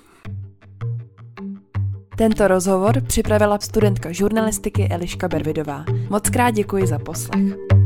Tento 2.16 2.48
rozhovor 2.48 3.00
připravila 3.06 3.58
studentka 3.58 4.12
žurnalistiky 4.12 4.88
Eliška 4.90 5.28
Bervidová. 5.28 5.84
Moc 6.10 6.30
krát 6.30 6.50
děkuji 6.50 6.86
za 6.86 6.98
poslech. 6.98 7.84